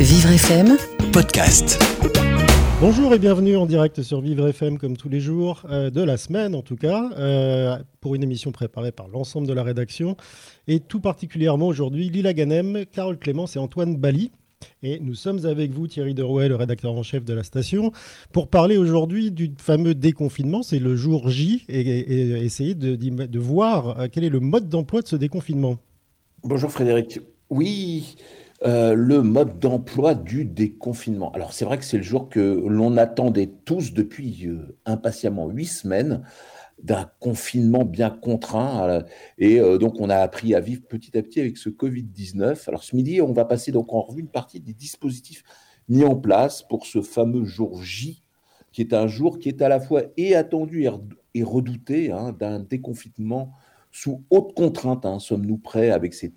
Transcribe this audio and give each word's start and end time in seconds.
Vivre 0.00 0.30
FM 0.30 0.76
Podcast. 1.12 1.76
Bonjour 2.80 3.12
et 3.14 3.18
bienvenue 3.18 3.56
en 3.56 3.66
direct 3.66 4.00
sur 4.02 4.20
Vivre 4.20 4.46
FM 4.46 4.78
comme 4.78 4.96
tous 4.96 5.08
les 5.08 5.18
jours 5.18 5.64
euh, 5.68 5.90
de 5.90 6.00
la 6.00 6.16
semaine 6.16 6.54
en 6.54 6.62
tout 6.62 6.76
cas 6.76 7.10
euh, 7.18 7.76
pour 8.00 8.14
une 8.14 8.22
émission 8.22 8.52
préparée 8.52 8.92
par 8.92 9.08
l'ensemble 9.08 9.48
de 9.48 9.52
la 9.52 9.64
rédaction 9.64 10.16
et 10.68 10.78
tout 10.78 11.00
particulièrement 11.00 11.66
aujourd'hui 11.66 12.10
Lila 12.10 12.32
Ganem, 12.32 12.84
Carole 12.92 13.18
Clémence 13.18 13.56
et 13.56 13.58
Antoine 13.58 13.96
Bali. 13.96 14.30
Et 14.84 15.00
nous 15.00 15.14
sommes 15.14 15.44
avec 15.46 15.72
vous, 15.72 15.88
Thierry 15.88 16.14
Derouet, 16.14 16.48
le 16.48 16.54
rédacteur 16.54 16.92
en 16.92 17.02
chef 17.02 17.24
de 17.24 17.34
la 17.34 17.42
station, 17.42 17.90
pour 18.32 18.46
parler 18.46 18.76
aujourd'hui 18.76 19.32
du 19.32 19.52
fameux 19.58 19.96
déconfinement. 19.96 20.62
C'est 20.62 20.78
le 20.78 20.94
jour 20.94 21.28
J 21.28 21.64
et, 21.68 22.44
essayer 22.44 22.76
de, 22.76 22.94
de, 22.94 23.38
voir 23.40 23.98
euh, 23.98 24.06
quel 24.10 24.22
est 24.22 24.30
le 24.30 24.40
mode 24.40 24.68
d'emploi 24.68 25.02
de 25.02 25.08
ce 25.08 25.16
déconfinement. 25.16 25.76
Bonjour 26.44 26.70
Frédéric. 26.70 27.18
Oui, 27.50 28.16
euh, 28.64 28.94
le 28.94 29.22
mode 29.22 29.60
d'emploi 29.60 30.16
du 30.16 30.44
déconfinement. 30.44 31.30
Alors 31.30 31.52
c'est 31.52 31.64
vrai 31.64 31.78
que 31.78 31.84
c'est 31.84 31.98
le 31.98 32.02
jour 32.02 32.28
que 32.28 32.40
l'on 32.40 32.96
attendait 32.96 33.50
tous 33.64 33.92
depuis 33.92 34.46
euh, 34.46 34.76
impatiemment 34.84 35.46
huit 35.46 35.66
semaines 35.66 36.24
d'un 36.82 37.08
confinement 37.20 37.84
bien 37.84 38.10
contraint. 38.10 38.88
Euh, 38.88 39.02
et 39.38 39.60
donc, 39.78 40.00
on 40.00 40.10
a 40.10 40.16
appris 40.16 40.54
à 40.54 40.60
vivre 40.60 40.82
petit 40.88 41.16
à 41.16 41.22
petit 41.22 41.40
avec 41.40 41.56
ce 41.56 41.68
Covid-19. 41.68 42.68
Alors, 42.68 42.82
ce 42.82 42.96
midi, 42.96 43.20
on 43.20 43.32
va 43.32 43.44
passer 43.44 43.70
donc 43.70 43.92
en 43.92 44.00
revue 44.00 44.20
une 44.20 44.28
partie 44.28 44.60
des 44.60 44.74
dispositifs 44.74 45.44
mis 45.88 46.04
en 46.04 46.16
place 46.16 46.62
pour 46.62 46.86
ce 46.86 47.00
fameux 47.00 47.44
jour 47.44 47.82
J, 47.82 48.22
qui 48.72 48.80
est 48.80 48.92
un 48.92 49.06
jour 49.06 49.38
qui 49.38 49.48
est 49.48 49.62
à 49.62 49.68
la 49.68 49.80
fois 49.80 50.02
et 50.16 50.34
attendu 50.34 50.88
et 51.34 51.42
redouté 51.42 52.12
hein, 52.12 52.32
d'un 52.32 52.60
déconfinement 52.60 53.52
sous 53.90 54.24
haute 54.30 54.54
contrainte. 54.54 55.06
Hein. 55.06 55.18
Sommes-nous 55.18 55.58
prêts 55.58 55.90
avec 55.90 56.14
ces 56.14 56.32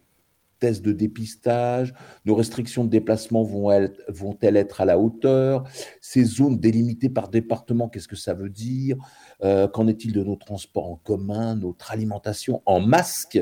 tests 0.61 0.83
de 0.83 0.93
dépistage, 0.93 1.93
nos 2.23 2.35
restrictions 2.35 2.85
de 2.85 2.89
déplacement 2.89 3.43
vont-elles 3.43 3.93
vont 4.07 4.37
être 4.41 4.79
à 4.79 4.85
la 4.85 4.97
hauteur, 4.97 5.63
ces 5.99 6.23
zones 6.23 6.57
délimitées 6.57 7.09
par 7.09 7.27
département, 7.27 7.89
qu'est-ce 7.89 8.07
que 8.07 8.15
ça 8.15 8.33
veut 8.33 8.49
dire, 8.49 8.95
euh, 9.43 9.67
qu'en 9.67 9.87
est-il 9.87 10.13
de 10.13 10.23
nos 10.23 10.37
transports 10.37 10.89
en 10.89 10.95
commun, 10.95 11.55
notre 11.55 11.91
alimentation 11.91 12.61
en 12.65 12.79
masque 12.79 13.39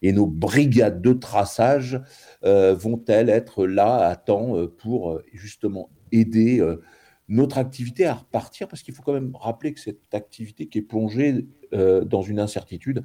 et 0.00 0.12
nos 0.12 0.26
brigades 0.26 1.02
de 1.02 1.12
traçage 1.12 2.00
euh, 2.44 2.74
vont-elles 2.74 3.28
être 3.28 3.66
là 3.66 4.08
à 4.08 4.16
temps 4.16 4.56
euh, 4.56 4.66
pour 4.66 5.20
justement 5.32 5.90
aider 6.10 6.60
notre 7.28 7.56
activité 7.58 8.06
à 8.06 8.14
repartir, 8.14 8.68
parce 8.68 8.82
qu'il 8.82 8.94
faut 8.94 9.02
quand 9.02 9.14
même 9.14 9.34
rappeler 9.34 9.72
que 9.72 9.80
cette 9.80 10.12
activité 10.12 10.66
qui 10.66 10.78
est 10.78 10.82
plongée 10.82 11.46
euh, 11.74 12.04
dans 12.04 12.20
une 12.22 12.38
incertitude, 12.38 13.02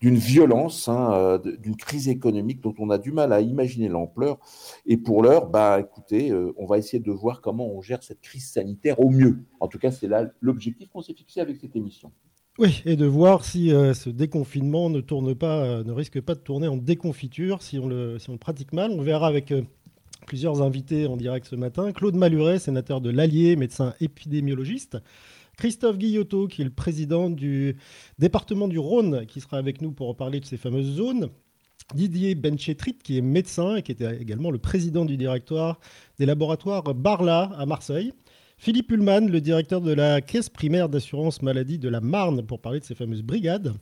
d'une 0.00 0.16
violence, 0.16 0.88
hein, 0.88 1.12
euh, 1.12 1.38
d'une 1.38 1.76
crise 1.76 2.08
économique 2.08 2.60
dont 2.60 2.74
on 2.78 2.90
a 2.90 2.98
du 2.98 3.12
mal 3.12 3.32
à 3.32 3.40
imaginer 3.40 3.88
l'ampleur. 3.88 4.38
Et 4.86 4.96
pour 4.96 5.22
l'heure, 5.22 5.48
bah, 5.48 5.78
écoutez, 5.78 6.30
euh, 6.30 6.52
on 6.56 6.66
va 6.66 6.78
essayer 6.78 6.98
de 6.98 7.12
voir 7.12 7.40
comment 7.40 7.68
on 7.68 7.80
gère 7.82 8.02
cette 8.02 8.20
crise 8.20 8.50
sanitaire 8.50 8.98
au 8.98 9.10
mieux. 9.10 9.44
En 9.60 9.68
tout 9.68 9.78
cas, 9.78 9.92
c'est 9.92 10.08
là 10.08 10.26
l'objectif 10.40 10.88
qu'on 10.88 11.02
s'est 11.02 11.14
fixé 11.14 11.40
avec 11.40 11.58
cette 11.58 11.76
émission. 11.76 12.10
Oui, 12.58 12.82
et 12.84 12.96
de 12.96 13.06
voir 13.06 13.44
si 13.44 13.70
ce 13.70 14.10
déconfinement 14.10 14.90
ne 14.90 15.00
tourne 15.00 15.34
pas, 15.34 15.82
ne 15.82 15.92
risque 15.92 16.20
pas 16.20 16.34
de 16.34 16.40
tourner 16.40 16.66
en 16.66 16.76
déconfiture 16.76 17.62
si 17.62 17.78
on 17.78 17.86
le, 17.86 18.18
si 18.18 18.28
on 18.28 18.36
pratique 18.36 18.72
mal. 18.72 18.90
On 18.90 19.00
verra 19.00 19.28
avec 19.28 19.54
plusieurs 20.26 20.62
invités 20.62 21.06
en 21.06 21.16
direct 21.16 21.46
ce 21.46 21.56
matin. 21.56 21.92
Claude 21.92 22.16
Maluret, 22.16 22.58
sénateur 22.58 23.00
de 23.00 23.10
l'Allier, 23.10 23.56
médecin 23.56 23.94
épidémiologiste. 24.00 24.98
Christophe 25.60 25.98
Guillotot, 25.98 26.48
qui 26.48 26.62
est 26.62 26.64
le 26.64 26.70
président 26.70 27.28
du 27.28 27.76
département 28.18 28.66
du 28.66 28.78
Rhône, 28.78 29.26
qui 29.26 29.42
sera 29.42 29.58
avec 29.58 29.82
nous 29.82 29.92
pour 29.92 30.16
parler 30.16 30.40
de 30.40 30.46
ces 30.46 30.56
fameuses 30.56 30.94
zones. 30.96 31.28
Didier 31.94 32.34
Benchetrit, 32.34 32.94
qui 32.94 33.18
est 33.18 33.20
médecin 33.20 33.76
et 33.76 33.82
qui 33.82 33.92
était 33.92 34.16
également 34.16 34.50
le 34.50 34.56
président 34.56 35.04
du 35.04 35.18
directoire 35.18 35.78
des 36.18 36.24
laboratoires 36.24 36.94
Barla 36.94 37.50
à 37.58 37.66
Marseille. 37.66 38.14
Philippe 38.56 38.90
Ullmann, 38.90 39.30
le 39.30 39.42
directeur 39.42 39.82
de 39.82 39.92
la 39.92 40.22
caisse 40.22 40.48
primaire 40.48 40.88
d'assurance 40.88 41.42
maladie 41.42 41.78
de 41.78 41.90
la 41.90 42.00
Marne, 42.00 42.42
pour 42.42 42.62
parler 42.62 42.80
de 42.80 42.84
ces 42.86 42.94
fameuses 42.94 43.22
brigades. 43.22 43.74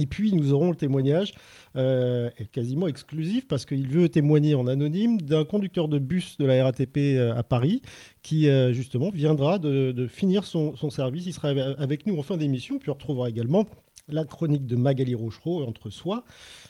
Et 0.00 0.06
puis, 0.06 0.32
nous 0.32 0.52
aurons 0.52 0.70
le 0.70 0.76
témoignage 0.76 1.32
euh, 1.76 2.30
quasiment 2.52 2.88
exclusif 2.88 3.46
parce 3.46 3.64
qu'il 3.64 3.88
veut 3.88 4.08
témoigner 4.08 4.54
en 4.54 4.66
anonyme 4.66 5.20
d'un 5.20 5.44
conducteur 5.44 5.88
de 5.88 5.98
bus 5.98 6.36
de 6.38 6.46
la 6.46 6.64
RATP 6.64 6.96
euh, 6.96 7.34
à 7.36 7.42
Paris 7.42 7.82
qui, 8.22 8.48
euh, 8.48 8.72
justement, 8.72 9.10
viendra 9.10 9.58
de, 9.58 10.06
finir 10.08 10.44
son, 10.44 10.74
service. 10.90 11.26
Il 11.26 11.32
sera 11.32 11.48
avec 11.48 12.06
nous 12.06 12.18
en 12.18 12.22
fin 12.22 12.36
d'émission. 12.36 12.78
Puis 12.78 12.90
on 12.90 12.94
retrouvera 12.94 13.28
également 13.28 13.66
la 14.08 14.24
chronique 14.24 14.66
de 14.66 14.76
Magali 14.76 15.14
Rochereau 15.14 15.64
entre 15.64 15.88
soi, 15.88 16.24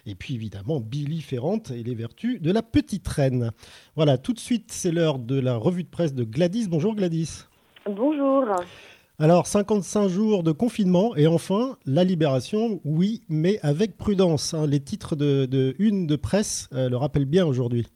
et 0.07 0.15
puis 0.15 0.35
évidemment 0.35 0.79
Billy 0.79 1.21
Ferrante 1.21 1.73
et 1.73 1.83
les 1.83 1.95
vertus 1.95 2.41
de 2.41 2.53
la 2.53 2.63
petite 2.63 3.09
reine. 3.09 3.51
Voilà, 3.97 4.19
tout 4.19 4.33
de 4.33 4.39
suite, 4.39 4.71
c'est 4.71 4.93
l'heure 4.93 5.19
de 5.19 5.41
la 5.41 5.57
revue 5.57 5.83
de 5.83 5.89
presse 5.89 6.15
de 6.15 6.23
Gladys. 6.23 6.69
Bonjour 6.69 6.95
Gladys. 6.95 7.47
Bonjour. 7.87 8.45
Alors, 9.21 9.47
55 9.47 10.09
jours 10.09 10.43
de 10.43 10.51
confinement 10.51 11.15
et 11.15 11.29
enfin 11.29 11.77
la 11.87 12.03
libération, 12.03 12.81
oui, 12.85 13.23
mais 13.29 13.61
avec 13.63 13.97
prudence. 13.97 14.55
Hein. 14.55 14.67
Les 14.67 14.81
titres 14.81 15.15
de, 15.15 15.77
une 15.79 16.09
de 16.09 16.17
presse 16.17 16.69
euh, 16.73 16.89
le 16.89 16.97
rappellent 16.97 17.25
bien 17.25 17.47
aujourd'hui. 17.47 17.87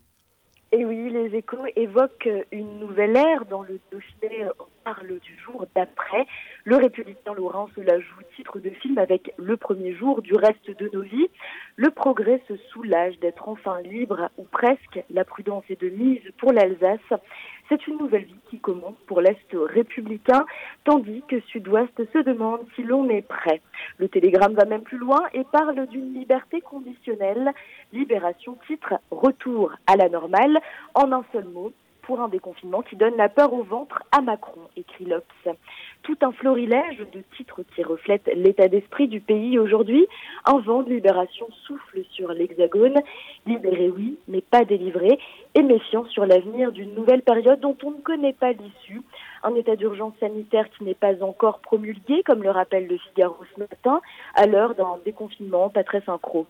Et 0.70 0.84
oui, 0.84 1.10
les 1.10 1.34
échos 1.34 1.64
évoquent 1.74 2.28
une 2.52 2.78
nouvelle 2.78 3.16
ère 3.16 3.46
dans 3.46 3.62
le 3.62 3.80
dossier. 3.90 4.44
On 4.60 4.66
parle 4.84 5.18
du 5.18 5.36
jour 5.44 5.66
d'après. 5.74 6.24
Le 6.64 6.76
républicain 6.76 7.34
Laurent 7.34 7.68
se 7.74 7.80
la 7.80 7.98
joue 7.98 8.22
titre 8.36 8.60
de 8.60 8.70
film 8.70 8.98
avec 8.98 9.32
le 9.38 9.56
premier 9.56 9.94
jour 9.94 10.22
du 10.22 10.34
reste 10.34 10.70
de 10.78 10.88
nos 10.92 11.02
vies. 11.02 11.28
Le 11.76 11.90
progrès 11.90 12.40
se 12.46 12.56
soulage 12.70 13.18
d'être 13.18 13.48
enfin 13.48 13.80
libre 13.80 14.30
ou 14.36 14.44
presque. 14.44 15.02
La 15.10 15.24
prudence 15.24 15.64
est 15.68 15.80
de 15.80 15.88
mise 15.88 16.20
pour 16.38 16.52
l'Alsace. 16.52 17.20
C'est 17.68 17.86
une 17.86 17.98
nouvelle 17.98 18.24
vie 18.24 18.40
qui 18.48 18.58
commence 18.58 18.96
pour 19.06 19.20
l'Est 19.20 19.36
républicain, 19.52 20.46
tandis 20.84 21.22
que 21.28 21.38
Sud-Ouest 21.40 21.92
se 22.12 22.18
demande 22.18 22.60
si 22.74 22.82
l'on 22.82 23.08
est 23.10 23.20
prêt. 23.20 23.60
Le 23.98 24.08
télégramme 24.08 24.54
va 24.54 24.64
même 24.64 24.82
plus 24.82 24.96
loin 24.96 25.20
et 25.34 25.44
parle 25.44 25.86
d'une 25.88 26.14
liberté 26.14 26.62
conditionnelle. 26.62 27.52
Libération 27.92 28.56
titre 28.66 28.94
Retour 29.10 29.72
à 29.86 29.96
la 29.96 30.08
normale. 30.08 30.58
En 30.94 31.12
un 31.12 31.24
seul 31.32 31.44
mot, 31.44 31.72
pour 32.08 32.22
un 32.22 32.28
déconfinement 32.28 32.80
qui 32.80 32.96
donne 32.96 33.16
la 33.16 33.28
peur 33.28 33.52
au 33.52 33.62
ventre 33.62 34.02
à 34.12 34.22
Macron, 34.22 34.62
écrit 34.78 35.04
l'Obs. 35.04 35.54
Tout 36.02 36.16
un 36.22 36.32
florilège 36.32 37.04
de 37.12 37.22
titres 37.36 37.60
qui 37.74 37.82
reflètent 37.82 38.30
l'état 38.34 38.66
d'esprit 38.66 39.08
du 39.08 39.20
pays 39.20 39.58
aujourd'hui. 39.58 40.06
Un 40.46 40.58
vent 40.60 40.82
de 40.82 40.88
libération 40.88 41.46
souffle 41.66 42.02
sur 42.12 42.32
l'Hexagone. 42.32 42.96
Libéré, 43.44 43.90
oui, 43.90 44.18
mais 44.26 44.40
pas 44.40 44.64
délivré. 44.64 45.18
Et 45.54 45.62
méfiant 45.62 46.04
sur 46.06 46.26
l'avenir 46.26 46.72
d'une 46.72 46.94
nouvelle 46.94 47.22
période 47.22 47.60
dont 47.60 47.76
on 47.82 47.90
ne 47.90 48.00
connaît 48.00 48.32
pas 48.32 48.52
l'issue. 48.52 49.02
Un 49.42 49.54
état 49.54 49.76
d'urgence 49.76 50.14
sanitaire 50.20 50.68
qui 50.70 50.84
n'est 50.84 50.94
pas 50.94 51.22
encore 51.22 51.60
promulgué, 51.60 52.22
comme 52.22 52.42
le 52.42 52.50
rappelle 52.50 52.86
le 52.86 52.98
Figaro 52.98 53.36
ce 53.54 53.60
matin, 53.60 54.00
à 54.34 54.46
l'heure 54.46 54.74
d'un 54.74 54.98
déconfinement 55.04 55.68
pas 55.68 55.84
très 55.84 56.00
synchro. 56.02 56.46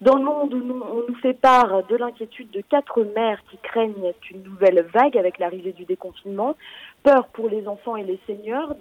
Dans 0.00 0.16
le 0.16 0.24
monde 0.24 0.52
où 0.52 0.84
on 0.92 1.08
nous 1.08 1.14
fait 1.22 1.34
part 1.34 1.86
de 1.86 1.96
l'inquiétude 1.96 2.50
de 2.50 2.60
quatre 2.60 3.02
mères 3.14 3.40
qui 3.50 3.56
craignent 3.58 4.12
une 4.30 4.42
nouvelle 4.42 4.84
vague 4.92 5.16
avec 5.16 5.38
l'arrivée 5.38 5.72
du 5.72 5.84
déconfinement, 5.84 6.56
peur 7.04 7.28
pour 7.28 7.48
les 7.48 7.66
enfants 7.68 7.96
et 7.96 8.02
les 8.02 8.18
seniors, 8.26 8.74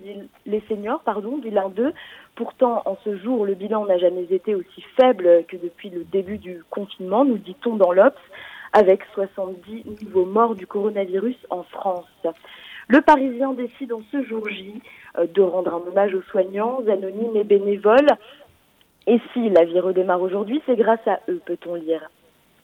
les 0.46 0.64
seniors, 0.68 1.02
pardon, 1.02 1.38
dit 1.38 1.52
l'un 1.52 1.70
d'eux. 1.70 1.94
Pourtant, 2.36 2.82
en 2.86 2.98
ce 3.06 3.16
jour, 3.18 3.46
le 3.46 3.54
bilan 3.54 3.86
n'a 3.86 4.00
jamais 4.00 4.24
été 4.24 4.56
aussi 4.56 4.82
faible 5.00 5.46
que 5.48 5.56
depuis 5.56 5.90
le 5.90 6.04
début 6.04 6.40
du 6.40 6.64
confinement, 6.72 7.24
nous 7.24 7.38
dit-on 7.38 7.76
dans 7.76 7.92
l'Obs, 7.92 8.20
avec 8.74 9.04
70 9.14 9.86
nouveaux 10.02 10.26
morts 10.26 10.56
du 10.56 10.68
coronavirus 10.68 11.38
en 11.50 11.64
France. 11.64 12.06
Le 12.90 13.02
Parisien 13.02 13.54
décide 13.54 13.94
en 13.94 14.02
ce 14.12 14.24
jour 14.24 14.48
J 14.50 14.82
euh, 15.18 15.26
de 15.28 15.42
rendre 15.42 15.74
un 15.74 15.88
hommage 15.88 16.14
aux 16.14 16.22
soignants, 16.24 16.80
anonymes 16.88 17.36
et 17.36 17.44
bénévoles 17.44 18.10
et 19.08 19.20
si 19.34 19.50
la 19.50 19.66
vie 19.66 19.80
redémarre 19.80 20.22
aujourd'hui, 20.22 20.62
c'est 20.66 20.76
grâce 20.76 21.06
à 21.08 21.20
eux, 21.30 21.42
peut-on 21.46 21.76
lire. 21.76 22.10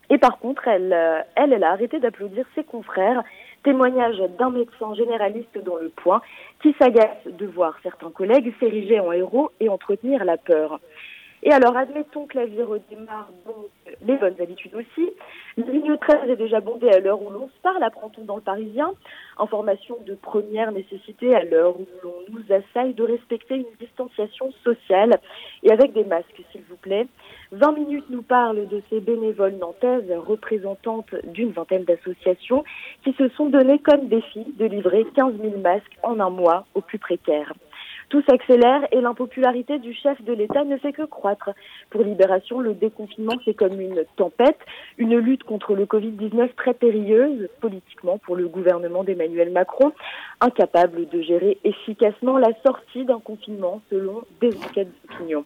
Et 0.09 0.17
par 0.17 0.39
contre, 0.39 0.67
elle, 0.67 0.93
euh, 0.93 1.21
elle, 1.35 1.53
elle 1.53 1.63
a 1.63 1.71
arrêté 1.71 1.99
d'applaudir 1.99 2.45
ses 2.55 2.63
confrères. 2.63 3.23
Témoignage 3.63 4.17
d'un 4.39 4.49
médecin 4.49 4.93
généraliste 4.95 5.57
dans 5.63 5.75
le 5.75 5.89
point 5.89 6.21
qui 6.61 6.73
s'agace 6.79 7.25
de 7.25 7.45
voir 7.45 7.77
certains 7.83 8.09
collègues 8.09 8.53
s'ériger 8.59 8.99
en 8.99 9.11
héros 9.11 9.51
et 9.59 9.67
entretenir 9.67 10.23
la 10.23 10.37
peur. 10.37 10.79
Et 11.43 11.51
alors, 11.51 11.77
admettons 11.77 12.25
que 12.25 12.37
la 12.37 12.45
vie 12.45 12.61
redémarre, 12.61 13.29
donc 13.45 13.55
les 14.05 14.17
bonnes 14.17 14.35
habitudes 14.41 14.75
aussi. 14.75 15.09
La 15.57 15.65
ligne 15.71 15.95
13 15.97 16.29
est 16.29 16.35
déjà 16.35 16.59
bondée 16.59 16.89
à 16.89 16.99
l'heure 16.99 17.21
où 17.21 17.29
l'on 17.29 17.47
se 17.47 17.61
parle, 17.63 17.81
apprend-on 17.81 18.23
dans 18.23 18.35
le 18.35 18.41
Parisien. 18.41 18.93
Information 19.37 19.97
de 20.05 20.15
première 20.15 20.71
nécessité 20.71 21.33
à 21.33 21.43
l'heure 21.43 21.79
où 21.79 21.85
l'on 22.03 22.13
nous 22.29 22.43
assaille 22.53 22.93
de 22.93 23.03
respecter 23.03 23.55
une 23.55 23.65
distanciation 23.79 24.51
sociale 24.63 25.19
et 25.63 25.71
avec 25.71 25.93
des 25.93 26.03
masques, 26.03 26.41
s'il 26.51 26.61
vous 26.69 26.75
plaît. 26.75 27.07
20 27.53 27.71
minutes 27.71 28.09
nous 28.09 28.21
parlent 28.21 28.67
de 28.67 28.81
ces 28.89 28.99
bénévoles 28.99 29.55
nantaises, 29.55 30.11
représentantes 30.11 31.15
d'une 31.23 31.51
vingtaine 31.51 31.83
d'associations, 31.85 32.63
qui 33.03 33.13
se 33.13 33.29
sont 33.29 33.49
données 33.49 33.79
comme 33.79 34.07
défi 34.07 34.45
de 34.57 34.65
livrer 34.65 35.05
15 35.15 35.35
000 35.41 35.57
masques 35.59 35.97
en 36.03 36.19
un 36.19 36.29
mois 36.29 36.65
aux 36.75 36.81
plus 36.81 36.99
précaires. 36.99 37.53
Tout 38.09 38.23
s'accélère 38.27 38.87
et 38.91 39.01
l'impopularité 39.01 39.77
du 39.77 39.93
chef 39.93 40.19
de 40.23 40.33
l'État 40.33 40.63
ne 40.63 40.77
fait 40.77 40.93
que 40.93 41.03
croître. 41.03 41.51
Pour 41.91 42.01
Libération, 42.01 42.59
le 42.59 42.73
déconfinement, 42.73 43.35
c'est 43.45 43.53
comme 43.53 43.79
une 43.79 44.03
tempête, 44.15 44.57
une 44.97 45.15
lutte 45.17 45.43
contre 45.43 45.75
le 45.75 45.85
Covid-19 45.85 46.55
très 46.55 46.73
périlleuse 46.73 47.47
politiquement 47.61 48.17
pour 48.17 48.35
le 48.35 48.47
gouvernement 48.47 49.03
d'Emmanuel 49.03 49.51
Macron, 49.51 49.91
incapable 50.41 51.07
de 51.07 51.21
gérer 51.21 51.59
efficacement 51.63 52.39
la 52.39 52.49
sortie 52.65 53.05
d'un 53.05 53.19
confinement 53.19 53.81
selon 53.91 54.23
des 54.41 54.55
enquêtes 54.57 54.89
d'opinion. 55.07 55.45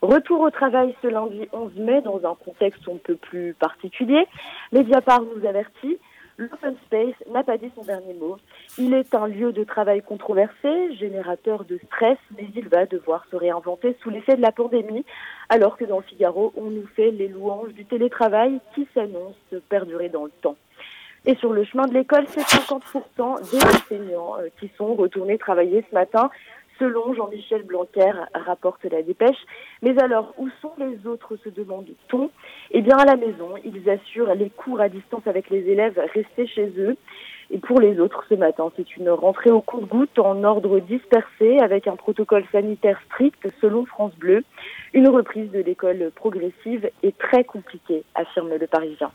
Retour 0.00 0.40
au 0.40 0.50
travail 0.50 0.94
ce 1.02 1.08
lundi 1.08 1.46
11 1.52 1.76
mai 1.76 2.00
dans 2.00 2.24
un 2.24 2.34
contexte 2.34 2.88
un 2.88 2.96
peu 2.96 3.16
plus 3.16 3.52
particulier. 3.52 4.26
Mediapart 4.72 5.20
nous 5.20 5.46
avertit, 5.46 5.98
l'open 6.40 6.74
space 6.86 7.14
n'a 7.30 7.42
pas 7.42 7.58
dit 7.58 7.70
son 7.74 7.82
dernier 7.82 8.14
mot. 8.14 8.36
Il 8.78 8.94
est 8.94 9.14
un 9.14 9.26
lieu 9.26 9.52
de 9.52 9.62
travail 9.64 10.02
controversé, 10.02 10.94
générateur 10.96 11.64
de 11.64 11.78
stress, 11.86 12.18
mais 12.36 12.48
il 12.54 12.68
va 12.68 12.86
devoir 12.86 13.26
se 13.30 13.36
réinventer 13.36 13.96
sous 14.02 14.10
l'effet 14.10 14.36
de 14.36 14.42
la 14.42 14.52
pandémie, 14.52 15.04
alors 15.48 15.76
que 15.76 15.84
dans 15.84 15.98
le 15.98 16.04
Figaro, 16.04 16.52
on 16.56 16.70
nous 16.70 16.86
fait 16.96 17.10
les 17.10 17.28
louanges 17.28 17.74
du 17.74 17.84
télétravail 17.84 18.60
qui 18.74 18.88
s'annonce 18.94 19.36
perdurer 19.68 20.08
dans 20.08 20.24
le 20.24 20.32
temps. 20.42 20.56
Et 21.26 21.34
sur 21.34 21.52
le 21.52 21.64
chemin 21.64 21.86
de 21.86 21.92
l'école, 21.92 22.24
c'est 22.28 22.40
50% 22.40 23.50
des 23.50 23.62
enseignants 23.62 24.36
euh, 24.38 24.48
qui 24.58 24.70
sont 24.78 24.94
retournés 24.94 25.36
travailler 25.36 25.84
ce 25.90 25.94
matin 25.94 26.30
selon 26.80 27.14
Jean-Michel 27.14 27.62
Blanquer, 27.62 28.10
rapporte 28.34 28.84
la 28.90 29.02
dépêche. 29.02 29.38
Mais 29.82 29.96
alors, 30.02 30.34
où 30.38 30.48
sont 30.60 30.72
les 30.78 31.06
autres, 31.06 31.36
se 31.44 31.50
demande-t-on? 31.50 32.30
Eh 32.72 32.80
bien, 32.82 32.96
à 32.96 33.04
la 33.04 33.16
maison, 33.16 33.50
ils 33.64 33.88
assurent 33.88 34.34
les 34.34 34.50
cours 34.50 34.80
à 34.80 34.88
distance 34.88 35.26
avec 35.26 35.50
les 35.50 35.60
élèves 35.68 36.00
restés 36.14 36.48
chez 36.48 36.72
eux. 36.78 36.96
Et 37.52 37.58
pour 37.58 37.80
les 37.80 37.98
autres, 38.00 38.24
ce 38.28 38.34
matin, 38.34 38.70
c'est 38.76 38.96
une 38.96 39.10
rentrée 39.10 39.50
au 39.50 39.60
compte-goutte 39.60 40.18
en 40.18 40.44
ordre 40.44 40.78
dispersé 40.80 41.58
avec 41.58 41.86
un 41.88 41.96
protocole 41.96 42.44
sanitaire 42.52 43.00
strict 43.06 43.48
selon 43.60 43.86
France 43.86 44.14
Bleu. 44.16 44.44
Une 44.94 45.08
reprise 45.08 45.50
de 45.50 45.58
l'école 45.58 46.10
progressive 46.14 46.88
est 47.02 47.18
très 47.18 47.44
compliquée, 47.44 48.04
affirme 48.14 48.50
le 48.50 48.66
Parisien. 48.66 49.10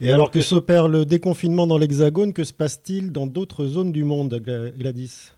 Et 0.00 0.12
alors 0.12 0.30
que 0.30 0.40
s'opère 0.40 0.86
le 0.86 1.04
déconfinement 1.04 1.66
dans 1.66 1.76
l'Hexagone, 1.76 2.32
que 2.32 2.44
se 2.44 2.54
passe-t-il 2.54 3.10
dans 3.10 3.26
d'autres 3.26 3.64
zones 3.64 3.90
du 3.90 4.04
monde, 4.04 4.40
Gladys? 4.78 5.32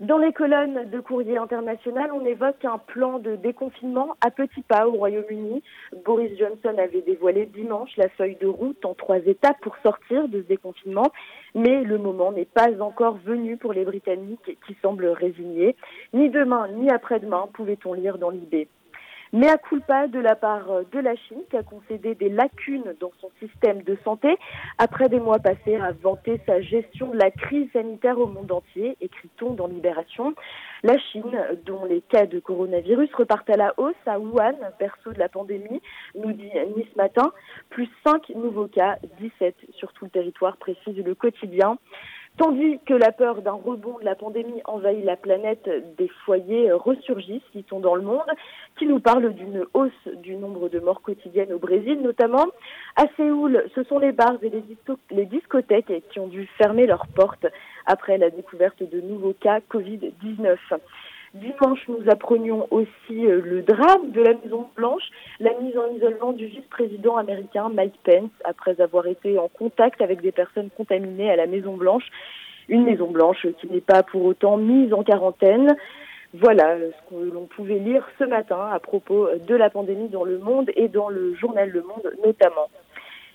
Dans 0.00 0.16
les 0.16 0.32
colonnes 0.32 0.88
de 0.88 0.98
courrier 0.98 1.36
international, 1.36 2.10
on 2.14 2.24
évoque 2.24 2.64
un 2.64 2.78
plan 2.78 3.18
de 3.18 3.36
déconfinement 3.36 4.16
à 4.22 4.30
petits 4.30 4.62
pas 4.62 4.88
au 4.88 4.92
Royaume-Uni. 4.92 5.62
Boris 6.06 6.38
Johnson 6.38 6.74
avait 6.78 7.02
dévoilé 7.02 7.44
dimanche 7.44 7.94
la 7.98 8.08
feuille 8.08 8.36
de 8.40 8.46
route 8.46 8.82
en 8.86 8.94
trois 8.94 9.18
étapes 9.18 9.60
pour 9.60 9.76
sortir 9.82 10.26
de 10.28 10.40
ce 10.40 10.46
déconfinement, 10.46 11.12
mais 11.54 11.84
le 11.84 11.98
moment 11.98 12.32
n'est 12.32 12.46
pas 12.46 12.70
encore 12.80 13.18
venu 13.18 13.58
pour 13.58 13.74
les 13.74 13.84
Britanniques 13.84 14.58
qui 14.66 14.76
semblent 14.80 15.08
résignés. 15.08 15.76
Ni 16.14 16.30
demain 16.30 16.68
ni 16.68 16.88
après-demain, 16.88 17.50
pouvait-on 17.52 17.92
lire 17.92 18.16
dans 18.16 18.30
l'IB 18.30 18.68
mais 19.32 19.48
à 19.48 19.58
culpa 19.58 20.08
de 20.08 20.18
la 20.18 20.34
part 20.34 20.70
euh, 20.70 20.82
de 20.92 20.98
la 20.98 21.14
Chine 21.16 21.42
qui 21.50 21.56
a 21.56 21.62
concédé 21.62 22.14
des 22.14 22.28
lacunes 22.28 22.94
dans 23.00 23.12
son 23.20 23.30
système 23.38 23.82
de 23.82 23.96
santé 24.04 24.36
après 24.78 25.08
des 25.08 25.20
mois 25.20 25.38
passés 25.38 25.76
à 25.76 25.92
vanter 25.92 26.40
sa 26.46 26.60
gestion 26.60 27.10
de 27.10 27.16
la 27.16 27.30
crise 27.30 27.70
sanitaire 27.72 28.18
au 28.18 28.26
monde 28.26 28.50
entier, 28.50 28.96
écrit-on 29.00 29.54
dans 29.54 29.66
Libération. 29.66 30.34
La 30.82 30.98
Chine, 30.98 31.38
dont 31.66 31.84
les 31.84 32.00
cas 32.00 32.26
de 32.26 32.40
coronavirus 32.40 33.12
repartent 33.14 33.50
à 33.50 33.56
la 33.56 33.74
hausse 33.76 33.94
à 34.06 34.18
Wuhan, 34.18 34.54
perso 34.78 35.12
de 35.12 35.18
la 35.18 35.28
pandémie, 35.28 35.82
nous 36.14 36.32
dit 36.32 36.50
ni 36.76 36.86
ce 36.90 36.96
matin, 36.96 37.32
plus 37.68 37.88
5 38.04 38.30
nouveaux 38.30 38.68
cas, 38.68 38.98
17 39.20 39.54
sur 39.76 39.92
tout 39.92 40.04
le 40.04 40.10
territoire, 40.10 40.56
précise 40.56 40.96
le 40.96 41.14
quotidien. 41.14 41.78
Tandis 42.40 42.78
que 42.86 42.94
la 42.94 43.12
peur 43.12 43.42
d'un 43.42 43.52
rebond 43.52 43.98
de 43.98 44.04
la 44.06 44.14
pandémie 44.14 44.62
envahit 44.64 45.04
la 45.04 45.16
planète, 45.16 45.68
des 45.98 46.08
foyers 46.24 46.72
ressurgissent, 46.72 47.42
sont 47.68 47.80
dans 47.80 47.94
le 47.94 48.00
monde, 48.00 48.30
qui 48.78 48.86
nous 48.86 48.98
parlent 48.98 49.34
d'une 49.34 49.66
hausse 49.74 50.08
du 50.22 50.36
nombre 50.36 50.70
de 50.70 50.80
morts 50.80 51.02
quotidiennes 51.02 51.52
au 51.52 51.58
Brésil 51.58 52.00
notamment. 52.00 52.46
À 52.96 53.04
Séoul, 53.18 53.62
ce 53.74 53.82
sont 53.82 53.98
les 53.98 54.12
bars 54.12 54.38
et 54.42 54.50
les 55.10 55.26
discothèques 55.26 55.92
qui 56.10 56.18
ont 56.18 56.28
dû 56.28 56.48
fermer 56.56 56.86
leurs 56.86 57.06
portes 57.08 57.46
après 57.84 58.16
la 58.16 58.30
découverte 58.30 58.82
de 58.82 59.02
nouveaux 59.02 59.34
cas 59.34 59.60
Covid-19. 59.70 60.56
Dimanche, 61.34 61.86
nous 61.86 62.10
apprenions 62.10 62.66
aussi 62.72 63.24
euh, 63.24 63.40
le 63.44 63.62
drame 63.62 64.10
de 64.10 64.20
la 64.20 64.34
Maison 64.34 64.66
Blanche, 64.74 65.04
la 65.38 65.52
mise 65.60 65.78
en 65.78 65.94
isolement 65.94 66.32
du 66.32 66.46
vice-président 66.46 67.16
américain 67.16 67.68
Mike 67.72 68.00
Pence 68.02 68.30
après 68.42 68.80
avoir 68.80 69.06
été 69.06 69.38
en 69.38 69.46
contact 69.46 70.00
avec 70.00 70.22
des 70.22 70.32
personnes 70.32 70.70
contaminées 70.76 71.30
à 71.30 71.36
la 71.36 71.46
Maison 71.46 71.76
Blanche. 71.76 72.02
Une 72.68 72.84
Maison 72.84 73.12
Blanche 73.12 73.46
qui 73.60 73.68
n'est 73.68 73.80
pas 73.80 74.02
pour 74.02 74.24
autant 74.24 74.56
mise 74.56 74.92
en 74.92 75.04
quarantaine. 75.04 75.76
Voilà 76.34 76.78
ce 76.78 77.14
que 77.14 77.30
l'on 77.32 77.46
pouvait 77.46 77.78
lire 77.78 78.04
ce 78.18 78.24
matin 78.24 78.68
à 78.72 78.80
propos 78.80 79.28
de 79.36 79.54
la 79.54 79.70
pandémie 79.70 80.08
dans 80.08 80.24
le 80.24 80.38
monde 80.38 80.70
et 80.74 80.88
dans 80.88 81.08
le 81.08 81.34
journal 81.34 81.70
Le 81.70 81.82
Monde 81.82 82.12
notamment. 82.24 82.68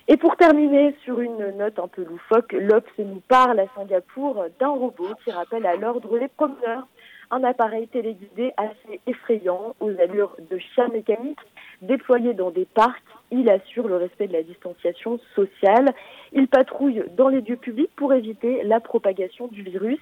Et 0.08 0.18
pour 0.18 0.36
terminer 0.36 0.94
sur 1.04 1.20
une 1.20 1.56
note 1.56 1.78
un 1.78 1.88
peu 1.88 2.04
loufoque, 2.04 2.52
l'Obs 2.52 2.84
nous 2.98 3.22
parle 3.26 3.58
à 3.58 3.66
Singapour 3.74 4.44
d'un 4.60 4.68
robot 4.68 5.08
qui 5.24 5.30
rappelle 5.30 5.66
à 5.66 5.76
l'ordre 5.76 6.18
les 6.18 6.28
promeneurs 6.28 6.86
un 7.30 7.44
appareil 7.44 7.88
téléguidé 7.88 8.52
assez 8.56 9.00
effrayant 9.06 9.74
aux 9.80 9.90
allures 10.00 10.36
de 10.50 10.58
chat 10.74 10.88
mécanique 10.88 11.38
déployé 11.82 12.34
dans 12.34 12.50
des 12.50 12.64
parcs. 12.64 13.02
Il 13.30 13.48
assure 13.48 13.88
le 13.88 13.96
respect 13.96 14.28
de 14.28 14.32
la 14.32 14.42
distanciation 14.42 15.18
sociale. 15.34 15.92
Il 16.32 16.48
patrouille 16.48 17.02
dans 17.16 17.28
les 17.28 17.40
lieux 17.40 17.56
publics 17.56 17.90
pour 17.96 18.12
éviter 18.12 18.62
la 18.64 18.80
propagation 18.80 19.48
du 19.48 19.62
virus. 19.62 19.98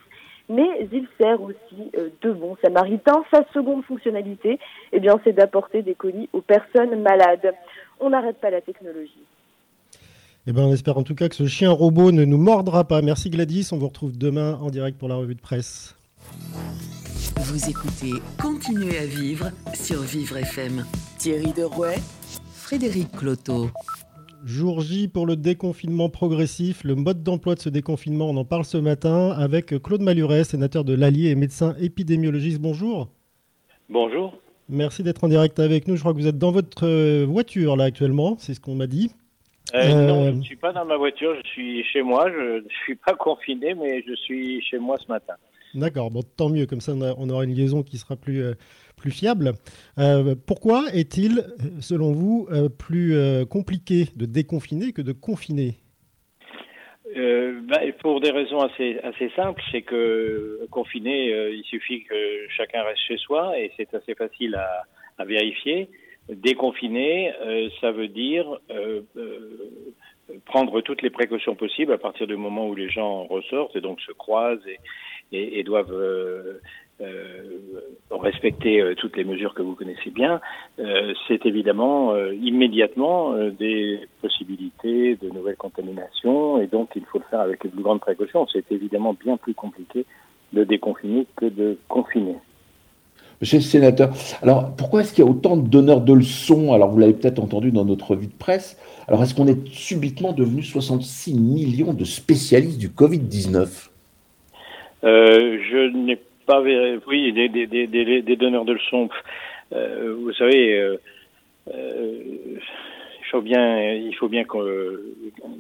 Mais 0.51 0.87
il 0.93 1.09
sert 1.19 1.41
aussi 1.41 1.91
euh, 1.97 2.11
de 2.21 2.31
bon 2.31 2.55
samaritain. 2.63 3.25
Sa 3.33 3.47
seconde 3.55 3.83
fonctionnalité, 3.85 4.59
eh 4.93 5.01
bien, 5.01 5.19
c'est 5.25 5.33
d'apporter 5.33 5.81
des 5.81 5.95
colis 5.95 6.29
aux 6.35 6.43
personnes 6.43 7.01
malades. 7.01 7.55
On 7.99 8.11
n'arrête 8.11 8.39
pas 8.41 8.51
la 8.51 8.61
technologie. 8.61 9.25
Eh 10.47 10.53
ben, 10.53 10.65
on 10.65 10.73
espère 10.75 10.99
en 10.99 11.03
tout 11.03 11.15
cas 11.15 11.31
que 11.31 11.35
ce 11.35 11.47
chien 11.47 11.71
robot 11.71 12.13
ne 12.13 12.27
nous 12.27 12.37
mordra 12.37 12.85
pas. 12.85 13.01
Merci 13.01 13.31
Gladys. 13.31 13.71
On 13.73 13.79
vous 13.79 13.89
retrouve 13.89 14.19
demain 14.19 14.59
en 14.61 14.69
direct 14.69 14.99
pour 14.99 15.09
la 15.09 15.15
revue 15.15 15.35
de 15.35 15.41
presse. 15.41 15.97
Vous 17.37 17.69
écoutez 17.69 18.13
Continuez 18.41 18.97
à 18.99 19.07
vivre 19.07 19.51
sur 19.75 20.01
Vivre 20.03 20.37
FM. 20.37 20.85
Thierry 21.19 21.53
Derouet, 21.53 21.97
Frédéric 22.55 23.11
Cloteau. 23.13 23.71
Jour 24.45 24.81
J 24.81 25.09
pour 25.09 25.27
le 25.27 25.37
déconfinement 25.37 26.09
progressif, 26.09 26.85
le 26.85 26.95
mode 26.95 27.23
d'emploi 27.23 27.55
de 27.55 27.61
ce 27.61 27.69
déconfinement, 27.69 28.31
on 28.31 28.37
en 28.37 28.45
parle 28.45 28.65
ce 28.65 28.79
matin 28.79 29.31
avec 29.31 29.83
Claude 29.83 30.03
Maluret, 30.03 30.45
sénateur 30.45 30.85
de 30.85 30.95
l'Allier 30.95 31.31
et 31.31 31.35
médecin 31.35 31.75
épidémiologiste. 31.81 32.61
Bonjour. 32.61 33.09
Bonjour. 33.89 34.39
Merci 34.69 35.03
d'être 35.03 35.25
en 35.25 35.29
direct 35.29 35.59
avec 35.59 35.89
nous. 35.89 35.97
Je 35.97 36.01
crois 36.01 36.13
que 36.13 36.19
vous 36.19 36.29
êtes 36.29 36.39
dans 36.39 36.53
votre 36.53 36.87
euh, 36.87 37.27
voiture 37.29 37.77
là 37.77 37.85
actuellement, 37.85 38.37
c'est 38.39 38.55
ce 38.55 38.61
qu'on 38.61 38.75
m'a 38.75 38.87
dit. 38.87 39.11
Euh, 39.75 40.07
non, 40.07 40.25
je 40.27 40.31
ne 40.31 40.43
suis 40.43 40.57
pas 40.57 40.73
dans 40.73 40.85
ma 40.85 40.97
voiture, 40.97 41.35
je 41.43 41.49
suis 41.49 41.85
chez 41.85 42.03
moi. 42.03 42.31
Je 42.31 42.59
ne 42.59 42.69
suis 42.85 42.95
pas 42.95 43.13
confiné, 43.19 43.75
mais 43.75 44.05
je 44.07 44.15
suis 44.15 44.63
chez 44.63 44.79
moi 44.79 44.97
ce 44.99 45.11
matin. 45.11 45.35
D'accord, 45.75 46.11
bon, 46.11 46.23
tant 46.23 46.49
mieux, 46.49 46.67
comme 46.67 46.81
ça 46.81 46.93
on, 46.95 47.29
aura 47.29 47.45
une 47.45 47.55
liaison 47.55 47.83
qui 47.83 47.99
sera 47.99 48.15
plus, 48.17 48.43
euh, 48.43 48.55
plus 48.97 49.11
fiable. 49.11 49.53
Euh, 49.99 50.37
pourquoi 50.47 50.85
est-il, 50.93 51.45
selon 51.81 52.13
vous, 52.13 52.47
euh, 52.53 52.69
plus 52.69 53.17
compliqué 53.49 54.07
de 54.17 54.27
déconfiner 54.27 54.93
que 54.93 55.03
de 55.03 55.13
confiner? 55.13 55.75
Bah, 57.67 57.81
Pour 58.01 58.21
des 58.21 58.31
raisons 58.31 58.61
assez, 58.61 58.99
assez 59.03 59.31
simples, 59.35 59.63
c'est 59.73 59.83
que 59.83 60.67
confiner, 60.71 61.31
il 61.53 61.65
suffit 61.65 62.05
que 62.05 62.15
chacun 62.57 62.83
reste 62.83 63.01
chez 63.07 63.17
soi 63.17 63.59
et 63.59 63.73
c'est 63.77 63.93
assez 63.95 64.15
facile 64.15 64.55
à, 64.57 64.83
à 65.19 65.25
vérifier. 65.25 65.89
Déconfiner, 66.29 67.33
ça 67.81 67.93
veut 67.93 68.09
dire 68.09 68.59
prendre 70.47 70.81
toutes 70.81 71.03
les 71.03 71.11
précautions 71.11 71.55
possibles 71.55 71.93
à 71.93 71.99
partir 71.99 72.27
du 72.27 72.37
moment 72.37 72.69
où 72.69 72.75
les 72.75 72.89
gens 72.89 73.25
ressortent 73.25 73.77
et 73.77 73.81
donc 73.81 74.01
se 74.01 74.13
croisent 74.13 74.67
et, 74.67 74.79
et, 75.35 75.63
doivent 75.65 75.93
euh, 75.93 76.61
euh, 77.01 77.59
respecter 78.11 78.81
euh, 78.81 78.95
toutes 78.95 79.17
les 79.17 79.25
mesures 79.25 79.55
que 79.55 79.63
vous 79.63 79.75
connaissez 79.75 80.11
bien, 80.11 80.41
c'est 81.29 81.45
évidemment 81.47 82.17
immédiatement 82.33 83.35
des 83.59 84.01
possibilités 84.21 85.17
de 85.17 85.31
nouvelles 85.31 85.57
contaminations 85.57 86.61
et 86.61 86.67
donc 86.67 86.91
il 86.97 87.05
faut 87.05 87.19
le 87.19 87.25
faire 87.31 87.41
avec 87.41 87.65
les 87.65 87.71
plus 87.71 87.83
grandes 87.83 88.01
précautions. 88.01 88.47
C'est 88.53 88.71
évidemment 88.71 89.15
bien 89.15 89.37
plus 89.37 89.55
compliqué 89.55 90.05
de 90.53 90.65
déconfiner 90.65 91.27
que 91.37 91.47
de 91.47 91.79
confiner. 91.89 92.37
Monsieur 93.41 93.59
le 93.59 93.65
sénateur, 93.65 94.11
alors 94.43 94.75
pourquoi 94.77 95.01
est-ce 95.01 95.13
qu'il 95.13 95.25
y 95.25 95.27
a 95.27 95.31
autant 95.31 95.57
de 95.57 95.69
donneurs 95.69 96.01
de 96.01 96.13
leçons? 96.13 96.73
Alors 96.73 96.91
vous 96.91 96.99
l'avez 96.99 97.15
peut-être 97.15 97.41
entendu 97.41 97.73
dans 97.73 97.85
notre 97.85 98.13
revue 98.13 98.29
de 98.29 98.33
presse. 98.33 98.79
Alors 99.09 99.23
est-ce 99.23 99.35
qu'on 99.35 99.49
est 99.49 99.69
subitement 99.69 100.33
devenu 100.33 100.63
66 100.63 101.35
millions 101.35 101.95
de 101.95 102.05
spécialistes 102.05 102.79
du 102.79 102.89
Covid-19 102.89 103.91
euh, 105.05 105.59
je 105.71 105.97
n'ai 105.97 106.19
pas 106.47 106.61
oui 106.61 107.33
des, 107.33 108.37
donneurs 108.37 108.65
de 108.65 108.75
leçons. 108.75 109.09
Euh, 109.73 110.15
vous 110.19 110.33
savez, 110.33 110.79
euh, 110.79 110.97
il 111.69 113.27
faut 113.31 113.43
bien, 113.43 113.93
il 113.93 114.15
faut 114.15 114.29
bien 114.29 114.45
que, 114.45 115.15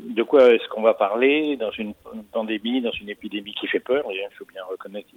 de 0.08 0.22
quoi 0.22 0.54
est-ce 0.54 0.66
qu'on 0.68 0.82
va 0.82 0.94
parler 0.94 1.56
dans 1.56 1.70
une 1.72 1.94
pandémie, 2.32 2.80
dans 2.80 2.92
une 2.92 3.08
épidémie 3.08 3.54
qui 3.54 3.66
fait 3.66 3.80
peur? 3.80 4.04
Il 4.10 4.36
faut 4.36 4.46
bien 4.52 4.62
reconnaître 4.68 5.08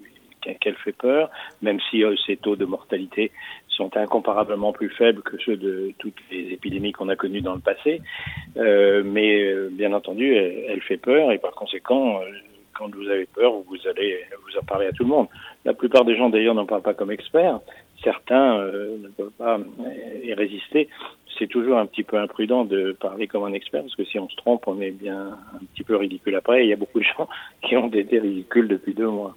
qu'elle 0.42 0.76
fait 0.76 0.94
peur, 0.94 1.30
même 1.62 1.80
si 1.90 2.04
ces 2.26 2.38
taux 2.38 2.56
de 2.56 2.66
mortalité 2.66 3.32
sont 3.68 3.96
incomparablement 3.96 4.72
plus 4.72 4.90
faibles 4.90 5.22
que 5.22 5.38
ceux 5.46 5.58
de 5.58 5.92
toutes 6.00 6.20
les 6.32 6.54
épidémies 6.54 6.94
qu'on 6.94 7.10
a 7.10 7.16
connues 7.16 7.42
dans 7.42 7.56
le 7.56 7.62
passé. 7.62 8.02
mais 8.56 9.54
bien 9.72 9.94
entendu, 9.94 10.36
elle, 10.36 10.82
fait 10.82 10.98
peur 10.98 11.32
et 11.32 11.38
par 11.38 11.52
conséquent, 11.52 12.22
quand 12.78 12.94
vous 12.94 13.10
avez 13.10 13.26
peur, 13.26 13.54
vous 13.68 13.88
allez 13.88 14.20
vous 14.44 14.58
en 14.60 14.64
parler 14.64 14.88
à 14.88 14.92
tout 14.92 15.04
le 15.04 15.10
monde. 15.10 15.28
La 15.66 15.74
plupart 15.74 16.06
des 16.06 16.16
gens 16.16 16.30
d'ailleurs 16.30 16.56
n'en 16.56 16.66
parlent 16.66 16.82
pas 16.82 16.94
comme 16.94 17.12
experts. 17.12 17.60
Certains 18.04 18.64
ne 18.64 19.08
peuvent 19.10 19.32
pas 19.38 19.60
y 20.24 20.34
résister 20.34 20.88
c'est 21.38 21.48
toujours 21.48 21.78
un 21.78 21.86
petit 21.86 22.04
peu 22.04 22.18
imprudent 22.18 22.66
de 22.66 22.94
parler 23.00 23.28
comme 23.28 23.44
un 23.44 23.54
expert, 23.54 23.82
parce 23.82 23.96
que 23.96 24.06
si 24.06 24.20
on 24.20 24.30
se 24.30 24.36
trompe, 24.36 24.68
on 24.68 24.82
est 24.82 24.92
bien 24.92 25.38
un 25.54 25.66
petit 25.74 25.84
peu 25.84 25.96
ridicule 25.96 26.36
après. 26.36 26.66
il 26.66 26.70
y 26.70 26.74
a 26.74 26.78
beaucoup 26.78 27.00
de 27.00 27.06
gens 27.06 27.28
qui 27.62 27.76
ont 27.78 27.90
été 27.90 28.20
ridicules 28.20 28.68
depuis 28.68 28.94
deux 28.94 29.08
mois. 29.08 29.36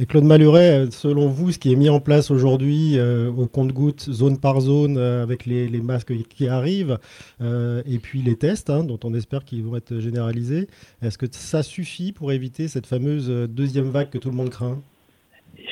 Et 0.00 0.06
Claude 0.06 0.24
Maluret, 0.24 0.86
selon 0.90 1.28
vous, 1.28 1.52
ce 1.52 1.58
qui 1.60 1.72
est 1.72 1.76
mis 1.76 1.88
en 1.88 2.00
place 2.00 2.32
aujourd'hui 2.32 2.98
euh, 2.98 3.30
au 3.30 3.46
compte-goutte, 3.46 4.00
zone 4.00 4.40
par 4.40 4.60
zone, 4.60 4.98
euh, 4.98 5.22
avec 5.22 5.46
les, 5.46 5.68
masques 5.80 6.12
qui 6.30 6.48
arrivent, 6.48 6.98
euh, 7.40 7.80
et 7.88 7.98
puis 8.00 8.18
les 8.18 8.34
tests, 8.34 8.70
hein, 8.70 8.82
dont 8.82 8.98
on 9.04 9.14
espère 9.14 9.44
qu'ils 9.44 9.62
vont 9.62 9.76
être 9.76 10.00
généralisés, 10.00 10.66
est-ce 11.00 11.16
que 11.16 11.26
ça 11.30 11.62
suffit 11.62 12.10
pour 12.10 12.32
éviter 12.32 12.66
cette 12.66 12.86
fameuse 12.86 13.30
deuxième 13.48 13.88
vague 13.88 14.10
que 14.10 14.18
tout 14.18 14.30
le 14.30 14.36
monde 14.36 14.50
craint? 14.50 14.78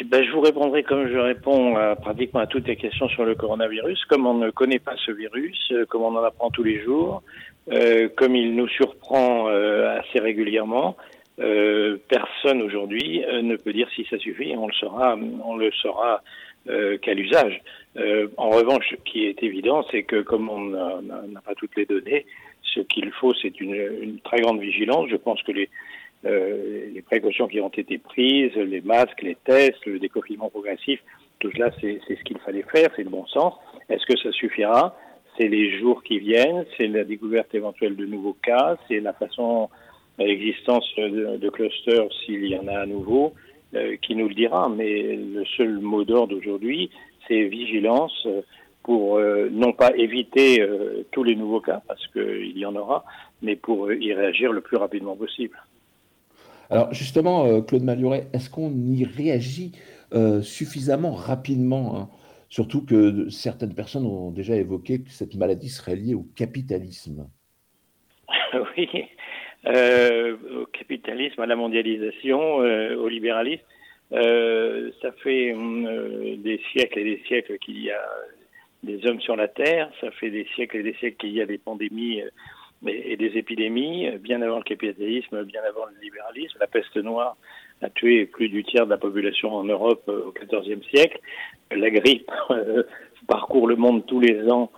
Eh 0.00 0.04
ben, 0.04 0.22
je 0.24 0.30
vous 0.30 0.40
répondrai 0.40 0.84
comme 0.84 1.08
je 1.08 1.18
réponds 1.18 1.74
à, 1.74 1.96
pratiquement 1.96 2.38
à 2.38 2.46
toutes 2.46 2.68
les 2.68 2.76
questions 2.76 3.08
sur 3.08 3.24
le 3.24 3.34
coronavirus. 3.34 4.04
Comme 4.04 4.28
on 4.28 4.34
ne 4.34 4.50
connaît 4.50 4.78
pas 4.78 4.94
ce 5.04 5.10
virus, 5.10 5.72
comme 5.88 6.02
on 6.02 6.16
en 6.16 6.22
apprend 6.22 6.50
tous 6.50 6.62
les 6.62 6.80
jours, 6.80 7.24
comme 8.16 8.36
il 8.36 8.54
nous 8.54 8.68
surprend 8.68 9.48
assez 9.48 10.20
régulièrement, 10.20 10.96
euh, 11.40 11.96
personne 12.08 12.62
aujourd'hui 12.62 13.24
euh, 13.24 13.42
ne 13.42 13.56
peut 13.56 13.72
dire 13.72 13.88
si 13.94 14.06
ça 14.10 14.18
suffit. 14.18 14.54
On 14.56 14.66
le 14.66 14.72
saura, 14.74 15.16
on 15.44 15.56
le 15.56 15.70
saura 15.72 16.22
qu'à 16.64 17.12
l'usage. 17.12 17.60
en 18.36 18.50
revanche, 18.50 18.84
ce 18.88 18.94
qui 18.94 19.24
est 19.24 19.42
évident, 19.42 19.84
c'est 19.90 20.04
que 20.04 20.22
comme 20.22 20.48
on 20.48 20.60
n'a 21.00 21.40
pas 21.40 21.56
toutes 21.56 21.74
les 21.74 21.86
données, 21.86 22.24
ce 22.62 22.78
qu'il 22.78 23.10
faut, 23.10 23.34
c'est 23.34 23.60
une, 23.60 23.74
une, 23.74 24.20
très 24.20 24.40
grande 24.40 24.60
vigilance. 24.60 25.08
Je 25.10 25.16
pense 25.16 25.42
que 25.42 25.50
les 25.50 25.68
euh, 26.24 26.88
les 26.94 27.02
précautions 27.02 27.48
qui 27.48 27.60
ont 27.60 27.68
été 27.68 27.98
prises, 27.98 28.54
les 28.54 28.80
masques, 28.80 29.22
les 29.22 29.36
tests, 29.44 29.84
le 29.86 29.98
déconfinement 29.98 30.50
progressif, 30.50 31.00
tout 31.40 31.50
cela, 31.52 31.70
c'est 31.80 31.98
ce 32.08 32.22
qu'il 32.22 32.38
fallait 32.38 32.64
faire, 32.72 32.90
c'est 32.94 33.02
le 33.02 33.10
bon 33.10 33.26
sens. 33.26 33.54
Est-ce 33.88 34.06
que 34.06 34.16
ça 34.16 34.30
suffira? 34.30 34.96
C'est 35.36 35.48
les 35.48 35.76
jours 35.80 36.04
qui 36.04 36.20
viennent, 36.20 36.64
c'est 36.76 36.86
la 36.86 37.02
découverte 37.02 37.52
éventuelle 37.54 37.96
de 37.96 38.06
nouveaux 38.06 38.36
cas, 38.40 38.76
c'est 38.86 39.00
la 39.00 39.12
façon, 39.14 39.68
l'existence 40.18 40.84
de, 40.96 41.36
de, 41.36 41.50
clusters, 41.50 42.08
s'il 42.24 42.46
y 42.46 42.56
en 42.56 42.68
a 42.68 42.80
à 42.80 42.86
nouveau, 42.86 43.34
euh, 43.74 43.96
qui 44.02 44.14
nous 44.14 44.28
le 44.28 44.34
dira. 44.34 44.68
Mais 44.68 45.16
le 45.16 45.44
seul 45.56 45.78
mot 45.80 46.04
d'ordre 46.04 46.36
aujourd'hui, 46.36 46.90
c'est 47.26 47.44
vigilance 47.44 48.26
pour 48.82 49.16
euh, 49.16 49.48
non 49.50 49.72
pas 49.72 49.92
éviter 49.96 50.60
euh, 50.60 51.06
tous 51.12 51.24
les 51.24 51.36
nouveaux 51.36 51.60
cas, 51.60 51.82
parce 51.86 52.06
qu'il 52.08 52.58
y 52.58 52.66
en 52.66 52.74
aura, 52.74 53.04
mais 53.40 53.56
pour 53.56 53.92
y 53.92 54.12
réagir 54.12 54.52
le 54.52 54.60
plus 54.60 54.76
rapidement 54.76 55.16
possible. 55.16 55.56
Alors 56.70 56.92
justement, 56.92 57.60
Claude 57.62 57.82
Maluret, 57.82 58.28
est-ce 58.32 58.48
qu'on 58.48 58.70
y 58.70 59.04
réagit 59.04 59.72
suffisamment 60.42 61.12
rapidement 61.12 61.96
hein? 61.96 62.08
Surtout 62.52 62.84
que 62.84 63.30
certaines 63.30 63.74
personnes 63.74 64.04
ont 64.04 64.30
déjà 64.30 64.54
évoqué 64.56 65.00
que 65.00 65.08
cette 65.08 65.36
maladie 65.36 65.70
serait 65.70 65.96
liée 65.96 66.12
au 66.12 66.26
capitalisme. 66.36 67.30
oui, 68.76 68.90
euh, 69.66 70.36
au 70.62 70.66
capitalisme, 70.66 71.40
à 71.40 71.46
la 71.46 71.56
mondialisation, 71.56 72.56
au 72.56 73.08
libéralisme. 73.08 73.64
ça 74.10 75.12
fait 75.22 75.54
des 76.38 76.60
siècles 76.72 76.98
et 76.98 77.04
des 77.04 77.22
siècles 77.26 77.58
qu'il 77.58 77.82
y 77.82 77.90
a 77.90 78.04
des 78.82 79.06
hommes 79.06 79.20
sur 79.20 79.36
la 79.36 79.48
Terre, 79.48 79.90
ça 80.00 80.10
fait 80.10 80.30
des 80.30 80.46
siècles 80.54 80.78
et 80.78 80.82
des 80.82 80.94
siècles 80.94 81.16
qu'il 81.18 81.32
y 81.32 81.40
a 81.40 81.46
des 81.46 81.58
pandémies 81.58 82.20
et 82.86 83.16
des 83.16 83.38
épidémies, 83.38 84.10
bien 84.18 84.42
avant 84.42 84.56
le 84.58 84.64
capitalisme, 84.64 85.44
bien 85.44 85.62
avant 85.68 85.86
le 85.86 86.02
libéralisme. 86.02 86.58
La 86.60 86.66
peste 86.66 86.96
noire 86.96 87.36
a 87.82 87.90
tué 87.90 88.26
plus 88.26 88.48
du 88.48 88.64
tiers 88.64 88.86
de 88.86 88.90
la 88.90 88.98
population 88.98 89.54
en 89.54 89.64
Europe 89.64 90.04
euh, 90.08 90.26
au 90.26 90.32
XIVe 90.32 90.82
siècle. 90.94 91.20
La 91.70 91.90
grippe 91.90 92.30
euh, 92.50 92.82
parcourt 93.26 93.66
le 93.66 93.76
monde 93.76 94.06
tous 94.06 94.20
les 94.20 94.48
ans 94.50 94.70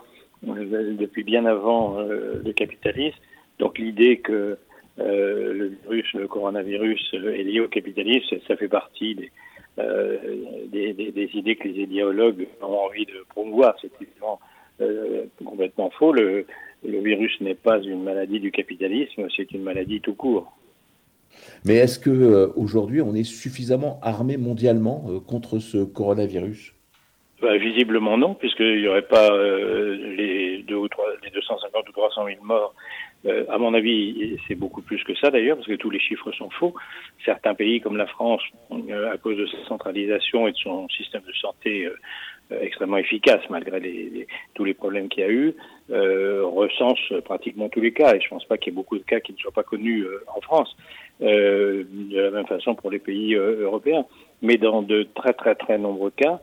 euh, 0.49 0.95
depuis 0.95 1.25
bien 1.25 1.45
avant 1.47 1.99
le 2.01 2.53
capitalisme. 2.53 3.19
Donc 3.59 3.79
l'idée 3.79 4.19
que 4.19 4.59
le 4.97 5.73
virus, 5.83 6.13
le 6.15 6.29
coronavirus 6.29 7.15
est 7.15 7.43
lié 7.43 7.61
au 7.61 7.69
capitalisme, 7.69 8.37
ça 8.47 8.57
fait 8.57 8.69
partie 8.69 9.15
des, 9.15 9.33
des, 10.69 10.93
des, 10.93 11.11
des, 11.11 11.31
idées 11.35 11.57
que 11.57 11.69
les 11.69 11.83
idéologues 11.83 12.47
ont 12.63 12.79
envie 12.79 13.07
de 13.07 13.25
promouvoir. 13.29 13.75
C'est 13.81 13.91
évidemment 14.01 14.41
complètement 15.45 15.91
faux. 15.91 16.13
Le, 16.13 16.47
le 16.87 17.01
virus 17.01 17.41
n'est 17.41 17.55
pas 17.55 17.79
une 17.79 18.03
maladie 18.03 18.41
du 18.41 18.51
capitalisme, 18.51 19.27
c'est 19.37 19.51
une 19.53 19.63
maladie 19.63 20.01
tout 20.01 20.15
court. 20.15 20.53
Mais 21.65 21.75
est-ce 21.75 21.99
que 21.99 22.11
euh, 22.11 22.53
aujourd'hui 22.57 23.01
on 23.01 23.15
est 23.15 23.25
suffisamment 23.25 23.99
armé 24.03 24.37
mondialement 24.37 25.05
euh, 25.09 25.21
contre 25.21 25.59
ce 25.59 25.85
coronavirus? 25.85 26.75
Bah, 27.43 27.57
Visiblement 27.57 28.17
non, 28.17 28.35
puisqu'il 28.35 28.81
n'y 28.81 28.89
aurait 28.89 29.03
pas 29.03 29.31
euh, 29.33 29.97
les, 30.17 30.63
deux 30.63 30.77
ou 30.77 30.89
trois, 30.89 31.07
les 31.25 31.31
250 31.31 31.89
ou 31.89 31.93
300 31.93 32.27
000 32.27 32.45
morts. 32.45 32.75
À 33.49 33.59
mon 33.59 33.73
avis, 33.75 34.39
c'est 34.47 34.55
beaucoup 34.55 34.83
plus 34.83 35.03
que 35.03 35.15
ça 35.15 35.31
d'ailleurs, 35.31 35.57
parce 35.57 35.69
que 35.69 35.75
tous 35.75 35.91
les 35.91 36.01
chiffres 36.01 36.31
sont 36.33 36.51
faux. 36.51 36.75
Certains 37.25 37.55
pays 37.55 37.81
comme 37.81 37.97
la 37.97 38.07
France, 38.07 38.43
à 38.71 39.17
cause 39.19 39.37
de 39.37 39.47
sa 39.47 39.65
centralisation 39.67 40.47
et 40.47 40.53
de 40.53 40.57
son 40.59 40.89
système 40.91 41.23
de 41.27 41.33
santé 41.33 41.89
euh, 42.53 42.61
extrêmement 42.61 42.99
efficace 42.99 43.41
malgré 43.49 43.81
les, 43.81 44.27
tous 44.55 44.65
les 44.65 44.75
problèmes 44.75 45.09
qu'il 45.09 45.23
y 45.23 45.27
a 45.27 45.31
eu, 45.31 45.55
euh, 45.91 46.45
recense 46.45 47.01
pratiquement 47.25 47.69
tous 47.69 47.81
les 47.81 47.93
cas. 47.93 48.15
Et 48.15 48.21
je 48.21 48.27
ne 48.27 48.31
pense 48.31 48.45
pas 48.45 48.59
qu'il 48.59 48.73
y 48.73 48.75
ait 48.75 48.77
beaucoup 48.77 48.99
de 48.99 49.05
cas 49.05 49.21
qui 49.21 49.33
ne 49.33 49.39
soient 49.39 49.53
pas 49.53 49.63
connus 49.63 50.03
euh, 50.03 50.23
en 50.35 50.41
France, 50.41 50.77
euh, 51.23 51.85
de 51.91 52.21
la 52.21 52.31
même 52.31 52.47
façon 52.47 52.75
pour 52.75 52.91
les 52.91 52.99
pays 52.99 53.35
euh, 53.35 53.63
européens. 53.63 54.05
Mais 54.43 54.59
dans 54.59 54.83
de 54.83 55.05
très 55.15 55.33
très 55.33 55.55
très 55.55 55.79
nombreux 55.79 56.11
cas, 56.11 56.41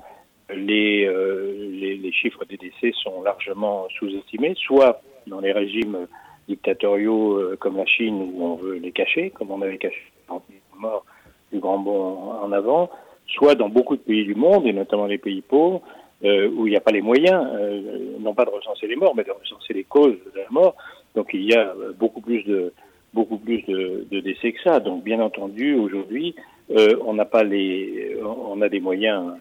les, 0.53 1.05
les, 1.05 1.95
les, 1.95 2.11
chiffres 2.11 2.43
des 2.43 2.57
décès 2.57 2.91
sont 3.03 3.21
largement 3.21 3.87
sous-estimés, 3.97 4.53
soit 4.57 5.01
dans 5.27 5.39
les 5.39 5.53
régimes 5.53 6.07
dictatoriaux 6.53 7.55
comme 7.61 7.77
la 7.77 7.85
Chine 7.85 8.17
où 8.33 8.43
on 8.51 8.55
veut 8.63 8.77
les 8.85 8.93
cacher, 8.99 9.25
comme 9.35 9.51
on 9.51 9.61
avait 9.61 9.77
caché 9.85 10.03
les 10.49 10.61
morts 10.79 11.05
du 11.51 11.59
grand 11.59 11.79
bond 11.79 12.31
en 12.45 12.51
avant, 12.51 12.89
soit 13.27 13.55
dans 13.55 13.69
beaucoup 13.69 13.95
de 13.95 14.01
pays 14.01 14.25
du 14.25 14.35
monde, 14.35 14.65
et 14.65 14.73
notamment 14.73 15.05
les 15.05 15.17
pays 15.17 15.41
pauvres, 15.41 15.81
euh, 16.23 16.49
où 16.55 16.67
il 16.67 16.71
n'y 16.71 16.77
a 16.77 16.81
pas 16.81 16.91
les 16.91 17.01
moyens, 17.01 17.41
euh, 17.53 18.17
non 18.19 18.33
pas 18.33 18.45
de 18.45 18.51
recenser 18.51 18.87
les 18.87 18.95
morts, 18.95 19.15
mais 19.15 19.23
de 19.23 19.31
recenser 19.31 19.73
les 19.73 19.83
causes 19.83 20.19
de 20.35 20.39
la 20.39 20.49
mort. 20.49 20.75
Donc 21.15 21.29
il 21.33 21.43
y 21.43 21.53
a 21.53 21.69
euh, 21.69 21.93
beaucoup 21.97 22.21
plus 22.21 22.43
de 22.43 22.73
beaucoup 23.13 23.37
plus 23.37 23.61
de, 23.63 24.05
de 24.09 24.19
décès 24.21 24.53
que 24.53 24.61
ça. 24.61 24.79
Donc 24.79 25.03
bien 25.03 25.19
entendu, 25.19 25.75
aujourd'hui, 25.75 26.35
euh, 26.69 26.95
on 27.05 27.13
n'a 27.13 27.25
pas 27.25 27.43
les, 27.43 28.17
on 28.23 28.61
a 28.61 28.69
des 28.69 28.79
moyens 28.79 29.33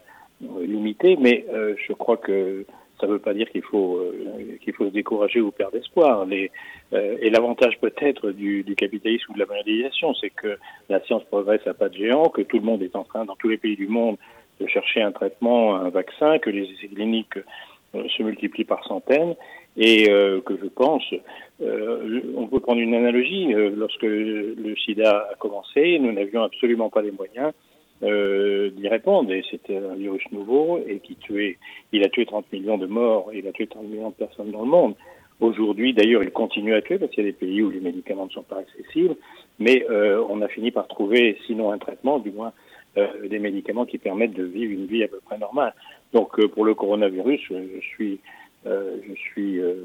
limités, 0.77 1.17
mais 1.21 1.45
je 1.87 1.93
crois 1.93 2.17
que 2.17 2.65
ça 3.01 3.07
ne 3.07 3.13
veut 3.13 3.19
pas 3.19 3.35
dire 3.35 3.49
qu'il 3.51 3.63
faut 3.63 3.97
euh, 3.97 4.57
qu'il 4.63 4.75
faut 4.75 4.87
se 4.87 4.93
décourager 4.93 5.41
ou 5.41 5.51
perdre 5.51 5.77
espoir. 5.77 6.27
Euh, 6.31 6.47
et 6.93 7.31
l'avantage 7.31 7.79
peut-être 7.81 8.31
du, 8.31 8.65
du, 8.65 8.75
capitalisme 8.75 9.31
ou 9.31 9.35
de 9.35 9.39
la 9.39 9.47
mondialisation, 9.47 10.13
c'est 10.15 10.31
que 10.31 10.59
la 10.89 11.01
science 11.05 11.23
progresse 11.25 11.67
à 11.67 11.75
pas 11.75 11.89
de 11.89 11.95
géant, 11.95 12.29
que 12.29 12.43
tout 12.43 12.59
le 12.59 12.65
monde 12.65 12.83
est 12.83 12.97
en 12.97 13.05
train, 13.05 13.25
dans 13.25 13.37
tous 13.37 13.49
les 13.49 13.59
pays 13.59 13.77
du 13.77 13.87
monde, 13.87 14.17
de 14.61 14.67
chercher 14.67 15.01
un 15.01 15.13
traitement, 15.13 15.77
un 15.77 15.91
vaccin, 15.91 16.39
que 16.39 16.51
les 16.51 16.65
essais 16.65 16.89
cliniques 16.89 17.39
euh, 17.95 18.05
se 18.17 18.23
multiplient 18.23 18.65
par 18.65 18.85
centaines, 18.87 19.37
et 19.77 20.07
que 20.07 20.59
je 20.61 20.67
pense, 20.67 21.05
on 21.61 22.47
peut 22.49 22.59
prendre 22.59 22.81
une 22.81 22.93
analogie. 22.93 23.53
lorsque 23.53 24.03
le 24.03 24.75
SIDA 24.85 25.29
a 25.31 25.35
commencé, 25.37 25.97
nous 26.01 26.11
n'avions 26.11 26.43
absolument 26.43 26.91
pas 26.91 27.03
les 27.03 27.13
moyens 27.13 27.53
euh, 28.03 28.71
d'y 28.71 28.89
répondre. 28.89 29.31
Et 29.31 29.45
c'était 29.51 29.77
un 29.77 29.95
virus 29.95 30.23
nouveau 30.33 30.81
et 30.87 31.01
qui 31.01 31.17
tuait, 31.17 31.59
il 31.93 32.03
a 32.03 32.09
tué 32.09 32.25
30 32.25 32.51
millions 32.51 32.79
de 32.79 32.87
morts, 32.87 33.31
il 33.35 33.47
a 33.47 33.53
tué 33.53 33.67
30 33.67 33.85
millions 33.85 34.09
de 34.09 34.15
personnes 34.15 34.51
dans 34.51 34.63
le 34.63 34.71
monde. 34.71 34.95
Aujourd'hui, 35.41 35.95
d'ailleurs, 35.95 36.23
il 36.23 36.31
continue 36.31 36.75
à 36.75 36.83
tuer 36.83 36.99
parce 36.99 37.11
qu'il 37.13 37.25
y 37.25 37.29
a 37.29 37.31
des 37.31 37.37
pays 37.37 37.63
où 37.63 37.71
les 37.71 37.81
médicaments 37.81 38.27
ne 38.27 38.31
sont 38.31 38.43
pas 38.43 38.59
accessibles, 38.59 39.17
mais 39.59 39.87
euh, 39.91 40.23
on 40.29 40.43
a 40.43 40.49
fini 40.49 40.71
par 40.71 40.87
trouver, 40.89 41.39
sinon 41.47 41.73
un 41.73 41.79
traitement, 41.79 42.19
du 42.19 42.31
moins 42.31 42.53
euh, 42.99 43.29
des 43.29 43.39
médicaments 43.39 43.87
qui 43.87 43.99
permettent 43.99 44.35
de 44.35 44.45
vivre 44.45 44.73
une 44.73 44.87
vie 44.87 45.03
à 45.03 45.09
peu 45.09 45.21
près 45.25 45.39
normale. 45.39 45.75
Donc, 46.13 46.39
euh, 46.39 46.49
pour 46.49 46.65
le 46.65 46.75
coronavirus, 46.75 47.41
je 47.51 47.81
suis, 47.81 48.21
euh, 48.67 48.97
je 49.09 49.15
suis 49.15 49.61
euh, 49.61 49.85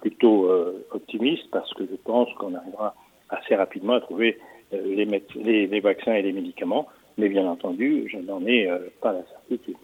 plutôt 0.00 0.50
optimiste 0.90 1.48
parce 1.52 1.72
que 1.74 1.84
je 1.84 1.96
pense 2.04 2.32
qu'on 2.34 2.54
arrivera 2.54 2.94
assez 3.28 3.54
rapidement 3.54 3.94
à 3.94 4.00
trouver 4.00 4.38
les, 4.72 5.04
les, 5.36 5.66
les 5.66 5.80
vaccins 5.80 6.14
et 6.14 6.22
les 6.22 6.32
médicaments 6.32 6.88
mais 7.20 7.28
bien 7.28 7.46
entendu, 7.46 8.08
je 8.10 8.18
n'en 8.18 8.44
ai 8.46 8.68
euh, 8.68 8.78
pas 9.00 9.12
la 9.12 9.22
certitude. 9.24 9.76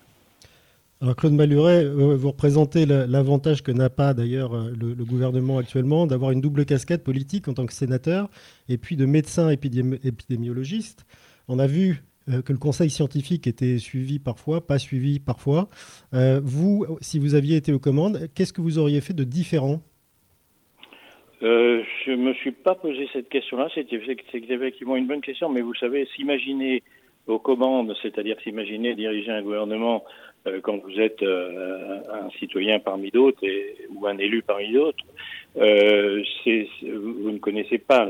Alors 1.06 1.14
Claude 1.14 1.34
Maluret, 1.34 1.84
euh, 1.84 2.16
vous 2.16 2.30
représentez 2.32 2.84
l'avantage 2.84 3.62
que 3.62 3.70
n'a 3.70 3.88
pas 3.88 4.12
d'ailleurs 4.12 4.56
euh, 4.56 4.72
le, 4.76 5.04
gouvernement 5.04 5.56
actuellement 5.56 6.04
d'avoir 6.04 6.32
une 6.32 6.40
double 6.40 6.64
casquette 6.64 7.04
politique 7.04 7.46
en 7.46 7.54
tant 7.54 7.64
que 7.64 7.72
sénateur 7.72 8.28
et 8.68 8.76
puis 8.76 8.96
de 8.96 9.06
médecin 9.06 9.48
épidémiologiste. 9.50 11.06
On 11.46 11.60
a 11.60 11.68
vu 11.68 12.02
que 12.44 12.52
le 12.52 12.58
conseil 12.58 12.90
scientifique 12.90 13.46
était 13.46 13.78
suivi 13.78 14.18
parfois, 14.18 14.66
pas 14.66 14.80
suivi 14.80 15.20
parfois. 15.20 15.68
vous, 16.12 16.84
si 17.00 17.20
vous 17.20 17.36
aviez 17.36 17.54
été 17.54 17.72
aux 17.72 17.78
commandes, 17.78 18.26
qu'est-ce 18.34 18.52
que 18.52 18.60
vous 18.60 18.80
auriez 18.80 19.00
fait 19.00 19.14
de 19.14 19.22
différent? 19.22 19.80
Euh, 21.44 21.84
je 22.04 22.10
me 22.10 22.34
suis 22.34 22.50
pas 22.50 22.74
posé 22.74 23.08
cette 23.12 23.28
question-là. 23.28 23.68
C'est 23.76 23.86
effectivement 23.92 24.96
une 24.96 25.06
bonne 25.06 25.20
question, 25.20 25.48
mais 25.50 25.60
vous 25.60 25.74
savez, 25.76 26.08
s'imaginer 26.16 26.82
aux 27.26 27.38
commandes, 27.38 27.94
c'est-à-dire 28.02 28.36
s'imaginer 28.42 28.94
diriger 28.94 29.30
un 29.30 29.42
gouvernement 29.42 30.04
euh, 30.04 30.26
quand 30.62 30.78
vous 30.78 31.00
êtes 31.00 31.22
euh, 31.22 32.00
un 32.12 32.30
citoyen 32.38 32.78
parmi 32.78 33.10
d'autres 33.10 33.44
ou 33.94 34.06
un 34.06 34.18
élu 34.18 34.42
parmi 34.42 34.72
d'autres, 34.72 35.04
euh, 35.56 36.22
vous 36.82 37.30
ne 37.30 37.38
connaissez 37.38 37.78
pas 37.78 38.08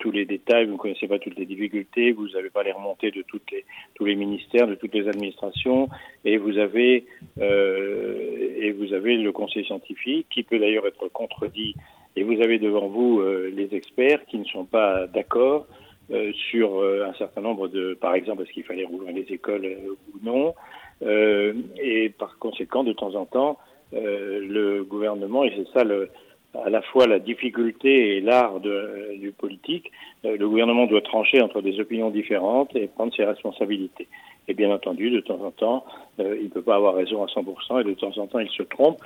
tous 0.00 0.10
les 0.10 0.24
détails, 0.24 0.66
vous 0.66 0.72
ne 0.72 0.78
connaissez 0.78 1.06
pas 1.06 1.18
toutes 1.18 1.38
les 1.38 1.44
difficultés, 1.44 2.12
vous 2.12 2.28
n'avez 2.28 2.50
pas 2.50 2.62
les 2.62 2.72
remontées 2.72 3.10
de 3.10 3.22
toutes 3.22 3.50
les, 3.52 3.64
tous 3.94 4.06
les 4.06 4.14
ministères, 4.14 4.66
de 4.66 4.74
toutes 4.74 4.94
les 4.94 5.06
administrations, 5.08 5.88
et 6.24 6.38
vous 6.38 6.58
avez 6.58 7.04
et 7.38 8.72
vous 8.72 8.94
avez 8.94 9.16
le 9.16 9.32
conseil 9.32 9.64
scientifique 9.66 10.26
qui 10.30 10.42
peut 10.42 10.58
d'ailleurs 10.58 10.86
être 10.86 11.08
contredit 11.08 11.74
et 12.16 12.22
vous 12.22 12.40
avez 12.40 12.58
devant 12.58 12.86
vous 12.86 13.20
euh, 13.20 13.52
les 13.54 13.74
experts 13.74 14.24
qui 14.26 14.38
ne 14.38 14.44
sont 14.44 14.64
pas 14.64 15.06
d'accord 15.06 15.66
euh, 16.10 16.32
sur 16.50 16.78
euh, 16.78 17.06
un 17.08 17.14
certain 17.14 17.40
nombre 17.40 17.68
de, 17.68 17.94
par 17.94 18.14
exemple, 18.14 18.42
est-ce 18.42 18.52
qu'il 18.52 18.64
fallait 18.64 18.84
rouvrir 18.84 19.12
les 19.12 19.26
écoles 19.32 19.66
ou 19.88 20.18
non. 20.22 20.54
Et 21.02 22.12
par 22.18 22.38
conséquent, 22.38 22.84
de 22.84 22.92
temps 22.92 23.14
en 23.14 23.26
temps, 23.26 23.58
le 23.92 24.82
gouvernement, 24.82 25.44
et 25.44 25.52
c'est 25.56 25.68
ça 25.72 25.84
le, 25.84 26.08
à 26.54 26.70
la 26.70 26.82
fois 26.82 27.06
la 27.06 27.18
difficulté 27.18 28.16
et 28.16 28.20
l'art 28.20 28.60
du 28.60 29.32
politique, 29.32 29.90
le 30.24 30.48
gouvernement 30.48 30.86
doit 30.86 31.02
trancher 31.02 31.42
entre 31.42 31.60
des 31.60 31.78
opinions 31.80 32.10
différentes 32.10 32.74
et 32.76 32.86
prendre 32.86 33.14
ses 33.14 33.24
responsabilités. 33.24 34.08
Et 34.46 34.54
bien 34.54 34.70
entendu, 34.70 35.10
de 35.10 35.20
temps 35.20 35.40
en 35.42 35.50
temps, 35.50 35.84
il 36.18 36.44
ne 36.44 36.48
peut 36.48 36.62
pas 36.62 36.76
avoir 36.76 36.94
raison 36.94 37.22
à 37.22 37.26
100% 37.26 37.80
et 37.80 37.84
de 37.84 37.94
temps 37.94 38.16
en 38.18 38.26
temps, 38.26 38.38
il 38.38 38.50
se 38.50 38.62
trompe 38.62 39.00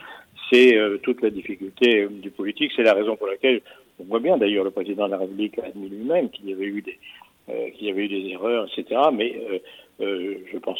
c'est 0.50 0.76
euh, 0.76 0.98
toute 0.98 1.22
la 1.22 1.30
difficulté 1.30 2.02
euh, 2.02 2.08
du 2.08 2.30
politique. 2.30 2.72
C'est 2.76 2.82
la 2.82 2.94
raison 2.94 3.16
pour 3.16 3.26
laquelle 3.26 3.60
on 4.00 4.04
voit 4.04 4.20
bien 4.20 4.36
d'ailleurs 4.36 4.64
le 4.64 4.70
président 4.70 5.06
de 5.06 5.12
la 5.12 5.18
République 5.18 5.58
a 5.58 5.66
admis 5.66 5.88
lui-même 5.88 6.30
qu'il 6.30 6.48
y 6.48 6.52
avait 6.52 6.66
eu 6.66 6.82
des 6.82 6.92
euh, 6.92 7.27
qu'il 7.74 7.86
y 7.86 7.90
avait 7.90 8.04
eu 8.04 8.08
des 8.08 8.28
erreurs, 8.30 8.66
etc. 8.66 9.00
Mais 9.12 9.40
je 10.00 10.58
pense 10.58 10.78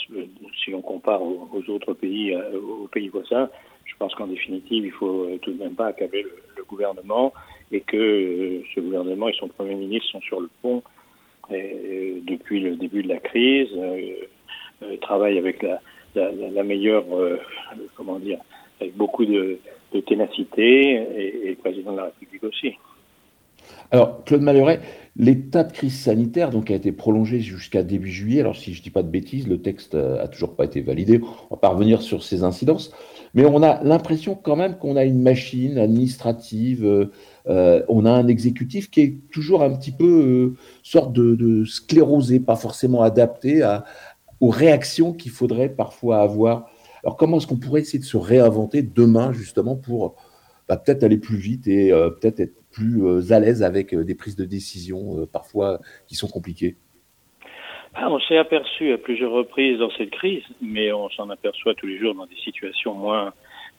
si 0.64 0.74
on 0.74 0.82
compare 0.82 1.22
aux, 1.22 1.62
autres 1.68 1.94
pays, 1.94 2.36
aux 2.36 2.88
pays 2.88 3.08
voisins, 3.08 3.48
je 3.84 3.94
pense 3.98 4.14
qu'en 4.14 4.26
définitive, 4.26 4.84
il 4.84 4.92
faut 4.92 5.26
tout 5.42 5.52
de 5.52 5.58
même 5.58 5.74
pas 5.74 5.86
accabler 5.86 6.22
le, 6.22 6.64
gouvernement 6.64 7.32
et 7.72 7.80
que 7.80 8.60
ce 8.74 8.80
gouvernement 8.80 9.28
et 9.28 9.32
son 9.32 9.48
premier 9.48 9.74
ministre 9.74 10.10
sont 10.10 10.20
sur 10.20 10.40
le 10.40 10.50
pont 10.60 10.82
depuis 11.50 12.60
le 12.60 12.76
début 12.76 13.02
de 13.02 13.08
la 13.08 13.18
crise, 13.18 13.70
travaillent 15.00 15.38
avec 15.38 15.62
la, 15.62 15.80
la, 16.14 16.62
meilleure, 16.62 17.04
comment 17.96 18.18
dire, 18.18 18.38
avec 18.80 18.94
beaucoup 18.96 19.24
de, 19.24 19.58
ténacité 20.06 20.92
et, 20.92 21.48
le 21.50 21.56
président 21.56 21.92
de 21.92 21.96
la 21.96 22.04
République 22.04 22.44
aussi. 22.44 22.74
Alors, 23.90 24.22
Claude 24.24 24.42
Malheuret, 24.42 24.80
l'état 25.16 25.64
de 25.64 25.72
crise 25.72 25.98
sanitaire 25.98 26.50
donc, 26.50 26.70
a 26.70 26.74
été 26.74 26.92
prolongé 26.92 27.40
jusqu'à 27.40 27.82
début 27.82 28.10
juillet. 28.10 28.40
Alors, 28.40 28.56
si 28.56 28.74
je 28.74 28.80
ne 28.80 28.84
dis 28.84 28.90
pas 28.90 29.02
de 29.02 29.08
bêtises, 29.08 29.48
le 29.48 29.62
texte 29.62 29.94
a 29.94 30.28
toujours 30.28 30.56
pas 30.56 30.64
été 30.64 30.80
validé. 30.80 31.20
On 31.50 31.54
va 31.54 31.60
pas 31.60 31.68
revenir 31.68 32.02
sur 32.02 32.22
ces 32.22 32.42
incidences. 32.42 32.92
Mais 33.34 33.44
on 33.44 33.62
a 33.62 33.82
l'impression 33.82 34.34
quand 34.34 34.56
même 34.56 34.76
qu'on 34.78 34.96
a 34.96 35.04
une 35.04 35.22
machine 35.22 35.78
administrative, 35.78 36.84
euh, 36.84 37.10
euh, 37.48 37.82
on 37.88 38.04
a 38.04 38.10
un 38.10 38.26
exécutif 38.26 38.90
qui 38.90 39.00
est 39.00 39.30
toujours 39.30 39.62
un 39.62 39.70
petit 39.74 39.92
peu 39.92 40.04
euh, 40.04 40.56
sorte 40.82 41.12
de, 41.12 41.64
sclérosé, 41.64 42.40
pas 42.40 42.56
forcément 42.56 43.02
adapté 43.02 43.62
aux 44.40 44.50
réactions 44.50 45.12
qu'il 45.12 45.30
faudrait 45.30 45.68
parfois 45.68 46.20
avoir 46.20 46.70
alors 47.04 47.16
comment 47.16 47.38
est-ce 47.38 47.46
qu'on 47.46 47.56
pourrait 47.56 47.80
essayer 47.80 47.98
de 47.98 48.04
se 48.04 48.16
réinventer 48.16 48.82
demain 48.82 49.32
justement 49.32 49.76
pour 49.76 50.16
bah, 50.68 50.76
peut-être 50.76 51.02
aller 51.02 51.18
plus 51.18 51.36
vite 51.36 51.66
et 51.66 51.92
euh, 51.92 52.10
peut-être 52.10 52.40
être 52.40 52.54
plus 52.78 53.04
euh, 53.04 53.32
à 53.32 53.40
l'aise 53.40 53.62
avec 53.62 53.92
euh, 53.92 54.04
des 54.04 54.14
prises 54.14 54.36
de 54.36 54.44
décision 54.44 55.26
parfois 55.32 55.78
qui 56.06 56.14
sont 56.14 56.28
compliquées. 56.28 56.76
Ah, 57.94 58.10
On 58.10 58.20
s'est 58.20 58.38
aperçu 58.38 58.92
à 58.92 58.98
plusieurs 58.98 59.32
reprises 59.32 59.78
dans 59.78 59.90
cette 59.96 60.10
crise, 60.10 60.44
mais 60.60 60.92
on 60.92 61.08
s'en 61.10 61.30
aperçoit 61.30 61.74
tous 61.74 61.86
les 61.86 61.98
jours 61.98 62.14
dans 62.14 62.26
des 62.26 62.36
situations 62.44 62.94
moins 62.94 63.32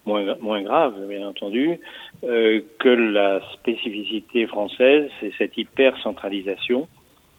moins, 0.06 0.36
moins 0.40 0.64
graves, 0.64 0.96
bien 1.08 1.28
entendu, 1.28 1.78
que 2.22 2.90
la 2.90 3.42
spécificité 3.54 4.48
française, 4.48 5.10
c'est 5.20 5.32
cette 5.38 5.58
hyper-centralisation 5.58 6.88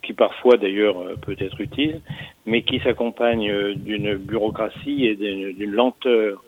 qui 0.03 0.13
parfois 0.13 0.57
d'ailleurs 0.57 0.99
euh, 0.99 1.17
peut 1.17 1.37
être 1.39 1.61
utile, 1.61 2.01
mais 2.47 2.63
qui 2.63 2.81
s'accompagne 2.81 3.51
euh, 3.51 3.75
d'une 3.75 4.17
bureaucratie 4.17 5.07
et 5.07 5.15
d'une 5.17 5.73
lenteur, 5.73 6.43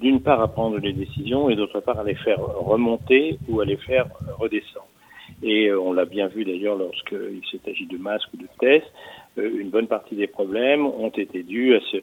d'une 0.00 0.20
part 0.20 0.40
à 0.40 0.48
prendre 0.48 0.78
les 0.78 0.92
décisions 0.92 1.50
et 1.50 1.56
d'autre 1.56 1.80
part 1.80 1.98
à 1.98 2.04
les 2.04 2.14
faire 2.14 2.40
remonter 2.40 3.38
ou 3.48 3.60
à 3.60 3.64
les 3.64 3.76
faire 3.76 4.06
redescendre. 4.38 4.86
Et 5.42 5.68
euh, 5.68 5.80
on 5.80 5.92
l'a 5.92 6.04
bien 6.04 6.28
vu 6.28 6.44
d'ailleurs 6.44 6.76
lorsqu'il 6.76 7.40
s'est 7.50 7.70
agi 7.70 7.86
de 7.86 7.98
masques 7.98 8.28
ou 8.34 8.36
de 8.38 8.48
tests, 8.58 8.92
une 9.36 9.70
bonne 9.70 9.88
partie 9.88 10.14
des 10.14 10.28
problèmes 10.28 10.86
ont 10.86 11.10
été 11.10 11.42
dus 11.42 11.74
à 11.74 11.80
ce, 11.90 11.96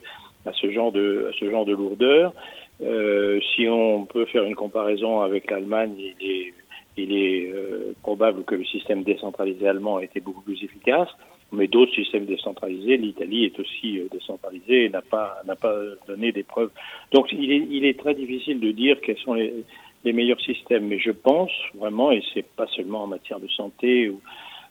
à 0.46 0.54
ce, 0.54 0.70
genre, 0.72 0.92
de, 0.92 1.30
à 1.30 1.34
ce 1.40 1.50
genre 1.50 1.66
de 1.66 1.74
lourdeur. 1.74 2.34
Euh, 2.82 3.40
si 3.56 3.68
on 3.70 4.06
peut 4.06 4.26
faire 4.26 4.44
une 4.44 4.56
comparaison 4.56 5.22
avec 5.22 5.50
l'Allemagne, 5.50 5.94
il 5.98 6.30
est 6.30 6.54
il 6.98 7.14
est 7.14 7.52
euh, 7.52 7.94
probable 8.02 8.44
que 8.44 8.56
le 8.56 8.66
système 8.66 9.04
décentralisé 9.04 9.68
allemand 9.68 9.98
a 9.98 10.04
été 10.04 10.20
beaucoup 10.20 10.42
plus 10.42 10.62
efficace, 10.64 11.08
mais 11.52 11.68
d'autres 11.68 11.94
systèmes 11.94 12.26
décentralisés, 12.26 12.98
l'Italie 12.98 13.46
est 13.46 13.60
aussi 13.60 14.00
euh, 14.00 14.08
décentralisée 14.12 14.86
et 14.86 14.90
n'a 14.90 15.02
pas 15.02 15.42
n'a 15.46 15.56
pas 15.56 15.76
donné 16.08 16.32
des 16.32 16.44
preuves. 16.44 16.72
Donc 17.12 17.32
il 17.32 17.52
est 17.52 17.68
il 17.70 17.86
est 17.86 18.00
très 18.00 18.14
difficile 18.14 18.60
de 18.60 18.72
dire 18.72 19.00
quels 19.02 19.18
sont 19.18 19.34
les, 19.34 19.54
les 20.04 20.14
meilleurs 20.14 20.42
systèmes, 20.42 20.88
mais 20.88 21.00
je 21.00 21.12
pense 21.12 21.52
vraiment, 21.76 22.12
et 22.12 22.24
c'est 22.34 22.46
pas 22.56 22.68
seulement 22.68 23.04
en 23.04 23.08
matière 23.08 23.40
de 23.40 23.48
santé 23.48 24.10
ou 24.10 24.22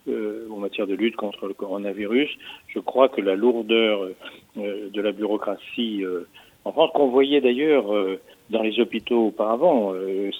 euh, 0.09 0.47
en 0.51 0.57
matière 0.57 0.87
de 0.87 0.95
lutte 0.95 1.17
contre 1.17 1.47
le 1.47 1.55
coronavirus, 1.55 2.31
je 2.69 2.79
crois 2.79 3.09
que 3.09 3.21
la 3.21 3.37
lourdeur 3.37 4.09
euh, 4.57 4.89
de 4.91 5.01
la 5.01 5.13
bureaucratie 5.13 6.03
en 6.65 6.73
France, 6.73 6.91
qu'on 6.95 7.09
voyait 7.09 7.41
d'ailleurs 7.41 7.87
dans 8.51 8.63
les 8.63 8.79
hôpitaux 8.81 9.29
auparavant, 9.29 9.95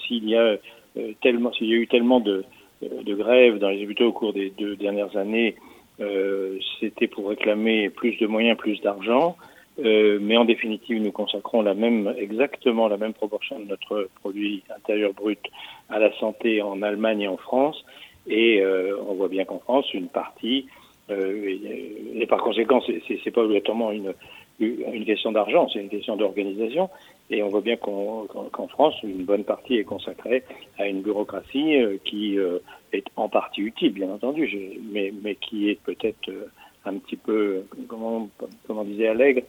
s'il 0.05 0.29
y 0.29 0.35
a 0.35 0.57
euh, 0.97 1.13
tellement, 1.21 1.53
s'il 1.53 1.67
y 1.67 1.73
a 1.73 1.77
eu 1.77 1.87
tellement 1.87 2.19
de, 2.19 2.43
de 2.81 3.15
grèves 3.15 3.59
dans 3.59 3.69
les 3.69 3.83
hôpitaux 3.83 4.07
au 4.07 4.11
cours 4.11 4.33
des 4.33 4.49
deux 4.49 4.75
dernières 4.75 5.15
années, 5.15 5.55
euh, 5.55 5.70
c'était 6.79 7.07
pour 7.07 7.29
réclamer 7.29 7.89
plus 7.89 8.17
de 8.17 8.27
moyens, 8.27 8.57
plus 8.57 8.81
d'argent. 8.81 9.37
Euh, 9.79 10.19
mais 10.21 10.37
en 10.37 10.45
définitive, 10.45 11.01
nous 11.01 11.11
consacrons 11.11 11.61
la 11.61 11.73
même, 11.73 12.13
exactement 12.17 12.87
la 12.87 12.97
même 12.97 13.13
proportion 13.13 13.59
de 13.59 13.65
notre 13.65 14.09
produit 14.19 14.63
intérieur 14.75 15.13
brut 15.13 15.39
à 15.89 15.99
la 15.99 16.13
santé 16.17 16.61
en 16.61 16.81
Allemagne 16.81 17.21
et 17.21 17.27
en 17.27 17.37
France. 17.37 17.83
Et 18.27 18.61
euh, 18.61 18.97
on 19.07 19.15
voit 19.15 19.29
bien 19.29 19.45
qu'en 19.45 19.59
France, 19.59 19.91
une 19.93 20.09
partie, 20.09 20.67
euh, 21.09 21.47
et, 21.47 22.21
et, 22.21 22.27
par 22.27 22.39
conséquent, 22.43 22.81
c'est 22.81 23.31
pas 23.31 23.41
obligatoirement 23.41 23.91
une, 23.91 24.13
une 24.59 25.05
question 25.05 25.31
d'argent, 25.31 25.67
c'est 25.71 25.79
une 25.79 25.89
question 25.89 26.15
d'organisation. 26.15 26.89
Et 27.31 27.41
on 27.41 27.47
voit 27.47 27.61
bien 27.61 27.77
qu'en 27.77 28.67
France, 28.67 28.95
une 29.03 29.23
bonne 29.23 29.45
partie 29.45 29.75
est 29.75 29.85
consacrée 29.85 30.43
à 30.77 30.85
une 30.87 31.01
bureaucratie 31.01 31.77
euh, 31.77 31.97
qui 32.03 32.37
euh, 32.37 32.59
est 32.91 33.05
en 33.15 33.29
partie 33.29 33.61
utile, 33.61 33.93
bien 33.93 34.09
entendu, 34.09 34.49
mais, 34.91 35.13
qui 35.35 35.69
est 35.69 35.79
peut-être 35.81 36.27
euh, 36.27 36.51
un 36.83 36.97
petit 36.97 37.15
peu, 37.15 37.63
comment, 37.87 38.29
comment 38.67 38.83
disait 38.83 39.07
Allègre, 39.07 39.43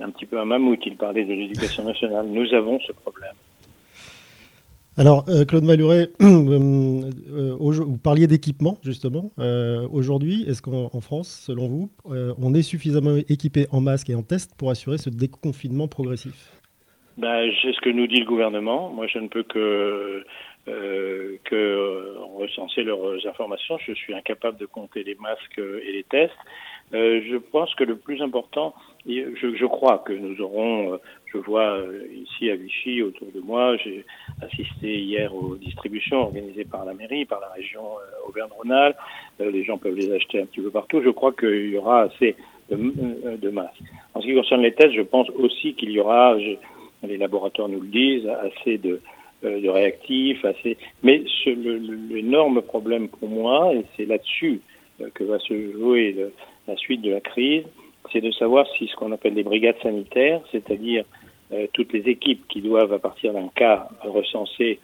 un 0.00 0.10
petit 0.10 0.26
peu 0.26 0.40
un 0.40 0.44
mammouth. 0.44 0.80
Il 0.84 0.96
parlait 0.96 1.24
de 1.24 1.32
l'éducation 1.32 1.84
nationale. 1.84 2.26
Nous 2.26 2.52
avons 2.52 2.80
ce 2.80 2.92
problème. 2.92 3.34
Alors, 4.96 5.24
Claude 5.46 5.64
Maluret, 5.64 6.10
vous 6.18 7.98
parliez 8.02 8.26
d'équipement, 8.26 8.76
justement. 8.82 9.30
Aujourd'hui, 9.92 10.44
est-ce 10.48 10.60
qu'en 10.60 11.00
France, 11.00 11.44
selon 11.46 11.68
vous, 11.68 11.90
on 12.04 12.54
est 12.54 12.62
suffisamment 12.62 13.16
équipé 13.28 13.66
en 13.70 13.80
masques 13.80 14.10
et 14.10 14.14
en 14.14 14.22
tests 14.22 14.54
pour 14.56 14.70
assurer 14.70 14.98
ce 14.98 15.08
déconfinement 15.08 15.86
progressif? 15.86 16.59
Ben, 17.16 17.50
C'est 17.62 17.72
ce 17.72 17.80
que 17.80 17.90
nous 17.90 18.06
dit 18.06 18.20
le 18.20 18.26
gouvernement. 18.26 18.90
Moi, 18.90 19.06
je 19.06 19.18
ne 19.18 19.28
peux 19.28 19.42
que, 19.42 20.24
euh, 20.68 21.36
que 21.44 22.14
recenser 22.36 22.82
leurs 22.82 23.26
informations. 23.26 23.78
Je 23.78 23.92
suis 23.92 24.14
incapable 24.14 24.58
de 24.58 24.66
compter 24.66 25.04
les 25.04 25.16
masques 25.16 25.58
et 25.58 25.92
les 25.92 26.04
tests. 26.04 26.32
Euh, 26.92 27.20
je 27.30 27.36
pense 27.36 27.72
que 27.76 27.84
le 27.84 27.96
plus 27.96 28.20
important, 28.20 28.74
je, 29.06 29.56
je 29.56 29.66
crois 29.66 29.98
que 29.98 30.12
nous 30.12 30.40
aurons, 30.40 30.94
euh, 30.94 30.96
je 31.32 31.38
vois 31.38 31.76
euh, 31.76 32.02
ici 32.12 32.50
à 32.50 32.56
Vichy 32.56 33.02
autour 33.02 33.28
de 33.32 33.40
moi, 33.40 33.76
j'ai 33.76 34.04
assisté 34.42 34.98
hier 34.98 35.34
aux 35.34 35.54
distributions 35.54 36.22
organisées 36.22 36.64
par 36.64 36.84
la 36.84 36.92
mairie, 36.94 37.24
par 37.24 37.40
la 37.40 37.48
région 37.48 37.82
euh, 37.82 38.28
Auvergne-Rhône-Alpes. 38.28 38.96
les 39.38 39.64
gens 39.64 39.78
peuvent 39.78 39.94
les 39.94 40.12
acheter 40.12 40.40
un 40.42 40.46
petit 40.46 40.60
peu 40.60 40.70
partout. 40.70 41.00
Je 41.02 41.10
crois 41.10 41.32
qu'il 41.32 41.70
y 41.70 41.78
aura 41.78 42.02
assez 42.02 42.34
de, 42.70 43.36
de 43.36 43.50
masques. 43.50 43.82
En 44.14 44.20
ce 44.20 44.26
qui 44.26 44.34
concerne 44.34 44.62
les 44.62 44.72
tests, 44.72 44.94
je 44.94 45.02
pense 45.02 45.30
aussi 45.30 45.74
qu'il 45.74 45.90
y 45.90 46.00
aura, 46.00 46.36
les 47.02 47.16
laboratoires 47.16 47.68
nous 47.68 47.80
le 47.80 47.88
disent, 47.88 48.28
assez 48.28 48.78
de, 48.78 49.00
euh, 49.42 49.72
réactifs, 49.72 50.44
assez. 50.44 50.76
Mais 51.02 51.22
l'énorme 51.46 52.60
problème 52.60 53.08
pour 53.08 53.26
moi, 53.26 53.72
et 53.72 53.86
c'est 53.96 54.04
là-dessus 54.04 54.60
euh, 55.00 55.08
que 55.14 55.24
va 55.24 55.38
se 55.38 55.72
jouer 55.72 56.14
la 56.68 56.76
suite 56.76 57.00
de 57.00 57.10
la 57.10 57.22
crise, 57.22 57.64
c'est 58.12 58.20
de 58.20 58.30
savoir 58.32 58.66
si 58.76 58.86
ce 58.86 58.96
qu'on 58.96 59.12
appelle 59.12 59.32
les 59.32 59.42
brigades 59.42 59.80
sanitaires, 59.82 60.42
c'est-à-dire 60.52 61.04
euh, 61.52 61.66
toutes 61.72 61.94
les 61.94 62.06
équipes 62.10 62.46
qui 62.48 62.60
doivent, 62.60 62.92
à 62.92 62.98
partir 62.98 63.32
d'un 63.32 63.48
cas 63.54 63.88
recensé, 64.02 64.78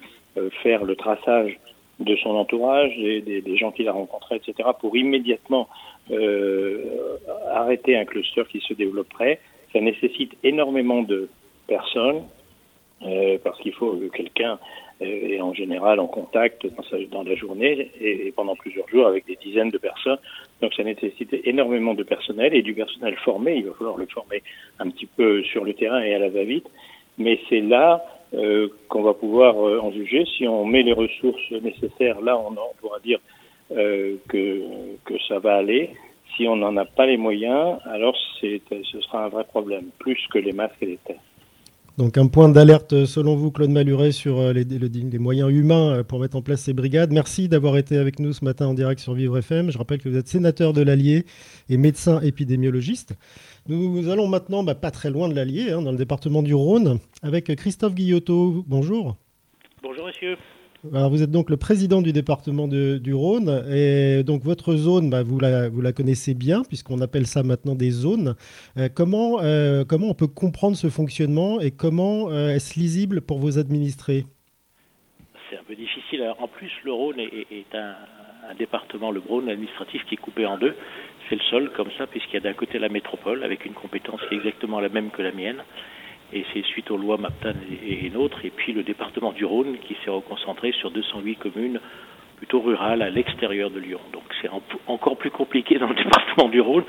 faire 0.63 0.85
le 0.85 0.97
traçage 0.97 1.59
de 1.99 2.15
son 2.17 2.31
entourage, 2.31 2.95
des, 2.97 3.41
des, 3.41 3.57
gens 3.57 3.73
qu'il 3.73 3.89
a 3.89 3.93
rencontrés, 3.93 4.37
etc., 4.37 4.69
pour 4.79 4.97
immédiatement 4.97 5.67
arrêter 7.51 7.97
un 7.97 8.05
cluster 8.05 8.43
qui 8.51 8.61
se 8.61 8.75
développerait. 8.75 9.41
Ça 9.73 9.81
nécessite 9.81 10.33
énormément 10.43 11.03
de 11.03 11.31
personnes, 11.67 12.23
euh, 13.03 13.37
parce 13.45 13.59
qu'il 13.61 13.75
faut 13.75 13.93
que 13.93 14.07
quelqu'un 14.07 14.59
euh, 15.03 15.05
est 15.05 15.41
en 15.43 15.53
général 15.53 16.01
en 16.01 16.07
contact 16.07 16.67
dans, 17.11 17.23
la 17.23 17.35
journée 17.35 17.91
et, 18.01 18.33
pendant 18.35 18.57
plusieurs 18.57 18.89
jours 18.89 19.07
avec 19.07 19.27
des 19.27 19.37
dizaines 19.37 19.71
de 19.71 19.77
personnes. 19.77 20.19
Donc 20.63 20.73
ça 20.73 20.83
nécessite 20.83 21.35
énormément 21.45 21.93
de 21.93 22.03
personnel 22.03 22.55
et 22.55 22.63
du 22.63 22.73
personnel 22.73 23.15
formé. 23.17 23.57
Il 23.57 23.67
va 23.67 23.75
falloir 23.75 23.99
le 23.99 24.07
former 24.07 24.43
un 24.79 24.89
petit 24.89 25.05
peu 25.05 25.43
sur 25.43 25.65
le 25.65 25.75
terrain 25.75 26.01
et 26.01 26.15
à 26.15 26.19
la 26.19 26.31
va-vite. 26.31 26.67
Mais 27.19 27.39
c'est 27.51 27.61
là 27.61 28.03
euh, 28.33 28.69
qu'on 28.89 29.03
va 29.03 29.13
pouvoir 29.13 29.57
en 29.57 29.93
juger. 29.93 30.25
Si 30.39 30.49
on 30.49 30.65
met 30.65 30.83
les 30.83 30.95
ressources 30.95 31.51
nécessaires, 31.51 32.23
là, 32.23 32.39
on, 32.39 32.55
pourra 32.81 32.99
dire 33.01 33.19
que, 33.69 34.17
que 35.05 35.19
ça 35.29 35.39
va 35.39 35.57
aller. 35.57 35.91
Si 36.37 36.49
on 36.49 36.57
n'en 36.57 36.77
a 36.77 36.85
pas 36.85 37.07
les 37.07 37.17
moyens, 37.17 37.79
alors 37.85 38.17
ce 38.41 39.01
sera 39.03 39.25
un 39.25 39.29
vrai 39.29 39.45
problème, 39.45 39.91
plus 39.99 40.19
que 40.33 40.39
les 40.39 40.53
masques 40.53 40.83
et 40.83 40.87
les 40.87 40.99
tests. 40.99 41.21
Donc 41.99 42.19
un 42.19 42.27
point 42.27 42.51
d'alerte 42.51 43.07
selon 43.07 43.37
vous, 43.37 43.51
Claude 43.51 43.71
Maluret, 43.71 44.13
sur 44.13 44.39
euh, 44.39 44.53
les, 44.53 45.19
moyens 45.19 45.51
humains 45.51 45.99
euh, 45.99 46.03
pour 46.05 46.21
mettre 46.21 46.37
en 46.37 46.43
place 46.43 46.61
ces 46.61 46.75
brigades. 46.75 47.11
Merci 47.11 47.49
d'avoir 47.49 47.79
été 47.79 47.97
avec 47.97 48.19
nous 48.19 48.35
ce 48.35 48.45
matin 48.45 48.67
en 48.67 48.75
direct 48.75 49.01
sur 49.01 49.15
Vivre 49.15 49.39
FM. 49.39 49.71
Je 49.71 49.79
rappelle 49.79 50.03
que 50.03 50.11
vous 50.11 50.19
êtes 50.19 50.29
sénateur 50.29 50.75
de 50.75 50.83
l'Allier 50.83 51.25
et 51.71 51.79
médecin 51.79 52.21
épidémiologiste. 52.21 53.15
Nous 53.67 54.11
allons 54.11 54.29
maintenant, 54.29 54.63
bah, 54.63 54.75
pas 54.75 54.91
très 54.91 55.09
loin 55.09 55.31
de 55.31 55.35
l'Allier, 55.35 55.73
hein, 55.73 55.81
dans 55.81 55.91
le 55.91 55.97
département 55.97 56.43
du 56.43 56.53
Rhône, 56.53 56.99
avec 57.23 57.47
Christophe 57.57 57.95
Guillotot. 57.95 58.63
Bonjour. 58.67 59.17
Bonjour, 59.83 60.07
monsieur. 60.07 60.37
Alors, 60.95 61.11
vous 61.11 61.23
êtes 61.23 61.31
donc 61.31 61.51
le 61.51 61.57
président 61.57 62.03
du 62.03 62.13
département 62.13 62.69
du 62.69 63.15
Rhône 63.15 63.65
et 63.73 64.23
donc 64.23 64.43
votre 64.43 64.77
zone, 64.77 65.11
bah, 65.11 65.23
vous, 65.23 65.39
la, 65.41 65.69
vous 65.69 65.81
la 65.81 65.93
connaissez 65.93 66.35
bien 66.35 66.63
puisqu'on 66.63 67.01
appelle 67.01 67.27
ça 67.27 67.43
maintenant 67.43 67.75
des 67.75 67.91
zones. 67.91 68.35
Euh, 68.77 68.89
comment, 68.95 69.41
euh, 69.43 69.85
comment 69.85 70.09
on 70.09 70.15
peut 70.15 70.27
comprendre 70.27 70.77
ce 70.77 70.89
fonctionnement 70.89 71.61
et 71.61 71.71
comment 71.71 72.31
euh, 72.31 72.51
est-ce 72.51 72.79
lisible 72.79 73.21
pour 73.21 73.39
vos 73.39 73.59
administrés? 73.59 74.25
C'est 75.51 75.59
un 75.59 75.65
peu 75.65 75.75
difficile. 75.75 76.25
En 76.39 76.49
plus, 76.49 76.71
le 76.85 76.93
Rhône 76.93 77.21
est, 77.21 77.75
un, 77.75 78.55
département, 78.59 79.11
le 79.11 79.21
Rhône 79.21 79.49
administratif, 79.49 80.05
qui 80.09 80.15
est 80.15 80.19
coupé 80.19 80.47
en 80.47 80.59
deux. 80.59 80.75
C'est 81.29 81.37
le 81.37 81.43
sol 81.51 81.71
comme 81.77 81.91
ça 81.99 82.07
puisqu'il 82.07 82.35
y 82.35 82.37
a 82.37 82.41
d'un 82.41 82.55
côté 82.55 82.79
la 82.79 82.89
métropole 82.89 83.43
avec 83.43 83.65
une 83.65 83.75
compétence 83.75 84.21
qui 84.29 84.35
est 84.35 84.39
exactement 84.39 84.81
la 84.81 84.89
même 84.89 85.11
que 85.11 85.23
la 85.23 85.33
mienne 85.33 85.63
et 86.33 86.45
c'est 86.53 86.65
suite 86.65 86.91
aux 86.91 86.97
lois 86.97 87.19
MAPTAN 87.19 87.55
et, 87.71 88.07
et 88.07 88.11
nôtres, 88.11 88.45
et 88.45 88.51
puis 88.51 88.73
le 88.73 88.83
département 88.83 89.33
du 89.33 89.45
Rhône 89.45 89.79
qui 89.79 89.97
s'est 90.05 90.11
reconcentré 90.11 90.73
sur 90.73 90.91
208 90.91 91.37
communes 91.37 91.81
plutôt 92.37 92.61
rurales 92.61 93.03
à 93.03 93.11
l'extérieur 93.11 93.71
de 93.71 93.81
Lyon. 93.81 94.01
Donc 94.13 94.25
c'est 94.41 94.51
encore 94.87 95.17
plus 95.17 95.31
compliqué 95.31 95.79
dans 95.79 95.89
le 95.89 95.95
département 96.05 96.49
du 96.49 96.61
Rhône. 96.61 96.85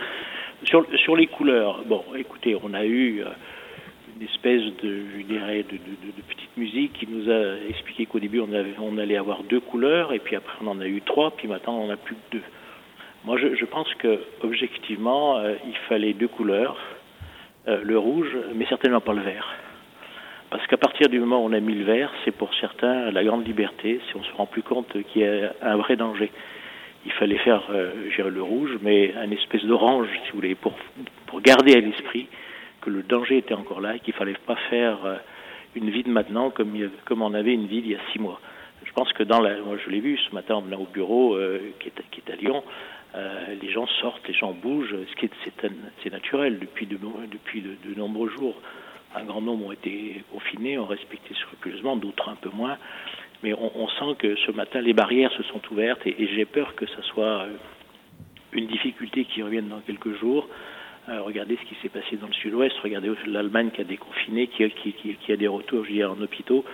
Sur, 0.64 1.16
les 1.16 1.28
couleurs, 1.28 1.84
bon, 1.86 2.04
écoutez, 2.18 2.58
on 2.62 2.74
a 2.74 2.84
eu 2.84 3.22
euh, 3.22 3.28
une 4.20 4.26
espèce 4.26 4.64
de, 4.82 5.04
petite 6.28 6.58
musique 6.58 6.94
qui 6.94 7.08
nous 7.08 7.30
a 7.30 7.58
expliqué 7.70 8.08
qu'au 8.08 8.20
début 8.20 8.42
on, 8.42 8.98
allait 8.98 9.18
avoir 9.18 9.44
deux 9.44 9.60
couleurs, 9.60 10.14
et 10.14 10.20
puis 10.20 10.36
après 10.36 10.58
on 10.62 10.68
en 10.68 10.82
a 10.82 10.88
eu 10.88 11.02
trois, 11.02 11.32
puis 11.32 11.48
maintenant 11.48 11.78
on 11.78 11.86
en 11.86 11.90
a 11.92 11.98
plus 11.98 12.16
que 12.16 12.38
deux. 12.38 12.44
Moi, 13.24 13.38
je, 13.38 13.56
je 13.56 13.66
pense 13.66 13.94
que 13.96 14.20
objectivement, 14.42 15.38
euh, 15.38 15.54
il 15.68 15.76
fallait 15.90 16.14
deux 16.14 16.28
couleurs 16.28 16.78
euh, 17.68 17.82
le 17.84 17.98
rouge, 17.98 18.36
mais 18.56 18.66
certainement 18.66 19.02
pas 19.02 19.14
le 19.14 19.22
vert. 19.22 19.48
Parce 20.50 20.66
qu'à 20.68 20.78
partir 20.78 21.10
du 21.10 21.20
moment 21.20 21.44
où 21.44 21.50
on 21.50 21.54
a 21.54 21.60
mis 21.60 21.76
le 21.76 21.84
vert, 21.84 22.12
c'est 22.24 22.32
pour 22.32 22.54
certains 22.56 23.12
la 23.12 23.24
grande 23.24 23.46
liberté, 23.46 24.00
si 24.08 24.16
on 24.16 24.24
se 24.24 24.32
rend 24.34 24.46
plus 24.46 24.64
compte 24.64 24.92
qu'il 25.12 25.22
y 25.22 25.26
a 25.26 25.54
un 25.62 25.76
vrai 25.76 25.98
danger. 25.98 26.32
Il 27.06 27.12
fallait 27.14 27.38
faire 27.40 27.64
euh, 27.70 27.92
le 28.18 28.42
rouge, 28.42 28.78
mais 28.82 29.14
un 29.16 29.30
espèce 29.32 29.64
d'orange, 29.66 30.08
si 30.26 30.32
vous 30.32 30.38
voulez, 30.38 30.56
pour, 30.56 30.74
pour 31.26 31.42
garder 31.42 31.74
à 31.76 31.80
l'esprit 31.80 32.28
que 32.82 32.90
le 32.90 33.04
danger 33.04 33.38
était 33.38 33.54
encore 33.54 33.82
là 33.82 33.96
et 33.96 34.00
qu'il 34.00 34.14
fallait 34.14 34.36
pas 34.46 34.56
faire 34.70 34.98
euh, 35.06 35.16
une 35.76 35.90
vie 35.90 36.04
de 36.04 36.10
maintenant 36.10 36.50
comme, 36.50 36.74
comme 37.06 37.22
on 37.22 37.34
avait 37.34 37.54
une 37.54 37.68
vie 37.68 37.80
il 37.80 37.92
y 37.92 37.96
a 37.96 38.00
six 38.14 38.20
mois. 38.20 38.40
Je 38.86 38.92
pense 38.94 39.12
que 39.14 39.24
dans 39.24 39.42
la, 39.42 39.58
moi 39.58 39.76
je 39.84 39.90
l'ai 39.90 40.00
vu 40.00 40.18
ce 40.18 40.34
matin 40.34 40.56
en 40.56 40.62
venant 40.62 40.80
au 40.80 40.88
bureau 40.92 41.36
euh, 41.36 41.60
qui, 41.80 41.90
est, 41.90 41.94
qui 42.12 42.22
est 42.26 42.34
à 42.34 42.36
Lyon, 42.36 42.64
euh, 43.18 43.56
les 43.60 43.72
gens 43.72 43.88
sortent, 44.00 44.28
les 44.28 44.34
gens 44.34 44.54
bougent, 44.54 44.96
ce 45.10 45.16
qui 45.16 45.26
est, 45.26 45.32
c'est 46.04 46.12
naturel 46.12 46.60
depuis 46.60 46.86
de, 46.86 47.00
depuis 47.32 47.62
de, 47.62 47.96
nombreux 47.96 48.30
jours. 48.30 48.56
Un 49.16 49.24
grand 49.24 49.42
nombre 49.42 49.68
ont 49.68 49.72
été 49.72 50.24
confinés, 50.32 50.78
ont 50.78 50.86
respecté 50.86 51.34
scrupuleusement, 51.34 51.96
d'autres 51.96 52.30
un 52.30 52.36
peu 52.36 52.50
moins. 52.54 52.78
Mais 53.44 53.54
on, 53.54 53.88
sent 53.88 54.16
que 54.20 54.36
ce 54.36 54.52
matin, 54.52 54.82
les 54.82 54.94
barrières 54.94 55.32
se 55.32 55.44
sont 55.44 55.62
ouvertes 55.72 56.06
et, 56.06 56.28
j'ai 56.36 56.46
peur 56.46 56.76
que 56.76 56.86
ce 56.86 57.02
soit 57.04 57.44
euh, 57.44 57.56
une 58.52 58.68
difficulté 58.68 59.26
qui 59.26 59.42
revienne 59.42 59.70
dans 59.70 59.80
quelques 59.80 60.16
jours. 60.20 60.48
Euh, 61.10 61.22
regardez 61.22 61.58
ce 61.58 61.68
qui 61.68 61.76
s'est 61.82 61.90
passé 61.90 62.18
dans 62.18 62.28
le 62.28 62.34
sud-ouest, 62.34 62.76
regardez 62.84 63.12
l'Allemagne 63.26 63.72
qui 63.72 63.82
a 63.82 63.84
déconfiné, 63.84 64.48
qui, 64.48 64.70
qui, 64.72 64.94
qui, 64.94 65.16
qui 65.16 65.32
a 65.32 65.38
des 65.38 65.48
retours, 65.48 65.86
je 65.86 66.04
en 66.04 66.20
hôpitaux. 66.22 66.66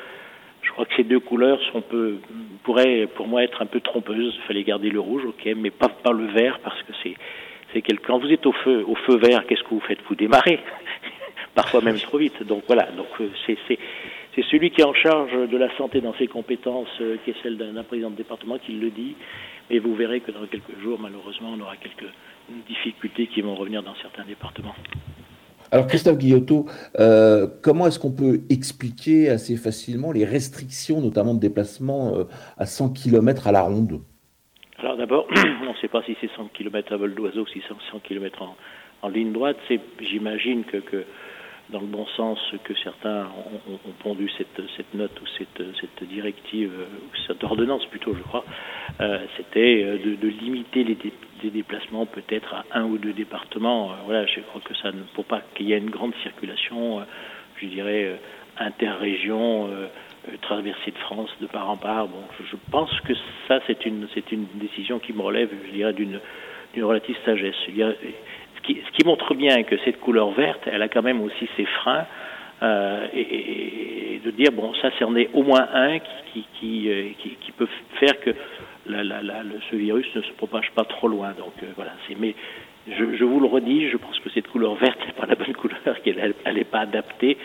Je 0.63 0.71
crois 0.71 0.85
que 0.85 0.95
ces 0.95 1.03
deux 1.03 1.19
couleurs 1.19 1.59
sont 1.71 1.81
peu, 1.81 2.17
pourraient 2.63 3.07
pour 3.15 3.27
moi 3.27 3.43
être 3.43 3.61
un 3.61 3.65
peu 3.65 3.81
trompeuses. 3.81 4.33
Il 4.35 4.47
fallait 4.47 4.63
garder 4.63 4.89
le 4.89 4.99
rouge, 4.99 5.23
ok, 5.25 5.49
mais 5.55 5.69
pas, 5.69 5.89
pas 5.89 6.11
le 6.11 6.25
vert 6.27 6.59
parce 6.63 6.81
que 6.83 6.93
c'est 7.03 7.15
c'est 7.73 7.81
quand 7.81 8.19
vous 8.19 8.31
êtes 8.31 8.45
au 8.45 8.51
feu 8.51 8.83
au 8.87 8.95
feu 8.95 9.17
vert, 9.17 9.45
qu'est-ce 9.47 9.63
que 9.63 9.69
vous 9.69 9.79
faites? 9.81 9.99
Vous 10.07 10.15
démarrez, 10.15 10.59
parfois 11.55 11.81
même 11.81 11.99
trop 11.99 12.17
vite. 12.17 12.43
Donc 12.43 12.63
voilà, 12.67 12.87
c'est 13.45 13.57
c'est 13.67 13.79
c'est 14.35 14.43
celui 14.45 14.71
qui 14.71 14.81
est 14.81 14.85
en 14.85 14.93
charge 14.93 15.31
de 15.47 15.57
la 15.57 15.75
santé 15.77 16.01
dans 16.01 16.13
ses 16.15 16.27
compétences, 16.27 16.87
euh, 17.01 17.17
qui 17.23 17.31
est 17.31 17.35
celle 17.43 17.57
d'un 17.57 17.83
président 17.83 18.09
de 18.09 18.15
département, 18.15 18.57
qui 18.57 18.71
le 18.73 18.89
dit. 18.89 19.15
Mais 19.69 19.79
vous 19.79 19.93
verrez 19.95 20.21
que 20.21 20.31
dans 20.31 20.45
quelques 20.47 20.79
jours, 20.81 20.99
malheureusement, 20.99 21.53
on 21.55 21.59
aura 21.61 21.75
quelques 21.77 22.11
difficultés 22.67 23.27
qui 23.27 23.41
vont 23.41 23.55
revenir 23.55 23.83
dans 23.83 23.95
certains 23.95 24.23
départements. 24.23 24.75
Alors 25.73 25.87
Christophe 25.87 26.19
Guillotot, 26.19 26.67
euh, 26.99 27.47
comment 27.63 27.87
est-ce 27.87 27.97
qu'on 27.97 28.11
peut 28.11 28.41
expliquer 28.51 29.31
assez 29.31 29.57
facilement 29.57 30.11
les 30.11 30.23
restrictions, 30.23 31.01
notamment 31.01 31.33
de 31.33 31.39
déplacement 31.39 32.13
euh, 32.15 32.23
à 32.59 32.67
100 32.67 32.93
km 32.93 33.47
à 33.47 33.51
la 33.51 33.63
ronde? 33.63 34.01
Alors 34.77 34.97
d'abord, 34.97 35.25
on 35.35 35.71
ne 35.71 35.77
sait 35.81 35.87
pas 35.87 36.03
si 36.03 36.15
c'est 36.21 36.29
100 36.37 36.49
km 36.53 36.93
à 36.93 36.97
vol 36.97 37.15
d'oiseau 37.15 37.41
ou 37.41 37.47
si 37.47 37.63
c'est 37.67 37.73
100 37.89 38.01
km 38.01 38.43
en, 39.01 39.09
ligne 39.09 39.31
droite. 39.31 39.57
J'imagine 39.99 40.63
que, 40.63 41.05
dans 41.71 41.79
le 41.79 41.87
bon 41.87 42.05
sens 42.17 42.37
que 42.63 42.75
certains 42.83 43.25
ont, 43.67 43.93
pondu 44.03 44.29
cette, 44.37 44.93
note 44.93 45.19
ou 45.23 45.25
cette, 45.39 46.07
directive, 46.07 46.71
ou 46.71 47.17
cette 47.25 47.43
ordonnance 47.43 47.83
plutôt, 47.87 48.13
je 48.13 48.21
crois, 48.21 48.45
euh, 49.01 49.25
c'était 49.37 49.97
de, 49.97 50.27
limiter 50.27 50.83
les, 50.83 50.97
des 51.43 51.49
déplacements 51.49 52.05
peut-être 52.05 52.53
à 52.53 52.63
un 52.79 52.85
ou 52.85 52.97
deux 52.97 53.13
départements. 53.13 53.91
Euh, 53.91 53.95
voilà, 54.05 54.25
je 54.25 54.39
crois 54.39 54.61
que 54.61 54.75
ça 54.75 54.91
ne 54.91 55.03
faut 55.13 55.23
pas 55.23 55.41
qu'il 55.53 55.67
y 55.67 55.73
ait 55.73 55.77
une 55.77 55.89
grande 55.89 56.13
circulation, 56.23 56.99
euh, 56.99 57.03
je 57.57 57.67
dirais, 57.67 58.05
euh, 58.05 58.15
interrégion, 58.57 59.69
traversée 60.41 60.91
de 60.91 60.97
France 60.99 61.29
de 61.41 61.47
part 61.47 61.69
en 61.69 61.77
part. 61.77 62.07
Bon, 62.07 62.21
je, 62.39 62.45
je 62.51 62.55
pense 62.71 62.91
que 63.01 63.13
ça, 63.47 63.59
c'est 63.65 63.85
une, 63.85 64.07
une 64.31 64.45
décision 64.55 64.99
qui 64.99 65.11
me 65.11 65.21
relève, 65.21 65.49
je 65.67 65.71
dirais, 65.71 65.93
d'une, 65.93 66.19
relative 66.77 67.17
sagesse. 67.25 67.55
Y 67.67 67.81
a, 67.81 67.91
ce, 67.91 68.61
qui, 68.61 68.79
ce 68.85 68.91
qui 68.91 69.05
montre 69.05 69.33
bien 69.33 69.63
que 69.63 69.75
cette 69.83 69.99
couleur 69.99 70.29
verte, 70.31 70.61
elle 70.67 70.83
a 70.83 70.87
quand 70.87 71.01
même 71.01 71.21
aussi 71.21 71.49
ses 71.57 71.65
freins. 71.65 72.05
Et, 73.13 74.21
de 74.23 74.31
dire 74.31 74.53
bon 74.53 74.73
ça 74.75 74.89
c'en 74.97 75.13
est 75.17 75.29
au 75.33 75.43
moins 75.43 75.67
un 75.73 75.99
qui, 75.99 76.45
qui, 76.53 76.87
qui 77.19 77.51
peut 77.51 77.67
faire 77.99 78.17
que 78.21 78.33
la, 78.85 79.03
la, 79.03 79.21
la, 79.21 79.43
le, 79.43 79.59
ce 79.69 79.75
virus 79.75 80.05
ne 80.15 80.21
se 80.21 80.31
propage 80.33 80.71
pas 80.75 80.85
trop 80.85 81.07
loin. 81.07 81.33
Donc 81.37 81.53
euh, 81.61 81.67
voilà, 81.75 81.91
c'est 82.07 82.19
mais 82.19 82.35
je, 82.87 83.15
je, 83.15 83.23
vous 83.23 83.39
le 83.39 83.47
redis, 83.47 83.89
je 83.89 83.97
pense 83.97 84.19
que 84.19 84.29
cette 84.31 84.47
couleur 84.47 84.75
verte 84.75 84.99
n'est 85.05 85.13
pas 85.13 85.25
la 85.25 85.35
bonne 85.35 85.53
couleur, 85.61 86.01
qu'elle 86.03 86.33
n'est 86.53 86.63
pas 86.63 86.81
adaptée. 86.81 87.37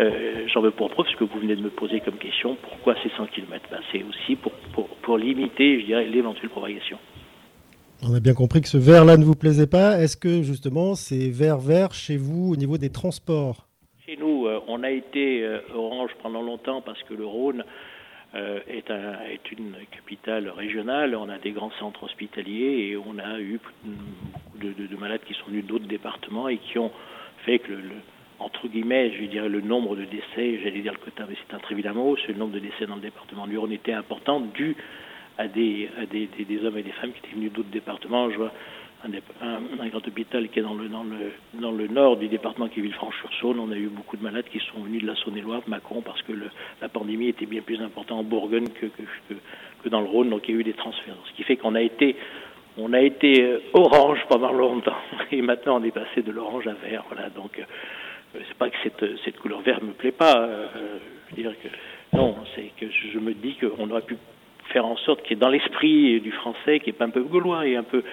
Euh, 0.00 0.46
J'en 0.52 0.60
veux 0.60 0.70
pour 0.70 0.90
preuve 0.90 1.06
ce 1.08 1.16
que 1.16 1.24
vous 1.24 1.38
venez 1.38 1.56
de 1.56 1.62
me 1.62 1.70
poser 1.70 2.00
comme 2.00 2.16
question. 2.16 2.56
Pourquoi 2.62 2.94
ces 3.02 3.10
100 3.10 3.26
km 3.26 3.66
ben, 3.70 3.80
C'est 3.90 4.02
aussi 4.02 4.36
pour, 4.36 4.52
pour, 4.74 4.88
pour, 4.88 5.18
limiter, 5.18 5.80
je 5.80 5.86
dirais, 5.86 6.06
l'éventuelle 6.06 6.50
propagation. 6.50 6.98
On 8.02 8.14
a 8.14 8.20
bien 8.20 8.34
compris 8.34 8.60
que 8.60 8.68
ce 8.68 8.78
vert-là 8.78 9.16
ne 9.16 9.24
vous 9.24 9.36
plaisait 9.36 9.68
pas. 9.68 9.98
Est-ce 9.98 10.16
que 10.16 10.42
justement 10.42 10.94
c'est 10.94 11.30
vert-vert 11.30 11.94
chez 11.94 12.16
vous 12.16 12.52
au 12.52 12.56
niveau 12.56 12.76
des 12.76 12.90
transports? 12.90 13.68
Chez 14.04 14.16
nous, 14.16 14.46
euh, 14.46 14.58
on 14.66 14.82
a 14.82 14.90
été 14.90 15.46
orange 15.74 16.10
pendant 16.22 16.42
longtemps 16.42 16.82
parce 16.82 17.02
que 17.04 17.14
le 17.14 17.24
Rhône 17.24 17.64
est, 18.34 18.90
un, 18.90 19.20
est, 19.30 19.52
une 19.52 19.74
capitale 19.90 20.48
régionale. 20.48 21.14
On 21.14 21.28
a 21.28 21.38
des 21.38 21.50
grands 21.50 21.72
centres 21.78 22.04
hospitaliers 22.04 22.90
et 22.90 22.96
on 22.96 23.18
a 23.18 23.38
eu 23.40 23.60
beaucoup 23.84 24.58
de, 24.58 24.72
de, 24.72 24.86
de 24.86 24.96
malades 24.96 25.20
qui 25.26 25.34
sont 25.34 25.46
venus 25.48 25.66
d'autres 25.66 25.86
départements 25.86 26.48
et 26.48 26.58
qui 26.58 26.78
ont 26.78 26.92
fait 27.44 27.58
que 27.58 27.72
le, 27.72 27.96
entre 28.42 28.68
guillemets, 28.68 29.12
je 29.12 29.24
dirais 29.26 29.48
le 29.48 29.60
nombre 29.60 29.96
de 29.96 30.04
décès, 30.04 30.60
j'allais 30.62 30.80
dire 30.80 30.92
le 30.92 30.98
quota, 30.98 31.24
mais 31.28 31.36
c'est 31.46 31.54
un 31.54 31.58
très 31.58 31.74
évidemment 31.74 32.04
mot, 32.04 32.16
le 32.26 32.34
nombre 32.34 32.52
de 32.52 32.58
décès 32.58 32.86
dans 32.86 32.96
le 32.96 33.00
département 33.00 33.46
du 33.46 33.56
Rhône 33.56 33.72
était 33.72 33.92
important 33.92 34.40
dû 34.40 34.76
à 35.38 35.48
des, 35.48 35.88
hommes 36.64 36.78
et 36.78 36.82
des 36.82 36.90
femmes 36.92 37.12
qui 37.12 37.18
étaient 37.18 37.34
venus 37.34 37.52
d'autres 37.52 37.70
départements. 37.70 38.28
Un, 39.04 39.88
grand 39.88 40.06
hôpital 40.06 40.48
qui 40.48 40.58
est 40.58 40.62
dans 40.62 40.74
le, 40.74 40.88
dans, 40.88 41.02
le, 41.02 41.32
dans 41.54 41.72
le 41.72 41.88
nord 41.88 42.16
du 42.16 42.28
département 42.28 42.68
qui 42.68 42.80
est 42.80 42.82
Villefranche-sur-Saône. 42.82 43.58
On 43.58 43.72
a 43.72 43.76
eu 43.76 43.88
beaucoup 43.88 44.16
de 44.16 44.22
malades 44.22 44.44
qui 44.50 44.60
sont 44.60 44.80
venus 44.80 45.02
de 45.02 45.06
la 45.06 45.16
Saône-et-Loire, 45.16 45.62
de 45.64 45.70
Macron, 45.70 46.02
parce 46.02 46.22
que 46.22 46.32
la 46.80 46.88
pandémie 46.88 47.28
était 47.28 47.46
bien 47.46 47.62
plus 47.62 47.80
importante 47.80 48.20
en 48.20 48.22
Bourgogne 48.22 48.68
que, 48.68 48.86
que, 48.86 49.88
dans 49.88 50.00
le 50.00 50.06
Rhône, 50.06 50.30
donc 50.30 50.48
il 50.48 50.54
y 50.54 50.58
a 50.58 50.60
eu 50.60 50.64
des 50.64 50.74
transferts. 50.74 51.16
Ce 51.28 51.32
qui 51.36 51.42
fait 51.42 51.56
qu'on 51.56 51.74
a 51.74 51.82
été, 51.82 52.16
on 52.78 52.92
a 52.92 53.00
été 53.00 53.42
euh, 53.42 53.58
orange 53.72 54.20
pendant 54.28 54.52
longtemps, 54.52 54.96
et 55.32 55.42
maintenant 55.42 55.80
on 55.80 55.84
est 55.84 55.90
passé 55.90 56.22
de 56.22 56.30
l'orange 56.30 56.68
à 56.68 56.74
vert. 56.74 57.04
Voilà, 57.10 57.30
donc 57.30 57.58
euh, 57.58 58.38
c'est 58.46 58.56
pas 58.56 58.70
que 58.70 58.76
cette, 58.84 59.04
cette 59.24 59.38
couleur 59.38 59.60
vert 59.62 59.82
me 59.82 59.92
plaît 59.92 60.12
pas. 60.12 60.38
Euh, 60.38 60.66
je 61.30 61.36
veux 61.36 61.42
dire 61.42 61.54
que 61.60 61.68
non, 62.16 62.36
c'est 62.54 62.70
que 62.78 62.86
je 63.12 63.18
me 63.18 63.34
dis 63.34 63.56
qu'on 63.56 63.90
aurait 63.90 64.02
pu 64.02 64.16
faire 64.72 64.86
en 64.86 64.96
sorte 64.96 65.22
qu'il 65.22 65.32
y 65.32 65.34
ait 65.34 65.40
dans 65.40 65.48
l'esprit 65.48 66.20
du 66.20 66.30
français, 66.30 66.78
qui 66.80 66.90
est 66.90 67.02
un 67.02 67.10
peu 67.10 67.22
gaulois 67.22 67.66
et 67.66 67.76
un 67.76 67.82
peu 67.82 68.04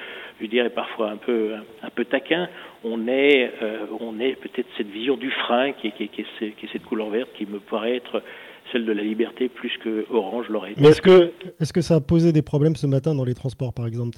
je 0.41 0.45
dirais 0.47 0.69
parfois 0.69 1.11
un 1.11 1.17
peu 1.17 1.53
un, 1.83 1.89
peu 1.89 2.05
taquin, 2.05 2.49
on 2.83 3.07
est 3.07 3.51
euh, 3.61 3.85
on 3.99 4.19
est 4.19 4.35
peut-être 4.35 4.67
cette 4.77 4.87
vision 4.89 5.17
du 5.17 5.31
frein 5.31 5.73
qui 5.73 5.87
est, 5.87 5.91
qui, 5.91 6.07
qui, 6.09 6.21
est, 6.21 6.71
cette 6.71 6.85
couleur 6.85 7.09
verte 7.09 7.29
qui 7.37 7.45
me 7.45 7.59
paraît 7.59 7.95
être 7.95 8.23
celle 8.71 8.85
de 8.85 8.91
la 8.91 9.03
liberté 9.03 9.49
plus 9.49 9.75
que 9.83 10.05
orange 10.11 10.47
l'aurait 10.49 10.73
Mais 10.77 10.89
est-ce 10.89 11.01
que 11.01 11.31
est-ce 11.59 11.73
que 11.73 11.81
ça 11.81 11.95
a 11.95 12.01
posé 12.01 12.31
des 12.31 12.41
problèmes 12.41 12.75
ce 12.75 12.87
matin 12.87 13.15
dans 13.15 13.25
les 13.25 13.35
transports 13.35 13.73
par 13.73 13.87
exemple? 13.87 14.17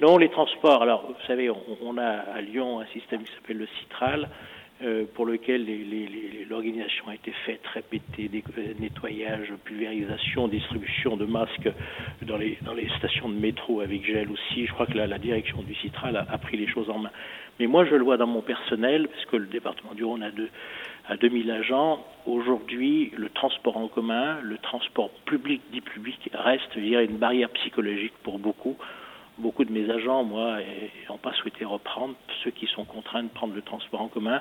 Non, 0.00 0.18
les 0.18 0.28
transports. 0.28 0.82
Alors 0.82 1.06
vous 1.08 1.26
savez, 1.26 1.48
on, 1.48 1.56
on 1.82 1.96
a 1.96 2.04
à 2.04 2.40
Lyon 2.42 2.80
un 2.80 2.86
système 2.86 3.22
qui 3.22 3.32
s'appelle 3.32 3.58
le 3.58 3.68
Citral 3.80 4.28
pour 5.14 5.24
lequel 5.24 5.66
l'organisation 6.50 7.08
a 7.08 7.14
été 7.14 7.32
faite, 7.46 7.62
répétée, 7.72 8.28
des, 8.28 8.44
euh, 8.58 8.74
nettoyage, 8.78 9.52
pulvérisation, 9.64 10.48
distribution 10.48 11.16
de 11.16 11.24
masques 11.24 11.70
dans 12.22 12.36
les, 12.36 12.58
dans 12.62 12.74
les 12.74 12.88
stations 12.98 13.28
de 13.28 13.34
métro 13.34 13.80
avec 13.80 14.04
gel 14.04 14.30
aussi. 14.30 14.66
Je 14.66 14.72
crois 14.72 14.86
que 14.86 14.92
la, 14.92 15.06
la 15.06 15.18
direction 15.18 15.62
du 15.62 15.74
Citral 15.76 16.16
a, 16.16 16.26
a, 16.30 16.38
pris 16.38 16.58
les 16.58 16.66
choses 16.66 16.90
en 16.90 16.98
main. 16.98 17.10
Mais 17.58 17.66
moi, 17.66 17.86
je 17.86 17.94
le 17.94 18.04
vois 18.04 18.18
dans 18.18 18.26
mon 18.26 18.42
personnel, 18.42 19.08
parce 19.08 19.24
que 19.24 19.36
le 19.36 19.46
département 19.46 19.94
du 19.94 20.04
Rhône 20.04 20.22
a, 20.22 20.30
deux, 20.30 20.50
a 21.08 21.16
2000 21.16 21.50
agents. 21.50 22.04
Aujourd'hui, 22.26 23.12
le 23.16 23.30
transport 23.30 23.78
en 23.78 23.88
commun, 23.88 24.38
le 24.42 24.58
transport 24.58 25.10
public, 25.24 25.62
dit 25.72 25.80
public, 25.80 26.28
reste 26.34 26.68
je 26.74 26.80
dirais, 26.80 27.04
une 27.06 27.16
barrière 27.16 27.48
psychologique 27.50 28.12
pour 28.22 28.38
beaucoup 28.38 28.76
beaucoup 29.38 29.64
de 29.64 29.72
mes 29.72 29.90
agents, 29.90 30.24
moi, 30.24 30.58
n'ont 31.08 31.18
pas 31.18 31.32
souhaité 31.34 31.64
reprendre, 31.64 32.14
ceux 32.42 32.50
qui 32.50 32.66
sont 32.66 32.84
contraints 32.84 33.22
de 33.22 33.28
prendre 33.28 33.54
le 33.54 33.62
transport 33.62 34.00
en 34.00 34.08
commun, 34.08 34.40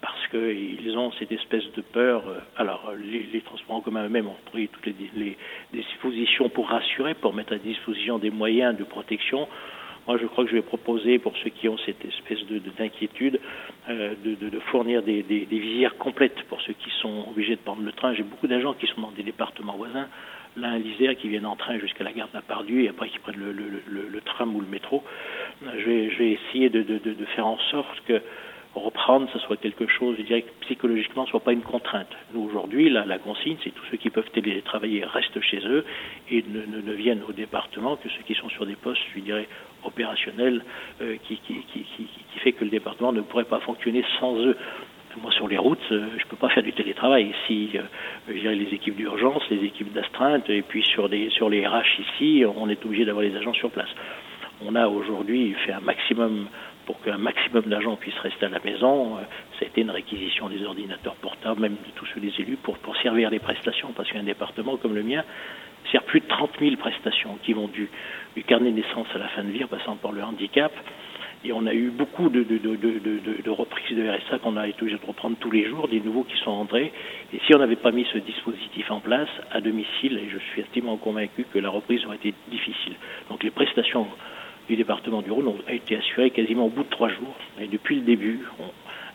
parce 0.00 0.26
qu'ils 0.28 0.96
ont 0.96 1.12
cette 1.18 1.32
espèce 1.32 1.64
de 1.72 1.82
peur. 1.82 2.22
Euh, 2.28 2.38
alors, 2.56 2.92
les, 2.96 3.40
transports 3.40 3.76
en 3.76 3.80
commun 3.80 4.06
eux-mêmes 4.06 4.28
ont 4.28 4.36
pris 4.46 4.68
toutes 4.68 4.86
les, 4.86 5.36
dispositions 5.72 6.48
pour 6.48 6.68
rassurer, 6.68 7.14
pour 7.14 7.34
mettre 7.34 7.52
à 7.52 7.58
disposition 7.58 8.18
des 8.18 8.30
moyens 8.30 8.76
de 8.76 8.84
protection. 8.84 9.48
Moi, 10.06 10.16
je 10.18 10.26
crois 10.26 10.44
que 10.44 10.50
je 10.50 10.56
vais 10.56 10.62
proposer, 10.62 11.18
pour 11.18 11.36
ceux 11.38 11.50
qui 11.50 11.68
ont 11.68 11.76
cette 11.84 12.04
espèce 12.04 12.38
d'inquiétude, 12.78 13.40
euh, 13.88 14.14
de, 14.24 14.60
fournir 14.70 15.02
des, 15.02 15.22
des, 15.22 15.44
visières 15.44 15.96
complètes 15.98 16.42
pour 16.48 16.60
ceux 16.62 16.72
qui 16.72 16.90
sont 17.02 17.26
obligés 17.28 17.56
de 17.56 17.60
prendre 17.60 17.82
le 17.82 17.92
train. 17.92 18.14
J'ai 18.14 18.22
beaucoup 18.22 18.46
d'agents 18.46 18.74
qui 18.74 18.86
sont 18.86 19.00
dans 19.00 19.10
des 19.10 19.22
départements 19.22 19.76
voisins 19.76 20.08
l'un 20.56 20.78
l'Isère 20.78 21.16
qui 21.16 21.28
viennent 21.28 21.46
en 21.46 21.56
train 21.56 21.78
jusqu'à 21.78 22.04
la 22.04 22.12
gare 22.12 22.28
d'Apardieu 22.32 22.82
et 22.82 22.88
après 22.88 23.08
qui 23.08 23.18
prennent 23.18 23.36
le, 23.36 24.20
tram 24.22 24.54
ou 24.54 24.60
le 24.60 24.66
métro. 24.66 25.02
Vais, 25.62 26.10
je 26.10 26.18
vais 26.18 26.30
essayer 26.32 26.68
de, 26.68 27.24
faire 27.36 27.46
en 27.46 27.58
sorte 27.70 28.00
que 28.06 28.20
reprendre, 28.74 29.28
ce 29.32 29.38
soit 29.40 29.56
quelque 29.56 29.86
chose, 29.88 30.16
je 30.18 30.22
dirais 30.22 30.42
que 30.42 30.50
psychologiquement, 30.60 31.24
ce 31.24 31.30
soit 31.30 31.40
pas 31.40 31.52
une 31.52 31.62
contrainte. 31.62 32.10
Nous, 32.32 32.40
aujourd'hui, 32.42 32.88
la, 32.88 33.04
la 33.04 33.18
consigne, 33.18 33.56
c'est 33.64 33.70
tous 33.70 33.84
ceux 33.90 33.96
qui 33.96 34.10
peuvent 34.10 34.30
télétravailler 34.30 35.04
restent 35.04 35.40
chez 35.40 35.60
eux 35.66 35.84
et 36.30 36.44
ne, 36.46 36.76
ne, 36.76 36.80
ne, 36.80 36.92
viennent 36.92 37.22
au 37.28 37.32
département 37.32 37.96
que 37.96 38.08
ceux 38.08 38.22
qui 38.22 38.34
sont 38.34 38.48
sur 38.48 38.66
des 38.66 38.76
postes, 38.76 39.02
je 39.14 39.20
dirais, 39.20 39.48
opérationnels, 39.84 40.62
euh, 41.00 41.16
qui, 41.26 41.40
fait 42.42 42.52
que 42.52 42.64
le 42.64 42.70
département 42.70 43.12
ne 43.12 43.20
pourrait 43.20 43.44
pas 43.44 43.60
fonctionner 43.60 44.04
sans 44.18 44.36
eux. 44.38 44.56
Moi, 45.16 45.32
sur 45.32 45.48
les 45.48 45.58
routes, 45.58 45.78
euh, 45.90 46.06
je 46.16 46.24
ne 46.24 46.28
peux 46.28 46.36
pas 46.36 46.48
faire 46.50 46.62
du 46.62 46.72
télétravail. 46.72 47.34
Si 47.46 47.70
euh, 47.74 47.82
les 48.28 48.72
équipes 48.72 48.96
d'urgence, 48.96 49.42
les 49.50 49.64
équipes 49.64 49.92
d'astreinte, 49.92 50.48
et 50.48 50.62
puis 50.62 50.84
sur, 50.84 51.08
des, 51.08 51.30
sur 51.30 51.50
les 51.50 51.66
RH 51.66 52.00
ici, 52.00 52.44
on 52.56 52.68
est 52.68 52.84
obligé 52.84 53.04
d'avoir 53.04 53.24
les 53.24 53.36
agents 53.36 53.52
sur 53.52 53.70
place. 53.70 53.88
On 54.64 54.74
a 54.76 54.86
aujourd'hui 54.86 55.52
fait 55.64 55.72
un 55.72 55.80
maximum 55.80 56.46
pour 56.86 57.00
qu'un 57.02 57.18
maximum 57.18 57.64
d'agents 57.64 57.96
puissent 57.96 58.18
rester 58.18 58.46
à 58.46 58.50
la 58.50 58.60
maison. 58.60 59.16
Euh, 59.16 59.20
ça 59.58 59.64
a 59.64 59.68
été 59.68 59.80
une 59.80 59.90
réquisition 59.90 60.48
des 60.48 60.62
ordinateurs 60.64 61.16
portables, 61.16 61.60
même 61.60 61.74
de 61.74 61.90
tous 61.96 62.06
ceux 62.14 62.20
des 62.20 62.32
élus, 62.38 62.56
pour, 62.56 62.78
pour 62.78 62.96
servir 62.98 63.30
les 63.30 63.40
prestations, 63.40 63.92
parce 63.94 64.10
qu'un 64.10 64.22
département 64.22 64.76
comme 64.76 64.94
le 64.94 65.02
mien 65.02 65.24
sert 65.90 66.02
plus 66.04 66.20
de 66.20 66.26
30 66.26 66.50
000 66.60 66.76
prestations 66.76 67.36
qui 67.42 67.52
vont 67.52 67.68
du, 67.68 67.90
du 68.36 68.44
carnet 68.44 68.70
de 68.70 68.76
naissance 68.76 69.08
à 69.14 69.18
la 69.18 69.28
fin 69.28 69.42
de 69.42 69.50
vie, 69.50 69.64
passant 69.64 69.96
par 69.96 70.12
le 70.12 70.22
handicap, 70.22 70.72
et 71.44 71.52
on 71.52 71.66
a 71.66 71.72
eu 71.72 71.90
beaucoup 71.90 72.28
de, 72.28 72.42
de, 72.42 72.58
de, 72.58 73.42
de, 73.42 73.50
reprises 73.50 73.96
de 73.96 74.08
RSA 74.08 74.38
qu'on 74.40 74.56
a 74.56 74.68
été 74.68 74.82
obligé 74.82 74.98
de 74.98 75.06
reprendre 75.06 75.36
tous 75.40 75.50
les 75.50 75.66
jours, 75.66 75.88
des 75.88 76.00
nouveaux 76.00 76.24
qui 76.24 76.36
sont 76.38 76.50
entrés. 76.50 76.92
Et 77.32 77.40
si 77.46 77.54
on 77.54 77.58
n'avait 77.58 77.76
pas 77.76 77.92
mis 77.92 78.06
ce 78.12 78.18
dispositif 78.18 78.90
en 78.90 79.00
place 79.00 79.28
à 79.50 79.60
domicile, 79.60 80.18
et 80.18 80.28
je 80.30 80.38
suis 80.52 80.60
intimement 80.60 80.98
convaincu 80.98 81.46
que 81.50 81.58
la 81.58 81.70
reprise 81.70 82.04
aurait 82.04 82.16
été 82.16 82.34
difficile. 82.50 82.94
Donc 83.30 83.42
les 83.42 83.50
prestations 83.50 84.06
du 84.68 84.76
département 84.76 85.22
du 85.22 85.30
Rhône 85.30 85.48
ont 85.48 85.58
été 85.68 85.96
assurées 85.96 86.30
quasiment 86.30 86.66
au 86.66 86.68
bout 86.68 86.84
de 86.84 86.90
trois 86.90 87.08
jours. 87.08 87.34
Et 87.58 87.68
depuis 87.68 87.96
le 87.96 88.02
début, 88.02 88.40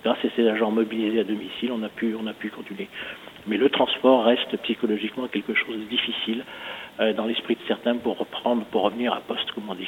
grâce 0.03 0.17
à 0.25 0.27
ces 0.35 0.47
agents 0.47 0.71
mobilisés 0.71 1.19
à 1.19 1.23
domicile, 1.23 1.71
on 1.71 1.83
a 1.83 1.89
pu, 1.89 2.15
on 2.19 2.25
a 2.25 2.33
pu 2.33 2.49
continuer. 2.49 2.88
Mais 3.45 3.57
le 3.57 3.69
transport 3.69 4.25
reste 4.25 4.57
psychologiquement 4.63 5.27
quelque 5.27 5.53
chose 5.53 5.77
de 5.77 5.83
difficile 5.83 6.43
euh, 6.99 7.13
dans 7.13 7.25
l'esprit 7.25 7.53
de 7.53 7.67
certains 7.67 7.95
pour 7.95 8.17
reprendre, 8.17 8.65
pour 8.65 8.81
revenir 8.81 9.13
à 9.13 9.21
poste, 9.21 9.51
comme 9.51 9.69
on 9.69 9.75
dit. 9.75 9.88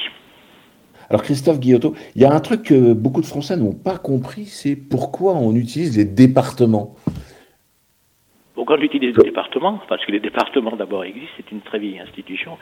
Alors 1.09 1.23
Christophe 1.23 1.59
Guillotot, 1.59 1.93
il 2.15 2.21
y 2.21 2.25
a 2.25 2.31
un 2.31 2.39
truc 2.39 2.63
que 2.63 2.93
beaucoup 2.93 3.21
de 3.21 3.25
Français 3.25 3.55
n'ont 3.55 3.73
pas 3.73 3.97
compris, 3.97 4.45
c'est 4.45 4.75
pourquoi 4.75 5.35
on 5.35 5.55
utilise 5.55 5.97
les 5.97 6.05
départements. 6.05 6.95
Pourquoi 8.55 8.77
on 8.77 8.81
utilise 8.81 9.15
les 9.15 9.23
départements 9.23 9.79
Parce 9.87 10.05
que 10.05 10.11
les 10.11 10.19
départements 10.19 10.75
d'abord 10.75 11.05
existent, 11.05 11.31
c'est 11.37 11.51
une 11.51 11.61
très 11.61 11.79
vieille 11.79 11.99
institution 11.99 12.57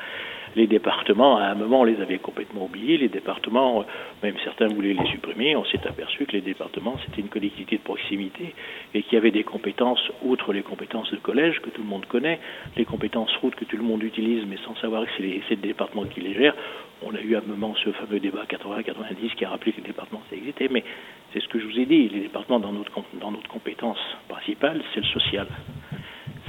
les 0.56 0.68
départements, 0.68 1.38
à 1.38 1.46
un 1.46 1.56
moment, 1.56 1.82
on 1.82 1.84
les 1.84 2.02
avait 2.02 2.18
complètement 2.18 2.66
oubliés. 2.66 2.98
Les 2.98 3.10
départements, 3.10 3.82
euh, 3.82 3.84
même 4.24 4.36
certains 4.44 4.68
voulaient 4.68 4.94
les 4.94 5.06
supprimer. 5.08 5.56
On 5.56 5.66
s'est 5.66 5.86
aperçu 5.86 6.26
que 6.26 6.32
les 6.32 6.42
départements, 6.42 6.98
c'était 7.06 7.22
une 7.22 7.28
collectivité 7.28 7.78
de 7.78 7.82
proximité 7.82 8.56
et 8.94 9.04
qu'il 9.04 9.14
y 9.14 9.18
avait 9.18 9.32
des 9.32 9.44
compétences, 9.44 10.12
outre 10.24 10.54
les 10.54 10.64
compétences 10.64 11.12
de 11.12 11.18
collège 11.18 11.60
que 11.60 11.70
tout 11.70 11.82
le 11.82 11.88
monde 11.88 12.06
connaît, 12.06 12.40
les 12.78 12.86
compétences 12.86 13.36
routes 13.42 13.56
que 13.56 13.66
tout 13.66 13.78
le 13.78 13.84
monde 13.84 14.04
utilise, 14.04 14.46
mais 14.48 14.58
sans 14.66 14.76
savoir 14.78 15.06
que 15.06 15.12
c'est 15.18 15.56
le 15.56 15.62
département 15.62 16.06
qui 16.06 16.22
les 16.22 16.34
gère. 16.34 16.56
On 17.02 17.14
a 17.14 17.22
eu 17.22 17.36
à 17.36 17.40
un 17.40 17.48
moment 17.48 17.76
ce 17.84 17.92
fameux 17.92 18.20
débat 18.20 18.46
80-90 18.46 19.36
qui 19.36 19.46
a 19.46 19.50
rappelé 19.50 19.74
que 19.74 19.78
les 19.78 19.88
départements, 19.88 20.22
ça 20.30 20.36
existait, 20.36 20.70
mais 20.70 20.84
c'est 21.34 21.42
ce 21.42 21.48
que 21.48 21.60
je 21.60 21.66
vous 21.66 21.80
ai 21.80 21.86
dit. 21.86 22.10
Les 22.10 22.22
départements, 22.22 22.60
dans 22.60 22.72
notre, 22.72 22.92
dans 23.20 23.32
notre 23.32 23.50
compétence 23.50 24.00
principale, 24.28 24.82
c'est 24.94 25.02
le 25.02 25.08
social 25.08 25.48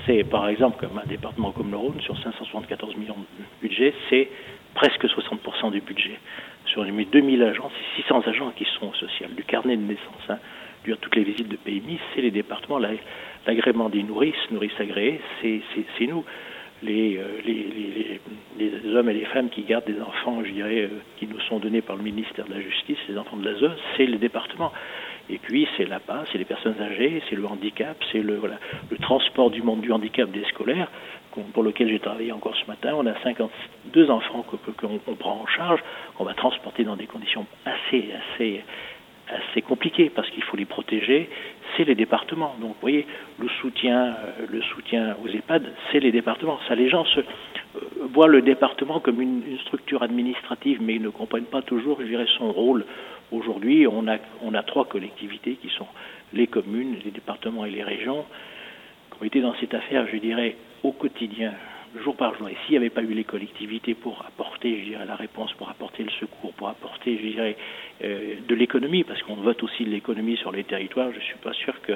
c'est 0.06 0.24
par 0.24 0.48
exemple 0.48 0.86
comme 0.86 0.98
un 0.98 1.06
département 1.06 1.50
comme 1.50 1.70
le 1.70 1.76
Rhône, 1.76 2.00
sur 2.00 2.16
574 2.22 2.96
millions 2.96 3.16
de 3.16 3.44
budget, 3.60 3.92
c'est 4.08 4.28
presque 4.74 5.04
60% 5.04 5.72
du 5.72 5.80
budget. 5.80 6.18
Sur 6.66 6.84
les 6.84 7.04
2000 7.04 7.42
agents, 7.42 7.70
c'est 7.96 8.02
600 8.02 8.22
agents 8.26 8.52
qui 8.56 8.66
sont 8.78 8.88
au 8.88 8.94
social. 8.94 9.34
Du 9.34 9.42
carnet 9.44 9.76
de 9.76 9.82
naissance, 9.82 10.22
hein, 10.28 10.38
durant 10.84 10.98
toutes 11.00 11.16
les 11.16 11.24
visites 11.24 11.48
de 11.48 11.56
PMI, 11.56 11.98
c'est 12.14 12.22
les 12.22 12.30
départements, 12.30 12.78
l'agrément 12.78 13.88
des 13.88 14.02
nourrices, 14.02 14.34
nourrices 14.50 14.78
agréées, 14.78 15.20
c'est 15.42 16.06
nous. 16.06 16.24
Les, 16.86 17.18
euh, 17.18 18.20
les, 18.58 18.94
hommes 18.94 19.10
et 19.10 19.14
les 19.14 19.24
femmes 19.26 19.50
qui 19.50 19.62
gardent 19.62 19.84
des 19.86 20.00
enfants, 20.00 20.42
je 20.44 20.52
dirais, 20.52 20.82
euh, 20.82 20.88
qui 21.18 21.26
nous 21.26 21.40
sont 21.40 21.58
donnés 21.58 21.82
par 21.82 21.96
le 21.96 22.02
ministère 22.02 22.46
de 22.46 22.54
la 22.54 22.60
Justice, 22.60 22.96
les 23.08 23.18
enfants 23.18 23.36
de 23.36 23.44
l'ASE, 23.44 23.70
c'est 23.96 24.06
les 24.06 24.18
départements. 24.18 24.72
Et 25.28 25.38
puis 25.38 25.66
c'est 25.76 25.86
là-bas, 25.86 26.24
c'est 26.30 26.38
les 26.38 26.44
personnes 26.44 26.80
âgées, 26.80 27.20
c'est 27.28 27.34
le 27.34 27.44
handicap, 27.46 27.96
c'est 28.12 28.22
le, 28.22 28.40
le 28.90 28.98
transport 28.98 29.50
du 29.50 29.60
monde 29.60 29.80
du 29.80 29.90
handicap 29.90 30.30
des 30.30 30.44
scolaires, 30.44 30.88
pour 31.52 31.62
lequel 31.62 31.88
j'ai 31.88 31.98
travaillé 31.98 32.32
encore 32.32 32.56
ce 32.56 32.66
matin. 32.66 32.94
On 32.96 33.06
a 33.06 33.14
52 33.22 34.10
enfants 34.10 34.44
qu'on 34.76 35.14
prend 35.14 35.40
en 35.42 35.46
charge, 35.46 35.80
qu'on 36.16 36.24
va 36.24 36.34
transporter 36.34 36.84
dans 36.84 36.96
des 36.96 37.06
conditions 37.06 37.46
assez, 37.64 38.08
assez, 38.34 38.64
assez 39.28 39.62
compliquées 39.62 40.10
parce 40.14 40.28
qu'il 40.30 40.42
faut 40.42 40.56
les 40.56 40.64
protéger. 40.64 41.28
C'est 41.76 41.84
les 41.84 41.94
départements. 41.94 42.54
Donc, 42.60 42.70
vous 42.70 42.80
voyez, 42.80 43.06
le 43.38 43.48
soutien, 43.60 44.08
euh, 44.08 44.46
le 44.48 44.62
soutien 44.62 45.16
aux 45.22 45.28
EHPAD, 45.28 45.64
c'est 45.90 46.00
les 46.00 46.12
départements. 46.12 46.58
Ça, 46.68 46.74
les 46.74 46.88
gens 46.88 47.04
se, 47.04 47.20
euh, 47.20 47.24
voient 48.12 48.28
le 48.28 48.42
département 48.42 49.00
comme 49.00 49.20
une, 49.20 49.42
une, 49.46 49.58
structure 49.58 50.02
administrative, 50.02 50.78
mais 50.80 50.94
ils 50.94 51.02
ne 51.02 51.10
comprennent 51.10 51.44
pas 51.44 51.62
toujours, 51.62 52.00
je 52.00 52.06
dirais, 52.06 52.26
son 52.38 52.52
rôle 52.52 52.84
Aujourd'hui, 53.32 53.88
on 53.88 54.06
a, 54.06 54.18
on 54.42 54.54
a 54.54 54.62
trois 54.62 54.84
collectivités 54.84 55.54
qui 55.54 55.68
sont 55.70 55.86
les 56.32 56.46
communes, 56.46 56.96
les 57.04 57.10
départements 57.10 57.64
et 57.64 57.70
les 57.70 57.82
régions, 57.82 58.24
qui 59.10 59.22
ont 59.22 59.24
été 59.24 59.40
dans 59.40 59.54
cette 59.58 59.74
affaire, 59.74 60.06
je 60.12 60.18
dirais, 60.18 60.56
au 60.84 60.92
quotidien, 60.92 61.52
jour 62.02 62.16
par 62.16 62.36
jour. 62.36 62.48
Et 62.48 62.56
s'il 62.64 62.72
n'y 62.72 62.78
avait 62.78 62.90
pas 62.90 63.02
eu 63.02 63.14
les 63.14 63.24
collectivités 63.24 63.94
pour 63.94 64.24
apporter, 64.26 64.80
je 64.80 64.84
dirais, 64.90 65.06
la 65.06 65.16
réponse, 65.16 65.52
pour 65.54 65.68
apporter 65.68 66.02
le 66.02 66.10
secours, 66.10 66.52
pour 66.54 66.68
apporter, 66.68 67.18
je 67.18 67.26
dirais, 67.26 67.56
de 68.02 68.54
l'économie, 68.54 69.04
parce 69.04 69.22
qu'on 69.22 69.36
vote 69.36 69.62
aussi 69.62 69.84
de 69.84 69.90
l'économie 69.90 70.36
sur 70.36 70.52
les 70.52 70.64
territoires. 70.64 71.10
Je 71.12 71.16
ne 71.16 71.22
suis 71.22 71.38
pas 71.38 71.52
sûr 71.52 71.80
que 71.82 71.92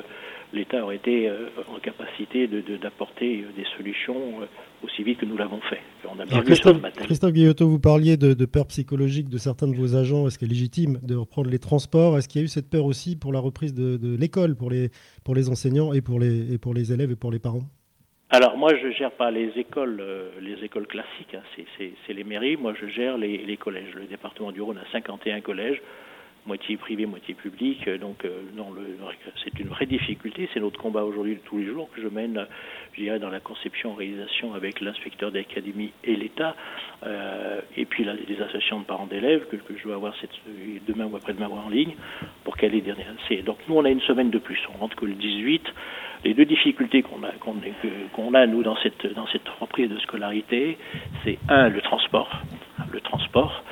l'État 0.53 0.83
aurait 0.83 0.97
été 0.97 1.29
euh, 1.29 1.49
en 1.69 1.79
capacité 1.79 2.47
d'apporter 2.47 3.39
de, 3.39 3.63
des 3.63 3.67
solutions 3.77 4.43
euh, 4.43 4.47
aussi 4.85 5.03
vite 5.03 5.19
que 5.19 5.27
nous 5.27 5.37
l'avons 5.37 5.61
fait. 5.61 5.81
On 6.09 6.19
a 6.19 6.25
bien 6.25 6.43
Christophe, 6.43 6.81
Christophe 6.97 7.33
Guillotot, 7.33 7.69
vous 7.69 7.79
parliez 7.79 8.17
de, 8.17 8.35
de, 8.35 8.45
peur 8.47 8.67
psychologique 8.67 9.29
de 9.29 9.39
certains 9.39 9.69
de 9.69 9.77
vos 9.77 9.95
agents. 9.95 10.27
Est-ce 10.27 10.39
qu'il 10.39 10.49
est 10.49 10.55
légitime 10.55 10.99
de 11.03 11.15
reprendre 11.15 11.51
les 11.51 11.59
transports? 11.59 12.19
Est-ce 12.19 12.29
qu'il 12.29 12.41
y 12.41 12.45
a 12.45 12.47
eu 12.47 12.49
cette 12.49 12.71
peur 12.71 12.85
aussi 12.85 13.17
pour 13.17 13.33
la 13.33 13.41
reprise 13.41 13.75
de, 13.75 13.97
de 13.97 14.17
l'école, 14.17 14.57
pour 14.57 14.71
les, 14.71 14.91
pour 15.25 15.35
les 15.35 15.49
enseignants 15.49 15.93
et 15.93 16.01
pour 16.01 16.19
les, 16.19 16.53
et 16.53 16.59
pour 16.59 16.75
les 16.75 16.93
élèves 16.93 17.11
et 17.11 17.17
pour 17.17 17.31
les 17.31 17.39
parents? 17.39 17.63
Alors 18.31 18.57
moi 18.57 18.71
je 18.77 18.90
gère 18.93 19.11
pas 19.11 19.31
les 19.31 19.51
écoles, 19.59 19.99
euh, 20.01 20.31
les 20.40 20.64
écoles 20.64 20.87
classiques, 20.87 21.35
hein. 21.35 21.43
c'est 22.07 22.12
les 22.12 22.25
mairies. 22.25 22.57
Moi 22.57 22.75
je 22.81 22.87
gère 22.87 23.19
les, 23.19 23.38
les, 23.38 23.57
collèges. 23.57 23.93
Le 23.95 24.05
département 24.05 24.53
du 24.53 24.61
Rhône 24.62 24.79
a 24.79 24.93
51 24.93 25.40
collèges 25.40 25.83
moitié 26.51 26.77
privé, 26.77 27.07
moitié 27.07 27.35
public. 27.35 27.87
Euh, 27.87 27.97
donc, 27.97 28.25
euh, 28.25 28.43
non, 28.57 28.67
c'est 29.45 29.57
une 29.61 29.69
vraie 29.69 29.87
difficulté. 29.87 30.49
C'est 30.53 30.59
notre 30.59 30.81
combat 30.81 31.05
aujourd'hui 31.05 31.37
de 31.37 31.41
tous 31.45 31.59
les 31.59 31.67
jours 31.67 31.89
que 31.95 32.03
je 32.03 32.09
mène, 32.09 32.45
je 32.95 33.03
dirais, 33.03 33.21
dans 33.21 33.31
la 33.31 33.39
conception, 33.39 33.95
réalisation 33.95 34.53
avec 34.55 34.81
l'inspecteur 34.81 35.31
d'académie 35.31 35.93
et 36.03 36.17
l'État, 36.17 36.57
euh, 37.07 37.61
et 37.77 37.85
puis 37.85 38.03
là, 38.03 38.15
les 38.27 38.43
associations 38.43 38.81
de 38.81 38.85
parents 38.85 39.07
d'élèves 39.07 39.47
que, 39.47 39.57
je 39.77 39.85
dois 39.85 39.95
avoir 39.95 40.13
cette, 40.21 40.37
demain 40.89 41.07
ou 41.07 41.15
après-demain 41.15 41.49
en 41.49 41.69
ligne 41.69 41.95
pour 42.43 42.57
qu'elle 42.57 42.75
ait 42.75 42.81
dernière. 42.81 43.15
Donc, 43.45 43.59
nous, 43.69 43.77
on 43.77 43.85
a 43.85 43.91
une 43.91 44.01
semaine 44.01 44.31
de 44.31 44.39
plus. 44.39 44.59
On 44.75 44.79
rentre 44.79 44.97
que 44.97 45.05
le 45.05 45.15
18. 45.15 45.63
Les 46.25 46.35
deux 46.35 46.45
difficultés 46.45 47.03
qu'on 47.03 47.23
a, 47.23 47.31
qu'on 48.13 48.35
a 48.35 48.47
nous 48.47 48.63
dans 48.63 48.77
cette 48.83 49.07
dans 49.15 49.27
cette 49.29 49.49
reprise 49.61 49.89
de 49.89 49.99
scolarité, 50.01 50.77
c'est 51.25 51.39
un 51.49 51.69
le 51.69 51.81
transport, 51.81 52.31
le 52.93 53.01
transport. 53.01 53.63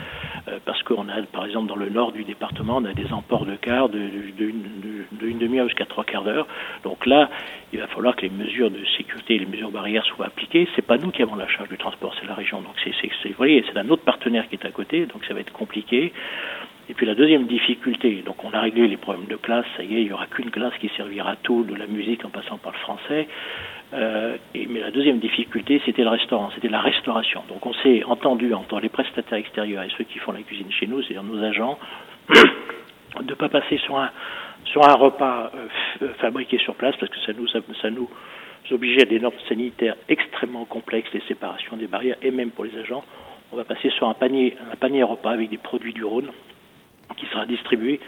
Parce 0.69 0.83
qu'on 0.83 1.09
a, 1.09 1.23
par 1.23 1.47
exemple, 1.47 1.67
dans 1.67 1.77
le 1.77 1.89
nord 1.89 2.13
du 2.13 2.25
département, 2.25 2.77
on 2.77 2.85
a 2.85 2.93
des 2.93 3.11
emports 3.11 3.47
de 3.47 3.57
car 3.57 3.89
de, 3.89 3.99
une 3.99 5.39
demi-heure 5.39 5.67
jusqu'à 5.67 5.87
trois 5.87 6.05
quarts 6.05 6.25
d'heure. 6.25 6.47
Donc 6.85 7.07
là, 7.07 7.31
il 7.73 7.79
va 7.79 7.87
falloir 7.87 8.15
que 8.15 8.21
les 8.21 8.29
mesures 8.29 8.71
de 8.71 8.85
sécurité 8.99 9.37
et 9.37 9.39
les 9.39 9.47
mesures 9.47 9.71
barrières 9.71 10.05
soient 10.05 10.27
appliquées. 10.27 10.69
C'est 10.77 10.85
pas 10.85 10.99
nous 10.99 11.11
qui 11.11 11.23
avons 11.23 11.37
la 11.37 11.49
charge 11.49 11.71
du 11.71 11.79
transport, 11.79 12.15
c'est 12.21 12.27
la 12.27 12.35
région. 12.35 12.61
Donc 12.61 12.75
c'est, 12.85 12.91
vous 13.29 13.35
voyez, 13.39 13.65
c'est 13.67 13.79
un 13.79 13.89
autre 13.89 14.03
partenaire 14.03 14.47
qui 14.47 14.57
est 14.57 14.67
à 14.67 14.71
côté, 14.71 15.07
donc 15.07 15.25
ça 15.25 15.33
va 15.33 15.41
être 15.41 15.55
compliqué. 15.55 16.13
Et 16.91 16.95
puis 16.95 17.07
la 17.07 17.15
deuxième 17.15 17.47
difficulté, 17.47 18.23
donc 18.27 18.45
on 18.45 18.51
a 18.51 18.61
réglé 18.61 18.89
les 18.89 18.99
problèmes 18.99 19.27
de 19.27 19.37
classe, 19.37 19.65
ça 19.79 19.83
y 19.83 19.97
est, 19.97 20.01
il 20.03 20.09
n'y 20.09 20.13
aura 20.13 20.27
qu'une 20.27 20.51
classe 20.51 20.75
qui 20.81 20.91
servira 20.99 21.37
tout, 21.37 21.65
de 21.65 21.75
la 21.75 21.87
musique 21.87 22.27
en 22.27 22.29
passant 22.29 22.59
par 22.59 22.73
le 22.73 22.79
français. 22.79 23.27
Euh, 23.95 24.37
mais 24.55 24.81
la 24.81 24.91
deuxième 24.91 25.19
difficulté, 25.19 25.81
c'était 25.87 26.03
le 26.03 26.11
restaurant, 26.11 26.51
c'était 26.55 26.69
la 26.69 26.81
restauration. 26.81 27.43
Donc 27.49 27.65
on 27.65 27.73
s'est 27.75 28.05
entendu 28.05 28.53
entre 28.53 28.81
les 28.81 28.89
prestataires 28.89 29.39
extérieurs 29.39 29.83
et 29.83 29.89
ceux 29.97 30.05
qui 30.05 30.19
font 30.19 30.33
la 30.33 30.43
cuisine 30.43 30.71
chez 30.71 30.87
nous, 30.87 31.03
c'est-à-dire 31.03 31.23
nos 31.23 31.43
agents, 31.43 31.79
de 32.29 33.31
ne 33.31 33.35
pas 33.35 33.49
passer 33.49 33.79
sur 33.79 33.99
un, 33.99 34.11
sur 34.67 34.87
un 34.87 34.95
repas 34.95 35.51
euh, 36.03 36.09
fabriqué 36.19 36.59
sur 36.59 36.75
place, 36.75 36.97
parce 37.01 37.11
que 37.11 37.21
ça 37.21 37.33
nous, 37.33 37.49
ça 37.49 37.91
nous 37.91 38.09
obligeait 38.71 39.03
à 39.03 39.07
des 39.07 39.21
normes 39.21 39.35
sanitaires 39.49 39.97
extrêmement 40.09 40.67
complexes, 40.67 41.09
les 41.15 41.23
séparations 41.27 41.77
des 41.77 41.87
barrières, 41.87 42.17
et 42.21 42.31
même 42.31 42.51
pour 42.51 42.65
les 42.65 42.77
agents. 42.79 43.05
On 43.53 43.57
va 43.57 43.65
passer 43.65 43.89
sur 43.91 44.07
un 44.07 44.15
panier, 44.15 44.55
un 44.71 44.77
panier 44.77 45.03
repas 45.03 45.31
avec 45.31 45.49
des 45.49 45.57
produits 45.57 45.95
du 45.95 46.05
Rhône 46.05 46.31
qui 47.17 47.25
sera 47.27 47.47
distribué 47.47 48.01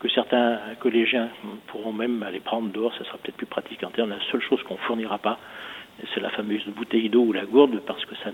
que 0.00 0.08
certains 0.08 0.58
collégiens 0.80 1.30
pourront 1.68 1.92
même 1.92 2.22
aller 2.22 2.40
prendre 2.40 2.70
dehors, 2.70 2.94
ça 2.94 3.04
sera 3.04 3.18
peut-être 3.18 3.36
plus 3.36 3.46
pratique 3.46 3.82
en 3.82 3.90
termes. 3.90 4.10
La 4.10 4.20
seule 4.30 4.42
chose 4.42 4.62
qu'on 4.64 4.76
fournira 4.76 5.18
pas, 5.18 5.38
c'est 6.12 6.20
la 6.20 6.30
fameuse 6.30 6.64
bouteille 6.66 7.08
d'eau 7.08 7.22
ou 7.22 7.32
la 7.32 7.46
gourde, 7.46 7.80
parce 7.86 8.04
que 8.04 8.14
ça 8.16 8.30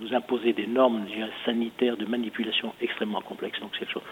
nous 0.00 0.14
imposait 0.14 0.52
des 0.52 0.66
normes 0.66 1.06
sanitaires 1.44 1.96
de 1.96 2.04
manipulation 2.04 2.74
extrêmement 2.80 3.22
complexes. 3.22 3.60
Donc, 3.60 3.72
c'est 3.78 3.88
chose. 3.88 4.02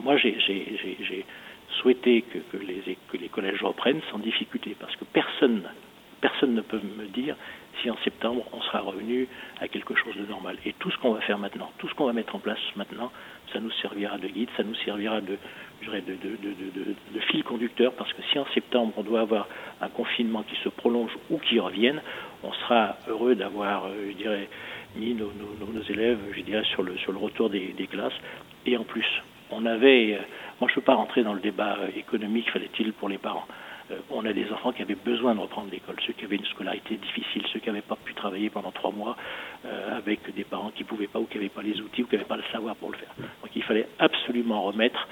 Moi, 0.00 0.16
j'ai 0.16 1.24
souhaité 1.80 2.22
que, 2.22 2.38
que, 2.38 2.62
les, 2.62 2.98
que 3.10 3.16
les 3.16 3.28
collèges 3.28 3.62
reprennent 3.62 4.00
sans 4.10 4.18
difficulté, 4.18 4.76
parce 4.78 4.94
que 4.96 5.04
personne, 5.04 5.62
personne 6.20 6.54
ne 6.54 6.60
peut 6.60 6.80
me 6.98 7.06
dire 7.06 7.36
si 7.80 7.90
en 7.90 7.96
septembre 7.98 8.44
on 8.52 8.60
sera 8.62 8.80
revenu 8.80 9.28
à 9.60 9.68
quelque 9.68 9.94
chose 9.94 10.16
de 10.16 10.26
normal. 10.26 10.56
Et 10.64 10.74
tout 10.74 10.90
ce 10.90 10.98
qu'on 10.98 11.12
va 11.12 11.20
faire 11.20 11.38
maintenant, 11.38 11.70
tout 11.78 11.88
ce 11.88 11.94
qu'on 11.94 12.06
va 12.06 12.12
mettre 12.12 12.34
en 12.34 12.40
place 12.40 12.58
maintenant, 12.76 13.12
ça 13.52 13.60
nous 13.60 13.70
servira 13.82 14.18
de 14.18 14.28
guide, 14.28 14.48
ça 14.56 14.64
nous 14.64 14.74
servira 14.74 15.20
de, 15.20 15.38
de, 15.86 16.00
de, 16.00 16.94
de, 17.14 17.20
fil 17.30 17.42
conducteur, 17.44 17.92
parce 17.94 18.12
que 18.12 18.22
si 18.30 18.38
en 18.38 18.46
septembre 18.54 18.92
on 18.96 19.02
doit 19.02 19.20
avoir 19.20 19.48
un 19.80 19.88
confinement 19.88 20.42
qui 20.42 20.56
se 20.62 20.68
prolonge 20.68 21.10
ou 21.30 21.38
qui 21.38 21.58
revienne, 21.60 22.00
on 22.42 22.52
sera 22.52 22.96
heureux 23.08 23.34
d'avoir, 23.34 23.86
euh, 23.86 24.10
je 24.10 24.16
dirais, 24.16 24.48
mis 24.96 25.14
nos, 25.14 25.32
nos, 25.32 25.82
élèves, 25.88 26.18
je 26.34 26.40
dirais, 26.42 26.64
sur 26.64 26.82
le, 26.82 26.96
sur 26.98 27.12
le 27.12 27.18
retour 27.18 27.50
des, 27.50 27.68
des 27.76 27.86
classes. 27.86 28.18
Et 28.66 28.76
en 28.76 28.84
plus, 28.84 29.06
on 29.50 29.64
avait, 29.66 30.14
euh, 30.14 30.18
moi 30.60 30.68
je 30.68 30.72
ne 30.72 30.74
peux 30.76 30.82
pas 30.82 30.94
rentrer 30.94 31.22
dans 31.22 31.34
le 31.34 31.40
débat 31.40 31.78
économique, 31.96 32.50
fallait-il 32.50 32.92
pour 32.92 33.08
les 33.08 33.18
parents. 33.18 33.46
Euh, 33.90 33.96
on 34.10 34.24
a 34.26 34.32
des 34.32 34.50
enfants 34.52 34.72
qui 34.72 34.82
avaient 34.82 34.94
besoin 34.94 35.34
de 35.34 35.40
reprendre 35.40 35.70
l'école, 35.70 35.96
ceux 36.06 36.12
qui 36.12 36.24
avaient 36.24 36.36
une 36.36 36.44
scolarité 36.46 36.96
difficile, 36.96 37.42
ceux 37.52 37.60
qui 37.60 37.68
n'avaient 37.68 37.80
pas 37.80 37.96
pu 37.96 38.14
travailler 38.14 38.50
pendant 38.50 38.70
trois 38.70 38.92
mois 38.92 39.16
euh, 39.64 39.96
avec 39.96 40.34
des 40.34 40.44
parents 40.44 40.70
qui 40.70 40.82
ne 40.82 40.88
pouvaient 40.88 41.06
pas 41.06 41.18
ou 41.18 41.24
qui 41.24 41.36
n'avaient 41.36 41.48
pas 41.48 41.62
les 41.62 41.80
outils 41.80 42.02
ou 42.02 42.06
qui 42.06 42.14
n'avaient 42.14 42.28
pas 42.28 42.36
le 42.36 42.44
savoir 42.52 42.76
pour 42.76 42.90
le 42.90 42.98
faire. 42.98 43.14
Donc 43.18 43.50
il 43.54 43.62
fallait 43.62 43.88
absolument 43.98 44.62
remettre 44.62 45.08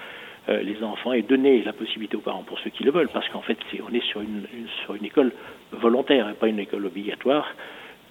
euh, 0.49 0.63
les 0.63 0.83
enfants 0.83 1.13
et 1.13 1.23
donner 1.23 1.63
la 1.63 1.73
possibilité 1.73 2.17
aux 2.17 2.21
parents 2.21 2.43
pour 2.43 2.59
ceux 2.61 2.71
qui 2.71 2.85
le 2.85 2.91
veulent, 2.91 3.09
parce 3.09 3.29
qu'en 3.29 3.43
fait 3.43 3.59
on 3.87 3.93
est 3.93 4.05
sur 4.05 4.21
une, 4.21 4.47
sur 4.85 4.95
une 4.95 5.05
école 5.05 5.33
volontaire 5.73 6.29
et 6.29 6.35
pas 6.35 6.49
une 6.49 6.59
école 6.59 6.87
obligatoire. 6.87 7.47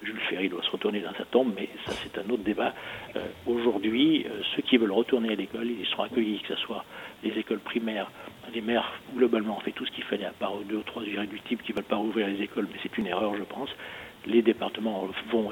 Jules 0.03 0.19
Ferry 0.29 0.49
doit 0.49 0.61
se 0.61 0.69
retourner 0.69 0.99
dans 0.99 1.13
sa 1.13 1.25
tombe, 1.25 1.53
mais 1.55 1.69
ça 1.85 1.93
c'est 1.93 2.19
un 2.19 2.29
autre 2.29 2.43
débat. 2.43 2.73
Aujourd'hui, 3.47 4.25
ceux 4.55 4.61
qui 4.61 4.77
veulent 4.77 4.91
retourner 4.91 5.31
à 5.31 5.35
l'école, 5.35 5.67
ils 5.67 5.85
seront 5.87 6.03
accueillis, 6.03 6.41
que 6.41 6.53
ce 6.53 6.61
soit 6.61 6.83
les 7.23 7.31
écoles 7.39 7.59
primaires, 7.59 8.11
les 8.53 8.61
maires, 8.61 8.91
globalement, 9.15 9.57
ont 9.57 9.61
fait 9.61 9.71
tout 9.71 9.85
ce 9.85 9.91
qu'il 9.91 10.03
fallait, 10.03 10.25
à 10.25 10.31
part 10.31 10.53
deux 10.69 10.77
ou 10.77 10.83
trois 10.83 11.03
irréductibles 11.03 11.63
qui 11.63 11.71
ne 11.71 11.77
veulent 11.77 11.85
pas 11.85 11.95
rouvrir 11.95 12.27
les 12.27 12.41
écoles, 12.41 12.67
mais 12.71 12.79
c'est 12.83 12.97
une 12.97 13.07
erreur, 13.07 13.35
je 13.35 13.43
pense. 13.43 13.69
Les 14.25 14.41
départements 14.41 15.07
vont, 15.31 15.51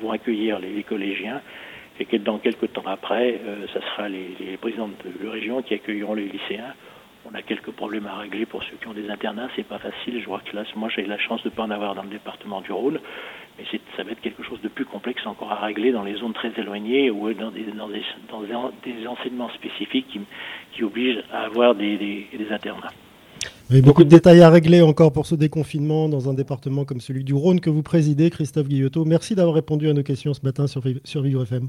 vont 0.00 0.10
accueillir 0.10 0.58
les, 0.58 0.82
collégiens 0.82 1.40
et 2.00 2.04
que 2.06 2.16
dans 2.16 2.38
quelques 2.38 2.72
temps 2.72 2.86
après, 2.86 3.40
euh, 3.46 3.66
ça 3.72 3.80
sera 3.80 4.08
les, 4.08 4.56
présidents 4.60 4.88
de 4.88 5.28
région 5.28 5.62
qui 5.62 5.74
accueilleront 5.74 6.14
les 6.14 6.26
lycéens. 6.26 6.74
On 7.30 7.34
a 7.34 7.42
quelques 7.42 7.70
problèmes 7.70 8.06
à 8.06 8.16
régler 8.18 8.44
pour 8.44 8.62
ceux 8.64 8.76
qui 8.80 8.86
ont 8.86 8.92
des 8.92 9.08
internats, 9.08 9.48
c'est 9.56 9.66
pas 9.66 9.78
facile. 9.78 10.20
Je 10.20 10.26
vois 10.26 10.40
que 10.44 10.54
là, 10.54 10.64
moi 10.76 10.90
j'ai 10.94 11.06
la 11.06 11.18
chance 11.18 11.42
de 11.42 11.48
ne 11.48 11.54
pas 11.54 11.62
en 11.62 11.70
avoir 11.70 11.94
dans 11.94 12.02
le 12.02 12.10
département 12.10 12.60
du 12.60 12.70
Rhône, 12.70 13.00
mais 13.58 13.64
ça 13.96 14.02
va 14.02 14.10
être 14.10 14.20
quelque 14.20 14.42
chose 14.42 14.60
de 14.62 14.68
plus 14.68 14.84
complexe 14.84 15.26
encore 15.26 15.50
à 15.50 15.64
régler 15.64 15.92
dans 15.92 16.02
les 16.02 16.16
zones 16.16 16.34
très 16.34 16.52
éloignées 16.58 17.10
ou 17.10 17.32
dans 17.32 17.50
des, 17.50 19.06
enseignements 19.06 19.50
spécifiques 19.50 20.06
qui, 20.72 20.82
obligent 20.82 21.22
à 21.32 21.44
avoir 21.44 21.74
des, 21.74 22.26
internats. 22.50 22.92
Beaucoup 23.82 24.04
de 24.04 24.10
détails 24.10 24.42
à 24.42 24.50
régler 24.50 24.82
encore 24.82 25.12
pour 25.12 25.24
ce 25.24 25.34
déconfinement 25.34 26.10
dans 26.10 26.28
un 26.28 26.34
département 26.34 26.84
comme 26.84 27.00
celui 27.00 27.24
du 27.24 27.32
Rhône 27.32 27.60
que 27.60 27.70
vous 27.70 27.82
présidez, 27.82 28.28
Christophe 28.28 28.68
Guillotot. 28.68 29.06
Merci 29.06 29.34
d'avoir 29.34 29.54
répondu 29.54 29.88
à 29.88 29.94
nos 29.94 30.02
questions 30.02 30.34
ce 30.34 30.42
matin 30.44 30.66
sur, 30.66 30.82
sur 31.04 31.22
Vivre 31.22 31.42
FM. 31.42 31.68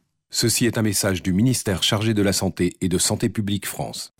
Ceci 0.33 0.65
est 0.65 0.77
un 0.77 0.81
message 0.81 1.21
du 1.21 1.33
ministère 1.33 1.83
chargé 1.83 2.13
de 2.13 2.21
la 2.21 2.31
Santé 2.31 2.71
et 2.79 2.87
de 2.87 2.97
Santé 2.97 3.27
publique 3.27 3.65
France. 3.65 4.13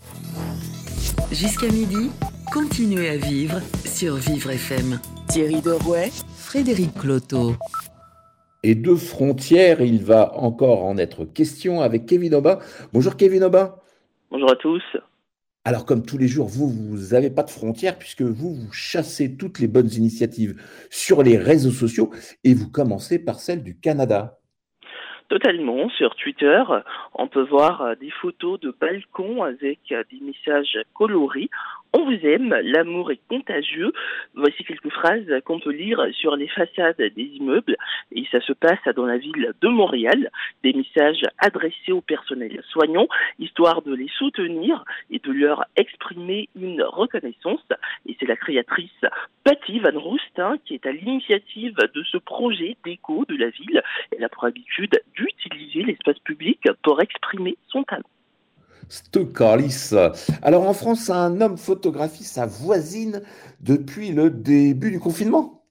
Jusqu'à 1.32 1.68
midi, 1.68 2.12
continuez 2.52 3.08
à 3.08 3.16
vivre 3.16 3.62
sur 3.86 4.16
Vivre 4.16 4.52
FM. 4.52 5.00
Thierry 5.30 5.62
Dorouet, 5.62 6.12
Frédéric 6.36 6.94
Cloteau. 6.96 7.56
Et 8.62 8.76
de 8.76 8.94
frontières, 8.94 9.80
il 9.80 10.04
va 10.04 10.38
encore 10.38 10.84
en 10.84 10.98
être 10.98 11.24
question 11.24 11.80
avec 11.80 12.08
Kevin 12.08 12.36
Oba. 12.36 12.60
Bonjour 12.92 13.16
Kevin 13.16 13.46
Oba. 13.46 13.82
Bonjour 14.32 14.52
à 14.52 14.58
tous. 14.58 14.84
Alors, 15.64 15.86
comme 15.86 16.04
tous 16.06 16.18
les 16.18 16.28
jours, 16.28 16.48
vous, 16.48 16.68
vous 16.70 17.14
n'avez 17.14 17.30
pas 17.30 17.44
de 17.44 17.50
frontières 17.50 17.98
puisque 17.98 18.24
vous, 18.24 18.54
vous 18.54 18.74
chassez 18.74 19.38
toutes 19.38 19.60
les 19.60 19.68
bonnes 19.68 19.94
initiatives 19.94 20.62
sur 20.90 21.24
les 21.24 21.38
réseaux 21.38 21.72
sociaux 21.72 22.12
et 22.44 22.54
vous 22.54 22.70
commencez 22.70 23.18
par 23.18 23.40
celle 23.40 23.64
du 23.64 23.80
Canada. 23.80 24.41
Totalement. 25.32 25.88
Sur 25.92 26.14
Twitter, 26.16 26.62
on 27.14 27.30
peut 27.30 27.44
voir 27.44 27.96
des 27.96 28.10
photos 28.10 28.60
de 28.60 28.76
balcons 28.78 29.44
avec 29.44 29.80
des 29.88 30.20
messages 30.20 30.78
colorés 30.94 31.50
en 31.80 31.81
on 31.94 32.06
vous 32.06 32.26
aime, 32.26 32.56
l'amour 32.64 33.12
est 33.12 33.20
contagieux. 33.28 33.92
Voici 34.34 34.64
quelques 34.64 34.90
phrases 34.90 35.30
qu'on 35.44 35.60
peut 35.60 35.72
lire 35.72 36.02
sur 36.14 36.36
les 36.36 36.48
façades 36.48 36.96
des 36.98 37.24
immeubles 37.24 37.76
et 38.14 38.26
ça 38.32 38.40
se 38.42 38.54
passe 38.54 38.84
dans 38.96 39.06
la 39.06 39.18
ville 39.18 39.52
de 39.62 39.68
Montréal. 39.68 40.30
Des 40.64 40.74
messages 40.74 41.24
adressés 41.38 41.92
au 41.92 42.02
personnel 42.02 42.64
soignant, 42.70 43.08
histoire 43.40 43.82
de 43.82 43.94
les 43.94 44.08
soutenir 44.18 44.86
et 45.10 45.20
de 45.20 45.32
leur 45.32 45.66
exprimer 45.76 46.48
une 46.56 46.82
reconnaissance. 46.82 47.66
Et 48.08 48.16
c'est 48.20 48.28
la 48.28 48.38
créatrice 48.38 49.06
Patty 49.44 49.80
Van 49.80 50.00
Roostin 50.00 50.58
qui 50.66 50.76
est 50.76 50.86
à 50.86 50.92
l'initiative 50.92 51.76
de 51.76 52.04
ce 52.04 52.18
projet 52.18 52.78
d'écho 52.86 53.26
de 53.28 53.36
la 53.36 53.50
ville. 53.50 53.84
Elle 54.16 54.24
a 54.24 54.30
pour 54.30 54.46
habitude 54.46 55.02
d'utiliser 55.16 55.84
l'espace 55.84 56.20
public 56.20 56.62
pour 56.84 57.02
exprimer 57.02 57.58
son 57.68 57.84
talent. 57.84 58.04
Stokalis. 58.90 59.94
Alors 60.42 60.68
en 60.68 60.74
France, 60.74 61.10
un 61.10 61.42
homme 61.42 61.58
photographie 61.58 62.24
sa 62.24 62.46
voisine 62.46 63.22
depuis 63.60 64.12
le 64.12 64.30
début 64.30 64.92
du 64.92 65.00
confinement. 65.00 65.62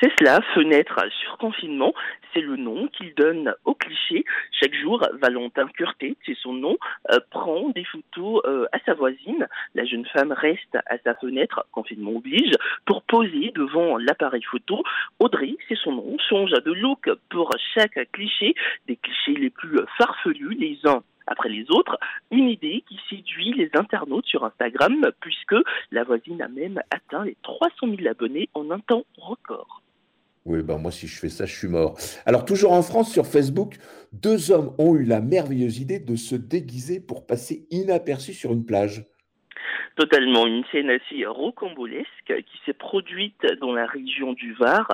C'est 0.00 0.12
cela, 0.18 0.42
fenêtre 0.54 1.00
sur 1.22 1.38
confinement, 1.38 1.94
c'est 2.34 2.42
le 2.42 2.56
nom 2.56 2.86
qu'il 2.88 3.14
donne 3.14 3.54
au 3.64 3.74
cliché. 3.74 4.26
Chaque 4.52 4.74
jour, 4.74 5.02
Valentin 5.22 5.66
Curté, 5.68 6.18
c'est 6.26 6.36
son 6.36 6.52
nom, 6.52 6.76
euh, 7.10 7.18
prend 7.30 7.70
des 7.70 7.84
photos 7.84 8.42
euh, 8.46 8.66
à 8.72 8.78
sa 8.84 8.92
voisine. 8.92 9.48
La 9.74 9.86
jeune 9.86 10.04
femme 10.06 10.32
reste 10.32 10.76
à 10.86 10.98
sa 11.02 11.14
fenêtre, 11.14 11.66
confinement 11.72 12.10
oblige, 12.10 12.52
pour 12.84 13.02
poser 13.04 13.52
devant 13.54 13.96
l'appareil 13.96 14.42
photo. 14.42 14.82
Audrey, 15.18 15.56
c'est 15.66 15.78
son 15.78 15.92
nom, 15.92 16.16
change 16.28 16.50
de 16.50 16.72
look 16.72 17.08
pour 17.30 17.50
chaque 17.74 17.98
cliché, 18.12 18.54
des 18.86 18.96
clichés 18.96 19.40
les 19.40 19.50
plus 19.50 19.78
farfelus, 19.96 20.56
les 20.58 20.78
uns 20.84 21.02
après 21.26 21.48
les 21.48 21.66
autres, 21.70 21.98
une 22.30 22.48
idée 22.48 22.84
qui 22.88 22.98
séduit 23.10 23.52
les 23.54 23.70
internautes 23.74 24.26
sur 24.26 24.44
Instagram, 24.44 25.10
puisque 25.20 25.56
la 25.90 26.04
voisine 26.04 26.40
a 26.42 26.48
même 26.48 26.80
atteint 26.90 27.24
les 27.24 27.36
300 27.42 27.72
000 27.96 28.08
abonnés 28.08 28.48
en 28.54 28.70
un 28.70 28.80
temps 28.80 29.04
record. 29.16 29.82
Oui, 30.44 30.62
ben 30.62 30.78
moi, 30.78 30.92
si 30.92 31.08
je 31.08 31.18
fais 31.18 31.28
ça, 31.28 31.44
je 31.44 31.56
suis 31.56 31.66
mort. 31.66 31.98
Alors, 32.24 32.44
toujours 32.44 32.72
en 32.72 32.82
France, 32.82 33.12
sur 33.12 33.26
Facebook, 33.26 33.78
deux 34.12 34.52
hommes 34.52 34.72
ont 34.78 34.94
eu 34.94 35.02
la 35.02 35.20
merveilleuse 35.20 35.80
idée 35.80 35.98
de 35.98 36.14
se 36.14 36.36
déguiser 36.36 37.00
pour 37.00 37.26
passer 37.26 37.66
inaperçus 37.72 38.34
sur 38.34 38.52
une 38.52 38.64
plage 38.64 39.06
totalement 39.96 40.46
une 40.46 40.64
scène 40.72 40.90
assez 40.90 41.24
rocambolesque 41.26 42.06
qui 42.26 42.60
s'est 42.64 42.72
produite 42.72 43.46
dans 43.60 43.72
la 43.72 43.86
région 43.86 44.32
du 44.32 44.52
Var. 44.54 44.86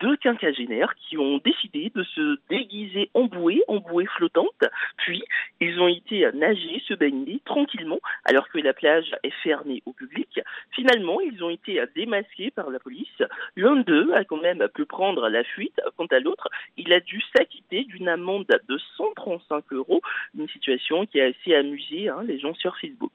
Deux 0.00 0.16
quinquagénaires 0.16 0.94
qui 0.96 1.16
ont 1.16 1.38
décidé 1.38 1.90
de 1.94 2.02
se 2.02 2.38
déguiser 2.50 3.10
en 3.14 3.24
bouée, 3.24 3.62
en 3.68 3.76
bouée 3.76 4.06
flottante, 4.16 4.64
puis 4.98 5.22
ils 5.60 5.80
ont 5.80 5.88
été 5.88 6.28
nager, 6.34 6.82
se 6.86 6.94
baigner 6.94 7.40
tranquillement 7.44 8.00
alors 8.24 8.48
que 8.48 8.58
la 8.58 8.74
plage 8.74 9.14
est 9.22 9.34
fermée 9.42 9.82
au 9.86 9.92
public. 9.92 10.40
Finalement, 10.72 11.20
ils 11.20 11.42
ont 11.42 11.50
été 11.50 11.82
démasqués 11.94 12.50
par 12.50 12.70
la 12.70 12.80
police. 12.80 13.22
L'un 13.56 13.76
d'eux 13.76 14.12
a 14.14 14.24
quand 14.24 14.40
même 14.40 14.66
pu 14.74 14.84
prendre 14.84 15.28
la 15.28 15.44
fuite. 15.44 15.80
Quant 15.96 16.06
à 16.06 16.20
l'autre, 16.20 16.48
il 16.76 16.92
a 16.92 17.00
dû 17.00 17.22
s'acquitter 17.34 17.84
d'une 17.84 18.08
amende 18.08 18.46
de 18.46 18.78
135 18.96 19.64
euros, 19.72 20.02
une 20.36 20.48
situation 20.48 21.06
qui 21.06 21.20
a 21.20 21.26
assez 21.26 21.54
amusé 21.54 22.08
hein, 22.08 22.22
les 22.26 22.38
gens 22.38 22.54
sur 22.54 22.76
Facebook. 22.78 23.12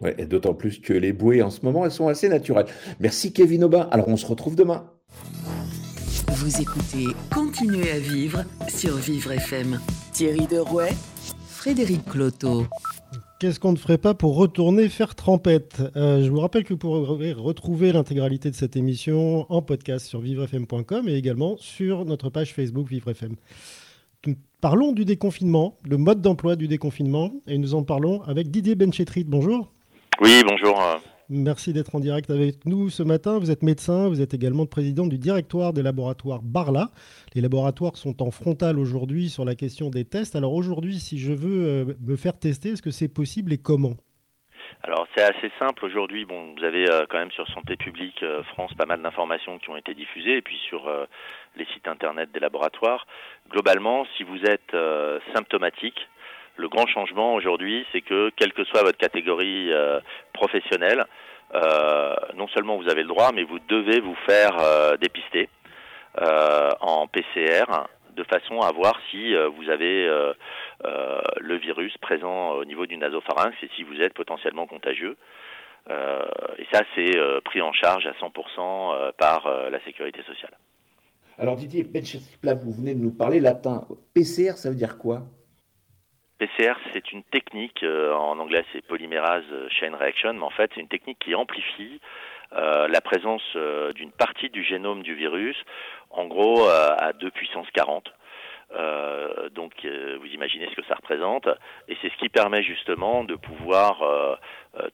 Ouais, 0.00 0.14
et 0.18 0.24
d'autant 0.26 0.54
plus 0.54 0.80
que 0.80 0.92
les 0.92 1.12
bouées 1.12 1.42
en 1.42 1.50
ce 1.50 1.60
moment, 1.64 1.84
elles 1.84 1.90
sont 1.92 2.08
assez 2.08 2.28
naturelles. 2.28 2.66
Merci 3.00 3.32
Kevin 3.32 3.64
Aubin. 3.64 3.88
Alors 3.90 4.08
on 4.08 4.16
se 4.16 4.26
retrouve 4.26 4.56
demain. 4.56 4.84
Vous 6.28 6.60
écoutez 6.60 7.06
Continuez 7.34 7.90
à 7.90 7.98
vivre 7.98 8.44
sur 8.68 8.96
Vivre 8.96 9.32
FM. 9.32 9.78
Thierry 10.12 10.46
Derouet, 10.46 10.92
Frédéric 11.48 12.04
Cloteau. 12.06 12.64
Qu'est-ce 13.40 13.58
qu'on 13.58 13.72
ne 13.72 13.78
ferait 13.78 13.98
pas 13.98 14.12
pour 14.14 14.36
retourner 14.36 14.88
faire 14.88 15.14
trempette? 15.14 15.82
Euh, 15.96 16.22
Je 16.22 16.30
vous 16.30 16.40
rappelle 16.40 16.64
que 16.64 16.74
vous 16.74 16.78
pourrez 16.78 17.32
retrouver 17.32 17.90
l'intégralité 17.92 18.50
de 18.50 18.54
cette 18.54 18.76
émission 18.76 19.46
en 19.50 19.62
podcast 19.62 20.06
sur 20.06 20.20
vivrefm.com 20.20 21.08
et 21.08 21.14
également 21.14 21.56
sur 21.58 22.04
notre 22.04 22.28
page 22.30 22.52
Facebook 22.54 22.88
Vivre 22.88 23.10
FM. 23.10 23.36
Parlons 24.60 24.92
du 24.92 25.06
déconfinement, 25.06 25.78
le 25.88 25.96
mode 25.96 26.20
d'emploi 26.20 26.54
du 26.54 26.68
déconfinement, 26.68 27.32
et 27.46 27.56
nous 27.56 27.74
en 27.74 27.82
parlons 27.82 28.20
avec 28.24 28.50
Didier 28.50 28.74
Benchetrit. 28.74 29.24
Bonjour. 29.24 29.72
Oui, 30.22 30.42
bonjour. 30.46 30.78
Merci 31.30 31.72
d'être 31.72 31.94
en 31.94 32.00
direct 32.00 32.28
avec 32.28 32.66
nous 32.66 32.90
ce 32.90 33.02
matin. 33.02 33.38
Vous 33.38 33.50
êtes 33.50 33.62
médecin, 33.62 34.06
vous 34.06 34.20
êtes 34.20 34.34
également 34.34 34.66
président 34.66 35.06
du 35.06 35.16
directoire 35.16 35.72
des 35.72 35.82
laboratoires 35.82 36.40
Barla. 36.42 36.88
Les 37.34 37.40
laboratoires 37.40 37.96
sont 37.96 38.22
en 38.22 38.30
frontal 38.30 38.78
aujourd'hui 38.78 39.30
sur 39.30 39.46
la 39.46 39.54
question 39.54 39.88
des 39.88 40.04
tests. 40.04 40.36
Alors 40.36 40.52
aujourd'hui, 40.52 40.96
si 40.96 41.18
je 41.18 41.32
veux 41.32 41.66
euh, 41.66 41.94
me 42.06 42.16
faire 42.16 42.38
tester, 42.38 42.70
est-ce 42.70 42.82
que 42.82 42.90
c'est 42.90 43.08
possible 43.08 43.50
et 43.54 43.56
comment? 43.56 43.94
Alors 44.82 45.06
c'est 45.14 45.22
assez 45.22 45.50
simple 45.58 45.86
aujourd'hui. 45.86 46.26
Bon, 46.26 46.54
vous 46.54 46.64
avez 46.64 46.84
euh, 46.90 47.06
quand 47.08 47.18
même 47.18 47.30
sur 47.30 47.48
Santé 47.48 47.76
publique 47.76 48.22
euh, 48.22 48.42
France 48.42 48.74
pas 48.74 48.84
mal 48.84 49.00
d'informations 49.00 49.58
qui 49.58 49.70
ont 49.70 49.76
été 49.78 49.94
diffusées 49.94 50.36
et 50.36 50.42
puis 50.42 50.58
sur 50.68 50.86
les 51.56 51.64
sites 51.72 51.88
internet 51.88 52.30
des 52.32 52.40
laboratoires. 52.40 53.06
Globalement, 53.48 54.04
si 54.18 54.24
vous 54.24 54.42
êtes 54.44 54.76
symptomatique, 55.34 55.98
le 56.56 56.68
grand 56.68 56.86
changement 56.86 57.34
aujourd'hui, 57.34 57.86
c'est 57.92 58.00
que 58.00 58.30
quelle 58.36 58.52
que 58.52 58.64
soit 58.64 58.82
votre 58.82 58.98
catégorie 58.98 59.72
euh, 59.72 60.00
professionnelle, 60.32 61.04
euh, 61.54 62.14
non 62.36 62.48
seulement 62.48 62.76
vous 62.76 62.88
avez 62.88 63.02
le 63.02 63.08
droit, 63.08 63.32
mais 63.32 63.42
vous 63.42 63.58
devez 63.68 64.00
vous 64.00 64.14
faire 64.26 64.56
euh, 64.60 64.96
dépister 64.96 65.48
en 66.80 67.06
PCR 67.06 67.66
de 68.16 68.24
façon 68.24 68.60
à 68.60 68.72
voir 68.72 68.98
si 69.10 69.32
vous 69.32 69.70
avez 69.70 70.06
le 71.40 71.56
virus 71.56 71.96
présent 71.98 72.50
au 72.54 72.64
niveau 72.64 72.84
du 72.86 72.96
nasopharynx 72.96 73.56
et 73.62 73.70
si 73.76 73.84
vous 73.84 73.94
êtes 74.00 74.12
potentiellement 74.14 74.66
contagieux. 74.66 75.16
et 75.88 76.66
ça, 76.72 76.82
c'est 76.96 77.16
pris 77.44 77.62
en 77.62 77.72
charge 77.72 78.08
à 78.08 78.12
100% 78.20 79.12
par 79.18 79.48
la 79.70 79.80
sécurité 79.84 80.20
sociale. 80.24 80.52
Alors 81.38 81.54
Didier 81.54 81.86
là, 82.42 82.54
vous 82.54 82.72
venez 82.72 82.96
de 82.96 83.00
nous 83.00 83.12
parler 83.12 83.38
latin. 83.38 83.86
PCR, 84.12 84.58
ça 84.58 84.68
veut 84.68 84.76
dire 84.76 84.98
quoi? 84.98 85.22
PCR, 86.40 86.72
c'est 86.94 87.12
une 87.12 87.22
technique, 87.22 87.82
euh, 87.82 88.14
en 88.14 88.38
anglais 88.38 88.64
c'est 88.72 88.80
polymérase 88.86 89.44
chain 89.68 89.94
reaction, 89.94 90.32
mais 90.32 90.42
en 90.42 90.50
fait 90.50 90.70
c'est 90.74 90.80
une 90.80 90.88
technique 90.88 91.18
qui 91.18 91.34
amplifie 91.34 92.00
euh, 92.54 92.88
la 92.88 93.02
présence 93.02 93.42
euh, 93.56 93.92
d'une 93.92 94.10
partie 94.10 94.48
du 94.48 94.64
génome 94.64 95.02
du 95.02 95.14
virus, 95.14 95.56
en 96.08 96.26
gros 96.26 96.64
à 96.64 97.12
2 97.12 97.30
puissance 97.30 97.66
40. 97.74 98.10
donc 99.54 99.72
vous 99.84 100.28
imaginez 100.28 100.66
ce 100.70 100.76
que 100.76 100.86
ça 100.88 100.94
représente, 100.94 101.46
et 101.88 101.96
c'est 102.00 102.08
ce 102.08 102.16
qui 102.16 102.30
permet 102.30 102.62
justement 102.62 103.22
de 103.22 103.36
pouvoir 103.36 104.02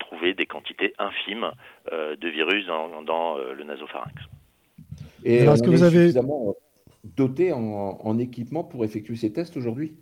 trouver 0.00 0.34
des 0.34 0.46
quantités 0.46 0.94
infimes 0.98 1.52
de 1.92 2.28
virus 2.28 2.66
dans, 2.66 3.36
le 3.36 3.64
nasopharynx. 3.64 4.14
Et 5.24 5.44
est-ce 5.44 5.62
que 5.62 5.70
vous 5.70 5.84
avez 5.84 6.00
suffisamment 6.00 6.54
doté 7.04 7.52
en 7.52 8.18
équipement 8.18 8.64
pour 8.64 8.84
effectuer 8.84 9.16
ces 9.16 9.32
tests 9.32 9.56
aujourd'hui? 9.56 9.96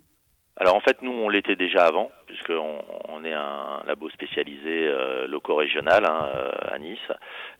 Alors 0.56 0.76
en 0.76 0.80
fait, 0.80 1.02
nous, 1.02 1.10
on 1.10 1.28
l'était 1.28 1.56
déjà 1.56 1.84
avant, 1.84 2.12
puisqu'on 2.26 2.78
on 3.08 3.24
est 3.24 3.32
un 3.32 3.82
labo 3.86 4.08
spécialisé 4.10 4.86
euh, 4.86 5.26
loco-régional 5.26 6.04
hein, 6.04 6.30
euh, 6.32 6.52
à 6.70 6.78
Nice, 6.78 7.10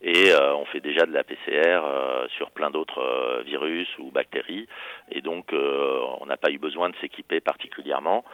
et 0.01 0.31
euh, 0.31 0.55
on 0.55 0.65
fait 0.67 0.79
déjà 0.81 1.05
de 1.05 1.13
la 1.13 1.25
PCR 1.25 1.83
euh, 1.83 2.29
sur 2.37 2.53
plein 2.53 2.71
d'autres 2.71 3.43
virus 3.45 3.89
ou 3.99 4.13
bactéries, 4.13 4.69
et 5.11 5.23
donc 5.23 5.53
on 5.53 6.27
n'a 6.27 6.37
pas 6.37 6.51
eu 6.51 6.59
besoin 6.59 6.89
de 6.89 6.97
s'équiper 7.01 7.41
particulièrement. 7.41 8.25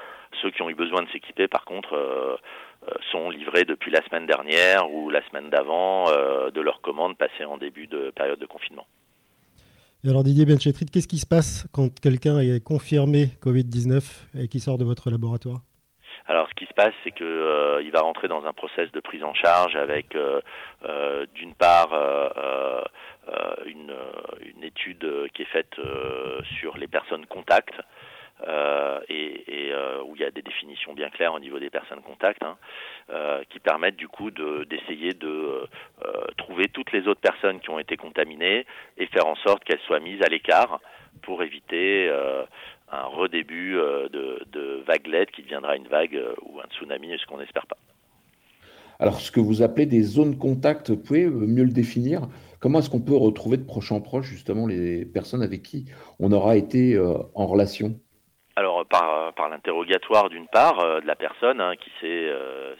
Ceux 0.43 0.51
qui 0.51 0.63
ont 0.63 0.69
eu 0.69 0.75
besoin 0.75 1.03
de 1.03 1.09
s'équiper, 1.09 1.49
par 1.49 1.65
contre, 1.65 2.39
sont 3.11 3.31
livrés 3.31 3.65
depuis 3.65 3.91
la 3.91 4.03
semaine 4.03 4.27
dernière 4.27 4.93
ou 4.93 5.11
la 5.11 5.27
semaine 5.29 5.49
d'avant 5.51 6.05
de 6.05 6.61
leur 6.61 6.81
commande 6.83 7.17
passée 7.17 7.45
en 7.45 7.57
début 7.57 7.87
de 7.87 8.11
période 8.11 8.39
de 8.39 8.47
confinement 8.47 8.87
alors 10.09 10.24
Didier 10.24 10.46
Benchetrit, 10.46 10.86
qu'est-ce 10.86 11.09
qui 11.09 11.18
se 11.18 11.26
passe 11.26 11.66
quand 11.72 11.88
quelqu'un 12.01 12.38
est 12.38 12.64
confirmé 12.64 13.26
Covid-19 13.42 14.40
et 14.40 14.48
qui 14.48 14.59
sort 14.59 14.78
de 14.78 14.84
votre 14.84 15.11
laboratoire? 15.11 15.61
Alors, 16.26 16.48
ce 16.48 16.55
qui 16.55 16.64
se 16.64 16.72
passe, 16.74 16.94
c'est 17.05 17.11
qu'il 17.11 17.26
euh, 17.26 17.90
va 17.92 18.01
rentrer 18.01 18.28
dans 18.28 18.46
un 18.46 18.53
process 18.53 18.90
de 18.92 19.01
prise 19.01 19.24
en 19.24 19.34
charge 19.34 19.76
avec, 19.76 20.14
euh, 20.14 20.40
euh, 20.84 21.26
d'une 21.34 21.55
part, 21.55 21.90
une, 23.66 23.92
une, 24.40 24.64
étude 24.64 25.07
qui 25.34 25.42
est 25.42 25.53
faite 25.53 25.76
sur 26.59 26.76
les 26.78 26.88
personnes 26.88 27.26
contacts, 27.26 27.74
euh, 28.49 29.01
et, 29.09 29.70
euh, 29.72 30.03
où 30.05 30.16
il 30.16 30.22
y 30.22 30.24
a 30.24 30.30
des 30.30 30.43
définitions 30.43 30.95
bien 30.95 31.11
claires 31.11 31.34
au 31.34 31.41
niveau 31.41 31.59
des 31.59 31.70
personnes 31.70 32.01
contacts, 32.01 32.43
hein, 32.43 32.57
euh, 33.11 33.43
qui 33.51 33.59
permettent 33.59 33.97
du 33.97 34.09
coup 34.09 34.30
d'essayer 34.30 35.12
de, 35.12 35.68
trouver 36.36 36.68
toutes 36.68 36.93
les 36.93 37.07
autres 37.07 37.20
personnes 37.20 37.61
qui 37.61 37.70
ont 37.70 37.78
été 37.78 37.97
contaminées 37.97 38.66
et 38.97 39.07
faire 39.07 39.26
en 39.26 39.36
sorte 39.36 39.62
qu'elles 39.64 39.80
soient 39.86 40.01
mises 40.01 40.22
à 40.22 40.28
l'écart 40.28 40.80
pour 41.22 41.43
éviter 41.43 42.11
un 42.91 43.05
redébut 43.05 43.74
de, 43.74 44.43
de 44.51 44.82
vaguelette 44.86 45.30
qui 45.30 45.43
deviendra 45.43 45.76
une 45.76 45.86
vague 45.86 46.18
ou 46.43 46.61
un 46.61 46.66
tsunami, 46.70 47.16
ce 47.18 47.26
qu'on 47.26 47.38
n'espère 47.38 47.66
pas. 47.66 47.76
Alors, 48.99 49.20
ce 49.20 49.30
que 49.30 49.41
vous 49.41 49.62
appelez 49.62 49.86
des 49.86 50.03
zones 50.03 50.36
contacts, 50.36 50.91
vous 50.91 50.97
pouvez 50.97 51.26
mieux 51.26 51.64
le 51.64 51.72
définir 51.72 52.22
Comment 52.59 52.80
est-ce 52.80 52.91
qu'on 52.91 53.01
peut 53.01 53.16
retrouver 53.16 53.57
de 53.57 53.64
proche 53.64 53.91
en 53.93 54.01
proche 54.01 54.26
justement 54.26 54.66
les 54.66 55.07
personnes 55.07 55.43
avec 55.43 55.62
qui 55.62 55.86
on 56.18 56.32
aura 56.32 56.57
été 56.57 56.99
en 56.99 57.47
relation? 57.47 57.99
Alors 58.57 58.84
par, 58.86 59.32
par 59.34 59.48
l'interrogatoire 59.48 60.28
d'une 60.28 60.48
part 60.48 60.78
de 60.78 61.07
la 61.07 61.14
personne 61.14 61.61
hein, 61.61 61.76
qui 61.76 61.90
sait 62.01 62.28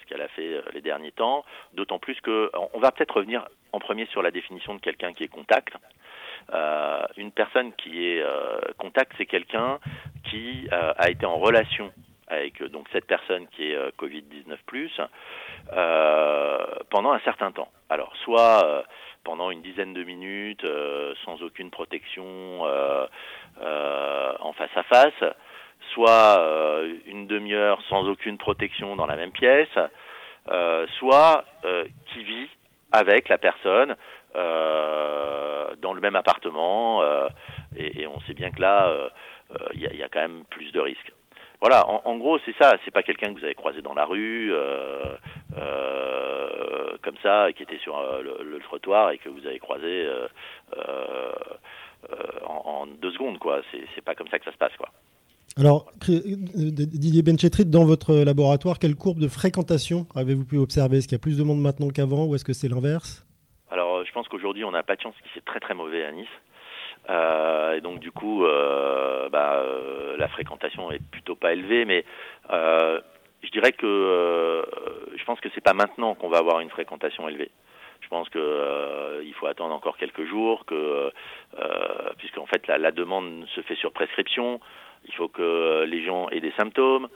ce 0.01 0.07
qu'elle 0.07 0.21
a 0.21 0.29
fait 0.29 0.63
les 0.73 0.81
derniers 0.81 1.13
temps, 1.13 1.45
d'autant 1.75 1.99
plus 1.99 2.21
que 2.21 2.51
on 2.75 2.79
va 2.81 2.91
peut-être 2.91 3.17
revenir 3.17 3.47
en 3.73 3.79
premier 3.79 4.07
sur 4.07 4.23
la 4.23 4.31
définition 4.31 4.75
de 4.75 4.81
quelqu'un 4.81 5.13
qui 5.13 5.25
est 5.25 5.29
contact. 5.29 5.75
Euh, 6.53 7.03
une 7.17 7.31
personne 7.31 7.73
qui 7.75 8.07
est 8.07 8.23
euh, 8.23 8.61
contact, 8.79 9.13
c'est 9.19 9.27
quelqu'un 9.27 9.79
qui 10.25 10.69
euh, 10.73 10.93
a 10.97 11.11
été 11.11 11.27
en 11.27 11.37
relation 11.37 11.93
avec 12.27 12.63
donc 12.71 12.87
cette 12.93 13.07
personne 13.07 13.49
qui 13.49 13.73
est 13.73 13.77
Covid-19 13.99 14.57
plus 14.65 14.93
pendant 16.89 17.11
un 17.11 17.19
certain 17.21 17.51
temps. 17.51 17.73
Alors 17.89 18.15
soit 18.23 18.85
pendant 19.25 19.51
une 19.51 19.63
dizaine 19.63 19.95
de 19.95 20.05
minutes 20.05 20.65
sans 21.25 21.43
aucune 21.43 21.71
protection 21.73 22.63
en 23.61 24.53
face 24.53 24.77
à 24.77 24.85
face, 24.85 25.35
soit 25.95 26.41
une 27.07 27.27
demi-heure 27.27 27.81
sans 27.89 28.09
aucune 28.09 28.39
protection 28.39 28.97
dans 28.97 29.07
la 29.07 29.17
même 29.17 29.33
pièce, 29.33 29.69
soit 30.99 31.45
qui 32.07 32.25
vit 32.25 32.49
avec 32.93 33.29
la 33.29 33.39
personne 33.39 33.97
euh, 34.37 35.75
dans 35.81 35.93
le 35.93 36.01
même 36.01 36.17
appartement, 36.17 37.03
euh, 37.03 37.29
et, 37.77 38.07
on 38.07 38.21
sait 38.23 38.35
bien 38.35 38.51
que 38.51 38.61
là, 38.61 39.11
il 39.75 39.85
euh, 39.85 39.97
y, 39.97 40.03
a 40.03 40.09
quand 40.09 40.21
même 40.21 40.45
plus 40.51 40.71
de 40.73 40.81
risques. 40.81 41.13
Voilà, 41.61 41.87
en, 41.87 42.17
gros, 42.17 42.39
c'est 42.47 42.57
ça. 42.57 42.77
C'est 42.85 42.91
pas 42.91 43.03
quelqu'un 43.03 43.35
que 43.35 43.39
vous 43.39 43.45
avez 43.45 43.55
croisé 43.55 43.83
dans 43.83 43.93
la 43.93 44.07
rue, 44.07 44.51
euh, 44.51 45.15
euh, 45.59 46.97
comme 47.03 47.17
ça, 47.23 47.53
qui 47.53 47.63
était 47.63 47.79
sur 47.79 48.01
le, 48.23 48.43
le, 48.43 48.59
trottoir 48.61 49.11
et 49.11 49.19
que 49.19 49.29
vous 49.29 49.47
avez 49.47 49.59
croisé 49.59 50.09
en, 52.47 52.63
en, 52.65 52.87
deux 52.87 53.11
secondes, 53.11 53.39
quoi. 53.39 53.61
C'est 53.95 54.05
pas 54.05 54.15
comme 54.15 54.29
ça 54.29 54.39
que 54.39 54.47
ça 54.47 54.53
se 54.53 54.57
passe, 54.57 54.77
quoi. 54.79 54.89
Alors, 55.61 55.93
Didier 56.09 57.23
Benchetrit, 57.23 57.67
dans 57.67 57.85
votre 57.85 58.15
laboratoire, 58.15 58.79
quelle 58.79 58.97
courbe 58.97 59.19
de 59.19 59.29
fréquentation 59.29 60.07
avez-vous 60.17 60.47
pu 60.47 60.57
observer? 60.57 60.97
Est-ce 60.97 61.07
qu'il 61.07 61.17
y 61.17 61.21
a 61.21 61.23
plus 61.23 61.37
de 61.37 61.45
monde 61.45 61.61
maintenant 61.61 61.91
qu'avant 61.91 62.25
ou 62.25 62.35
est-ce 62.35 62.47
que 62.47 62.55
c'est 62.55 62.69
l'inverse? 62.69 63.27
Alors, 63.71 64.03
je 64.07 64.11
pense 64.13 64.27
qu'aujourd'hui, 64.29 64.65
on 64.65 64.71
n'a 64.71 64.83
pas 64.83 64.97
de 64.97 65.03
chance, 65.03 65.15
qui 65.23 65.29
c'est 65.35 65.45
très 65.45 65.61
très 65.61 65.75
mauvais 65.75 66.03
à 66.07 66.13
Nice. 66.13 66.27
Euh, 67.11 67.77
et 67.77 67.83
donc, 67.83 68.01
du 68.01 68.11
coup, 68.11 68.47
euh, 68.47 69.29
bah, 69.29 69.57
euh, 69.57 70.17
la 70.17 70.29
fréquentation 70.29 70.91
est 70.93 71.03
plutôt 71.11 71.35
pas 71.35 71.53
élevée, 71.53 71.85
mais 71.85 72.07
euh, 72.51 72.99
je 73.43 73.51
dirais 73.51 73.73
que 73.73 73.85
euh, 73.85 74.63
je 75.15 75.25
pense 75.25 75.41
que 75.41 75.51
c'est 75.55 75.61
pas 75.61 75.75
maintenant 75.75 76.15
qu'on 76.15 76.31
va 76.31 76.39
avoir 76.39 76.61
une 76.61 76.71
fréquentation 76.71 77.29
élevée. 77.29 77.51
Je 78.01 78.09
pense 78.09 78.31
que 78.31 78.39
euh, 78.39 79.23
il 79.25 79.35
faut 79.35 79.47
attendre 79.47 79.75
encore 79.75 79.99
quelques 79.99 80.25
jours, 80.25 80.65
que 80.65 81.13
puisqu'en 82.17 82.47
fait 82.47 82.67
la, 82.67 82.93
demande 82.93 83.47
se 83.55 83.61
fait 83.61 83.77
sur 83.77 83.93
prescription. 83.93 84.59
Il 85.07 85.15
faut 85.15 85.29
que 85.29 85.85
les 85.87 86.05
gens 86.05 86.29
aient 86.31 86.41
des 86.41 86.53
symptômes. 86.53 87.09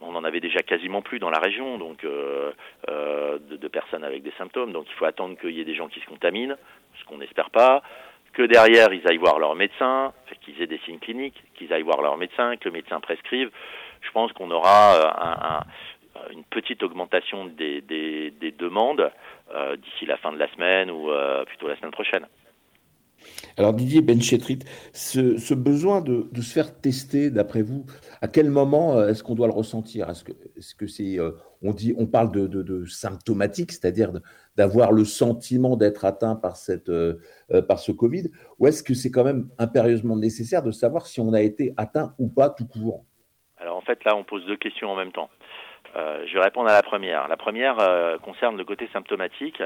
On 0.00 0.14
en 0.14 0.22
avait 0.22 0.40
déjà 0.40 0.60
quasiment 0.60 1.02
plus 1.02 1.18
dans 1.18 1.30
la 1.30 1.40
région, 1.40 1.76
donc 1.76 2.04
euh, 2.04 2.52
euh, 2.88 3.38
de, 3.50 3.56
de, 3.56 3.68
personnes 3.68 4.04
avec 4.04 4.22
des 4.22 4.32
symptômes. 4.38 4.72
Donc 4.72 4.86
il 4.88 4.94
faut 4.94 5.04
attendre 5.04 5.36
qu'il 5.36 5.50
y 5.50 5.60
ait 5.60 5.64
des 5.64 5.74
gens 5.74 5.88
qui 5.88 5.98
se 6.00 6.06
contaminent, 6.06 6.56
ce 7.00 7.04
qu'on 7.04 7.18
n'espère 7.18 7.50
pas. 7.50 7.82
Que 8.32 8.42
derrière 8.42 8.92
ils 8.92 9.06
aillent 9.08 9.16
voir 9.16 9.40
leur 9.40 9.56
médecin, 9.56 10.12
qu'ils 10.42 10.62
aient 10.62 10.68
des 10.68 10.78
signes 10.84 11.00
cliniques, 11.00 11.42
qu'ils 11.54 11.72
aillent 11.72 11.82
voir 11.82 12.00
leur 12.00 12.16
médecin, 12.16 12.56
que 12.56 12.66
le 12.66 12.72
médecin 12.72 13.00
prescrive. 13.00 13.50
Je 14.02 14.10
pense 14.12 14.32
qu'on 14.32 14.50
aura 14.52 14.94
euh, 14.94 15.10
un, 15.18 15.56
un, 15.56 16.30
une 16.30 16.44
petite 16.44 16.82
augmentation 16.82 17.46
des, 17.46 17.80
des, 17.80 18.30
des 18.30 18.52
demandes 18.52 19.10
euh, 19.54 19.76
d'ici 19.76 20.06
la 20.06 20.16
fin 20.18 20.32
de 20.32 20.38
la 20.38 20.48
semaine 20.52 20.90
ou 20.90 21.10
euh, 21.10 21.44
plutôt 21.44 21.68
la 21.68 21.76
semaine 21.76 21.90
prochaine. 21.90 22.26
Alors 23.58 23.74
Didier 23.74 24.02
Benchetrit, 24.02 24.60
ce, 24.92 25.36
ce 25.36 25.52
besoin 25.52 26.00
de, 26.00 26.28
se 26.40 26.54
faire 26.54 26.80
tester, 26.80 27.28
d'après 27.28 27.62
vous, 27.62 27.86
à 28.22 28.28
quel 28.28 28.50
moment 28.50 28.96
euh, 28.96 29.08
est-ce 29.08 29.24
qu'on 29.24 29.34
doit 29.34 29.48
le 29.48 29.52
ressentir? 29.52 30.08
Est-ce 30.08 30.74
que 30.76 30.86
c'est 30.86 31.18
euh, 31.18 31.32
on 31.60 31.72
dit 31.72 31.92
on 31.98 32.06
parle 32.06 32.30
de, 32.30 32.84
symptomatique, 32.84 33.72
c'est-à-dire 33.72 34.12
d'avoir 34.56 34.92
le 34.92 35.04
sentiment 35.04 35.76
d'être 35.76 36.04
atteint 36.04 36.36
par 36.36 36.54
cette 36.54 36.88
euh, 36.88 37.18
par 37.66 37.80
ce 37.80 37.90
Covid, 37.90 38.30
ou 38.60 38.68
est-ce 38.68 38.84
que 38.84 38.94
c'est 38.94 39.10
quand 39.10 39.24
même 39.24 39.48
impérieusement 39.58 40.16
nécessaire 40.16 40.62
de 40.62 40.70
savoir 40.70 41.08
si 41.08 41.20
on 41.20 41.32
a 41.32 41.40
été 41.40 41.74
atteint 41.76 42.14
ou 42.20 42.28
pas 42.28 42.50
tout 42.50 42.68
court? 42.68 43.02
Alors 43.56 43.76
en 43.76 43.82
fait 43.82 44.04
là 44.04 44.14
on 44.14 44.22
pose 44.22 44.46
deux 44.46 44.56
questions 44.56 44.88
en 44.88 44.96
même 44.96 45.10
temps. 45.10 45.30
Je 45.96 46.32
vais 46.32 46.44
répondre 46.44 46.68
à 46.68 46.74
la 46.74 46.82
première. 46.82 47.26
La 47.26 47.36
première 47.36 47.78
concerne 48.22 48.56
le 48.56 48.64
côté 48.64 48.88
symptomatique. 48.92 49.60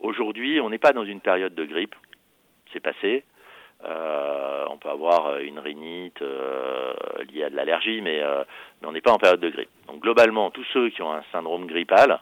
Aujourd'hui, 0.00 0.60
on 0.60 0.68
n'est 0.68 0.78
pas 0.78 0.92
dans 0.92 1.04
une 1.04 1.20
période 1.20 1.54
de 1.54 1.64
grippe 1.64 1.94
c'est 2.72 2.80
passé. 2.80 3.24
Euh, 3.84 4.64
on 4.68 4.76
peut 4.76 4.90
avoir 4.90 5.38
une 5.38 5.58
rhinite 5.58 6.20
euh, 6.20 6.92
liée 7.32 7.44
à 7.44 7.50
de 7.50 7.56
l'allergie, 7.56 8.00
mais, 8.02 8.20
euh, 8.22 8.44
mais 8.80 8.88
on 8.88 8.92
n'est 8.92 9.00
pas 9.00 9.12
en 9.12 9.18
période 9.18 9.40
de 9.40 9.48
grippe. 9.48 9.70
Donc 9.86 10.00
globalement, 10.00 10.50
tous 10.50 10.66
ceux 10.72 10.90
qui 10.90 11.02
ont 11.02 11.12
un 11.12 11.22
syndrome 11.32 11.66
grippal 11.66 12.18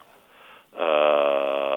euh, 0.78 1.76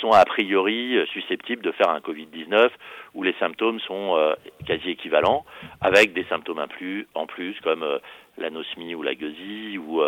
sont 0.00 0.10
a 0.10 0.24
priori 0.24 0.98
susceptibles 1.12 1.62
de 1.62 1.70
faire 1.72 1.88
un 1.88 2.00
Covid-19 2.00 2.68
où 3.14 3.22
les 3.22 3.34
symptômes 3.34 3.78
sont 3.80 4.16
euh, 4.16 4.34
quasi 4.66 4.90
équivalents, 4.90 5.44
avec 5.80 6.12
des 6.12 6.24
symptômes 6.24 6.58
en 6.58 6.68
plus, 6.68 7.06
en 7.14 7.26
plus 7.26 7.58
comme 7.60 7.86
l'anosmie 8.38 8.94
ou 8.94 9.02
la 9.02 9.14
gueusie, 9.14 9.78
ou 9.78 10.02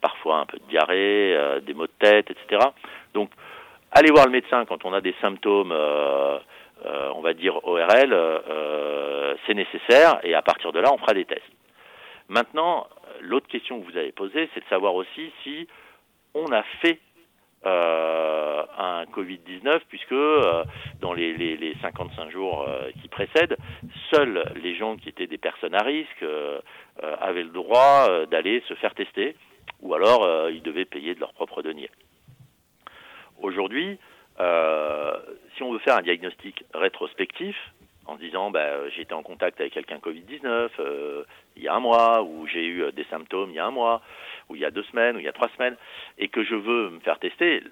parfois 0.00 0.36
un 0.36 0.46
peu 0.46 0.58
de 0.58 0.64
diarrhée, 0.68 1.60
des 1.62 1.74
maux 1.74 1.86
de 1.86 1.92
tête, 1.98 2.30
etc. 2.30 2.68
Donc, 3.14 3.30
allez 3.90 4.12
voir 4.12 4.26
le 4.26 4.30
médecin 4.30 4.64
quand 4.66 4.84
on 4.84 4.92
a 4.92 5.00
des 5.00 5.14
symptômes 5.20 5.74
euh, 6.84 7.12
on 7.14 7.20
va 7.20 7.34
dire 7.34 7.64
ORL, 7.64 8.12
euh, 8.12 9.34
c'est 9.46 9.54
nécessaire 9.54 10.20
et 10.24 10.34
à 10.34 10.42
partir 10.42 10.72
de 10.72 10.80
là, 10.80 10.92
on 10.92 10.98
fera 10.98 11.14
des 11.14 11.24
tests. 11.24 11.42
Maintenant, 12.28 12.86
l'autre 13.20 13.46
question 13.48 13.80
que 13.80 13.90
vous 13.90 13.96
avez 13.96 14.12
posée, 14.12 14.48
c'est 14.54 14.60
de 14.60 14.68
savoir 14.68 14.94
aussi 14.94 15.32
si 15.42 15.68
on 16.34 16.50
a 16.52 16.62
fait 16.80 16.98
euh, 17.64 18.62
un 18.76 19.04
Covid-19, 19.04 19.82
puisque 19.88 20.12
euh, 20.12 20.64
dans 21.00 21.12
les, 21.12 21.32
les, 21.34 21.56
les, 21.56 21.76
55 21.80 22.30
jours 22.30 22.66
euh, 22.66 22.90
qui 23.00 23.06
précèdent, 23.06 23.56
seuls 24.12 24.42
les 24.60 24.74
gens 24.74 24.96
qui 24.96 25.08
étaient 25.08 25.28
des 25.28 25.38
personnes 25.38 25.74
à 25.74 25.84
risque 25.84 26.22
euh, 26.22 26.60
avaient 27.20 27.44
le 27.44 27.50
droit 27.50 28.26
d'aller 28.26 28.62
se 28.66 28.74
faire 28.74 28.94
tester, 28.94 29.36
ou 29.80 29.94
alors 29.94 30.50
ils 30.50 30.62
devaient 30.62 30.84
payer 30.84 31.14
de 31.14 31.20
leur 31.20 31.32
propre 31.34 31.62
denier. 31.62 31.88
Aujourd'hui, 33.40 33.98
euh, 34.40 35.16
si 35.56 35.62
on 35.62 35.72
veut 35.72 35.78
faire 35.80 35.96
un 35.96 36.02
diagnostic 36.02 36.64
rétrospectif, 36.74 37.56
en 38.06 38.16
disant 38.16 38.50
bah, 38.50 38.88
j'ai 38.90 39.02
été 39.02 39.14
en 39.14 39.22
contact 39.22 39.60
avec 39.60 39.72
quelqu'un 39.72 39.98
Covid-19 39.98 40.70
euh, 40.80 41.24
il 41.56 41.62
y 41.62 41.68
a 41.68 41.74
un 41.74 41.80
mois, 41.80 42.22
ou 42.22 42.46
j'ai 42.46 42.66
eu 42.66 42.90
des 42.92 43.04
symptômes 43.04 43.50
il 43.50 43.56
y 43.56 43.60
a 43.60 43.66
un 43.66 43.70
mois, 43.70 44.02
ou 44.48 44.56
il 44.56 44.60
y 44.60 44.64
a 44.64 44.70
deux 44.70 44.82
semaines, 44.84 45.16
ou 45.16 45.18
il 45.20 45.24
y 45.24 45.28
a 45.28 45.32
trois 45.32 45.50
semaines, 45.56 45.76
et 46.18 46.28
que 46.28 46.42
je 46.42 46.54
veux 46.54 46.90
me 46.90 47.00
faire 47.00 47.18
tester, 47.18 47.62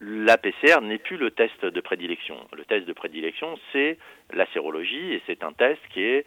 la 0.00 0.38
PCR 0.38 0.80
n'est 0.80 0.98
plus 0.98 1.16
le 1.16 1.30
test 1.30 1.64
de 1.64 1.80
prédilection. 1.80 2.36
Le 2.56 2.64
test 2.64 2.86
de 2.86 2.92
prédilection, 2.92 3.58
c'est 3.72 3.98
la 4.32 4.46
sérologie, 4.52 5.14
et 5.14 5.22
c'est 5.26 5.42
un 5.42 5.52
test 5.52 5.80
qui 5.92 6.02
est 6.02 6.24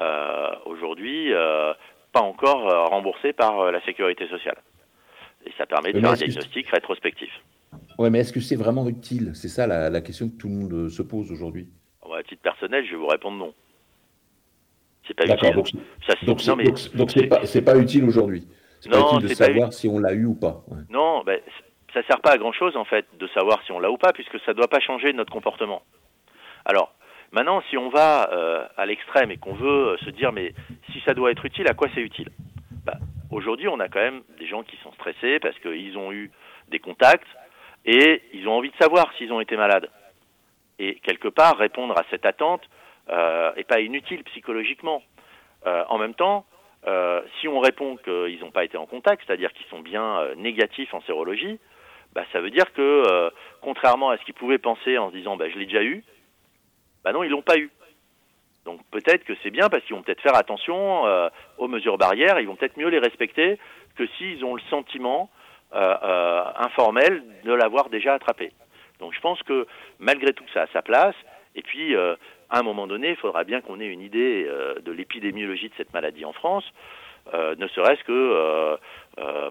euh, 0.00 0.50
aujourd'hui 0.66 1.32
euh, 1.32 1.72
pas 2.12 2.20
encore 2.20 2.68
euh, 2.68 2.84
remboursé 2.84 3.32
par 3.32 3.72
la 3.72 3.80
sécurité 3.84 4.28
sociale. 4.28 4.58
Et 5.46 5.52
ça 5.56 5.66
permet 5.66 5.92
de 5.92 6.00
faire 6.00 6.10
un 6.10 6.14
diagnostic 6.14 6.68
rétrospectif. 6.68 7.30
Ouais, 7.98 8.10
mais 8.10 8.20
est-ce 8.20 8.32
que 8.32 8.40
c'est 8.40 8.56
vraiment 8.56 8.86
utile? 8.88 9.32
C'est 9.34 9.48
ça 9.48 9.66
la, 9.66 9.90
la, 9.90 10.00
question 10.00 10.28
que 10.28 10.36
tout 10.36 10.48
le 10.48 10.54
monde 10.54 10.72
euh, 10.72 10.88
se 10.88 11.02
pose 11.02 11.32
aujourd'hui. 11.32 11.68
À 12.02 12.22
titre 12.22 12.42
personnel, 12.42 12.84
je 12.86 12.92
vais 12.92 12.96
vous 12.96 13.06
répondre 13.06 13.36
non. 13.36 13.52
C'est 15.06 15.14
pas 15.14 15.24
utile. 15.24 15.54
Donc, 15.54 15.68
ça, 16.06 16.14
donc, 16.24 16.56
mais 16.56 17.44
c'est 17.46 17.62
pas, 17.62 17.72
pas, 17.72 17.78
utile 17.78 18.04
aujourd'hui. 18.04 18.46
C'est 18.80 18.90
pas 18.90 19.00
utile 19.00 19.28
de 19.28 19.34
savoir 19.34 19.72
si 19.72 19.86
on 19.88 19.98
l'a 19.98 20.12
eu 20.12 20.24
ou 20.24 20.34
pas. 20.34 20.64
Ouais. 20.68 20.78
Non, 20.88 21.22
ben, 21.24 21.40
ça 21.92 22.02
sert 22.04 22.20
pas 22.20 22.32
à 22.32 22.38
grand 22.38 22.52
chose 22.52 22.76
en 22.76 22.84
fait 22.84 23.06
de 23.18 23.26
savoir 23.28 23.62
si 23.64 23.72
on 23.72 23.78
l'a 23.78 23.90
ou 23.90 23.98
pas, 23.98 24.12
puisque 24.12 24.38
ça 24.40 24.54
doit 24.54 24.68
pas 24.68 24.80
changer 24.80 25.12
notre 25.12 25.32
comportement. 25.32 25.82
Alors, 26.64 26.94
maintenant, 27.32 27.62
si 27.70 27.76
on 27.76 27.90
va 27.90 28.30
euh, 28.32 28.66
à 28.76 28.86
l'extrême 28.86 29.30
et 29.30 29.36
qu'on 29.36 29.54
veut 29.54 29.88
euh, 29.88 29.96
se 29.98 30.10
dire, 30.10 30.32
mais 30.32 30.54
si 30.92 31.00
ça 31.06 31.14
doit 31.14 31.30
être 31.30 31.44
utile, 31.44 31.68
à 31.68 31.74
quoi 31.74 31.88
c'est 31.94 32.02
utile? 32.02 32.30
Ben, 32.84 32.98
Aujourd'hui, 33.30 33.68
on 33.68 33.80
a 33.80 33.88
quand 33.88 34.00
même 34.00 34.22
des 34.38 34.46
gens 34.46 34.62
qui 34.62 34.76
sont 34.82 34.92
stressés 34.92 35.38
parce 35.40 35.58
qu'ils 35.58 35.98
ont 35.98 36.12
eu 36.12 36.30
des 36.70 36.78
contacts, 36.78 37.26
et 37.86 38.22
ils 38.32 38.46
ont 38.48 38.52
envie 38.52 38.70
de 38.70 38.76
savoir 38.76 39.12
s'ils 39.14 39.32
ont 39.32 39.40
été 39.40 39.56
malades. 39.56 39.88
Et 40.78 40.96
quelque 40.96 41.28
part, 41.28 41.56
répondre 41.56 41.96
à 41.96 42.04
cette 42.10 42.26
attente 42.26 42.62
euh, 43.08 43.54
est 43.54 43.64
pas 43.64 43.80
inutile 43.80 44.24
psychologiquement. 44.24 45.02
Euh, 45.66 45.84
en 45.88 45.98
même 45.98 46.14
temps, 46.14 46.44
euh, 46.86 47.22
si 47.40 47.48
on 47.48 47.60
répond 47.60 47.96
qu'ils 47.96 48.40
n'ont 48.40 48.50
pas 48.50 48.64
été 48.64 48.76
en 48.76 48.86
contact, 48.86 49.22
c'est-à-dire 49.26 49.52
qu'ils 49.52 49.66
sont 49.66 49.80
bien 49.80 50.18
euh, 50.18 50.34
négatifs 50.34 50.92
en 50.92 51.00
sérologie, 51.02 51.58
bah, 52.12 52.24
ça 52.32 52.40
veut 52.40 52.50
dire 52.50 52.72
que, 52.72 53.30
contrairement 53.60 54.08
à 54.10 54.16
ce 54.16 54.24
qu'ils 54.24 54.34
pouvaient 54.34 54.58
penser 54.58 54.96
en 54.96 55.10
se 55.10 55.16
disant 55.16 55.36
bah, 55.36 55.50
je 55.50 55.58
l'ai 55.58 55.66
déjà 55.66 55.82
eu, 55.82 56.02
bah 57.04 57.12
non, 57.12 57.22
ils 57.22 57.30
l'ont 57.30 57.42
pas 57.42 57.58
eu. 57.58 57.70
Donc 58.64 58.80
peut-être 58.90 59.24
que 59.24 59.34
c'est 59.42 59.50
bien 59.50 59.68
parce 59.68 59.84
qu'ils 59.84 59.94
vont 59.94 60.02
peut-être 60.02 60.22
faire 60.22 60.34
attention 60.34 61.04
aux 61.58 61.68
mesures 61.68 61.98
barrières, 61.98 62.40
ils 62.40 62.46
vont 62.46 62.56
peut-être 62.56 62.78
mieux 62.78 62.88
les 62.88 62.98
respecter 62.98 63.58
que 63.96 64.06
s'ils 64.16 64.44
ont 64.46 64.54
le 64.54 64.62
sentiment 64.70 65.30
euh, 65.76 65.96
euh, 66.02 66.44
informel 66.56 67.22
de 67.44 67.52
l'avoir 67.52 67.90
déjà 67.90 68.14
attrapé. 68.14 68.50
Donc 68.98 69.12
je 69.12 69.20
pense 69.20 69.42
que 69.42 69.66
malgré 69.98 70.32
tout 70.32 70.44
ça 70.54 70.62
a 70.62 70.66
sa 70.68 70.80
place. 70.80 71.14
Et 71.54 71.60
puis 71.60 71.94
euh, 71.94 72.16
à 72.48 72.60
un 72.60 72.62
moment 72.62 72.86
donné, 72.86 73.10
il 73.10 73.16
faudra 73.16 73.44
bien 73.44 73.60
qu'on 73.60 73.78
ait 73.80 73.86
une 73.86 74.00
idée 74.00 74.48
de 74.80 74.92
l'épidémiologie 74.92 75.68
de 75.68 75.74
cette 75.76 75.92
maladie 75.92 76.24
en 76.24 76.32
France. 76.32 76.64
ne 77.34 77.66
serait-ce 77.68 78.02
que 78.04 78.78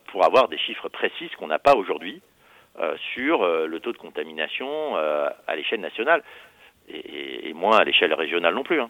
pour 0.08 0.26
avoir 0.26 0.48
des 0.48 0.58
chiffres 0.58 0.90
précis 0.90 1.30
qu'on 1.38 1.48
n'a 1.48 1.60
pas 1.60 1.76
aujourd'hui 1.76 2.22
sur 3.14 3.46
le 3.46 3.80
taux 3.80 3.92
de 3.92 3.98
contamination 3.98 4.96
à 4.96 5.56
l'échelle 5.56 5.82
nationale 5.82 6.24
et, 6.88 7.54
moins 7.54 7.78
à 7.78 7.84
l'échelle 7.84 8.14
régionale 8.14 8.56
non 8.56 8.64
plus. 8.64 8.80
Hein. 8.80 8.90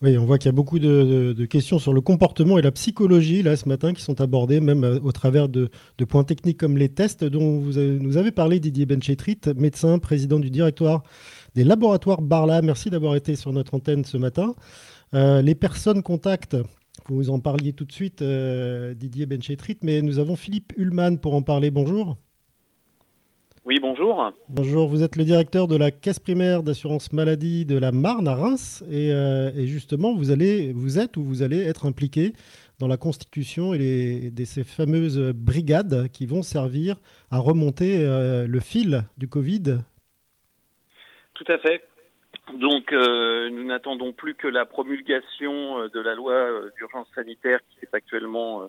Oui, 0.00 0.16
on 0.16 0.24
voit 0.24 0.38
qu'il 0.38 0.46
y 0.46 0.48
a 0.50 0.52
beaucoup 0.52 0.78
de, 0.78 1.44
questions 1.46 1.80
sur 1.80 1.92
le 1.92 2.00
comportement 2.00 2.56
et 2.56 2.62
la 2.62 2.70
psychologie 2.70 3.42
là 3.42 3.56
ce 3.56 3.68
matin 3.68 3.92
qui 3.94 4.02
sont 4.02 4.20
abordées, 4.20 4.60
même 4.60 4.84
euh, 4.84 5.00
au 5.00 5.10
travers 5.10 5.48
de, 5.48 5.70
points 6.08 6.22
techniques 6.22 6.58
comme 6.58 6.78
les 6.78 6.88
tests 6.88 7.24
dont 7.24 7.58
vous 7.58 7.80
nous 7.80 8.16
avez 8.16 8.30
parlé, 8.30 8.60
Didier 8.60 8.86
Benchetrit, 8.86 9.40
médecin, 9.56 9.98
président 9.98 10.38
du 10.38 10.50
directoire 10.50 11.02
des 11.56 11.64
laboratoires 11.64 12.22
Barla. 12.22 12.62
Merci 12.62 12.90
d'avoir 12.90 13.16
été 13.16 13.34
sur 13.34 13.52
notre 13.52 13.74
antenne 13.74 14.04
ce 14.04 14.16
matin. 14.16 14.54
Euh, 15.14 15.42
les 15.42 15.56
personnes 15.56 16.04
contactent, 16.04 16.56
vous 17.08 17.30
en 17.30 17.40
parliez 17.40 17.72
tout 17.72 17.84
de 17.84 17.92
suite, 17.92 18.22
euh, 18.22 18.94
Didier 18.94 19.26
Benchetrit, 19.26 19.78
mais 19.82 20.00
nous 20.00 20.20
avons 20.20 20.36
Philippe 20.36 20.72
Ullmann 20.76 21.18
pour 21.18 21.34
en 21.34 21.42
parler. 21.42 21.72
Bonjour. 21.72 22.18
Oui, 23.68 23.80
bonjour. 23.80 24.32
Bonjour, 24.48 24.88
vous 24.88 25.02
êtes 25.02 25.16
le 25.16 25.24
directeur 25.24 25.68
de 25.68 25.76
la 25.76 25.90
caisse 25.90 26.18
primaire 26.18 26.62
d'assurance 26.62 27.12
maladie 27.12 27.66
de 27.66 27.78
la 27.78 27.92
Marne 27.92 28.26
à 28.26 28.34
Reims 28.34 28.82
et, 28.90 29.12
euh, 29.12 29.50
justement 29.66 30.14
vous, 30.14 30.30
allez, 30.30 30.72
vous 30.72 30.98
êtes 30.98 31.18
ou 31.18 31.22
vous 31.22 31.42
allez 31.42 31.66
être 31.66 31.84
impliqué 31.84 32.32
dans 32.78 32.88
la 32.88 32.96
constitution 32.96 33.74
et 33.74 34.30
de 34.32 34.44
ces 34.46 34.64
fameuses 34.64 35.34
brigades 35.34 36.08
qui 36.10 36.24
vont 36.24 36.40
servir 36.40 36.96
à 37.30 37.40
remonter 37.40 38.06
euh, 38.06 38.46
le 38.46 38.60
fil 38.60 39.02
du 39.18 39.28
Covid. 39.28 39.80
Tout 41.34 41.52
à 41.52 41.58
fait. 41.58 41.86
Donc 42.54 42.90
euh, 42.94 43.50
nous 43.50 43.64
n'attendons 43.64 44.14
plus 44.14 44.34
que 44.34 44.48
la 44.48 44.64
promulgation 44.64 45.86
de 45.92 46.00
la 46.00 46.14
loi 46.14 46.48
d'urgence 46.78 47.08
sanitaire 47.14 47.60
qui 47.68 47.84
est 47.84 47.94
actuellement 47.94 48.66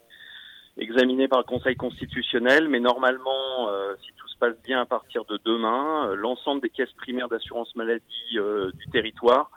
examinée 0.77 1.29
par 1.29 1.39
le 1.39 1.45
Conseil 1.45 1.77
constitutionnel, 1.77 2.67
mais 2.67 2.81
normalement, 2.81 3.69
si 4.01 4.11
passe 4.39 4.55
bien 4.63 4.81
à 4.81 4.85
partir 4.85 5.25
de 5.25 5.39
demain, 5.43 6.09
euh, 6.09 6.15
l'ensemble 6.15 6.61
des 6.61 6.69
caisses 6.69 6.93
primaires 6.93 7.29
d'assurance 7.29 7.75
maladie 7.75 8.03
euh, 8.35 8.71
du 8.71 8.87
territoire 8.87 9.51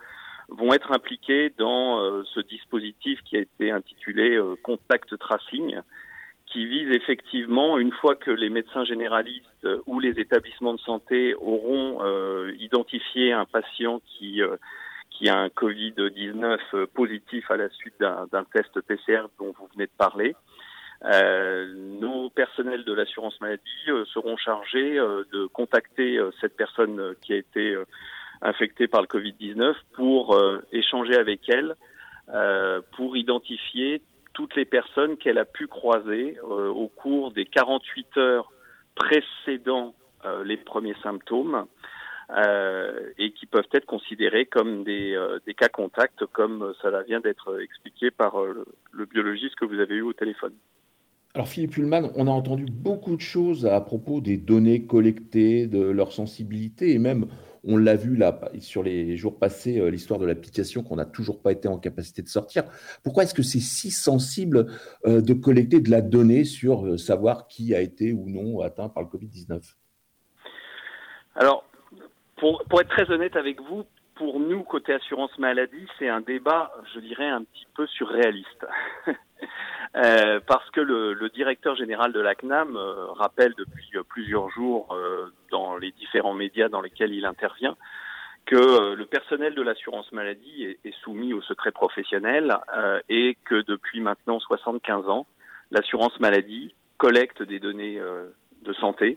vont 0.49 0.73
être 0.75 0.93
impliquées 0.93 1.53
dans 1.57 2.01
euh, 2.01 2.23
ce 2.35 2.41
dispositif 2.41 3.21
qui 3.25 3.37
a 3.37 3.41
été 3.41 3.71
intitulé 3.71 4.39
Contact 4.63 5.17
Tracing, 5.17 5.81
qui 6.47 6.67
vise 6.67 6.91
effectivement, 6.91 7.79
une 7.79 7.93
fois 7.93 8.17
que 8.17 8.31
les 8.31 8.51
médecins 8.51 8.85
généralistes 8.85 9.67
ou 9.87 10.01
les 10.01 10.21
établissements 10.21 10.75
de 10.75 10.81
santé 10.81 11.35
auront 11.37 12.05
identifié 12.59 13.33
un 13.33 13.47
patient 13.47 14.03
qui 14.05 14.43
qui 15.09 15.29
a 15.31 15.39
un 15.39 15.49
Covid-19 15.49 16.87
positif 16.89 17.51
à 17.51 17.57
la 17.57 17.71
suite 17.71 17.99
d'un 18.01 18.45
test 18.53 18.79
PCR 18.83 19.23
dont 19.39 19.55
vous 19.59 19.69
venez 19.75 19.87
de 19.87 19.97
parler, 19.97 20.35
nos 21.05 22.31
personnels 22.31 22.85
de 22.85 22.93
l'assurance 22.93 23.41
maladie 23.41 23.63
euh, 23.89 24.05
seront 24.07 24.37
chargés 24.37 24.99
euh, 24.99 25.25
de 25.33 25.47
contacter 25.47 26.21
cette 26.41 26.57
personne 26.57 27.15
qui 27.21 27.33
a 27.33 27.37
été 27.37 27.77
infectée 28.41 28.89
par 28.89 29.03
le 29.03 29.07
Covid-19 29.07 29.75
pour 29.95 30.37
échanger 30.73 31.17
avec 31.17 31.49
elle, 31.49 31.77
pour 32.97 33.17
identifier 33.17 34.03
toutes 34.33 34.57
les 34.57 34.65
personnes 34.65 35.17
qu'elle 35.17 35.39
a 35.39 35.45
pu 35.45 35.69
croiser 35.69 36.41
au 36.41 36.89
cours 36.89 37.31
des 37.31 37.45
48 37.45 38.17
heures 38.17 38.53
précédant 38.97 39.95
les 40.45 40.57
premiers 40.57 40.97
symptômes 41.05 41.67
et 43.19 43.33
qui 43.33 43.47
peuvent 43.47 43.69
être 43.73 43.87
considérés 43.87 44.47
comme 44.47 44.83
des, 44.83 45.17
des, 45.47 45.55
cas 45.55 45.69
contacts, 45.69 46.27
comme 46.33 46.75
cela 46.83 47.03
vient 47.03 47.21
d'être 47.21 47.61
expliqué 47.61 48.11
par 48.11 48.35
le 48.43 49.05
biologiste 49.07 49.55
que 49.55 49.67
vous 49.67 49.79
avez 49.79 49.95
eu 49.95 50.03
au 50.03 50.13
téléphone. 50.13 50.55
Alors 51.35 51.49
Philippe 51.49 51.79
Hullman, 51.79 52.11
on 52.15 52.27
a 52.27 52.31
entendu 52.31 52.67
beaucoup 52.67 53.17
de 53.17 53.23
choses 53.23 53.65
à 53.65 53.81
propos 53.81 54.21
des 54.21 54.37
données 54.37 54.85
collectées, 54.85 55.67
de 55.67 55.81
leur 55.81 56.13
sensibilité, 56.13 56.93
et 56.93 56.99
même 56.99 57.27
on 57.65 57.79
l'a 57.79 57.97
vu 57.97 58.21
sur 58.61 58.83
les 58.83 59.17
jours 59.17 59.39
passés, 59.39 59.79
euh, 59.79 59.89
l'histoire 59.89 60.21
de 60.21 60.27
l'application 60.27 60.83
qu'on 60.83 60.97
n'a 60.97 61.07
toujours 61.07 61.41
pas 61.41 61.53
été 61.53 61.69
en 61.69 61.79
capacité 61.79 62.21
de 62.21 62.29
sortir. 62.29 62.65
Pourquoi 63.03 63.23
est-ce 63.23 63.33
que 63.33 63.43
c'est 63.43 63.61
si 63.61 63.91
sensible 63.91 64.67
euh, 65.07 65.23
de 65.23 65.33
collecter 65.33 65.81
de 65.81 65.91
la 65.91 66.03
donnée 66.03 66.45
sur 66.45 66.85
euh, 66.85 66.99
savoir 66.99 67.47
qui 67.47 67.75
a 67.75 67.81
été 67.81 68.13
ou 68.13 68.29
non 68.29 68.61
atteint 68.61 68.91
par 68.91 69.03
le 69.03 69.09
Covid-19 69.09 69.75
Alors, 71.37 71.65
pour, 72.37 72.63
pour, 72.69 72.83
être 72.83 72.91
très 72.91 73.11
honnête 73.11 73.37
avec 73.37 73.59
vous, 73.63 73.85
pour 74.17 74.39
nous, 74.39 74.65
côté 74.65 74.93
assurance 74.93 75.39
maladie, 75.39 75.87
c'est 75.99 76.09
un 76.09 76.21
débat, 76.21 76.73
je 76.95 77.01
dirais, 77.01 77.29
un 77.29 77.43
petit 77.45 77.67
peu 77.75 77.87
surréaliste. 77.87 78.67
Euh, 79.95 80.41
parce 80.47 80.69
que 80.71 80.81
le, 80.81 81.13
le, 81.13 81.29
directeur 81.29 81.77
général 81.77 82.13
de 82.13 82.21
la 82.21 82.35
CNAM 82.35 82.77
euh, 82.77 83.13
rappelle 83.13 83.53
depuis 83.59 83.91
euh, 83.95 84.03
plusieurs 84.03 84.49
jours 84.49 84.97
dans 85.51 85.77
les 85.77 85.93
différents 85.93 86.33
médias 86.33 86.71
dans 86.71 86.81
lesquels 86.81 87.13
il 87.13 87.27
intervient 87.27 87.77
que 88.47 88.95
le 88.95 89.07
personnel 89.07 89.55
de 89.55 89.63
l'assurance 89.63 90.11
maladie 90.13 90.65
est, 90.65 90.79
est, 90.85 90.95
soumis 91.03 91.33
au 91.33 91.43
secret 91.43 91.71
professionnel 91.71 92.57
et 93.09 93.37
que 93.45 93.63
depuis 93.63 94.01
maintenant 94.01 94.41
75 94.41 95.09
ans, 95.09 95.27
l'assurance 95.71 96.19
maladie 96.19 96.75
collecte 96.99 97.43
des 97.43 97.61
données 97.61 98.01
de 98.63 98.73
santé, 98.73 99.17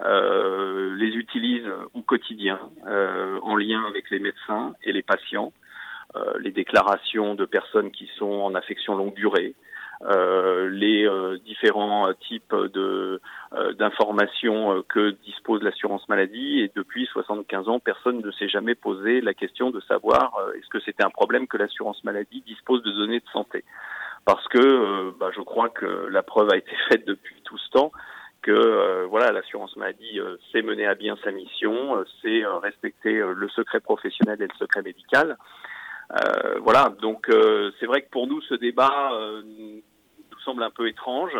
les 0.00 1.12
utilise 1.14 1.64
au 1.94 2.02
quotidien 2.02 2.58
en 2.84 3.54
lien 3.54 3.84
avec 3.86 4.10
les 4.10 4.18
médecins 4.18 4.74
et 4.82 4.92
les 4.92 5.02
patients, 5.02 5.52
les 6.40 6.50
déclarations 6.50 7.36
de 7.36 7.44
personnes 7.44 7.92
qui 7.92 8.10
sont 8.18 8.32
en 8.32 8.56
affection 8.56 8.96
longue 8.96 9.14
durée, 9.14 9.54
euh, 9.54 9.70
les 10.02 11.06
euh, 11.06 11.38
différents 11.44 12.12
types 12.28 12.54
de 12.54 13.20
euh, 13.54 13.72
d'informations 13.74 14.82
que 14.88 15.10
dispose 15.24 15.62
l'assurance 15.62 16.08
maladie 16.08 16.60
et 16.60 16.70
depuis 16.74 17.06
75 17.06 17.68
ans, 17.68 17.80
personne 17.80 18.20
ne 18.20 18.30
s'est 18.32 18.48
jamais 18.48 18.74
posé 18.74 19.20
la 19.20 19.34
question 19.34 19.70
de 19.70 19.80
savoir 19.80 20.34
est-ce 20.56 20.68
que 20.68 20.80
c'était 20.80 21.04
un 21.04 21.10
problème 21.10 21.46
que 21.46 21.56
l'assurance 21.56 22.02
maladie 22.04 22.42
dispose 22.46 22.82
de 22.82 22.90
données 22.90 23.20
de 23.20 23.28
santé. 23.32 23.64
Parce 24.24 24.46
que 24.48 25.12
bah, 25.18 25.30
je 25.34 25.40
crois 25.40 25.68
que 25.68 26.08
la 26.10 26.22
preuve 26.22 26.50
a 26.52 26.56
été 26.56 26.72
faite 26.88 27.06
depuis 27.06 27.40
tout 27.44 27.58
ce 27.58 27.70
temps 27.70 27.92
que 28.42 29.04
voilà 29.06 29.32
l'assurance 29.32 29.76
maladie 29.76 30.20
sait 30.52 30.62
mener 30.62 30.86
à 30.86 30.94
bien 30.94 31.16
sa 31.24 31.32
mission, 31.32 32.04
sait 32.22 32.44
respecter 32.62 33.12
le 33.14 33.48
secret 33.48 33.80
professionnel 33.80 34.40
et 34.40 34.46
le 34.46 34.54
secret 34.58 34.82
médical. 34.82 35.36
Euh, 36.12 36.58
voilà, 36.60 36.94
donc 37.00 37.28
euh, 37.28 37.72
c'est 37.80 37.86
vrai 37.86 38.02
que 38.02 38.10
pour 38.10 38.26
nous, 38.26 38.40
ce 38.42 38.54
débat 38.54 39.10
euh, 39.12 39.42
nous 39.44 39.82
semble 40.44 40.62
un 40.62 40.70
peu 40.70 40.88
étrange. 40.88 41.36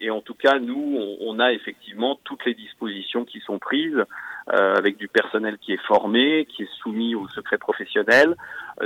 et 0.00 0.10
en 0.10 0.20
tout 0.20 0.34
cas, 0.34 0.58
nous, 0.58 0.98
on, 1.20 1.38
a 1.38 1.52
effectivement 1.52 2.18
toutes 2.24 2.44
les 2.44 2.54
dispositions 2.54 3.24
qui 3.24 3.40
sont 3.40 3.58
prises, 3.58 4.04
avec 4.48 4.96
du 4.96 5.08
personnel 5.08 5.58
qui 5.58 5.72
est 5.72 5.86
formé, 5.86 6.46
qui 6.46 6.64
est 6.64 6.72
soumis 6.82 7.14
au 7.14 7.28
secret 7.28 7.58
professionnel. 7.58 8.34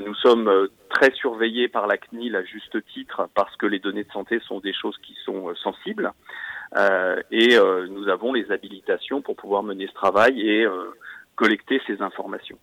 nous 0.07 0.15
sommes 0.15 0.69
très 0.91 1.13
surveillés 1.13 1.69
par 1.69 1.87
la 1.87 1.97
CNIL 1.97 2.37
à 2.37 2.45
juste 2.45 2.77
titre, 2.93 3.29
parce 3.35 3.55
que 3.57 3.67
les 3.67 3.79
données 3.79 4.05
de 4.05 4.13
santé 4.13 4.39
sont 4.41 4.61
des 4.61 4.75
choses 4.75 4.99
qui 4.99 5.15
sont 5.25 5.55
sensibles. 5.57 6.13
et 7.31 7.59
nous 7.89 8.09
avons 8.09 8.33
les 8.33 8.51
habilitations 8.53 9.23
pour 9.23 9.37
pouvoir 9.37 9.63
mener 9.63 9.87
ce 9.87 9.95
travail 9.95 10.41
et 10.41 10.67
collecter 11.37 11.81
ces 11.87 12.03
informations. 12.03 12.59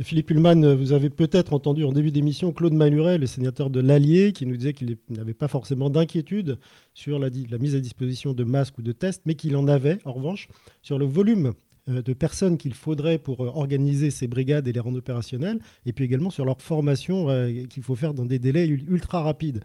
Philippe 0.00 0.30
Hullman, 0.30 0.74
vous 0.74 0.92
avez 0.92 1.10
peut-être 1.10 1.52
entendu 1.52 1.82
en 1.82 1.92
début 1.92 2.12
d'émission 2.12 2.52
Claude 2.52 2.72
Maluret, 2.72 3.18
le 3.18 3.26
sénateur 3.26 3.68
de 3.68 3.80
l'Allier, 3.80 4.32
qui 4.32 4.46
nous 4.46 4.56
disait 4.56 4.72
qu'il 4.72 4.96
n'avait 5.08 5.34
pas 5.34 5.48
forcément 5.48 5.90
d'inquiétude 5.90 6.58
sur 6.94 7.18
la, 7.18 7.30
mise 7.30 7.74
à 7.74 7.80
disposition 7.80 8.32
de 8.32 8.44
masques 8.44 8.78
ou 8.78 8.82
de 8.82 8.92
tests, 8.92 9.22
mais 9.26 9.34
qu'il 9.34 9.56
en 9.56 9.66
avait, 9.66 9.98
en 10.04 10.12
revanche, 10.12 10.48
sur 10.82 10.98
le 10.98 11.04
volume 11.04 11.52
euh, 11.88 12.00
de 12.00 12.12
personnes 12.12 12.58
qu'il 12.58 12.74
faudrait 12.74 13.18
pour 13.18 13.40
euh, 13.40 13.48
organiser 13.48 14.12
ces 14.12 14.28
brigades 14.28 14.68
et 14.68 14.72
les 14.72 14.78
rendre 14.78 14.98
opérationnelles, 14.98 15.58
et 15.84 15.92
puis 15.92 16.04
également 16.04 16.30
sur 16.30 16.44
leur 16.44 16.62
formation 16.62 17.28
euh, 17.28 17.64
qu'il 17.64 17.82
faut 17.82 17.96
faire 17.96 18.14
dans 18.14 18.24
des 18.24 18.38
délais 18.38 18.68
ultra 18.68 19.22
rapides. 19.22 19.64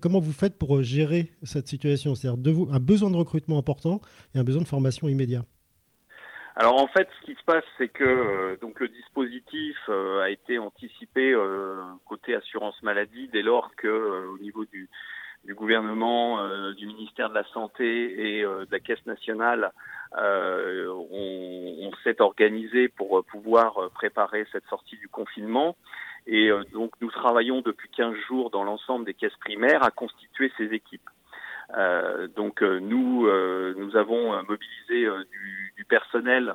Comment 0.00 0.20
vous 0.20 0.32
faites 0.32 0.58
pour 0.58 0.82
gérer 0.82 1.32
cette 1.42 1.68
situation? 1.68 2.14
C'est-à-dire 2.14 2.66
un 2.70 2.80
besoin 2.80 3.10
de 3.10 3.16
recrutement 3.16 3.56
important 3.56 4.02
et 4.34 4.38
un 4.38 4.44
besoin 4.44 4.60
de 4.60 4.68
formation 4.68 5.08
immédiat 5.08 5.46
alors 6.54 6.82
en 6.82 6.86
fait, 6.86 7.08
ce 7.20 7.26
qui 7.26 7.34
se 7.34 7.44
passe, 7.44 7.64
c'est 7.78 7.88
que 7.88 8.04
euh, 8.04 8.56
donc 8.60 8.78
le 8.80 8.88
dispositif 8.88 9.76
euh, 9.88 10.20
a 10.20 10.28
été 10.28 10.58
anticipé 10.58 11.32
euh, 11.32 11.80
côté 12.06 12.34
assurance 12.34 12.80
maladie 12.82 13.28
dès 13.28 13.42
lors 13.42 13.74
que 13.76 14.28
au 14.28 14.38
niveau 14.38 14.66
du, 14.66 14.90
du 15.44 15.54
gouvernement, 15.54 16.46
du 16.74 16.86
ministère 16.86 17.30
de 17.30 17.34
la 17.34 17.44
santé 17.54 18.38
et 18.38 18.42
de 18.42 18.68
la 18.70 18.80
caisse 18.80 19.04
nationale, 19.06 19.72
on, 20.14 21.74
on 21.80 21.90
s'est 22.04 22.20
organisé 22.20 22.88
pour 22.88 23.24
pouvoir 23.24 23.90
préparer 23.94 24.46
cette 24.52 24.66
sortie 24.66 24.96
du 24.98 25.08
confinement. 25.08 25.76
Et 26.26 26.50
donc 26.72 26.92
nous 27.00 27.10
travaillons 27.10 27.62
depuis 27.62 27.88
15 27.96 28.14
jours 28.28 28.50
dans 28.50 28.62
l'ensemble 28.62 29.04
des 29.04 29.14
caisses 29.14 29.36
primaires 29.40 29.82
à 29.82 29.90
constituer 29.90 30.52
ces 30.58 30.66
équipes. 30.74 31.10
donc 32.36 32.62
nous 32.62 33.26
nous 33.76 33.96
avons 33.96 34.40
mobilisé 34.44 35.08
personnel 36.12 36.54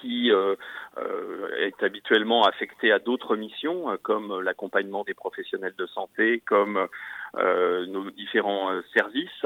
qui 0.00 0.30
est 0.30 1.82
habituellement 1.82 2.44
affecté 2.44 2.92
à 2.92 3.00
d'autres 3.00 3.34
missions, 3.34 3.98
comme 4.02 4.40
l'accompagnement 4.40 5.02
des 5.02 5.14
professionnels 5.14 5.74
de 5.76 5.86
santé, 5.86 6.40
comme 6.46 6.86
nos 7.34 8.10
différents 8.10 8.70
services, 8.94 9.44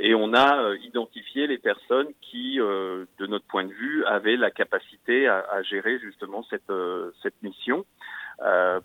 et 0.00 0.14
on 0.14 0.32
a 0.32 0.74
identifié 0.82 1.46
les 1.46 1.58
personnes 1.58 2.08
qui, 2.22 2.56
de 2.56 3.26
notre 3.26 3.44
point 3.46 3.64
de 3.64 3.72
vue, 3.72 4.04
avaient 4.06 4.36
la 4.36 4.50
capacité 4.50 5.28
à, 5.28 5.62
gérer 5.62 5.98
justement 5.98 6.42
cette, 6.48 6.72
cette 7.22 7.42
mission. 7.42 7.84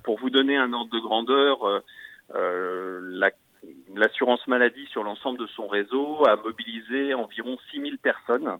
pour 0.03 0.19
vous 0.19 0.29
donner 0.29 0.57
un 0.57 0.73
ordre 0.73 0.91
de 0.91 0.99
grandeur, 0.99 1.83
la 2.33 3.31
l'assurance 3.95 4.45
maladie 4.47 4.85
sur 4.87 5.03
l'ensemble 5.03 5.39
de 5.39 5.47
son 5.47 5.67
réseau 5.67 6.25
a 6.27 6.35
mobilisé 6.35 7.13
environ 7.13 7.57
6000 7.71 7.97
personnes, 7.99 8.57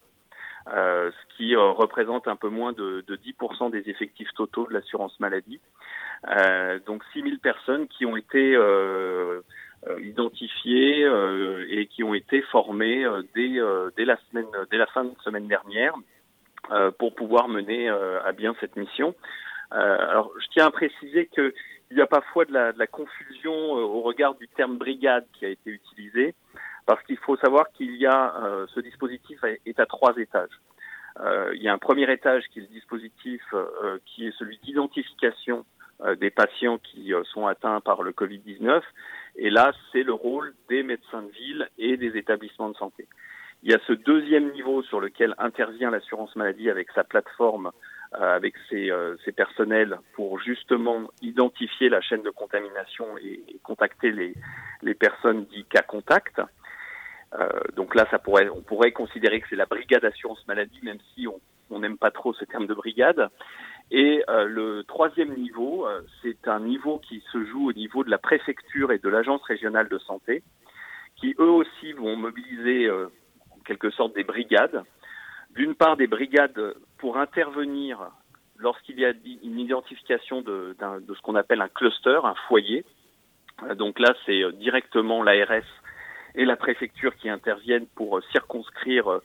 euh, 0.67 1.11
ce 1.11 1.35
qui 1.35 1.55
euh, 1.55 1.71
représente 1.71 2.27
un 2.27 2.35
peu 2.35 2.49
moins 2.49 2.71
de, 2.73 3.03
de 3.07 3.15
10% 3.15 3.71
des 3.71 3.89
effectifs 3.89 4.31
totaux 4.35 4.67
de 4.67 4.73
l'assurance 4.73 5.19
maladie. 5.19 5.59
Euh, 6.27 6.79
donc 6.85 7.03
6000 7.13 7.39
personnes 7.39 7.87
qui 7.87 8.05
ont 8.05 8.15
été 8.15 8.55
euh, 8.55 9.41
euh, 9.87 10.01
identifiées 10.01 11.09
et 11.69 11.87
qui 11.87 12.03
ont 12.03 12.13
été 12.13 12.41
formées 12.43 13.05
dès, 13.33 13.59
dès, 13.97 14.05
la 14.05 14.17
semaine, 14.29 14.45
dès 14.69 14.77
la 14.77 14.85
fin 14.87 15.03
de 15.03 15.15
semaine 15.23 15.47
dernière 15.47 15.95
pour 16.99 17.15
pouvoir 17.15 17.47
mener 17.47 17.89
à 17.89 18.31
bien 18.33 18.55
cette 18.59 18.75
mission. 18.75 19.15
alors, 19.71 20.31
je 20.39 20.47
tiens 20.53 20.67
à 20.67 20.71
préciser 20.71 21.25
que 21.25 21.53
il 21.89 21.97
y 21.97 22.01
a 22.01 22.07
parfois 22.07 22.45
de 22.45 22.53
la, 22.53 22.71
de 22.71 22.79
la 22.79 22.87
confusion 22.87 23.53
au 23.53 24.01
regard 24.01 24.35
du 24.35 24.47
terme 24.47 24.77
brigade 24.77 25.25
qui 25.33 25.45
a 25.45 25.49
été 25.49 25.71
utilisé, 25.71 26.35
parce 26.85 27.03
qu'il 27.03 27.17
faut 27.17 27.37
savoir 27.37 27.71
qu'il 27.71 27.95
y 27.95 28.05
a 28.05 28.35
euh, 28.43 28.65
ce 28.73 28.79
dispositif 28.79 29.39
est 29.65 29.79
à 29.79 29.85
trois 29.85 30.15
étages. 30.17 30.59
Euh, 31.19 31.51
il 31.55 31.61
y 31.61 31.67
a 31.67 31.73
un 31.73 31.77
premier 31.77 32.11
étage 32.11 32.43
qui 32.51 32.59
est 32.59 32.63
le 32.63 32.67
dispositif 32.67 33.41
euh, 33.53 33.99
qui 34.05 34.27
est 34.27 34.37
celui 34.37 34.57
d'identification 34.59 35.65
des 36.19 36.31
patients 36.31 36.79
qui 36.79 37.13
sont 37.31 37.45
atteints 37.45 37.79
par 37.79 38.01
le 38.01 38.11
Covid-19, 38.11 38.81
et 39.35 39.51
là 39.51 39.71
c'est 39.91 40.01
le 40.01 40.13
rôle 40.13 40.55
des 40.67 40.81
médecins 40.81 41.21
de 41.21 41.29
ville 41.29 41.69
et 41.77 41.95
des 41.95 42.17
établissements 42.17 42.69
de 42.69 42.75
santé. 42.75 43.07
Il 43.61 43.69
y 43.69 43.75
a 43.75 43.79
ce 43.85 43.93
deuxième 43.93 44.51
niveau 44.51 44.81
sur 44.81 44.99
lequel 44.99 45.35
intervient 45.37 45.91
l'assurance 45.91 46.35
maladie 46.35 46.71
avec 46.71 46.89
sa 46.95 47.03
plateforme 47.03 47.69
euh, 48.19 48.35
avec 48.35 48.55
ses, 48.69 48.91
euh, 48.91 49.15
ses, 49.23 49.31
personnels 49.31 49.97
pour 50.15 50.37
justement 50.37 51.09
identifier 51.21 51.87
la 51.87 52.01
chaîne 52.01 52.23
de 52.23 52.29
contamination 52.29 53.05
et, 53.17 53.41
et 53.47 53.59
contacter 53.63 54.11
les, 54.11 54.33
les 54.81 54.93
personnes 54.93 55.45
dites 55.45 55.69
cas 55.69 55.81
contact. 55.81 56.41
Euh, 57.39 57.47
donc 57.75 57.95
là, 57.95 58.05
ça 58.11 58.19
pourrait, 58.19 58.49
on 58.49 58.61
pourrait 58.61 58.91
considérer 58.91 59.39
que 59.39 59.47
c'est 59.49 59.55
la 59.55 59.65
brigade 59.65 60.03
assurance 60.03 60.45
maladie, 60.47 60.79
même 60.83 60.99
si 61.13 61.27
on 61.27 61.79
n'aime 61.79 61.97
pas 61.97 62.11
trop 62.11 62.33
ce 62.33 62.45
terme 62.45 62.67
de 62.67 62.73
brigade. 62.73 63.29
Et 63.91 64.23
euh, 64.29 64.45
le 64.45 64.83
troisième 64.83 65.33
niveau, 65.35 65.85
euh, 65.85 66.01
c'est 66.21 66.47
un 66.47 66.59
niveau 66.59 66.99
qui 66.99 67.23
se 67.31 67.43
joue 67.45 67.69
au 67.69 67.73
niveau 67.73 68.03
de 68.03 68.09
la 68.09 68.17
préfecture 68.17 68.91
et 68.91 68.99
de 68.99 69.09
l'agence 69.09 69.43
régionale 69.43 69.87
de 69.89 69.97
santé, 69.99 70.43
qui 71.15 71.35
eux 71.39 71.49
aussi 71.49 71.93
vont 71.93 72.15
mobiliser 72.15 72.89
en 72.89 73.59
quelque 73.65 73.91
sorte 73.91 74.15
des 74.15 74.23
brigades 74.23 74.83
d'une 75.55 75.75
part 75.75 75.97
des 75.97 76.07
brigades 76.07 76.75
pour 76.97 77.17
intervenir 77.17 77.99
lorsqu'il 78.57 78.99
y 78.99 79.05
a 79.05 79.13
une 79.43 79.59
identification 79.59 80.41
de, 80.41 80.75
de 80.79 81.15
ce 81.15 81.21
qu'on 81.21 81.35
appelle 81.35 81.61
un 81.61 81.67
cluster, 81.67 82.19
un 82.23 82.35
foyer. 82.47 82.85
Euh, 83.63 83.75
donc 83.75 83.99
là, 83.99 84.13
c'est 84.25 84.43
euh, 84.43 84.51
directement 84.51 85.23
l'ARS 85.23 85.63
et 86.35 86.45
la 86.45 86.55
préfecture 86.55 87.15
qui 87.15 87.29
interviennent 87.29 87.87
pour 87.95 88.17
euh, 88.17 88.21
circonscrire 88.31 89.21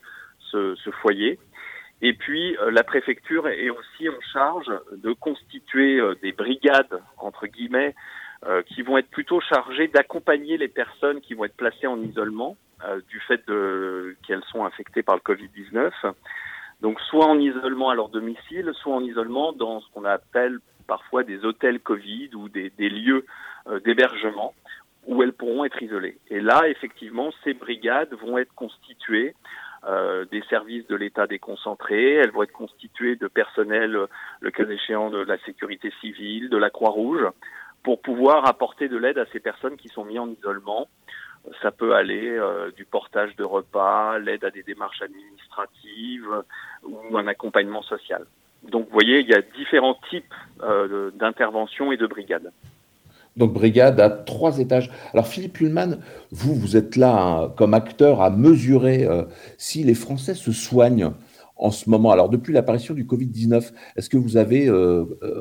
ce, 0.51 0.75
ce 0.75 0.89
foyer. 0.91 1.39
Et 2.01 2.13
puis, 2.13 2.55
la 2.69 2.83
préfecture 2.83 3.47
est 3.47 3.71
aussi 3.71 4.07
en 4.07 4.21
charge 4.31 4.71
de 4.91 5.13
constituer 5.13 5.99
des 6.21 6.31
brigades, 6.31 7.01
entre 7.17 7.47
guillemets, 7.47 7.95
qui 8.67 8.83
vont 8.83 8.99
être 8.99 9.09
plutôt 9.09 9.41
chargées 9.41 9.87
d'accompagner 9.87 10.57
les 10.57 10.67
personnes 10.67 11.21
qui 11.21 11.33
vont 11.33 11.45
être 11.45 11.57
placées 11.57 11.87
en 11.87 11.99
isolement 11.99 12.55
du 13.09 13.19
fait 13.21 13.43
qu'elles 14.27 14.43
sont 14.51 14.63
infectées 14.63 15.01
par 15.01 15.15
le 15.15 15.21
Covid-19 15.21 16.13
donc 16.81 16.99
soit 17.01 17.25
en 17.25 17.39
isolement 17.39 17.89
à 17.89 17.95
leur 17.95 18.09
domicile, 18.09 18.71
soit 18.75 18.95
en 18.95 19.03
isolement 19.03 19.53
dans 19.53 19.81
ce 19.81 19.87
qu'on 19.93 20.05
appelle 20.05 20.59
parfois 20.87 21.23
des 21.23 21.43
hôtels 21.43 21.79
Covid 21.79 22.29
ou 22.35 22.49
des, 22.49 22.71
lieux 22.77 23.25
euh, 23.67 23.79
d'hébergement 23.79 24.53
où 25.07 25.23
elles 25.23 25.33
pourront 25.33 25.65
être 25.65 25.81
isolées. 25.81 26.17
Et 26.29 26.41
là, 26.41 26.67
effectivement, 26.67 27.31
ces 27.43 27.53
brigades 27.53 28.13
vont 28.13 28.37
être 28.37 28.53
constituées 28.53 29.35
euh, 29.87 30.25
des 30.25 30.41
services 30.49 30.85
de 30.87 30.95
l'État 30.95 31.27
déconcentrés, 31.27 32.15
elles 32.15 32.31
vont 32.31 32.43
être 32.43 32.51
constituées 32.51 33.15
de 33.15 33.27
personnel, 33.27 33.95
euh, 33.95 34.07
le 34.41 34.51
cas 34.51 34.67
échéant, 34.67 35.09
de 35.09 35.19
la 35.19 35.37
sécurité 35.39 35.91
civile, 36.01 36.49
de 36.49 36.57
la 36.57 36.69
Croix-Rouge, 36.69 37.25
pour 37.83 38.01
pouvoir 38.01 38.47
apporter 38.47 38.89
de 38.89 38.97
l'aide 38.97 39.17
à 39.17 39.25
ces 39.31 39.39
personnes 39.39 39.77
qui 39.77 39.87
sont 39.87 40.03
mises 40.03 40.19
en 40.19 40.29
isolement 40.29 40.87
ça 41.61 41.71
peut 41.71 41.95
aller 41.95 42.29
euh, 42.29 42.71
du 42.71 42.85
portage 42.85 43.35
de 43.35 43.43
repas, 43.43 44.19
l'aide 44.19 44.43
à 44.43 44.51
des 44.51 44.63
démarches 44.63 45.01
administratives 45.01 46.27
ou 46.83 47.17
un 47.17 47.27
accompagnement 47.27 47.81
social. 47.81 48.25
Donc 48.63 48.85
vous 48.87 48.93
voyez, 48.93 49.19
il 49.19 49.27
y 49.27 49.33
a 49.33 49.41
différents 49.41 49.99
types 50.09 50.33
euh, 50.61 51.11
d'interventions 51.11 51.91
et 51.91 51.97
de 51.97 52.07
brigades. 52.07 52.51
Donc 53.37 53.53
brigade 53.53 53.99
à 53.99 54.09
trois 54.09 54.59
étages. 54.59 54.91
Alors 55.13 55.27
Philippe 55.27 55.59
Hullman, 55.59 55.99
vous, 56.31 56.53
vous 56.55 56.75
êtes 56.75 56.95
là 56.95 57.15
hein, 57.15 57.53
comme 57.55 57.73
acteur 57.73 58.21
à 58.21 58.29
mesurer 58.29 59.05
euh, 59.05 59.23
si 59.57 59.83
les 59.83 59.93
Français 59.93 60.33
se 60.33 60.51
soignent 60.51 61.11
en 61.55 61.71
ce 61.71 61.89
moment. 61.89 62.11
Alors 62.11 62.29
depuis 62.29 62.53
l'apparition 62.53 62.93
du 62.93 63.05
Covid-19, 63.05 63.71
est-ce 63.95 64.09
que 64.09 64.17
vous 64.17 64.37
avez 64.37 64.69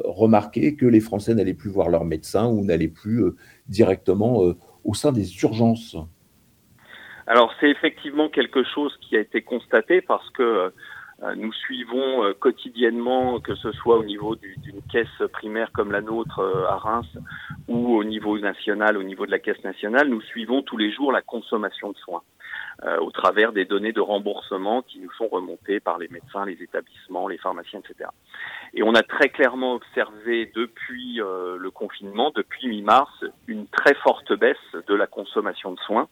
remarqué 0.05 0.77
que 0.77 0.87
les 0.87 1.01
Français 1.01 1.35
n'allaient 1.35 1.53
plus 1.53 1.69
voir 1.69 1.91
leur 1.91 2.05
médecin 2.05 2.47
ou 2.47 2.65
n'allaient 2.65 2.89
plus 2.89 3.25
directement 3.69 4.55
au 4.85 4.95
sein 4.95 5.13
des 5.13 5.43
urgences? 5.43 5.97
Alors 7.27 7.53
c'est 7.61 7.69
effectivement 7.69 8.29
quelque 8.29 8.63
chose 8.63 8.97
qui 9.01 9.17
a 9.17 9.21
été 9.21 9.43
constaté 9.43 10.01
parce 10.01 10.29
que 10.31 10.43
euh, 10.43 10.71
nous 11.37 11.53
suivons 11.53 12.25
euh, 12.25 12.35
quotidiennement, 12.35 13.41
que 13.41 13.55
ce 13.55 13.73
soit 13.73 13.97
au 13.97 14.05
niveau 14.05 14.37
d'une 14.37 14.83
caisse 14.93 15.23
primaire 15.33 15.73
comme 15.73 15.91
la 15.91 16.03
nôtre 16.03 16.41
euh, 16.41 16.67
à 16.69 16.77
Reims 16.77 17.07
ou 17.69 17.97
au 17.97 18.05
niveau 18.05 18.39
national, 18.39 18.97
au 18.97 19.03
niveau 19.03 19.25
de 19.27 19.31
la 19.31 19.39
caisse 19.39 19.63
nationale, 19.65 20.09
nous 20.09 20.21
suivons 20.21 20.63
tous 20.63 20.77
les 20.77 20.93
jours 20.93 21.13
la 21.13 21.23
consommation 21.23 21.91
de 21.91 21.97
soins. 21.97 22.23
au 23.01 23.11
travers 23.11 23.53
des 23.53 23.65
données 23.65 23.93
de 23.93 24.03
remboursement 24.03 24.83
qui 24.83 25.01
nous 25.01 25.11
sont 25.13 25.29
remontées 25.29 25.81
par 25.81 25.97
les 25.99 26.09
médecins, 26.09 26.45
les 26.45 26.63
établissements, 26.63 27.27
les 27.27 27.39
pharmaciens, 27.39 27.81
etc. 27.81 28.11
Et 28.75 28.83
on 28.83 28.95
a 28.95 29.03
très 29.03 29.31
clairement 29.31 29.75
observé 29.75 30.53
depuis 30.55 31.21
euh, 31.21 31.57
le 31.59 31.71
confinement, 31.71 32.31
depuis 32.35 32.69
mi-mars, 32.69 33.25
une 33.47 33.67
très 33.69 33.95
forte 33.95 34.33
baisse 34.35 34.57
de 34.87 34.95
la 34.95 35.07
consommation 35.07 35.73
de 35.73 35.81
soins. 35.81 36.09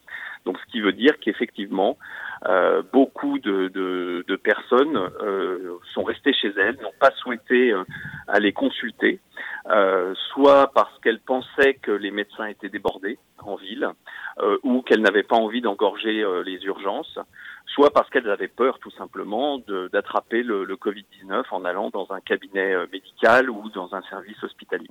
Donc, 0.47 0.59
ce 0.59 0.73
qui 0.73 0.81
veut 0.81 0.93
dire 0.93 1.19
qu'effectivement, 1.21 1.99
euh, 2.47 2.83
beaucoup 2.93 3.39
de, 3.39 3.69
de, 3.69 4.37
personnes 4.37 4.97
euh, 4.97 5.79
sont 5.95 6.03
restées 6.03 6.35
chez 6.35 6.53
elles, 6.59 6.77
n'ont 6.83 6.93
pas 7.01 7.11
souhaité 7.13 7.73
euh, 7.73 7.85
aller 8.29 8.53
consulter, 8.53 9.21
euh, 9.71 10.15
soit 10.33 10.71
parce 10.75 10.99
qu'elles 10.99 11.21
pensaient 11.21 11.75
que 11.75 11.93
les 11.93 12.11
médecins 12.11 12.47
étaient 12.47 12.69
débordés 12.69 13.19
en 13.39 13.57
ville, 13.57 13.89
ou 14.63 14.83
qu'elles 14.83 15.03
n'avaient 15.03 15.23
pas 15.23 15.37
envie 15.37 15.61
d'engorger 15.61 16.25
les 16.45 16.65
urgences, 16.65 17.19
soit 17.67 17.91
parce 17.91 18.09
qu'elles 18.11 18.29
avaient 18.29 18.49
peur 18.49 18.79
tout 18.81 18.91
simplement 18.93 19.61
d'attraper 19.93 20.43
le, 20.43 20.65
le 20.65 20.77
Covid-19 20.77 21.45
en 21.51 21.65
allant 21.65 21.91
dans 21.91 22.11
un 22.11 22.21
cabinet 22.21 22.75
médical 22.91 23.49
ou 23.49 23.71
dans 23.71 23.95
un 23.95 24.03
service 24.03 24.43
hospitalier. 24.43 24.91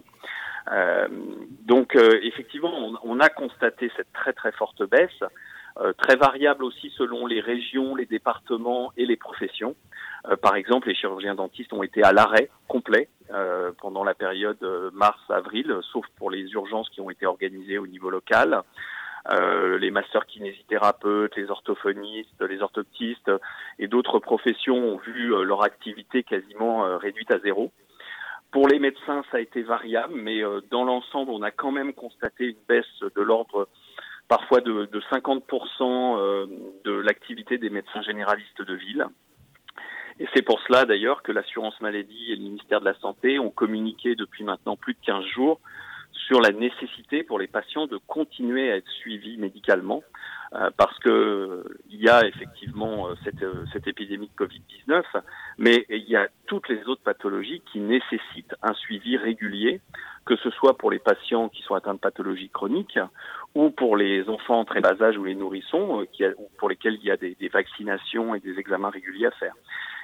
Donc 1.66 1.96
effectivement, 2.22 2.72
on, 2.74 2.96
on, 3.04 3.20
a 3.20 3.30
constaté 3.30 3.92
cette 3.98 4.14
très 4.14 4.34
très 4.34 4.52
forte 4.52 4.88
baisse. 4.88 5.24
Euh, 5.80 5.92
très 5.94 6.16
variable 6.16 6.64
aussi 6.64 6.92
selon 6.98 7.26
les 7.26 7.42
régions, 7.42 7.96
les 7.96 8.06
départements 8.06 8.92
et 8.96 9.06
les 9.06 9.18
professions. 9.18 9.76
Euh, 10.30 10.36
par 10.36 10.56
exemple, 10.56 10.88
les 10.88 10.96
chirurgiens 10.96 11.34
dentistes 11.34 11.74
ont 11.74 11.82
été 11.82 12.04
à 12.04 12.14
l'arrêt 12.14 12.50
complet 12.68 13.10
euh, 13.32 13.72
pendant 13.82 14.04
la 14.04 14.14
période 14.14 14.62
mars-avril, 14.94 15.76
sauf 15.92 16.06
pour 16.18 16.30
les 16.30 16.44
urgences 16.52 16.90
qui 16.90 17.02
ont 17.02 17.10
été 17.10 17.26
organisées 17.26 17.80
au 17.80 17.88
niveau 17.88 18.12
local. 18.12 18.62
Euh, 19.32 19.80
les 19.80 19.90
masters 19.90 20.26
kinésithérapeutes, 20.28 21.36
les 21.38 21.50
orthophonistes, 21.50 22.42
les 22.42 22.62
orthoptistes 22.62 23.32
et 23.80 23.88
d'autres 23.88 24.20
professions 24.20 24.78
ont 24.78 24.98
vu 24.98 25.30
leur 25.44 25.64
activité 25.64 26.24
quasiment 26.24 26.98
réduite 26.98 27.32
à 27.32 27.40
zéro. 27.40 27.72
Pour 28.52 28.68
les 28.68 28.78
médecins, 28.78 29.24
ça 29.32 29.38
a 29.38 29.40
été 29.40 29.64
variable, 29.64 30.14
mais 30.14 30.42
dans 30.70 30.84
l'ensemble, 30.84 31.32
on 31.32 31.42
a 31.42 31.52
quand 31.52 31.72
même 31.72 31.94
constaté 31.94 32.50
une 32.50 32.58
baisse 32.68 33.00
de 33.02 33.22
l'ordre 33.22 33.68
parfois 34.28 34.62
de, 34.62 34.86
de 34.86 35.02
50% 35.12 35.82
euh, 35.82 36.46
de 36.86 36.92
l'activité 36.92 37.58
des 37.58 37.70
médecins 37.70 38.02
généralistes 38.02 38.62
de 38.62 38.74
ville. 38.74 39.06
Et 40.20 40.28
c'est 40.34 40.44
pour 40.44 40.60
cela 40.62 40.86
d'ailleurs 40.86 41.24
que 41.24 41.32
l'assurance 41.32 41.80
maladie 41.82 42.32
et 42.32 42.36
le 42.36 42.44
ministère 42.44 42.80
de 42.80 42.86
la 42.86 42.94
Santé 43.00 43.40
ont 43.40 43.50
communiqué 43.50 44.16
depuis 44.16 44.44
maintenant 44.44 44.76
plus 44.76 44.94
de 44.94 45.00
15 45.06 45.26
jours 45.26 45.60
sur 46.14 46.42
la 46.42 46.52
nécessité 46.52 47.24
pour 47.24 47.40
les 47.40 47.48
patients 47.48 47.88
de 47.88 47.98
continuer 47.98 48.72
à 48.72 48.78
être 48.78 48.90
suivis 48.90 49.38
médicalement 49.38 50.04
euh, 50.56 50.70
parce 50.78 50.98
que 51.00 51.64
il 51.90 52.00
y 52.00 52.10
a 52.10 52.26
effectivement 52.28 53.08
euh, 53.08 53.16
cette, 53.24 53.44
cette 53.72 53.88
épidémie 53.88 54.30
de 54.38 54.46
Covid-19, 54.46 55.04
Mais 55.58 55.86
il 55.90 56.08
y 56.08 56.16
a 56.16 56.28
toutes 56.46 56.70
les 56.70 56.84
autres 56.86 57.02
pathologies 57.02 57.64
qui 57.72 57.80
nécessitent 57.80 58.56
un 58.62 58.74
suivi 58.76 59.18
régulier, 59.18 59.82
que 60.26 60.36
ce 60.36 60.52
soit 60.52 60.78
pour 60.78 60.92
les 60.92 61.00
patients 61.00 61.50
qui 61.50 61.64
sont 61.64 61.74
atteints 61.74 61.96
de 61.96 62.00
pathologies 62.00 62.50
chroniques 62.50 63.00
ou 63.56 63.72
pour 63.72 63.98
les 63.98 64.30
enfants 64.30 64.64
très 64.64 64.80
bas 64.80 64.96
âge 65.02 65.18
ou 65.18 65.24
les 65.24 65.34
nourrissons, 65.34 66.02
euh, 66.02 66.06
qui 66.12 66.24
pour 66.60 66.70
lesquels 66.70 66.96
il 67.02 67.06
y 67.06 67.12
a 67.12 67.18
des, 67.18 67.36
des 67.40 67.50
vaccinations 67.50 68.36
et 68.36 68.40
des 68.40 68.60
examens 68.60 68.92
réguliers 68.92 69.28
à 69.28 69.32
faire. 69.32 69.54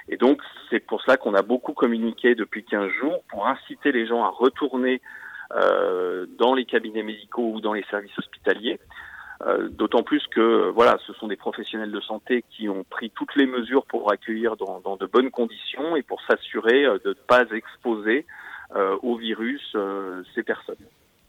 Et 0.08 0.16
donc, 0.16 0.42
c'est 0.68 0.80
pour 0.80 1.00
ça 1.02 1.16
qu'on 1.16 1.34
a 1.34 1.42
beaucoup 1.42 1.74
communiqué 1.74 2.34
depuis 2.34 2.64
15 2.64 2.90
jours 3.00 3.22
pour 3.28 3.46
inciter 3.46 3.92
les 3.92 4.06
gens 4.06 4.24
à 4.24 4.30
retourner 4.30 4.94
euh, 4.94 5.29
dans 5.50 6.54
les 6.54 6.64
cabinets 6.64 7.02
médicaux 7.02 7.52
ou 7.54 7.60
dans 7.60 7.72
les 7.72 7.84
services 7.90 8.16
hospitaliers. 8.18 8.78
Euh, 9.46 9.68
D'autant 9.70 10.02
plus 10.02 10.26
que 10.26 10.70
voilà, 10.70 10.98
ce 11.06 11.14
sont 11.14 11.26
des 11.26 11.36
professionnels 11.36 11.90
de 11.90 12.00
santé 12.00 12.44
qui 12.50 12.68
ont 12.68 12.84
pris 12.84 13.10
toutes 13.10 13.34
les 13.36 13.46
mesures 13.46 13.86
pour 13.86 14.12
accueillir 14.12 14.56
dans, 14.56 14.80
dans 14.80 14.96
de 14.96 15.06
bonnes 15.06 15.30
conditions 15.30 15.96
et 15.96 16.02
pour 16.02 16.20
s'assurer 16.22 16.84
euh, 16.84 16.98
de 17.04 17.10
ne 17.10 17.14
pas 17.14 17.44
exposer 17.50 18.26
euh, 18.76 18.96
au 19.02 19.16
virus 19.16 19.62
euh, 19.74 20.22
ces 20.34 20.42
personnes. 20.42 20.76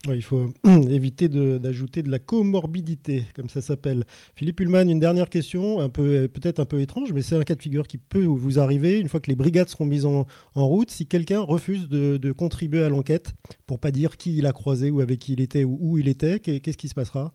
Il 0.08 0.22
faut 0.22 0.52
éviter 0.64 1.28
d'ajouter 1.28 2.02
de, 2.02 2.10
la 2.10 2.18
comorbidité, 2.18 3.24
comme 3.36 3.48
ça 3.48 3.60
s'appelle. 3.60 4.04
Philippe 4.34 4.60
Ullmann, 4.60 4.90
une 4.90 4.98
dernière 4.98 5.28
question, 5.28 5.88
peut-être 5.88 6.58
un 6.58 6.64
peu 6.64 6.80
étrange, 6.80 7.12
mais 7.12 7.22
c'est 7.22 7.36
un 7.36 7.44
cas 7.44 7.54
de 7.54 7.62
figure 7.62 7.86
qui 7.86 7.98
peut 7.98 8.24
vous 8.24 8.58
arriver 8.58 8.98
une 8.98 9.08
fois 9.08 9.20
que 9.20 9.30
les 9.30 9.36
brigades 9.36 9.68
seront 9.68 9.86
mises 9.86 10.06
en, 10.06 10.26
route. 10.54 10.90
Si 10.90 11.06
quelqu'un 11.06 11.40
refuse 11.40 11.88
de, 11.88 12.32
contribuer 12.32 12.82
à 12.82 12.88
l'enquête, 12.88 13.32
pour 13.66 13.78
pas 13.78 13.90
dire 13.90 14.16
qui 14.16 14.36
il 14.36 14.46
a 14.46 14.52
croisé 14.52 14.90
ou 14.90 15.00
avec 15.00 15.20
qui 15.20 15.34
il 15.34 15.40
était 15.40 15.64
ou 15.64 15.78
où 15.80 15.98
il 15.98 16.08
était, 16.08 16.40
qu'est-ce 16.40 16.78
qui 16.78 16.88
se 16.88 16.94
passera? 16.94 17.32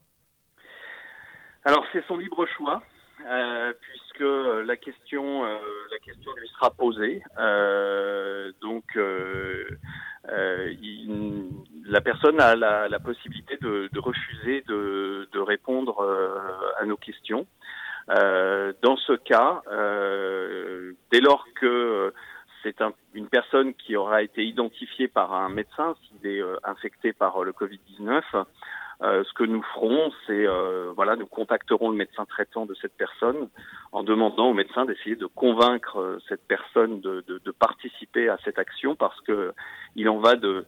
Alors 1.64 1.86
c'est 1.94 2.04
son 2.08 2.18
libre 2.18 2.46
choix. 2.58 2.82
Euh, 3.30 3.74
puisque 3.82 4.66
la 4.66 4.78
question, 4.78 5.44
euh, 5.44 5.58
la 5.92 6.00
question 6.00 6.32
lui 6.40 6.48
sera 6.50 6.72
posée. 6.72 7.22
Euh, 7.38 8.52
donc, 8.62 8.86
euh, 10.30 10.34
euh, 10.38 10.74
il, 10.82 11.50
la 11.86 12.02
personne 12.02 12.40
a 12.42 12.56
la, 12.56 12.90
la 12.90 13.00
possibilité 13.00 13.58
de, 13.62 13.90
de, 13.92 14.00
refuser 14.00 14.64
de, 14.68 15.30
de 15.32 15.40
répondre 15.40 16.06
à 16.80 16.86
nos 16.86 16.98
questions. 16.98 17.48
dans 18.10 18.98
ce 18.98 19.14
cas, 19.14 19.62
dès 21.12 21.22
lors 21.22 21.46
que 21.56 22.14
c'est 22.62 22.82
un, 22.82 22.92
une 23.14 23.28
personne 23.28 23.74
qui 23.74 23.96
aura 23.96 24.22
été 24.22 24.44
identifiée 24.44 25.08
par 25.08 25.34
un 25.34 25.50
médecin 25.50 25.96
s'il 26.04 26.30
est 26.30 26.42
infecté 26.66 27.14
par 27.14 27.44
le 27.44 27.54
Covid-19, 27.54 28.22
euh, 29.04 29.24
ce 29.24 29.34
que 29.34 29.44
nous 29.44 29.62
ferons, 29.62 30.12
c'est 30.26 30.48
euh, 30.48 30.92
voilà, 30.96 31.16
nous 31.16 31.28
contacterons 31.28 31.92
le 31.92 31.96
médecin 31.96 32.26
traitant 32.26 32.66
de 32.66 32.74
cette 32.82 32.98
personne 32.98 33.48
en 33.92 34.04
demandant 34.04 34.50
au 34.50 34.54
médecin 34.56 34.86
d'essayer 34.86 35.16
de 35.16 35.28
convaincre 35.28 36.00
euh, 36.00 36.18
cette 36.28 36.48
personne 36.48 37.00
de, 37.02 37.24
de, 37.28 37.40
de, 37.44 37.52
participer 37.52 38.28
à 38.28 38.40
cette 38.44 38.58
action 38.58 38.96
parce 38.96 39.20
que 39.22 39.54
il 39.96 40.10
en 40.10 40.18
va 40.18 40.36
de 40.36 40.66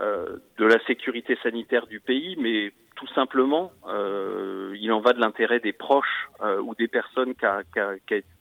euh, 0.00 0.38
de 0.58 0.64
la 0.64 0.84
sécurité 0.86 1.38
sanitaire 1.42 1.86
du 1.86 2.00
pays, 2.00 2.34
mais 2.36 2.72
tout 2.96 3.06
simplement, 3.14 3.70
euh, 3.88 4.74
il 4.80 4.90
en 4.90 5.00
va 5.00 5.12
de 5.12 5.20
l'intérêt 5.20 5.60
des 5.60 5.72
proches 5.72 6.30
ou 6.64 6.74
des 6.74 6.88
personnes 6.88 7.34
qui, 7.34 7.44
a, 7.44 7.62
qui, 7.72 7.78
a, 7.78 7.94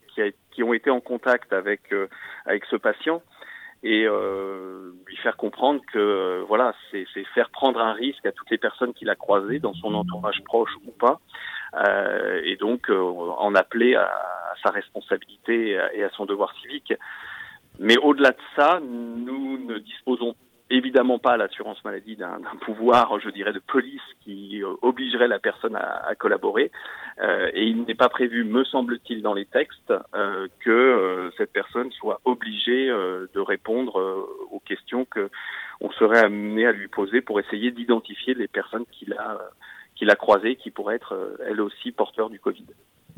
qui, 0.07 0.21
a, 0.21 0.31
qui, 0.51 0.63
ont 0.63 0.73
été 0.73 0.89
en 0.89 0.99
contact 1.01 1.53
avec 1.53 1.93
avec 2.45 2.65
ce 2.65 2.75
patient 2.75 3.21
et 3.83 4.05
euh, 4.05 4.91
lui 5.07 5.17
faire 5.17 5.37
comprendre 5.37 5.81
que 5.91 5.97
euh, 5.97 6.43
voilà, 6.47 6.73
c'est 6.91 7.05
faire 7.33 7.49
prendre 7.49 7.79
un 7.79 7.93
risque 7.93 8.25
à 8.25 8.31
toutes 8.31 8.49
les 8.51 8.57
personnes 8.57 8.93
qu'il 8.93 9.09
a 9.09 9.15
croisées 9.15 9.59
dans 9.59 9.73
son 9.73 9.93
entourage 9.95 10.43
proche 10.43 10.71
ou 10.85 10.91
pas, 10.91 11.19
euh, 11.75 12.41
et 12.43 12.57
donc 12.57 12.89
euh, 12.89 12.99
en 12.99 13.55
appeler 13.55 13.95
à, 13.95 14.05
à, 14.05 14.53
sa 14.63 14.69
responsabilité 14.69 15.79
et 15.93 16.03
à 16.03 16.09
son 16.11 16.25
devoir 16.25 16.53
civique. 16.61 16.93
Mais 17.79 17.97
au-delà 17.97 18.31
de 18.31 18.41
ça, 18.55 18.79
nous 18.81 19.57
ne 19.65 19.79
disposons 19.79 20.35
évidemment 20.71 21.19
pas 21.19 21.37
l'assurance 21.37 21.83
maladie 21.83 22.15
d'un 22.15 22.39
pouvoir, 22.61 23.19
je 23.19 23.29
dirais, 23.29 23.53
de 23.53 23.59
police 23.59 24.01
qui 24.23 24.63
euh, 24.63 24.73
obligerait 24.81 25.27
la 25.27 25.39
personne 25.39 25.75
à, 25.75 26.15
collaborer. 26.15 26.71
Euh, 27.21 27.49
et 27.53 27.65
il 27.65 27.83
n'est 27.83 27.95
pas 27.95 28.09
prévu, 28.09 28.43
me 28.43 28.63
semble-t-il, 28.63 29.21
dans 29.21 29.33
les 29.33 29.45
textes, 29.45 29.93
euh, 30.15 30.47
que 30.59 31.31
cette 31.37 31.51
personne 31.51 31.91
soit 31.91 32.21
obligée 32.25 32.87
de 32.87 33.39
répondre 33.39 34.27
aux 34.51 34.59
questions 34.59 35.05
que 35.05 35.29
on 35.79 35.91
serait 35.91 36.19
amené 36.23 36.65
à 36.65 36.71
lui 36.71 36.87
poser 36.87 37.21
pour 37.21 37.39
essayer 37.39 37.71
d'identifier 37.71 38.33
les 38.33 38.47
personnes 38.47 38.85
qu'il 38.91 39.13
a 39.13 39.39
qu'il 39.95 40.09
a 40.09 40.15
croisées, 40.15 40.55
qui 40.55 40.71
pourraient 40.71 40.95
être 40.95 41.37
elles 41.45 41.61
aussi 41.61 41.91
porteurs 41.91 42.29
du 42.29 42.39
Covid. 42.39 42.65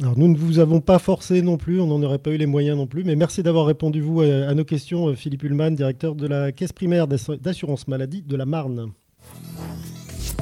Alors 0.02 0.18
nous 0.18 0.28
ne 0.28 0.38
vous 0.38 0.60
avons 0.60 0.82
pas 0.82 0.98
forcé 0.98 1.42
non 1.42 1.58
plus, 1.58 1.80
on 1.80 1.86
n'en 1.88 2.02
aurait 2.02 2.18
pas 2.18 2.32
eu 2.32 2.38
les 2.38 2.46
moyens 2.46 2.78
non 2.78 2.88
plus, 2.88 3.04
mais 3.04 3.16
merci 3.16 3.44
d'avoir 3.44 3.66
répondu 3.66 4.02
vous 4.02 4.22
à 4.22 4.54
nos 4.54 4.64
questions, 4.64 5.10
euh, 5.10 5.16
Philippe 5.16 5.44
Ullmann, 5.44 5.76
directeur 5.76 6.16
de 6.16 6.28
la 6.28 6.52
Caisse 6.52 6.74
primaire 6.74 7.08
d'assurance 7.08 7.88
maladie 7.88 8.24
de 8.24 8.36
la 8.36 8.46
Marne. 8.46 8.92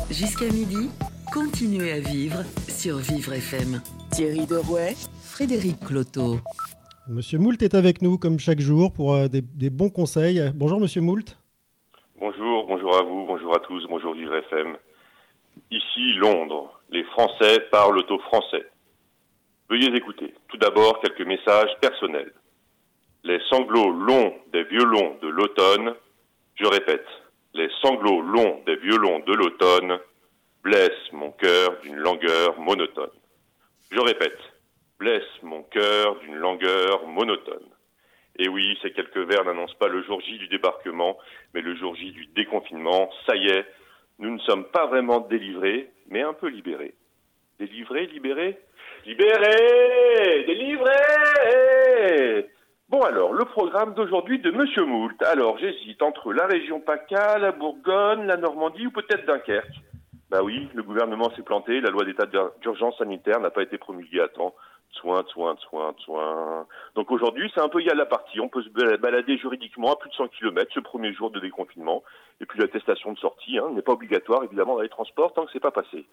Jusqu'à 0.10 0.46
midi, 0.46 0.90
continuez 1.34 1.92
à 1.92 2.00
vivre 2.00 2.44
sur 2.70 2.98
Vivre 2.98 3.34
FM. 3.34 3.82
Thierry 4.12 4.46
Derouet, 4.46 4.96
Frédéric 5.22 5.80
Cloteau. 5.80 6.38
Monsieur 7.10 7.40
Moult 7.40 7.62
est 7.62 7.76
avec 7.76 8.02
nous 8.02 8.18
comme 8.18 8.40
chaque 8.40 8.62
jour 8.62 8.94
pour 8.94 9.14
euh, 9.14 9.28
des, 9.28 9.42
des, 9.42 9.70
bons 9.70 9.90
conseils. 9.90 10.42
Bonjour 10.56 10.80
Monsieur 10.80 11.02
Moult. 11.02 11.38
Bonjour, 12.20 12.68
bonjour 12.68 12.96
à 12.96 13.04
vous, 13.04 13.26
bonjour 13.28 13.56
à 13.56 13.60
tous, 13.60 13.86
bonjour 13.90 14.14
Vivre 14.14 14.36
FM. 14.36 14.78
Ici 15.72 16.14
Londres, 16.18 16.80
les 16.90 17.04
Français 17.04 17.60
parlent 17.72 18.00
au 18.10 18.20
français. 18.20 18.66
Veuillez 19.72 19.96
écouter. 19.96 20.34
Tout 20.50 20.58
d'abord, 20.58 21.00
quelques 21.00 21.26
messages 21.26 21.74
personnels. 21.80 22.34
Les 23.24 23.40
sanglots 23.50 23.90
longs 23.90 24.36
des 24.52 24.66
violons 24.66 25.18
de 25.22 25.30
l'automne, 25.30 25.96
je 26.56 26.66
répète, 26.66 27.08
les 27.54 27.70
sanglots 27.82 28.20
longs 28.20 28.62
des 28.66 28.76
violons 28.76 29.20
de 29.20 29.34
l'automne 29.34 29.98
blessent 30.62 31.14
mon 31.14 31.32
cœur 31.32 31.80
d'une 31.84 31.96
langueur 31.96 32.60
monotone. 32.60 33.18
Je 33.92 34.02
répète, 34.02 34.40
blessent 35.00 35.42
mon 35.42 35.64
cœur 35.64 36.20
d'une 36.20 36.36
langueur 36.36 37.08
monotone. 37.08 37.70
Et 38.40 38.50
oui, 38.50 38.78
ces 38.82 38.92
quelques 38.92 39.26
vers 39.26 39.46
n'annoncent 39.46 39.78
pas 39.80 39.88
le 39.88 40.04
jour 40.04 40.20
J 40.20 40.38
du 40.38 40.50
débarquement, 40.50 41.18
mais 41.54 41.62
le 41.62 41.78
jour 41.78 41.96
J 41.96 42.12
du 42.12 42.26
déconfinement. 42.36 43.10
Ça 43.26 43.38
y 43.38 43.48
est, 43.48 43.66
nous 44.20 44.32
ne 44.32 44.40
sommes 44.40 44.66
pas 44.66 44.88
vraiment 44.88 45.22
délivrés, 45.22 45.90
mais 46.10 46.24
un 46.24 46.34
peu 46.34 46.48
libérés. 46.48 46.94
Délivrés, 47.58 48.08
libérés 48.08 48.60
Libéré 49.06 50.44
Délivré 50.46 50.92
Bon 52.90 53.02
alors, 53.02 53.34
le 53.34 53.46
programme 53.46 53.94
d'aujourd'hui 53.96 54.40
de 54.40 54.52
Monsieur 54.52 54.86
Moult. 54.86 55.16
Alors, 55.24 55.58
j'hésite 55.58 56.02
entre 56.04 56.34
la 56.34 56.46
région 56.46 56.80
PACA, 56.82 57.40
la 57.40 57.52
Bourgogne, 57.52 58.28
la 58.28 58.38
Normandie 58.38 58.86
ou 58.88 58.92
peut-être 58.92 59.26
Dunkerque. 59.26 59.82
Bah 60.30 60.44
oui, 60.44 60.68
le 60.76 60.84
gouvernement 60.84 61.32
s'est 61.36 61.42
planté, 61.42 61.82
la 61.82 61.90
loi 61.90 62.06
d'état 62.06 62.26
d'urgence 62.62 62.98
sanitaire 62.98 63.40
n'a 63.40 63.50
pas 63.50 63.64
été 63.64 63.78
promulguée 63.78 64.22
à 64.22 64.28
temps. 64.28 64.54
Soin, 64.94 65.24
soin, 65.30 65.56
soin, 65.70 65.96
soin. 66.00 66.68
Donc 66.96 67.12
aujourd'hui, 67.12 67.50
c'est 67.56 67.62
un 67.62 67.70
peu 67.70 67.82
y 67.82 67.90
à 67.90 67.96
la 67.96 68.06
partie. 68.06 68.40
On 68.40 68.50
peut 68.50 68.62
se 68.62 68.70
balader 68.70 69.38
juridiquement 69.38 69.94
à 69.94 69.96
plus 69.96 70.10
de 70.10 70.16
100 70.16 70.28
km 70.28 70.72
ce 70.74 70.80
premier 70.80 71.14
jour 71.14 71.32
de 71.32 71.40
déconfinement. 71.40 72.04
Et 72.42 72.46
puis 72.46 72.60
l'attestation 72.60 73.14
de 73.14 73.18
sortie 73.18 73.58
hein, 73.58 73.70
n'est 73.74 73.82
pas 73.82 73.94
obligatoire, 73.94 74.44
évidemment, 74.44 74.76
dans 74.76 74.82
les 74.82 74.90
transports 74.90 75.34
tant 75.34 75.46
que 75.46 75.52
c'est 75.54 75.60
pas 75.60 75.72
passé. 75.72 76.06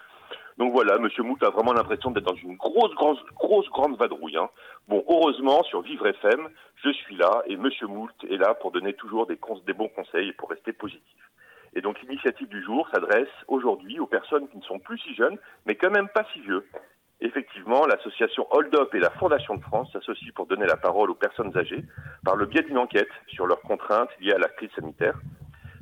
Donc 0.59 0.73
voilà, 0.73 0.99
Monsieur 0.99 1.23
Moult 1.23 1.43
a 1.43 1.51
vraiment 1.51 1.73
l'impression 1.73 2.11
d'être 2.11 2.25
dans 2.25 2.35
une 2.35 2.57
grosse, 2.57 2.95
grosse, 2.95 3.23
grosse, 3.35 3.69
grande 3.71 3.97
vadrouille. 3.97 4.37
Hein. 4.37 4.49
Bon, 4.87 5.05
heureusement, 5.09 5.63
sur 5.65 5.83
Vivre 5.83 6.07
FM, 6.07 6.49
je 6.77 6.91
suis 6.91 7.17
là 7.17 7.43
et 7.47 7.57
Monsieur 7.57 7.87
Moult 7.87 8.15
est 8.31 8.37
là 8.37 8.55
pour 8.55 8.71
donner 8.71 8.95
toujours 8.95 9.27
des, 9.27 9.39
des 9.67 9.73
bons 9.73 9.89
conseils 9.89 10.29
et 10.29 10.33
pour 10.33 10.51
rester 10.51 10.73
positif. 10.73 11.29
Et 11.75 11.81
donc 11.81 12.01
l'initiative 12.03 12.49
du 12.49 12.63
jour 12.63 12.89
s'adresse 12.93 13.29
aujourd'hui 13.47 14.01
aux 14.01 14.07
personnes 14.07 14.49
qui 14.49 14.57
ne 14.57 14.63
sont 14.63 14.79
plus 14.79 14.99
si 14.99 15.15
jeunes, 15.15 15.39
mais 15.67 15.77
quand 15.77 15.91
même 15.91 16.09
pas 16.09 16.25
si 16.33 16.41
vieux. 16.41 16.65
Effectivement, 17.21 17.85
l'association 17.87 18.47
Hold 18.51 18.75
Up 18.77 18.95
et 18.95 19.01
la 19.01 19.11
Fondation 19.11 19.57
de 19.57 19.63
France 19.63 19.93
s'associent 19.93 20.33
pour 20.35 20.47
donner 20.47 20.67
la 20.67 20.77
parole 20.77 21.11
aux 21.11 21.17
personnes 21.17 21.57
âgées 21.57 21.85
par 22.25 22.37
le 22.37 22.47
biais 22.47 22.63
d'une 22.63 22.79
enquête 22.79 23.09
sur 23.27 23.47
leurs 23.47 23.61
contraintes 23.63 24.11
liées 24.21 24.35
à 24.35 24.39
la 24.39 24.49
crise 24.49 24.71
sanitaire. 24.77 25.19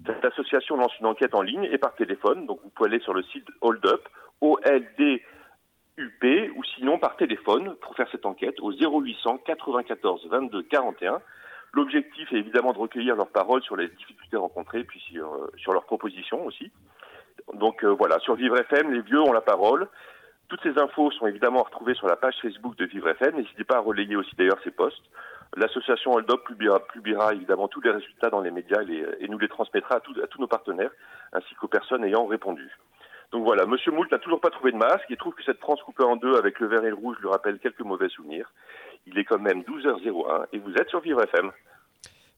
Cette 0.06 0.24
association 0.24 0.76
lance 0.76 0.98
une 0.98 1.06
enquête 1.06 1.34
en 1.34 1.42
ligne 1.42 1.68
et 1.70 1.76
par 1.78 1.94
téléphone, 1.94 2.46
donc 2.46 2.60
vous 2.62 2.70
pouvez 2.70 2.88
aller 2.88 3.00
sur 3.00 3.12
le 3.12 3.22
site 3.24 3.46
Hold 3.60 3.84
Up, 3.84 4.08
O-L-D-U-P, 4.40 5.22
ou 6.56 6.64
sinon 6.76 6.98
par 6.98 7.16
téléphone 7.16 7.74
pour 7.82 7.94
faire 7.96 8.08
cette 8.10 8.24
enquête 8.24 8.58
au 8.60 8.72
0800 8.72 9.38
94 9.44 10.28
22 10.30 10.62
41. 10.62 11.20
L'objectif 11.74 12.32
est 12.32 12.36
évidemment 12.36 12.72
de 12.72 12.78
recueillir 12.78 13.14
leurs 13.16 13.28
paroles 13.28 13.62
sur 13.62 13.76
les 13.76 13.88
difficultés 13.88 14.38
rencontrées, 14.38 14.84
puis 14.84 15.00
sur, 15.00 15.34
euh, 15.34 15.72
leurs 15.72 15.84
propositions 15.84 16.46
aussi. 16.46 16.70
Donc 17.52 17.84
euh, 17.84 17.88
voilà, 17.88 18.18
sur 18.20 18.36
Vivre 18.36 18.56
FM, 18.56 18.92
les 18.92 19.02
vieux 19.02 19.20
ont 19.20 19.32
la 19.32 19.42
parole. 19.42 19.88
Toutes 20.48 20.62
ces 20.62 20.78
infos 20.78 21.10
sont 21.10 21.26
évidemment 21.26 21.62
retrouvées 21.62 21.94
sur 21.94 22.06
la 22.06 22.16
page 22.16 22.36
Facebook 22.40 22.76
de 22.76 22.84
Vivre 22.84 23.08
FM. 23.08 23.36
N'hésitez 23.36 23.64
pas 23.64 23.76
à 23.76 23.80
relayer 23.80 24.14
aussi 24.14 24.34
d'ailleurs 24.36 24.58
ces 24.62 24.70
posts. 24.70 25.02
L'association 25.56 26.12
Hold 26.12 26.30
Up 26.30 26.44
publiera, 26.46 26.80
publiera, 26.80 27.34
évidemment 27.34 27.68
tous 27.68 27.80
les 27.80 27.90
résultats 27.90 28.30
dans 28.30 28.40
les 28.40 28.50
médias 28.50 28.82
et, 28.82 29.28
nous 29.28 29.38
les 29.38 29.48
transmettra 29.48 29.96
à, 29.96 30.00
tous 30.00 30.40
nos 30.40 30.46
partenaires 30.46 30.90
ainsi 31.32 31.54
qu'aux 31.56 31.68
personnes 31.68 32.04
ayant 32.04 32.26
répondu. 32.26 32.68
Donc 33.32 33.44
voilà, 33.44 33.66
Monsieur 33.66 33.90
Moult 33.90 34.10
n'a 34.10 34.18
toujours 34.18 34.40
pas 34.40 34.50
trouvé 34.50 34.70
de 34.70 34.76
masque. 34.76 35.06
Il 35.10 35.16
trouve 35.16 35.34
que 35.34 35.42
cette 35.42 35.58
France 35.58 35.82
coupée 35.82 36.04
en 36.04 36.16
deux 36.16 36.36
avec 36.36 36.60
le 36.60 36.68
vert 36.68 36.84
et 36.84 36.90
le 36.90 36.94
rouge 36.94 37.16
lui 37.20 37.28
rappelle 37.28 37.58
quelques 37.58 37.80
mauvais 37.80 38.08
souvenirs. 38.08 38.52
Il 39.06 39.18
est 39.18 39.24
quand 39.24 39.38
même 39.38 39.62
12h01 39.62 40.46
et 40.52 40.58
vous 40.58 40.74
êtes 40.74 40.88
sur 40.88 41.00
Vivre 41.00 41.22
FM. 41.22 41.50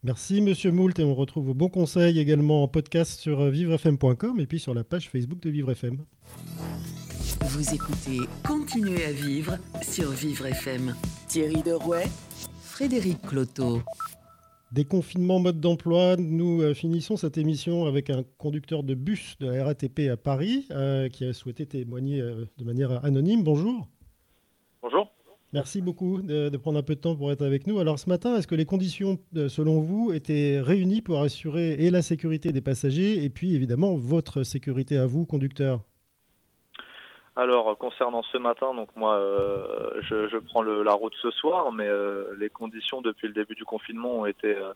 Merci 0.04 0.40
Monsieur 0.40 0.70
Moult 0.70 0.98
et 0.98 1.04
on 1.04 1.14
retrouve 1.14 1.46
vos 1.46 1.54
bons 1.54 1.68
conseils 1.68 2.20
également 2.20 2.62
en 2.62 2.68
podcast 2.68 3.20
sur 3.20 3.44
vivrefm.com 3.46 4.38
et 4.38 4.46
puis 4.46 4.60
sur 4.60 4.72
la 4.72 4.84
page 4.84 5.10
Facebook 5.10 5.40
de 5.40 5.50
Vivre 5.50 5.72
FM. 5.72 5.98
Vous 7.40 7.74
écoutez 7.74 8.18
Continuez 8.46 9.04
à 9.04 9.12
vivre 9.12 9.56
sur 9.82 10.10
Vivre 10.10 10.46
FM. 10.46 10.94
Thierry 11.28 11.62
Derouet, 11.62 12.06
Frédéric 12.60 13.22
Cloteau. 13.22 13.80
Déconfinement 14.72 15.38
mode 15.38 15.60
d'emploi, 15.60 16.16
nous 16.16 16.62
euh, 16.62 16.74
finissons 16.74 17.16
cette 17.16 17.38
émission 17.38 17.86
avec 17.86 18.10
un 18.10 18.24
conducteur 18.38 18.82
de 18.82 18.94
bus 18.94 19.36
de 19.38 19.48
la 19.48 19.64
RATP 19.64 20.10
à 20.10 20.16
Paris 20.16 20.66
euh, 20.70 21.08
qui 21.08 21.24
a 21.24 21.32
souhaité 21.32 21.64
témoigner 21.64 22.20
euh, 22.20 22.44
de 22.58 22.64
manière 22.64 23.04
anonyme. 23.04 23.44
Bonjour. 23.44 23.88
Bonjour. 24.82 25.10
Merci 25.52 25.80
beaucoup 25.80 26.20
de, 26.20 26.54
prendre 26.56 26.78
un 26.78 26.82
peu 26.82 26.96
de 26.96 27.00
temps 27.00 27.16
pour 27.16 27.32
être 27.32 27.44
avec 27.44 27.66
nous. 27.66 27.78
Alors 27.78 27.98
ce 27.98 28.08
matin, 28.08 28.36
est-ce 28.36 28.46
que 28.46 28.54
les 28.54 28.66
conditions, 28.66 29.18
selon 29.48 29.80
vous, 29.80 30.12
étaient 30.12 30.60
réunies 30.60 31.00
pour 31.00 31.20
assurer 31.20 31.72
et 31.74 31.90
la 31.90 32.02
sécurité 32.02 32.52
des 32.52 32.60
passagers 32.60 33.24
et 33.24 33.30
puis 33.30 33.54
évidemment 33.54 33.94
votre 33.94 34.42
sécurité 34.42 34.98
à 34.98 35.06
vous, 35.06 35.24
conducteur? 35.24 35.82
Alors 37.38 37.78
concernant 37.78 38.24
ce 38.24 38.36
matin, 38.36 38.74
donc 38.74 38.88
moi 38.96 39.14
euh, 39.14 40.00
je, 40.02 40.38
prends 40.38 40.62
la 40.62 40.92
route 40.92 41.14
ce 41.22 41.30
soir, 41.30 41.70
mais 41.70 41.86
euh, 41.86 42.34
les 42.36 42.50
conditions 42.50 43.00
depuis 43.00 43.28
le 43.28 43.32
début 43.32 43.54
du 43.54 43.64
confinement 43.64 44.10
ont 44.10 44.26
été 44.26 44.56
euh, 44.56 44.72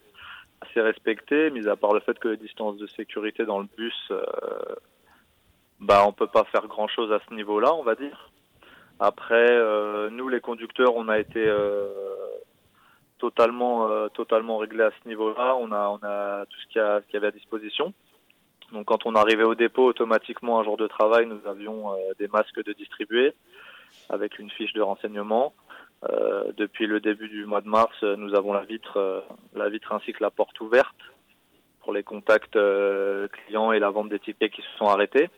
assez 0.61 0.81
respectées, 0.81 1.51
mis 1.51 1.67
à 1.67 1.75
part 1.75 1.93
le 1.93 1.99
fait 1.99 2.17
que 2.21 2.29
les 2.29 2.37
distances 2.37 2.77
de 2.77 2.87
sécurité 2.87 3.45
dans 3.45 3.59
le 3.59 3.67
bus, 3.77 4.13
bah 5.81 6.05
on 6.07 6.13
peut 6.13 6.29
pas 6.29 6.45
faire 6.45 6.69
grand 6.69 6.87
chose 6.87 7.11
à 7.13 7.19
ce 7.29 7.35
niveau-là, 7.35 7.75
on 7.75 7.83
va 7.83 7.97
dire. 7.97 8.31
Après, 9.01 9.51
nous 10.13 10.29
les 10.29 10.41
conducteurs, 10.41 10.95
on 10.95 11.09
a 11.09 11.19
été 11.19 11.53
totalement 13.19 14.09
totalement 14.11 14.59
réglés 14.59 14.85
à 14.85 14.93
ce 15.03 15.09
niveau-là. 15.09 15.57
On 15.57 15.73
a 15.73 15.89
on 15.89 15.99
a 16.07 16.47
tout 16.47 16.61
ce 16.61 16.67
qu'il 16.69 16.81
y, 16.81 17.15
y 17.15 17.17
avait 17.17 17.27
à 17.27 17.33
disposition. 17.33 17.93
Donc 18.73 18.87
quand 18.87 19.05
on 19.05 19.14
arrivait 19.14 19.45
au 19.45 19.55
dépôt, 19.55 19.85
automatiquement 19.85 20.59
un 20.59 20.64
jour 20.64 20.79
de 20.79 20.87
travail, 20.87 21.27
nous 21.27 21.41
avions 21.47 21.93
euh, 21.93 21.97
des 22.18 22.29
masques 22.29 22.64
de 22.64 22.73
distribuer 22.73 23.35
avec 24.09 24.39
une 24.39 24.51
fiche 24.51 24.73
de 24.73 24.81
renseignement. 24.81 25.53
Euh, 26.09 26.53
depuis 26.57 26.87
le 26.87 26.99
début 26.99 27.29
du 27.29 27.45
mois 27.45 27.61
de 27.61 27.68
mars, 27.68 27.95
euh, 28.03 28.16
nous 28.16 28.35
avons 28.35 28.55
la 28.55 28.64
vitre, 28.64 29.25
la 29.55 29.68
vitre 29.68 29.93
ainsi 29.93 30.12
que 30.12 30.23
la 30.23 30.31
porte 30.31 30.59
ouverte 30.61 30.97
pour 31.81 31.93
les 31.93 32.03
contacts 32.03 32.59
clients 33.33 33.73
et 33.73 33.79
la 33.79 33.91
vente 33.91 34.09
des 34.09 34.20
tickets 34.20 34.53
qui 34.53 34.62
se 34.62 34.79
sont 34.79 34.87
arrêtés. 34.87 35.29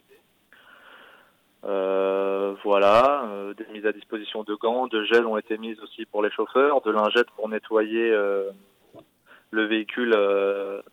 voilà, 1.63 3.27
des 3.57 3.67
mises 3.73 3.87
à 3.87 3.93
disposition 3.93 4.45
de 4.45 4.55
gants, 4.55 4.87
de 4.87 5.05
gel 5.05 5.27
ont 5.27 5.39
été 5.39 5.59
mises 5.59 5.81
aussi 5.81 6.05
pour 6.05 6.23
les 6.23 6.31
chauffeurs, 6.31 6.83
de 6.83 6.91
lingettes 6.91 7.31
pour 7.37 7.49
nettoyer 7.49 8.11
le 9.51 9.65
véhicule 9.65 10.11
le 10.11 10.85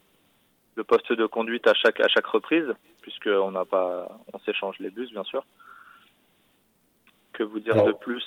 poste 0.92 1.14
de 1.14 1.26
conduite 1.26 1.68
à 1.68 1.74
chaque 1.74 2.02
à 2.02 2.10
chaque 2.10 2.26
reprise, 2.26 2.70
puisqu'on 3.02 3.52
n'a 3.52 3.64
pas, 3.64 4.20
on 4.34 4.40
s'échange 4.40 4.76
les 4.80 4.90
bus 4.90 5.10
bien 5.12 5.24
sûr. 5.24 5.46
Que 7.32 7.44
vous 7.44 7.62
dire 7.62 7.82
de 7.86 7.94
plus 7.94 8.22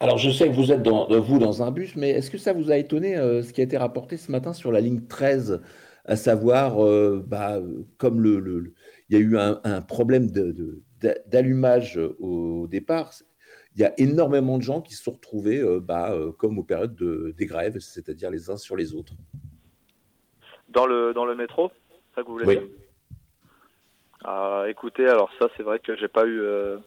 Alors 0.00 0.16
je 0.16 0.30
sais 0.30 0.48
que 0.48 0.54
vous 0.54 0.72
êtes 0.72 0.82
dans, 0.82 1.06
vous 1.20 1.38
dans 1.38 1.62
un 1.62 1.70
bus, 1.70 1.96
mais 1.96 2.10
est-ce 2.10 2.30
que 2.30 2.38
ça 2.38 2.54
vous 2.54 2.70
a 2.70 2.78
étonné 2.78 3.14
euh, 3.14 3.42
ce 3.42 3.52
qui 3.52 3.60
a 3.60 3.64
été 3.64 3.76
rapporté 3.76 4.16
ce 4.16 4.32
matin 4.32 4.54
sur 4.54 4.72
la 4.72 4.80
ligne 4.80 5.06
13, 5.06 5.60
à 6.06 6.16
savoir, 6.16 6.82
euh, 6.82 7.22
bah, 7.26 7.58
comme 7.98 8.22
le, 8.22 8.72
il 9.10 9.18
y 9.18 9.20
a 9.20 9.22
eu 9.22 9.36
un, 9.36 9.82
problème 9.82 10.30
d'allumage 11.26 12.00
au 12.20 12.68
départ, 12.68 13.12
il 13.76 13.82
y 13.82 13.84
a 13.84 13.92
énormément 14.00 14.56
de 14.56 14.62
gens 14.62 14.80
qui 14.80 14.94
se 14.94 15.02
sont 15.02 15.12
retrouvés 15.12 15.60
euh, 15.60 15.78
bah, 15.78 16.16
comme 16.38 16.58
aux 16.58 16.64
périodes 16.64 16.94
de, 16.94 17.34
des 17.36 17.44
grèves, 17.44 17.78
c'est-à-dire 17.80 18.30
les 18.30 18.48
uns 18.48 18.56
sur 18.56 18.76
les 18.76 18.94
autres. 18.94 19.12
Dans 20.70 20.86
le, 20.86 21.12
dans 21.12 21.24
le 21.24 21.34
métro 21.34 21.70
ça 22.14 22.22
que 22.22 22.26
vous 22.26 22.34
voulez 22.34 22.46
oui. 22.46 22.58
dire? 22.58 22.68
Ah, 24.24 24.64
Écoutez, 24.68 25.06
alors 25.08 25.30
ça, 25.38 25.48
c'est 25.56 25.62
vrai 25.62 25.78
que 25.78 25.96
j'ai 25.96 26.08
pas 26.08 26.26
eu. 26.26 26.40
Euh, 26.40 26.78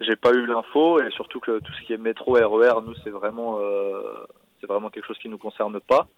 j'ai 0.00 0.16
pas 0.16 0.32
eu 0.32 0.46
l'info 0.46 1.00
et 1.00 1.10
surtout 1.10 1.40
que 1.40 1.58
tout 1.60 1.72
ce 1.72 1.86
qui 1.86 1.92
est 1.92 1.98
métro, 1.98 2.32
RER, 2.34 2.80
nous 2.84 2.94
c'est 3.04 3.10
vraiment 3.10 3.58
euh, 3.60 4.02
c'est 4.60 4.66
vraiment 4.66 4.90
quelque 4.90 5.06
chose 5.06 5.18
qui 5.18 5.28
nous 5.28 5.38
concerne 5.38 5.80
pas. 5.80 6.08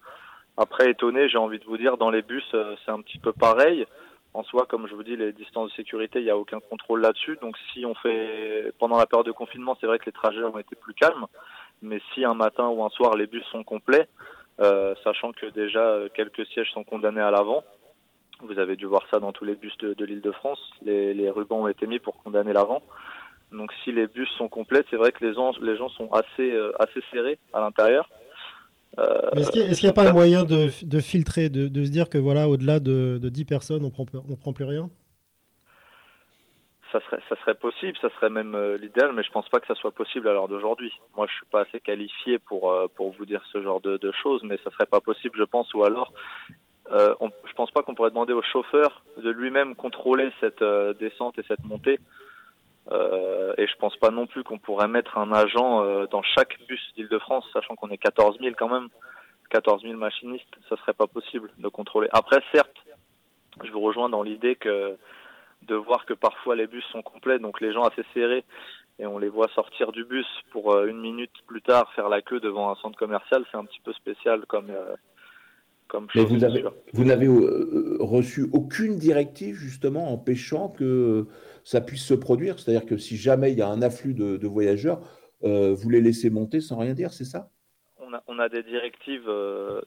Après 0.57 0.89
étonné, 0.89 1.29
j'ai 1.29 1.37
envie 1.37 1.59
de 1.59 1.65
vous 1.65 1.77
dire 1.77 1.97
dans 1.97 2.09
les 2.09 2.21
bus 2.21 2.43
euh, 2.53 2.75
c'est 2.85 2.91
un 2.91 3.01
petit 3.01 3.19
peu 3.19 3.31
pareil. 3.33 3.85
En 4.33 4.43
soi, 4.43 4.65
comme 4.67 4.87
je 4.87 4.95
vous 4.95 5.03
dis, 5.03 5.17
les 5.17 5.33
distances 5.33 5.71
de 5.71 5.75
sécurité, 5.75 6.19
il 6.19 6.25
n'y 6.25 6.31
a 6.31 6.37
aucun 6.37 6.59
contrôle 6.59 7.01
là-dessus. 7.01 7.37
Donc 7.41 7.55
si 7.73 7.85
on 7.85 7.93
fait 7.95 8.71
pendant 8.79 8.97
la 8.97 9.05
période 9.05 9.27
de 9.27 9.31
confinement, 9.31 9.77
c'est 9.79 9.87
vrai 9.87 9.99
que 9.99 10.05
les 10.05 10.11
trajets 10.11 10.43
ont 10.43 10.57
été 10.57 10.75
plus 10.75 10.93
calmes. 10.93 11.25
Mais 11.81 12.01
si 12.13 12.23
un 12.23 12.33
matin 12.33 12.67
ou 12.67 12.83
un 12.83 12.89
soir 12.89 13.15
les 13.15 13.27
bus 13.27 13.43
sont 13.45 13.63
complets, 13.63 14.07
sachant 15.03 15.31
que 15.31 15.47
déjà 15.47 15.79
euh, 15.79 16.09
quelques 16.13 16.45
sièges 16.47 16.69
sont 16.71 16.83
condamnés 16.83 17.21
à 17.21 17.31
l'avant. 17.31 17.63
Vous 18.41 18.57
avez 18.59 18.75
dû 18.75 18.85
voir 18.85 19.03
ça 19.11 19.19
dans 19.19 19.31
tous 19.31 19.45
les 19.45 19.55
bus 19.55 19.75
de, 19.79 20.05
l'île 20.05 20.21
de 20.21 20.31
France. 20.31 20.59
Les, 20.83 21.29
rubans 21.29 21.61
ont 21.61 21.67
été 21.67 21.85
mis 21.87 21.99
pour 21.99 22.17
condamner 22.23 22.53
l'avant. 22.53 22.81
Donc 23.51 23.71
si 23.83 23.91
les 23.91 24.07
bus 24.07 24.29
sont 24.37 24.47
complets, 24.47 24.83
c'est 24.89 24.95
vrai 24.95 25.11
que 25.11 25.25
les 25.25 25.33
gens, 25.33 25.51
les 25.61 25.77
gens 25.77 25.89
sont 25.89 26.09
assez, 26.11 26.51
euh, 26.51 26.71
assez 26.79 27.01
serrés 27.11 27.37
à 27.53 27.59
l'intérieur. 27.59 28.09
est-ce 28.97 29.51
qu'il 29.51 29.69
n'y 29.69 29.89
a, 29.89 29.93
pas 29.93 30.09
un 30.09 30.13
moyen 30.13 30.43
de, 30.43 30.69
filtrer, 30.99 31.49
de, 31.49 31.83
se 31.83 31.91
dire 31.91 32.09
que 32.09 32.17
voilà, 32.17 32.47
au-delà 32.47 32.79
de, 32.79 33.19
de 33.21 33.29
10 33.29 33.45
personnes, 33.45 33.85
on 33.85 33.89
prend, 33.89 34.05
on 34.29 34.35
prend 34.35 34.53
plus 34.53 34.65
rien? 34.65 34.89
Ça 36.91 37.35
serait, 37.35 37.55
possible, 37.55 37.97
ça 38.01 38.09
serait 38.09 38.29
même 38.29 38.55
euh, 38.55 38.77
l'idéal, 38.77 39.13
mais 39.13 39.23
je 39.23 39.31
pense 39.31 39.47
pas 39.49 39.59
que 39.59 39.67
ça 39.67 39.75
soit 39.75 39.91
possible 39.91 40.27
à 40.27 40.33
l'heure 40.33 40.47
d'aujourd'hui. 40.47 40.91
Moi, 41.15 41.27
je 41.27 41.33
suis 41.33 41.45
pas 41.45 41.61
assez 41.61 41.79
qualifié 41.79 42.39
pour 42.39 42.71
euh, 42.71 42.87
pour 42.95 43.11
vous 43.11 43.25
dire 43.25 43.41
ce 43.51 43.61
genre 43.61 43.81
de, 43.81 43.97
de, 43.97 44.11
choses, 44.11 44.43
mais 44.43 44.57
ça 44.63 44.71
serait 44.71 44.85
pas 44.85 44.99
possible, 44.99 45.37
je 45.37 45.43
pense, 45.43 45.73
ou 45.73 45.83
alors, 45.83 46.13
euh, 46.91 47.15
on, 47.19 47.29
je 47.45 47.53
pense 47.53 47.71
pas 47.71 47.83
qu'on 47.83 47.95
pourrait 47.95 48.09
demander 48.09 48.33
au 48.33 48.41
chauffeur 48.41 49.03
de 49.17 49.29
lui-même 49.29 49.75
contrôler 49.75 50.31
cette 50.39 50.61
euh, 50.61 50.93
descente 50.93 51.37
et 51.39 51.43
cette 51.47 51.63
montée. 51.63 51.99
et 53.57 53.67
je 53.67 53.75
pense 53.77 53.95
pas 53.97 54.11
non 54.11 54.27
plus 54.27 54.43
qu'on 54.43 54.59
pourrait 54.59 54.87
mettre 54.87 55.17
un 55.17 55.31
agent 55.31 56.05
dans 56.07 56.23
chaque 56.23 56.57
bus 56.67 56.81
d'Île-de-France, 56.95 57.45
sachant 57.53 57.75
qu'on 57.75 57.89
est 57.89 57.97
14 57.97 58.39
000 58.39 58.55
quand 58.57 58.69
même, 58.69 58.89
14 59.49 59.83
000 59.83 59.95
machinistes, 59.95 60.55
ça 60.67 60.75
serait 60.77 60.93
pas 60.93 61.07
possible 61.07 61.51
de 61.57 61.69
contrôler. 61.69 62.09
Après, 62.11 62.41
certes, 62.53 62.79
je 63.63 63.71
vous 63.71 63.81
rejoins 63.81 64.09
dans 64.09 64.23
l'idée 64.23 64.55
que 64.55 64.97
de 65.67 65.75
voir 65.75 66.05
que 66.05 66.13
parfois 66.13 66.55
les 66.55 66.67
bus 66.67 66.83
sont 66.91 67.01
complets, 67.01 67.39
donc 67.39 67.61
les 67.61 67.73
gens 67.73 67.83
assez 67.83 68.03
serrés, 68.13 68.43
et 68.99 69.05
on 69.05 69.17
les 69.17 69.29
voit 69.29 69.49
sortir 69.55 69.91
du 69.91 70.05
bus 70.05 70.25
pour 70.51 70.73
euh, 70.73 70.87
une 70.87 70.99
minute 70.99 71.31
plus 71.47 71.61
tard 71.61 71.91
faire 71.95 72.09
la 72.09 72.21
queue 72.21 72.39
devant 72.39 72.71
un 72.71 72.75
centre 72.75 72.97
commercial, 72.97 73.43
c'est 73.51 73.57
un 73.57 73.65
petit 73.65 73.79
peu 73.83 73.93
spécial 73.93 74.45
comme, 74.47 74.69
euh, 74.69 74.95
comme 75.87 76.09
chose. 76.09 76.31
vous, 76.31 76.43
avez, 76.43 76.63
vous 76.93 77.03
n'avez 77.03 77.27
euh, 77.27 77.97
reçu 77.99 78.47
aucune 78.53 78.97
directive 78.97 79.55
justement 79.55 80.11
empêchant 80.11 80.69
que 80.69 81.27
ça 81.63 81.81
puisse 81.81 82.05
se 82.05 82.13
produire? 82.13 82.59
C'est-à-dire 82.59 82.85
que 82.85 82.97
si 82.97 83.17
jamais 83.17 83.51
il 83.51 83.57
y 83.57 83.61
a 83.61 83.67
un 83.67 83.81
afflux 83.81 84.13
de, 84.13 84.47
voyageurs, 84.47 85.01
vous 85.41 85.89
les 85.89 86.01
laissez 86.01 86.29
monter 86.29 86.61
sans 86.61 86.77
rien 86.77 86.93
dire, 86.93 87.11
c'est 87.13 87.25
ça? 87.25 87.49
On 88.27 88.39
a, 88.39 88.49
des 88.49 88.63
directives, 88.63 89.29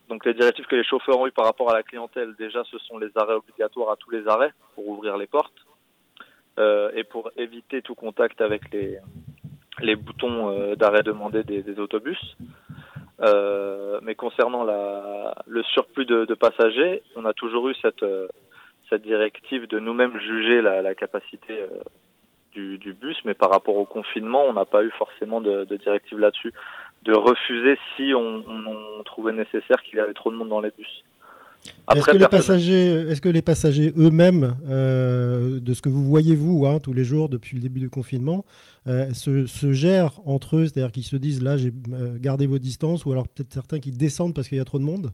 donc 0.08 0.24
les 0.24 0.34
directives 0.34 0.66
que 0.66 0.76
les 0.76 0.84
chauffeurs 0.84 1.18
ont 1.18 1.26
eues 1.26 1.32
par 1.32 1.44
rapport 1.44 1.70
à 1.70 1.74
la 1.74 1.82
clientèle, 1.82 2.34
déjà 2.36 2.62
ce 2.64 2.78
sont 2.78 2.98
les 2.98 3.10
arrêts 3.16 3.34
obligatoires 3.34 3.90
à 3.90 3.96
tous 3.96 4.10
les 4.10 4.26
arrêts 4.28 4.52
pour 4.74 4.88
ouvrir 4.88 5.16
les 5.16 5.26
portes. 5.26 5.64
Euh, 6.56 6.92
et 6.94 7.02
pour 7.02 7.32
éviter 7.36 7.82
tout 7.82 7.96
contact 7.96 8.40
avec 8.40 8.62
les, 8.72 9.96
boutons 9.96 10.50
euh, 10.50 10.76
d'arrêt 10.76 11.02
demandé 11.02 11.42
des, 11.42 11.80
autobus. 11.80 12.36
Euh, 13.20 13.98
mais 14.02 14.14
concernant 14.14 14.62
la, 14.62 15.34
le 15.48 15.64
surplus 15.64 16.04
de, 16.04 16.32
passagers, 16.34 17.02
on 17.16 17.24
a 17.24 17.32
toujours 17.32 17.68
eu 17.70 17.74
cette, 17.82 18.04
directive 19.02 19.66
de 19.66 19.80
nous-mêmes 19.80 20.16
juger 20.20 20.62
la, 20.62 20.94
capacité 20.94 21.58
du, 22.52 22.78
du, 22.78 22.92
bus, 22.92 23.16
mais 23.24 23.34
par 23.34 23.50
rapport 23.50 23.74
au 23.74 23.84
confinement, 23.84 24.44
on 24.44 24.52
n'a 24.52 24.64
pas 24.64 24.84
eu 24.84 24.90
forcément 24.92 25.40
de, 25.40 25.64
de 25.64 25.76
directive 25.76 26.20
là-dessus, 26.20 26.52
de 27.04 27.12
refuser 27.12 27.78
si 27.96 28.14
on, 28.14 28.42
on 28.46 29.02
trouvait 29.04 29.32
nécessaire 29.32 29.82
qu'il 29.82 29.98
y 29.98 30.00
avait 30.00 30.14
trop 30.14 30.30
de 30.30 30.36
monde 30.36 30.48
dans 30.48 30.60
les 30.60 30.70
bus. 30.76 31.04
Est-ce 31.94 32.06
que, 32.06 32.16
les 32.16 32.28
passagers, 32.28 32.90
est-ce 33.08 33.20
que 33.20 33.28
les 33.28 33.42
passagers 33.42 33.92
eux-mêmes, 33.96 34.56
euh, 34.68 35.60
de 35.60 35.74
ce 35.74 35.82
que 35.82 35.88
vous 35.88 36.04
voyez 36.04 36.34
vous 36.34 36.66
hein, 36.66 36.78
tous 36.78 36.92
les 36.92 37.04
jours 37.04 37.28
depuis 37.28 37.56
le 37.56 37.62
début 37.62 37.80
du 37.80 37.90
confinement, 37.90 38.44
euh, 38.86 39.12
se, 39.12 39.72
gèrent 39.72 40.20
entre 40.26 40.56
eux, 40.56 40.66
c'est-à-dire 40.66 40.92
qu'ils 40.92 41.04
se 41.04 41.16
disent 41.16 41.42
là, 41.42 41.56
j'ai 41.56 41.72
euh, 41.92 42.16
gardé 42.18 42.46
vos 42.46 42.58
distances, 42.58 43.04
ou 43.04 43.12
alors 43.12 43.28
peut-être 43.28 43.52
certains 43.52 43.80
qui 43.80 43.92
descendent 43.92 44.34
parce 44.34 44.48
qu'il 44.48 44.58
y 44.58 44.60
a 44.60 44.64
trop 44.64 44.78
de 44.78 44.84
monde? 44.84 45.12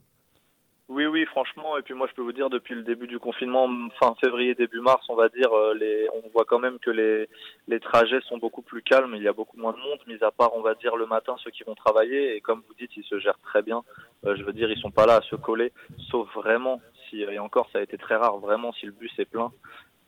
Oui, 0.91 1.07
oui, 1.07 1.25
franchement. 1.27 1.79
Et 1.79 1.83
puis 1.83 1.95
moi, 1.95 2.09
je 2.11 2.15
peux 2.15 2.23
vous 2.23 2.33
dire, 2.33 2.51
depuis 2.51 2.75
le 2.75 2.83
début 2.83 3.07
du 3.07 3.21
confinement, 3.21 3.69
fin 4.01 4.17
février, 4.21 4.57
début 4.57 4.81
mars, 4.81 5.07
on 5.09 5.15
va 5.15 5.29
dire, 5.29 5.53
euh, 5.53 5.73
les, 5.73 6.09
on 6.13 6.29
voit 6.31 6.45
quand 6.45 6.59
même 6.59 6.81
que 6.81 6.91
les, 6.91 7.29
les 7.69 7.79
trajets 7.79 8.21
sont 8.23 8.39
beaucoup 8.39 8.61
plus 8.61 8.83
calmes. 8.83 9.15
Il 9.15 9.23
y 9.23 9.29
a 9.29 9.33
beaucoup 9.33 9.57
moins 9.57 9.73
de 9.73 9.79
monde, 9.79 10.01
mis 10.09 10.21
à 10.23 10.33
part, 10.33 10.51
on 10.57 10.63
va 10.63 10.75
dire, 10.75 10.97
le 10.97 11.07
matin, 11.07 11.37
ceux 11.45 11.53
qui 11.53 11.63
vont 11.63 11.77
travailler. 11.77 12.35
Et 12.35 12.41
comme 12.41 12.63
vous 12.67 12.75
dites, 12.75 12.91
ils 12.97 13.05
se 13.05 13.21
gèrent 13.21 13.39
très 13.39 13.63
bien. 13.63 13.83
Euh, 14.27 14.35
je 14.35 14.43
veux 14.43 14.53
dire, 14.53 14.69
ils 14.69 14.81
sont 14.81 14.91
pas 14.91 15.07
là 15.07 15.17
à 15.17 15.23
se 15.23 15.37
coller, 15.37 15.73
sauf 16.11 16.29
vraiment 16.35 16.81
si, 17.09 17.23
et 17.23 17.39
encore, 17.39 17.69
ça 17.73 17.79
a 17.79 17.83
été 17.83 17.97
très 17.97 18.17
rare, 18.17 18.39
vraiment, 18.39 18.73
si 18.73 18.87
le 18.87 18.93
bus 18.93 19.13
est 19.19 19.31
plein. 19.31 19.53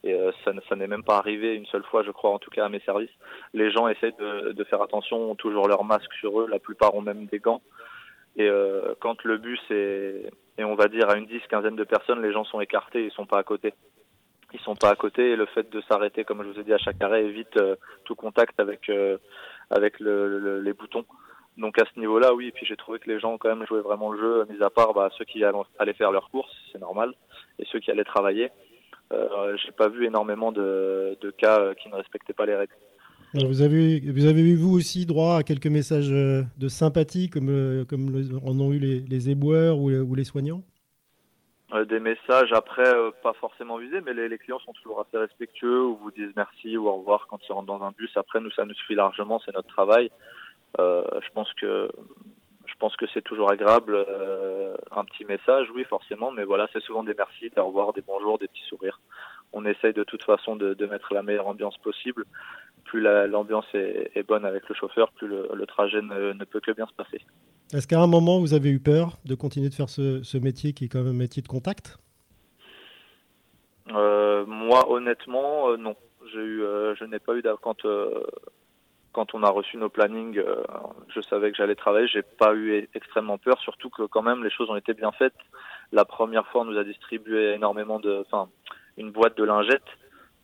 et 0.03 0.15
euh, 0.15 0.33
ça, 0.45 0.51
ça 0.69 0.75
n'est 0.75 0.89
même 0.89 1.05
pas 1.05 1.17
arrivé 1.17 1.55
une 1.55 1.67
seule 1.67 1.85
fois, 1.85 2.03
je 2.03 2.11
crois, 2.11 2.31
en 2.31 2.41
tout 2.41 2.51
cas 2.51 2.65
à 2.65 2.69
mes 2.69 2.81
services. 2.81 3.15
Les 3.55 3.71
gens 3.71 3.87
essaient 3.87 4.15
de, 4.19 4.51
de 4.51 4.65
faire 4.65 4.83
attention, 4.83 5.31
ont 5.31 5.37
toujours 5.37 5.69
leur 5.69 5.85
masque 5.85 6.13
sur 6.15 6.41
eux, 6.41 6.49
la 6.49 6.59
plupart 6.59 6.95
ont 6.97 7.03
même 7.03 7.27
des 7.27 7.39
gants. 7.39 7.63
Et 8.37 8.49
euh, 8.49 8.95
quand 9.01 9.23
le 9.25 9.37
bus 9.37 9.61
est, 9.71 10.31
et 10.59 10.65
on 10.65 10.75
va 10.75 10.89
dire 10.89 11.09
à 11.09 11.17
une 11.17 11.27
dix, 11.27 11.41
quinzaine 11.49 11.77
de 11.77 11.85
personnes, 11.85 12.23
les 12.23 12.33
gens 12.33 12.45
sont 12.45 12.61
écartés, 12.61 13.05
ils 13.05 13.13
sont 13.13 13.27
pas 13.27 13.39
à 13.39 13.43
côté. 13.43 13.75
Ils 14.55 14.61
sont 14.61 14.77
pas 14.77 14.91
à 14.91 14.97
côté 14.97 15.31
et 15.31 15.37
le 15.37 15.47
fait 15.47 15.71
de 15.71 15.81
s'arrêter, 15.83 16.25
comme 16.25 16.43
je 16.43 16.49
vous 16.49 16.61
ai 16.61 16.65
dit, 16.65 16.75
à 16.75 16.79
chaque 16.79 17.03
arrêt 17.03 17.25
évite 17.25 17.57
euh, 17.57 17.77
tout 18.05 18.15
contact 18.15 18.61
avec 18.61 18.91
avec 19.71 19.99
le, 19.99 20.39
le, 20.39 20.61
les 20.61 20.73
boutons. 20.75 21.07
Donc 21.57 21.79
à 21.79 21.85
ce 21.87 21.99
niveau-là, 21.99 22.35
oui. 22.35 22.49
Et 22.49 22.53
puis 22.53 22.67
j'ai 22.67 22.77
trouvé 22.77 22.99
que 22.99 23.11
les 23.11 23.19
gens 23.19 23.39
quand 23.39 23.49
même 23.49 23.67
jouaient 23.67 23.81
vraiment 23.81 24.13
le 24.13 24.21
jeu, 24.21 24.47
mis 24.51 24.63
à 24.63 24.71
part 24.71 24.95
bah, 24.95 25.11
ceux 25.17 25.25
qui 25.25 25.43
allaient 25.45 25.93
faire 25.95 26.13
leurs 26.13 26.31
courses, 26.31 26.55
c'est 26.71 26.81
normal, 26.81 27.15
et 27.59 27.65
ceux 27.67 27.81
qui 27.81 27.91
allaient 27.91 28.05
travailler. 28.05 28.51
Euh, 29.13 29.57
j'ai 29.59 29.73
pas 29.73 29.89
vu 29.89 30.07
énormément 30.07 30.53
de, 30.53 31.19
de 31.21 31.31
cas 31.31 31.61
euh, 31.61 31.75
qui 31.75 31.89
ne 31.89 31.97
respectaient 31.97 32.33
pas 32.33 32.47
les 32.47 32.57
règles. 32.57 32.75
Vous 33.35 33.63
avez, 33.63 34.01
vous 34.01 34.27
avez 34.27 34.43
eu 34.43 34.57
vous 34.57 34.77
aussi 34.77 35.07
droit 35.07 35.37
à 35.37 35.43
quelques 35.43 35.67
messages 35.67 36.11
euh, 36.11 36.43
de 36.59 36.69
sympathie 36.69 37.29
comme, 37.29 37.49
euh, 37.49 37.85
comme 37.85 38.29
en 38.45 38.61
ont 38.61 38.73
eu 38.73 38.79
les, 38.79 39.01
les 39.01 39.31
éboueurs 39.31 39.79
ou, 39.79 39.91
ou 39.91 40.15
les 40.15 40.25
soignants? 40.25 40.63
Des 41.89 42.01
messages 42.01 42.53
après 42.53 42.85
pas 43.23 43.33
forcément 43.33 43.79
visés, 43.79 44.03
mais 44.03 44.13
les, 44.13 44.37
clients 44.37 44.59
sont 44.59 44.75
toujours 44.75 45.01
assez 45.01 45.17
respectueux 45.17 45.83
ou 45.83 45.97
vous 45.97 46.11
disent 46.11 46.33
merci 46.37 46.77
ou 46.77 46.87
au 46.87 46.97
revoir 46.97 47.27
quand 47.31 47.39
ils 47.49 47.53
rentrent 47.53 47.67
dans 47.67 47.83
un 47.83 47.93
bus. 47.93 48.11
Après, 48.17 48.41
nous, 48.41 48.51
ça 48.51 48.67
nous 48.67 48.75
suffit 48.75 48.95
largement, 48.95 49.41
c'est 49.43 49.55
notre 49.55 49.69
travail. 49.69 50.11
je 50.79 51.33
pense 51.33 51.51
que 51.55 51.89
je 52.73 52.75
pense 52.79 52.97
que 52.97 53.07
c'est 53.13 53.23
toujours 53.23 53.51
agréable. 53.51 53.95
Euh, 53.95 54.75
un 54.91 55.05
petit 55.05 55.25
message, 55.25 55.69
oui, 55.75 55.85
forcément, 55.85 56.31
mais 56.31 56.45
voilà, 56.45 56.69
c'est 56.73 56.83
souvent 56.83 57.05
des 57.05 57.15
merci, 57.17 57.51
des 57.51 57.61
au 57.61 57.67
revoir, 57.67 57.93
des 57.93 58.03
bonjours, 58.03 58.39
des 58.39 58.49
petits 58.49 58.65
sourires. 58.69 59.01
On 59.53 59.65
essaye 59.65 59.93
de 59.93 60.05
toute 60.05 60.25
façon 60.25 60.57
de, 60.57 60.75
de 60.75 60.87
mettre 60.87 61.13
la 61.13 61.23
meilleure 61.23 61.47
ambiance 61.47 61.77
possible. 61.79 62.25
Plus 62.85 63.01
l'ambiance 63.01 63.67
est, 63.75 64.11
est, 64.15 64.23
bonne 64.23 64.45
avec 64.45 64.69
le 64.69 64.75
chauffeur, 64.75 65.13
plus 65.13 65.29
le, 65.29 65.49
le 65.55 65.67
trajet 65.67 66.03
ne, 66.03 66.33
ne, 66.33 66.45
peut 66.45 66.61
que 66.61 66.73
bien 66.73 66.87
se 66.87 66.93
passer. 66.95 67.21
Est-ce 67.73 67.87
qu'à 67.87 68.01
un 68.01 68.07
moment, 68.07 68.41
vous 68.41 68.55
avez 68.55 68.71
eu 68.71 68.81
peur 68.81 69.19
de 69.25 69.35
continuer 69.35 69.69
de 69.69 69.75
faire 69.75 69.89
ce, 69.89 70.23
ce 70.23 70.37
métier 70.37 70.73
qui 70.73 70.85
est 70.85 70.89
quand 70.89 70.99
même 70.99 71.15
un 71.15 71.19
métier 71.19 71.43
de 71.43 71.49
contact? 71.49 71.99
Euh, 73.91 74.45
Moi, 74.47 74.91
honnêtement, 74.91 75.71
euh, 75.71 75.77
non. 75.77 75.97
Eu, 76.35 76.63
euh, 76.63 76.95
je 76.95 77.05
n'ai 77.05 77.19
pas 77.19 77.35
eu 77.35 77.43
quand 77.61 77.87
quand 79.13 79.35
on 79.35 79.43
a 79.43 79.51
reçu 79.51 79.77
nos 79.77 79.91
plannings, 79.91 80.41
je 81.15 81.21
savais 81.21 81.51
que 81.51 81.57
j'allais 81.59 81.75
travailler. 81.75 82.07
J'ai 82.07 82.23
pas 82.23 82.55
eu 82.55 82.89
extrêmement 82.95 83.37
peur, 83.37 83.61
surtout 83.61 83.91
que 83.91 84.05
quand 84.05 84.23
même 84.23 84.43
les 84.43 84.49
choses 84.49 84.71
ont 84.71 84.77
été 84.77 84.95
bien 84.95 85.13
faites. 85.13 85.35
La 85.91 86.07
première 86.07 86.47
fois, 86.47 86.63
on 86.63 86.65
nous 86.65 86.79
a 86.79 86.85
distribué 86.85 87.53
énormément 87.53 88.01
de, 88.01 88.25
enfin, 88.25 88.49
une 88.97 89.11
boîte 89.11 89.37
de 89.37 89.45
lingettes 89.45 89.83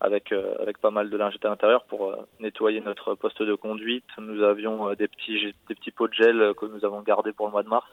avec 0.01 0.32
euh, 0.32 0.55
avec 0.61 0.78
pas 0.78 0.90
mal 0.90 1.11
de 1.11 1.16
lingettes 1.16 1.44
à 1.44 1.49
l'intérieur 1.49 1.84
pour 1.84 2.11
euh, 2.11 2.16
nettoyer 2.40 2.80
notre 2.80 3.14
poste 3.14 3.42
de 3.42 3.55
conduite. 3.55 4.07
Nous 4.18 4.42
avions 4.42 4.92
des 4.94 5.09
petits 5.09 5.55
des 5.68 5.74
petits 5.74 5.90
pots 5.90 6.09
de 6.09 6.14
gel 6.14 6.55
que 6.57 6.66
nous 6.66 6.84
avons 6.84 7.03
gardés 7.03 7.32
pour 7.32 7.46
le 7.46 7.53
mois 7.53 7.62
de 7.62 7.68
mars. 7.68 7.86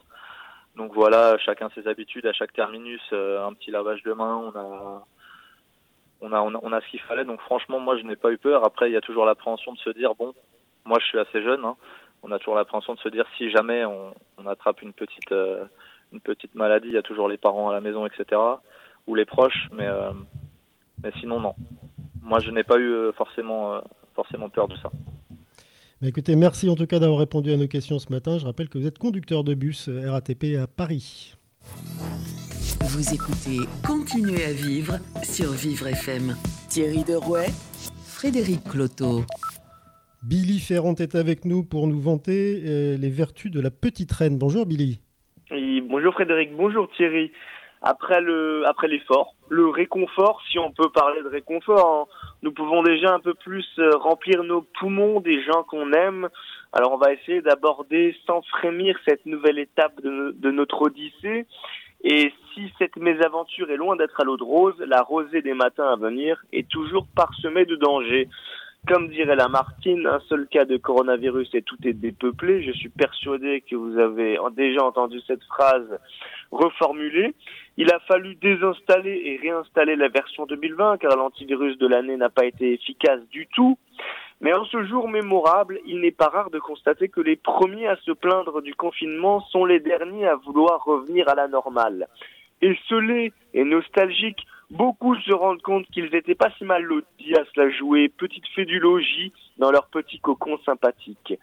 Donc 0.76 0.94
voilà, 0.94 1.38
chacun 1.38 1.70
ses 1.74 1.88
habitudes. 1.88 2.26
À 2.26 2.34
chaque 2.34 2.54
terminus, 2.54 3.02
un 3.12 3.54
petit 3.54 3.72
lavage 3.72 4.04
de 4.04 4.14
main. 4.14 4.36
On 4.36 4.60
a 4.60 5.06
on 6.22 6.32
a, 6.32 6.40
on 6.42 6.56
a, 6.56 6.60
on 6.62 6.72
a 6.72 6.82
ce 6.82 6.88
qu'il 6.88 7.02
fallait. 7.02 7.26
Donc 7.26 7.42
franchement, 7.42 7.80
moi, 7.80 7.98
je 7.98 8.04
n'ai 8.04 8.16
pas 8.16 8.32
eu 8.32 8.38
peur. 8.38 8.66
Après, 8.66 8.90
il 8.90 8.94
y 8.94 8.98
a 8.98 9.02
toujours 9.02 9.26
l'appréhension 9.26 9.74
de 9.74 9.78
se 9.80 9.90
dire, 9.92 10.16
bon, 10.16 10.34
moi 10.86 10.98
je 11.02 11.06
suis 11.06 11.20
assez 11.20 11.42
jeune, 11.42 11.66
hein. 11.66 11.76
on 12.24 12.32
a 12.32 12.40
toujours 12.40 12.56
l'appréhension 12.56 12.94
de 12.94 13.00
se 13.00 13.10
dire 13.10 13.26
si 13.38 13.50
jamais 13.50 13.84
on, 13.86 14.14
attrape 14.48 14.84
une 14.84 14.94
petite 14.94 15.32
euh, 15.32 15.66
une 16.14 16.22
petite 16.22 16.54
maladie, 16.54 16.90
il 16.90 16.94
y 16.94 17.00
a 17.00 17.02
toujours 17.02 17.28
les 17.28 17.38
parents 17.38 17.70
à 17.70 17.74
la 17.74 17.82
maison, 17.82 18.06
etc. 18.06 18.40
ou 19.08 19.16
les 19.16 19.26
proches, 19.26 19.68
mais 19.72 19.88
euh, 19.88 20.12
mais 21.06 21.12
sinon 21.20 21.40
non. 21.40 21.54
Moi 22.22 22.40
je 22.40 22.50
n'ai 22.50 22.64
pas 22.64 22.78
eu 22.78 22.90
euh, 22.90 23.12
forcément 23.14 23.82
forcément 24.16 24.50
peur 24.50 24.68
de 24.68 24.76
ça. 24.78 24.92
Mais 26.02 26.10
écoutez, 26.10 26.36
merci 26.36 26.70
en 26.70 26.76
tout 26.76 26.88
cas 26.88 27.00
d'avoir 27.00 27.20
répondu 27.20 27.54
à 27.54 27.58
nos 27.58 27.68
questions 27.68 28.00
ce 28.00 28.12
matin. 28.12 28.38
Je 28.38 28.46
rappelle 28.46 28.68
que 28.68 28.78
vous 28.78 28.88
êtes 28.88 28.98
conducteur 28.98 29.44
de 29.44 29.54
bus 29.54 29.90
RATP 29.90 30.58
à 30.62 30.68
Paris. 30.68 31.36
Vous 32.82 33.14
écoutez 33.14 33.68
Continuez 33.86 34.44
à 34.44 34.54
vivre 34.54 34.96
sur 35.24 35.52
Vivre 35.52 35.88
FM. 35.88 36.36
Thierry 36.70 37.04
Derouet, 37.04 37.48
Frédéric 38.06 38.64
Cloteau. 38.64 39.22
Billy 40.24 40.60
Ferrand 40.60 40.96
est 40.96 41.16
avec 41.16 41.46
nous 41.46 41.64
pour 41.64 41.88
nous 41.88 42.00
vanter 42.00 42.64
euh, 42.66 42.98
les 42.98 43.10
vertus 43.10 43.52
de 43.52 43.62
la 43.62 43.70
petite 43.70 44.12
reine. 44.12 44.38
Bonjour 44.38 44.66
Billy. 44.66 45.00
Oui, 45.52 45.82
bonjour 45.82 46.14
Frédéric, 46.14 46.56
bonjour 46.56 46.90
Thierry. 46.98 47.32
Après 47.88 48.20
le 48.20 48.66
après 48.66 48.88
l'effort, 48.88 49.36
le 49.48 49.70
réconfort, 49.70 50.42
si 50.50 50.58
on 50.58 50.72
peut 50.72 50.90
parler 50.90 51.22
de 51.22 51.28
réconfort, 51.28 52.08
hein, 52.10 52.36
nous 52.42 52.52
pouvons 52.52 52.82
déjà 52.82 53.14
un 53.14 53.20
peu 53.20 53.36
plus 53.36 53.68
euh, 53.78 53.96
remplir 53.98 54.44
nos 54.44 54.64
poumons 54.80 55.20
des 55.20 55.44
gens 55.44 55.62
qu'on 55.62 55.94
aime. 55.94 56.28
Alors 56.74 56.94
on 56.94 56.98
va 56.98 57.14
essayer 57.14 57.44
d'aborder 57.44 58.18
sans 58.26 58.42
frémir 58.42 58.98
cette 59.08 59.28
nouvelle 59.28 59.60
étape 59.60 60.02
de, 60.02 60.36
de 60.36 60.50
notre 60.50 60.82
odyssée. 60.82 61.46
Et 62.04 62.34
si 62.54 62.74
cette 62.80 62.96
mésaventure 62.96 63.70
est 63.70 63.78
loin 63.78 63.96
d'être 63.96 64.20
à 64.20 64.24
l'eau 64.24 64.38
de 64.38 64.44
rose, 64.44 64.80
la 64.80 65.04
rosée 65.04 65.44
des 65.44 65.54
matins 65.54 65.88
à 65.88 65.96
venir 65.96 66.44
est 66.54 66.68
toujours 66.68 67.06
parsemée 67.16 67.66
de 67.66 67.76
dangers. 67.76 68.28
Comme 68.88 69.08
dirait 69.08 69.36
la 69.36 69.48
Martine, 69.48 70.06
un 70.06 70.20
seul 70.30 70.48
cas 70.48 70.66
de 70.66 70.78
coronavirus 70.78 71.50
et 71.56 71.64
tout 71.64 71.78
est 71.84 71.94
dépeuplé. 71.94 72.62
Je 72.64 72.72
suis 72.72 72.90
persuadé 72.90 73.62
que 73.62 73.76
vous 73.76 73.98
avez 73.98 74.38
déjà 74.56 74.84
entendu 74.84 75.20
cette 75.26 75.44
phrase 75.46 76.00
reformulée. 76.52 77.34
Il 77.78 77.92
a 77.92 78.00
fallu 78.02 78.36
désinstaller 78.36 79.22
et 79.26 79.40
réinstaller 79.42 79.96
la 79.96 80.10
version 80.10 80.46
2020 80.46 80.98
car 80.98 81.16
l'antivirus 81.18 81.80
de 81.80 81.88
l'année 81.88 82.16
n'a 82.16 82.30
pas 82.30 82.46
été 82.46 82.74
efficace 82.74 83.22
du 83.32 83.48
tout. 83.56 83.80
Mais 84.42 84.54
en 84.54 84.66
ce 84.66 84.84
jour 84.84 85.10
mémorable, 85.10 85.80
il 85.88 86.02
n'est 86.02 86.12
pas 86.12 86.28
rare 86.28 86.52
de 86.52 86.60
constater 86.60 87.10
que 87.10 87.22
les 87.22 87.38
premiers 87.38 87.88
à 87.88 87.96
se 87.98 88.12
plaindre 88.12 88.62
du 88.62 88.76
confinement 88.76 89.40
sont 89.40 89.66
les 89.66 89.80
derniers 89.80 90.28
à 90.28 90.36
vouloir 90.36 90.84
revenir 90.84 91.28
à 91.28 91.34
la 91.34 91.48
normale. 91.48 92.08
Esselés 92.62 93.34
et 93.54 93.64
nostalgiques, 93.64 94.46
beaucoup 94.72 95.16
se 95.16 95.34
rendent 95.34 95.62
compte 95.62 95.88
qu'ils 95.88 96.10
n'étaient 96.12 96.36
pas 96.36 96.52
si 96.58 96.64
mal 96.64 96.84
lotis 96.84 97.36
à 97.36 97.46
se 97.46 97.60
la 97.60 97.70
jouer, 97.70 98.10
petite 98.10 98.48
fée 98.56 98.66
du 98.66 98.80
logis, 98.80 99.34
dans 99.58 99.72
leur 99.72 99.88
petit 99.88 100.20
cocon 100.20 100.58
sympathique. 100.66 101.34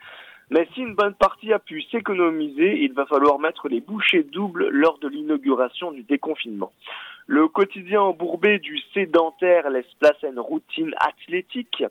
Mais 0.50 0.68
si 0.74 0.80
une 0.80 0.94
bonne 0.94 1.14
partie 1.14 1.52
a 1.52 1.58
pu 1.58 1.80
s'économiser, 1.82 2.82
il 2.82 2.92
va 2.92 3.06
falloir 3.06 3.38
mettre 3.38 3.68
les 3.68 3.80
bouchées 3.80 4.22
doubles 4.22 4.68
lors 4.68 4.98
de 4.98 5.08
l'inauguration 5.08 5.92
du 5.92 6.02
déconfinement. 6.02 6.72
Le 7.26 7.48
quotidien 7.48 8.02
embourbé 8.02 8.58
du 8.58 8.78
sédentaire 8.92 9.70
laisse 9.70 9.92
place 9.98 10.22
à 10.22 10.28
une 10.28 10.40
routine 10.40 10.94
athlétique. 11.00 11.84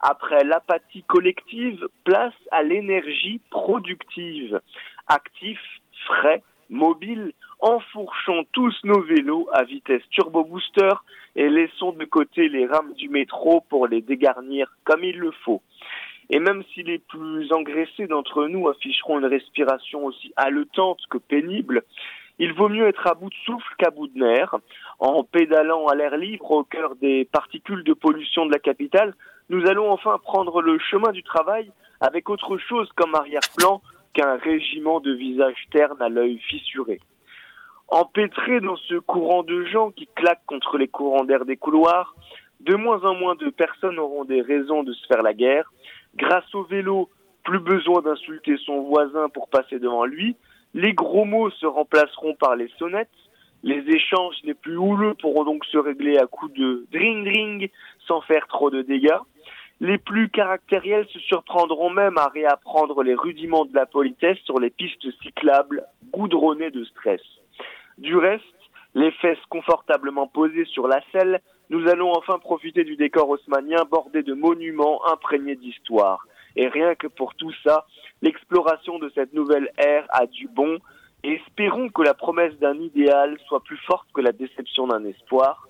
Après 0.00 0.44
l'apathie 0.44 1.04
collective, 1.04 1.88
place 2.04 2.34
à 2.50 2.62
l'énergie 2.62 3.40
productive. 3.50 4.60
Actif, 5.06 5.58
frais, 6.04 6.42
mobile, 6.72 7.32
enfourchons 7.60 8.44
tous 8.52 8.74
nos 8.82 9.02
vélos 9.02 9.46
à 9.52 9.62
vitesse 9.62 10.02
turbo 10.10 10.42
booster 10.42 10.90
et 11.36 11.48
laissons 11.48 11.92
de 11.92 12.04
côté 12.04 12.48
les 12.48 12.66
rames 12.66 12.94
du 12.94 13.08
métro 13.08 13.60
pour 13.68 13.86
les 13.86 14.00
dégarnir 14.00 14.66
comme 14.84 15.04
il 15.04 15.18
le 15.18 15.30
faut. 15.44 15.62
Et 16.30 16.40
même 16.40 16.62
si 16.72 16.82
les 16.82 16.98
plus 16.98 17.52
engraissés 17.52 18.06
d'entre 18.06 18.46
nous 18.46 18.68
afficheront 18.68 19.18
une 19.18 19.26
respiration 19.26 20.06
aussi 20.06 20.32
haletante 20.36 21.00
que 21.10 21.18
pénible, 21.18 21.82
il 22.38 22.54
vaut 22.54 22.70
mieux 22.70 22.88
être 22.88 23.06
à 23.06 23.14
bout 23.14 23.28
de 23.28 23.34
souffle 23.44 23.74
qu'à 23.78 23.90
bout 23.90 24.08
de 24.08 24.18
nerfs. 24.18 24.56
En 24.98 25.24
pédalant 25.24 25.86
à 25.86 25.94
l'air 25.94 26.16
libre 26.16 26.50
au 26.50 26.64
cœur 26.64 26.96
des 26.96 27.26
particules 27.26 27.84
de 27.84 27.92
pollution 27.92 28.46
de 28.46 28.52
la 28.52 28.58
capitale, 28.58 29.14
nous 29.50 29.66
allons 29.66 29.90
enfin 29.90 30.18
prendre 30.22 30.62
le 30.62 30.78
chemin 30.78 31.12
du 31.12 31.22
travail 31.22 31.70
avec 32.00 32.30
autre 32.30 32.56
chose 32.56 32.88
comme 32.96 33.14
arrière-plan 33.14 33.82
qu'un 34.12 34.36
régiment 34.36 35.00
de 35.00 35.12
visages 35.12 35.66
ternes 35.70 36.00
à 36.00 36.08
l'œil 36.08 36.38
fissuré. 36.38 37.00
Empêtrés 37.88 38.60
dans 38.60 38.76
ce 38.76 38.94
courant 38.94 39.42
de 39.42 39.64
gens 39.64 39.90
qui 39.90 40.08
claquent 40.14 40.46
contre 40.46 40.78
les 40.78 40.88
courants 40.88 41.24
d'air 41.24 41.44
des 41.44 41.56
couloirs, 41.56 42.14
de 42.60 42.74
moins 42.74 43.02
en 43.04 43.14
moins 43.14 43.34
de 43.34 43.50
personnes 43.50 43.98
auront 43.98 44.24
des 44.24 44.40
raisons 44.40 44.82
de 44.82 44.92
se 44.92 45.06
faire 45.06 45.22
la 45.22 45.34
guerre. 45.34 45.72
Grâce 46.16 46.54
au 46.54 46.64
vélo, 46.64 47.10
plus 47.44 47.58
besoin 47.58 48.02
d'insulter 48.02 48.56
son 48.64 48.82
voisin 48.82 49.28
pour 49.28 49.48
passer 49.48 49.78
devant 49.78 50.04
lui. 50.04 50.36
Les 50.74 50.94
gros 50.94 51.24
mots 51.24 51.50
se 51.50 51.66
remplaceront 51.66 52.34
par 52.34 52.56
les 52.56 52.68
sonnettes. 52.78 53.10
Les 53.62 53.82
échanges 53.88 54.36
les 54.44 54.54
plus 54.54 54.76
houleux 54.76 55.14
pourront 55.14 55.44
donc 55.44 55.64
se 55.66 55.78
régler 55.78 56.18
à 56.18 56.26
coups 56.26 56.52
de 56.54 56.86
dring 56.92 57.24
dring 57.24 57.70
sans 58.06 58.20
faire 58.22 58.46
trop 58.48 58.70
de 58.70 58.82
dégâts. 58.82 59.20
Les 59.82 59.98
plus 59.98 60.28
caractériels 60.28 61.08
se 61.08 61.18
surprendront 61.18 61.90
même 61.90 62.16
à 62.16 62.28
réapprendre 62.28 63.02
les 63.02 63.16
rudiments 63.16 63.64
de 63.64 63.74
la 63.74 63.84
politesse 63.84 64.38
sur 64.44 64.60
les 64.60 64.70
pistes 64.70 65.10
cyclables 65.24 65.84
goudronnées 66.12 66.70
de 66.70 66.84
stress. 66.84 67.20
Du 67.98 68.16
reste, 68.16 68.44
les 68.94 69.10
fesses 69.10 69.44
confortablement 69.48 70.28
posées 70.28 70.66
sur 70.66 70.86
la 70.86 71.00
selle, 71.10 71.40
nous 71.68 71.88
allons 71.88 72.12
enfin 72.12 72.38
profiter 72.38 72.84
du 72.84 72.94
décor 72.94 73.28
haussmanien 73.28 73.84
bordé 73.90 74.22
de 74.22 74.34
monuments 74.34 75.04
imprégnés 75.08 75.56
d'histoire. 75.56 76.28
Et 76.54 76.68
rien 76.68 76.94
que 76.94 77.08
pour 77.08 77.34
tout 77.34 77.52
ça, 77.64 77.84
l'exploration 78.20 79.00
de 79.00 79.10
cette 79.16 79.32
nouvelle 79.32 79.72
ère 79.78 80.06
a 80.10 80.26
du 80.26 80.46
bon, 80.46 80.78
espérons 81.24 81.88
que 81.88 82.02
la 82.02 82.14
promesse 82.14 82.56
d'un 82.60 82.78
idéal 82.78 83.36
soit 83.48 83.64
plus 83.64 83.78
forte 83.78 84.06
que 84.14 84.20
la 84.20 84.30
déception 84.30 84.86
d'un 84.86 85.04
espoir. 85.06 85.66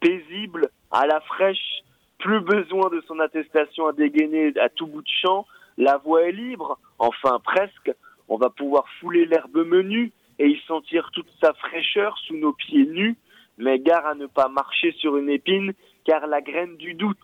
paisible, 0.00 0.70
à 0.90 1.06
la 1.06 1.20
fraîche, 1.20 1.82
plus 2.22 2.40
besoin 2.40 2.88
de 2.90 3.02
son 3.06 3.18
attestation 3.18 3.86
à 3.86 3.92
dégainer 3.92 4.52
à 4.58 4.68
tout 4.68 4.86
bout 4.86 5.02
de 5.02 5.08
champ, 5.22 5.44
la 5.76 5.98
voie 5.98 6.22
est 6.22 6.32
libre, 6.32 6.78
enfin 6.98 7.40
presque, 7.44 7.92
on 8.28 8.36
va 8.36 8.48
pouvoir 8.48 8.84
fouler 9.00 9.26
l'herbe 9.26 9.66
menue 9.66 10.12
et 10.38 10.46
y 10.46 10.60
sentir 10.66 11.10
toute 11.12 11.26
sa 11.42 11.52
fraîcheur 11.54 12.16
sous 12.26 12.36
nos 12.36 12.52
pieds 12.52 12.86
nus, 12.86 13.16
mais 13.58 13.78
gare 13.80 14.06
à 14.06 14.14
ne 14.14 14.26
pas 14.26 14.48
marcher 14.48 14.92
sur 14.92 15.16
une 15.16 15.28
épine, 15.28 15.72
car 16.04 16.26
la 16.26 16.40
graine 16.40 16.76
du 16.76 16.94
doute 16.94 17.18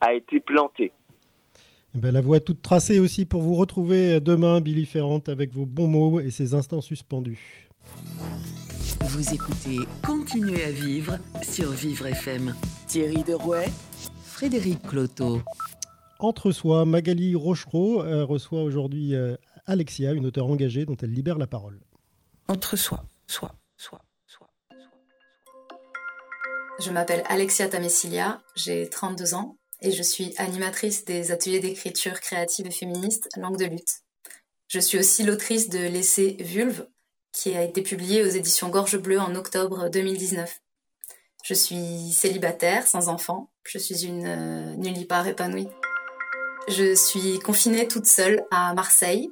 a 0.00 0.14
été 0.14 0.40
plantée. 0.40 0.92
Eh 1.94 1.98
ben, 1.98 2.12
la 2.12 2.20
voie 2.20 2.38
est 2.38 2.46
toute 2.46 2.62
tracée 2.62 3.00
aussi 3.00 3.26
pour 3.26 3.42
vous 3.42 3.54
retrouver 3.54 4.20
demain, 4.20 4.60
Billy 4.60 4.86
Ferrand, 4.86 5.22
avec 5.26 5.52
vos 5.52 5.66
bons 5.66 5.88
mots 5.88 6.20
et 6.20 6.30
ses 6.30 6.54
instants 6.54 6.80
suspendus. 6.80 7.68
Vous 9.02 9.34
écoutez 9.34 9.78
Continuez 10.06 10.64
à 10.64 10.70
vivre 10.70 11.16
sur 11.42 11.70
Vivre 11.70 12.06
FM. 12.06 12.54
Thierry 12.86 13.24
Derouet, 13.24 13.66
Frédéric 14.40 14.80
Cloteau. 14.88 15.42
Entre 16.18 16.50
soi, 16.50 16.86
Magali 16.86 17.34
Rochereau 17.34 18.02
euh, 18.02 18.24
reçoit 18.24 18.62
aujourd'hui 18.62 19.14
euh, 19.14 19.36
Alexia, 19.66 20.14
une 20.14 20.24
auteure 20.24 20.46
engagée 20.46 20.86
dont 20.86 20.96
elle 20.96 21.12
libère 21.12 21.36
la 21.36 21.46
parole. 21.46 21.78
Entre 22.48 22.74
soi, 22.74 23.04
soi, 23.26 23.54
soi, 23.76 24.00
soi. 24.26 24.48
Je 26.82 26.90
m'appelle 26.90 27.22
Alexia 27.28 27.68
Tamessilia, 27.68 28.40
j'ai 28.56 28.88
32 28.88 29.34
ans 29.34 29.58
et 29.82 29.92
je 29.92 30.02
suis 30.02 30.32
animatrice 30.38 31.04
des 31.04 31.32
ateliers 31.32 31.60
d'écriture 31.60 32.18
créative 32.18 32.66
et 32.66 32.70
féministe 32.70 33.28
Langue 33.36 33.58
de 33.58 33.66
lutte. 33.66 34.04
Je 34.68 34.80
suis 34.80 34.98
aussi 34.98 35.22
l'autrice 35.22 35.68
de 35.68 35.80
l'essai 35.80 36.38
Vulve, 36.40 36.88
qui 37.32 37.54
a 37.54 37.62
été 37.62 37.82
publié 37.82 38.22
aux 38.22 38.30
éditions 38.30 38.70
Gorge 38.70 38.96
Bleue 38.96 39.20
en 39.20 39.34
octobre 39.34 39.90
2019. 39.90 40.62
Je 41.44 41.52
suis 41.52 42.10
célibataire, 42.12 42.86
sans 42.86 43.10
enfant. 43.10 43.49
Je 43.72 43.78
suis 43.78 44.04
une 44.04 44.26
euh, 44.26 44.74
nullipare 44.74 45.28
épanouie. 45.28 45.68
Je 46.66 46.92
suis 46.96 47.38
confinée 47.38 47.86
toute 47.86 48.06
seule 48.06 48.42
à 48.50 48.74
Marseille 48.74 49.30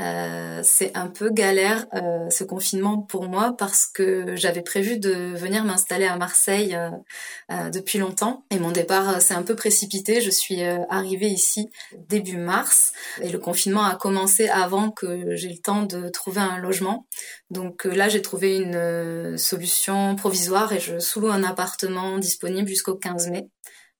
euh, 0.00 0.60
c'est 0.62 0.96
un 0.96 1.08
peu 1.08 1.30
galère 1.30 1.86
euh, 1.94 2.30
ce 2.30 2.42
confinement 2.44 2.98
pour 2.98 3.28
moi 3.28 3.54
parce 3.58 3.86
que 3.86 4.34
j'avais 4.34 4.62
prévu 4.62 4.98
de 4.98 5.10
venir 5.10 5.64
m'installer 5.64 6.06
à 6.06 6.16
Marseille 6.16 6.74
euh, 7.50 7.70
depuis 7.70 7.98
longtemps 7.98 8.44
et 8.50 8.58
mon 8.58 8.70
départ 8.70 9.20
s'est 9.20 9.34
un 9.34 9.42
peu 9.42 9.54
précipité. 9.54 10.20
Je 10.20 10.30
suis 10.30 10.62
arrivée 10.62 11.28
ici 11.28 11.70
début 12.08 12.38
mars 12.38 12.92
et 13.20 13.28
le 13.28 13.38
confinement 13.38 13.84
a 13.84 13.96
commencé 13.96 14.48
avant 14.48 14.90
que 14.90 15.36
j'ai 15.36 15.48
le 15.48 15.58
temps 15.58 15.82
de 15.82 16.08
trouver 16.08 16.40
un 16.40 16.58
logement. 16.58 17.06
Donc 17.50 17.84
là 17.84 18.08
j'ai 18.08 18.22
trouvé 18.22 18.56
une 18.56 19.36
solution 19.36 20.16
provisoire 20.16 20.72
et 20.72 20.80
je 20.80 20.98
sous-loue 20.98 21.30
un 21.30 21.44
appartement 21.44 22.18
disponible 22.18 22.68
jusqu'au 22.68 22.94
15 22.94 23.30
mai. 23.30 23.48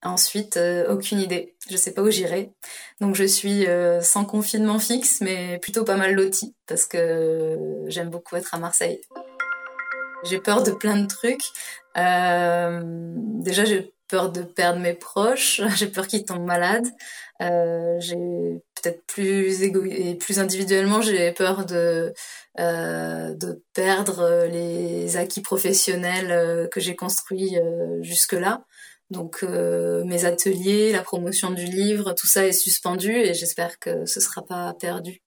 Ensuite, 0.03 0.57
euh, 0.57 0.91
aucune 0.91 1.21
idée. 1.21 1.55
Je 1.71 1.77
sais 1.77 1.93
pas 1.93 2.01
où 2.01 2.11
j'irai. 2.11 2.53
Donc 3.01 3.15
je 3.15 3.25
suis 3.25 3.67
euh, 3.67 4.01
sans 4.01 4.25
confinement 4.25 4.79
fixe, 4.79 5.21
mais 5.21 5.59
plutôt 5.59 5.85
pas 5.85 5.97
mal 5.97 6.15
lotie 6.15 6.55
parce 6.67 6.87
que 6.87 7.59
j'aime 7.87 8.09
beaucoup 8.09 8.37
être 8.37 8.55
à 8.55 8.59
Marseille. 8.59 9.01
J'ai 10.25 10.39
peur 10.39 10.63
de 10.63 10.71
plein 10.71 10.97
de 10.97 11.07
trucs. 11.07 11.45
Euh, 11.99 12.81
déjà, 12.85 13.65
j'ai 13.67 13.93
peur 14.09 14.33
de 14.33 14.43
perdre 14.43 14.81
mes 14.81 14.95
proches. 14.95 15.61
J'ai 15.77 15.87
peur 15.87 16.07
qu'ils 16.07 16.25
tombent 16.25 16.47
malades. 16.47 16.87
j'ai 17.41 18.17
peut-être 18.83 19.05
plus 19.07 19.71
plus 20.19 20.39
individuellement, 20.41 21.01
j'ai 21.03 21.33
peur 21.33 21.65
de 21.67 22.13
de 22.59 23.63
perdre 23.75 24.47
les 24.51 25.17
acquis 25.17 25.43
professionnels 25.43 26.69
que 26.71 26.81
j'ai 26.81 26.97
construits 26.97 27.57
jusque 28.03 28.33
là. 28.33 28.65
Donc 29.11 29.43
euh, 29.43 30.05
mes 30.05 30.25
ateliers, 30.25 30.93
la 30.93 31.03
promotion 31.03 31.51
du 31.51 31.65
livre, 31.65 32.13
tout 32.13 32.27
ça 32.27 32.47
est 32.47 32.53
suspendu 32.53 33.11
et 33.11 33.35
j'espère 33.35 33.79
que 33.79 34.07
ce 34.07 34.21
sera 34.21 34.43
pas 34.43 34.73
perdu. 34.75 35.21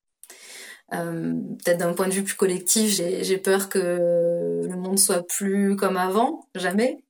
Euh, 0.93 1.33
Peut-être 1.63 1.79
d'un 1.79 1.93
point 1.93 2.07
de 2.07 2.13
vue 2.13 2.23
plus 2.23 2.35
collectif, 2.35 2.91
j'ai 2.91 3.37
peur 3.37 3.67
que 3.67 4.61
le 4.63 4.75
monde 4.75 4.99
soit 4.99 5.25
plus 5.27 5.75
comme 5.75 5.97
avant, 5.97 6.47
jamais. 6.55 7.03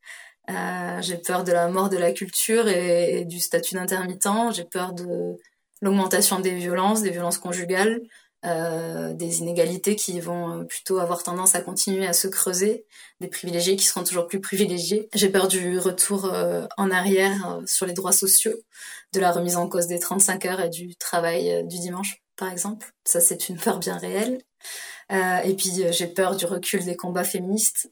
Euh, 0.49 1.01
j'ai 1.01 1.17
peur 1.17 1.43
de 1.43 1.51
la 1.51 1.67
mort 1.69 1.89
de 1.89 1.97
la 1.97 2.11
culture 2.11 2.67
et, 2.67 3.19
et 3.19 3.25
du 3.25 3.39
statut 3.39 3.75
d'intermittent. 3.75 4.51
J'ai 4.51 4.65
peur 4.65 4.93
de 4.93 5.37
l'augmentation 5.81 6.39
des 6.39 6.55
violences, 6.55 7.01
des 7.01 7.11
violences 7.11 7.37
conjugales, 7.37 8.01
euh, 8.45 9.14
des 9.14 9.40
inégalités 9.40 9.95
qui 9.95 10.20
vont 10.20 10.60
euh, 10.60 10.64
plutôt 10.65 10.99
avoir 10.99 11.24
tendance 11.24 11.56
à 11.56 11.61
continuer 11.61 12.06
à 12.06 12.11
se 12.11 12.28
creuser, 12.28 12.86
des 13.22 13.30
privilégiés 13.30 13.78
qui 13.78 13.86
seront 13.86 14.03
toujours 14.03 14.28
plus 14.28 14.41
privilégiés. 14.41 15.07
J'ai 15.14 15.30
peur 15.30 15.48
du 15.48 15.80
retour 15.80 16.26
euh, 16.26 16.65
en 16.76 16.91
arrière 16.91 17.61
sur 17.65 17.86
les 17.86 17.94
droits 17.94 18.11
sociaux, 18.11 18.56
de 19.14 19.22
la 19.22 19.32
remise 19.32 19.56
en 19.56 19.70
cause 19.70 19.88
des 19.88 19.98
35 19.98 20.45
heures 20.45 20.60
et 20.60 20.70
du 20.70 20.95
travail 20.98 21.65
du 21.68 21.80
dimanche, 21.80 22.22
par 22.36 22.52
exemple. 22.52 22.94
Ça, 23.06 23.22
c'est 23.22 23.48
une 23.48 23.57
peur 23.57 23.80
bien 23.80 23.98
réelle. 23.98 24.41
et 25.10 25.53
puis 25.56 25.72
j'ai 25.91 26.07
peur 26.07 26.36
du 26.36 26.45
recul 26.45 26.84
des 26.84 26.98
combats 26.98 27.24
féministes 27.24 27.90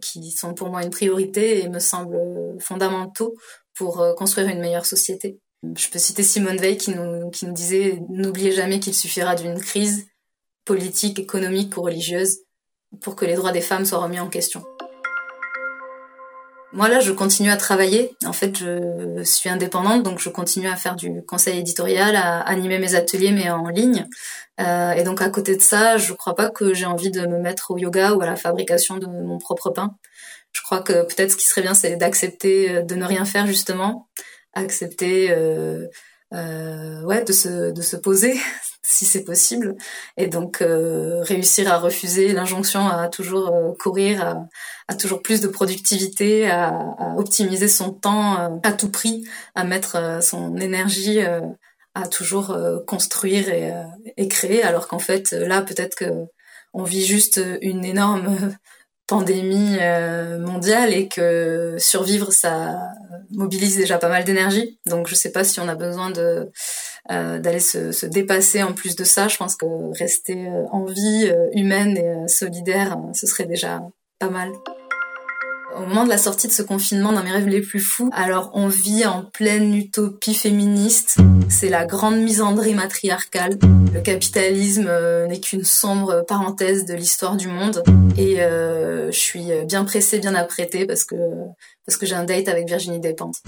qui 0.00 0.32
sont 0.32 0.54
pour 0.54 0.68
moi 0.68 0.82
une 0.82 0.90
priorité 0.90 1.62
et 1.62 1.68
me 1.68 1.78
semblent 1.78 2.56
fondamentaux 2.58 3.34
pour 3.74 4.04
construire 4.16 4.48
une 4.48 4.60
meilleure 4.60 4.86
société. 4.86 5.38
Je 5.74 5.88
peux 5.88 5.98
citer 5.98 6.22
Simone 6.22 6.58
Veil 6.58 6.76
qui 6.76 6.92
nous, 6.94 7.30
disait 7.52 8.00
N'oubliez 8.08 8.52
jamais 8.52 8.80
qu'il 8.80 8.94
suffira 8.94 9.34
d'une 9.34 9.60
crise 9.60 10.06
politique, 10.64 11.18
économique 11.18 11.76
ou 11.76 11.82
religieuse 11.82 12.38
pour 13.00 13.16
que 13.16 13.24
les 13.24 13.34
droits 13.34 13.52
des 13.52 13.60
femmes 13.60 13.84
soient 13.84 13.98
remis 13.98 14.20
en 14.20 14.28
question. 14.28 14.64
Moi 16.72 16.88
là, 16.88 17.00
je 17.00 17.12
continue 17.12 17.50
à 17.50 17.56
travailler. 17.56 18.14
En 18.26 18.32
fait, 18.32 18.58
je 18.58 19.22
suis 19.22 19.48
indépendante, 19.48 20.02
donc 20.02 20.18
je 20.18 20.28
continue 20.28 20.68
à 20.68 20.76
faire 20.76 20.94
du 20.94 21.22
conseil 21.24 21.58
éditorial, 21.58 22.16
à 22.16 22.40
animer 22.40 22.78
mes 22.78 22.94
ateliers, 22.94 23.30
mais 23.30 23.48
en 23.50 23.68
ligne. 23.68 24.06
Euh, 24.60 24.92
et 24.92 25.02
donc 25.02 25.22
à 25.22 25.30
côté 25.30 25.56
de 25.56 25.62
ça, 25.62 25.96
je 25.96 26.12
crois 26.12 26.34
pas 26.34 26.50
que 26.50 26.74
j'ai 26.74 26.86
envie 26.86 27.10
de 27.10 27.26
me 27.26 27.38
mettre 27.38 27.70
au 27.70 27.78
yoga 27.78 28.12
ou 28.12 28.20
à 28.20 28.26
la 28.26 28.36
fabrication 28.36 28.98
de 28.98 29.06
mon 29.06 29.38
propre 29.38 29.70
pain. 29.70 29.94
Je 30.52 30.62
crois 30.62 30.80
que 30.80 31.04
peut-être 31.04 31.32
ce 31.32 31.36
qui 31.36 31.46
serait 31.46 31.62
bien, 31.62 31.74
c'est 31.74 31.96
d'accepter 31.96 32.82
de 32.82 32.94
ne 32.94 33.04
rien 33.04 33.24
faire 33.24 33.46
justement, 33.46 34.08
accepter 34.56 35.30
euh, 35.30 35.86
euh, 36.34 37.02
ouais 37.02 37.22
de 37.22 37.32
se 37.32 37.70
de 37.70 37.82
se 37.82 37.96
poser 37.96 38.34
si 38.82 39.04
c'est 39.04 39.24
possible. 39.24 39.76
Et 40.16 40.26
donc 40.26 40.62
euh, 40.62 41.22
réussir 41.22 41.72
à 41.72 41.78
refuser 41.78 42.32
l'injonction 42.32 42.88
à 42.88 43.08
toujours 43.08 43.76
courir 43.78 44.46
à, 44.88 44.94
toujours 44.94 45.22
plus 45.22 45.40
de 45.40 45.48
productivité 45.48 46.50
à, 46.50 46.94
optimiser 47.16 47.68
son 47.68 47.92
temps 47.92 48.60
à 48.62 48.72
tout 48.72 48.90
prix 48.90 49.24
à 49.54 49.64
mettre 49.64 50.22
son 50.22 50.56
énergie 50.56 51.20
à 51.94 52.08
toujours 52.08 52.56
construire 52.86 53.48
et, 53.48 53.72
et, 54.16 54.28
créer. 54.28 54.62
Alors 54.62 54.88
qu'en 54.88 54.98
fait 54.98 55.32
là 55.32 55.62
peut-être 55.62 55.96
que 55.96 56.26
on 56.72 56.84
vit 56.84 57.06
juste 57.06 57.40
une 57.62 57.84
énorme 57.84 58.36
pandémie 59.06 59.76
euh, 59.80 60.38
mondiale 60.38 60.92
et 60.92 61.08
que 61.08 61.76
survivre 61.78 62.32
ça 62.32 62.76
mobilise 63.30 63.76
déjà 63.76 63.98
pas 63.98 64.08
mal 64.08 64.24
d'énergie. 64.24 64.78
Donc 64.86 65.06
je 65.08 65.14
sais 65.14 65.30
pas 65.30 65.44
si 65.44 65.60
on 65.60 65.68
a 65.68 65.74
besoin 65.74 66.10
de 66.10 66.50
euh, 67.12 67.38
d'aller 67.38 67.60
se, 67.60 67.92
se, 67.92 68.06
dépasser 68.06 68.62
en 68.62 68.72
plus 68.72 68.96
de 68.96 69.04
ça. 69.04 69.28
Je 69.28 69.36
pense 69.36 69.56
que 69.56 69.66
rester 69.96 70.48
euh, 70.48 70.64
en 70.72 70.84
vie 70.84 71.32
humaine 71.52 71.96
et 71.96 72.28
solidaire 72.28 72.98
ce 73.14 73.26
serait 73.26 73.46
déjà 73.46 73.80
pas 74.18 74.30
mal 74.30 74.50
au 75.76 75.86
moment 75.86 76.04
de 76.04 76.08
la 76.08 76.18
sortie 76.18 76.46
de 76.48 76.52
ce 76.52 76.62
confinement 76.62 77.12
dans 77.12 77.22
mes 77.22 77.30
rêves 77.30 77.48
les 77.48 77.60
plus 77.60 77.80
fous, 77.80 78.10
alors 78.12 78.50
on 78.54 78.68
vit 78.68 79.04
en 79.06 79.22
pleine 79.22 79.74
utopie 79.74 80.34
féministe. 80.34 81.18
C'est 81.48 81.68
la 81.68 81.84
grande 81.84 82.18
misandrie 82.18 82.74
matriarcale. 82.74 83.58
Le 83.92 84.00
capitalisme 84.00 84.86
euh, 84.88 85.26
n'est 85.26 85.40
qu'une 85.40 85.64
sombre 85.64 86.24
parenthèse 86.26 86.86
de 86.86 86.94
l'histoire 86.94 87.36
du 87.36 87.48
monde. 87.48 87.82
Et 88.16 88.40
euh, 88.40 89.10
je 89.12 89.18
suis 89.18 89.48
bien 89.66 89.84
pressée, 89.84 90.18
bien 90.18 90.34
apprêtée 90.34 90.86
parce 90.86 91.04
que 91.04 91.16
parce 91.86 91.98
que 91.98 92.06
j'ai 92.06 92.14
un 92.14 92.24
date 92.24 92.48
avec 92.48 92.66
Virginie 92.66 93.00
Despentes. 93.00 93.42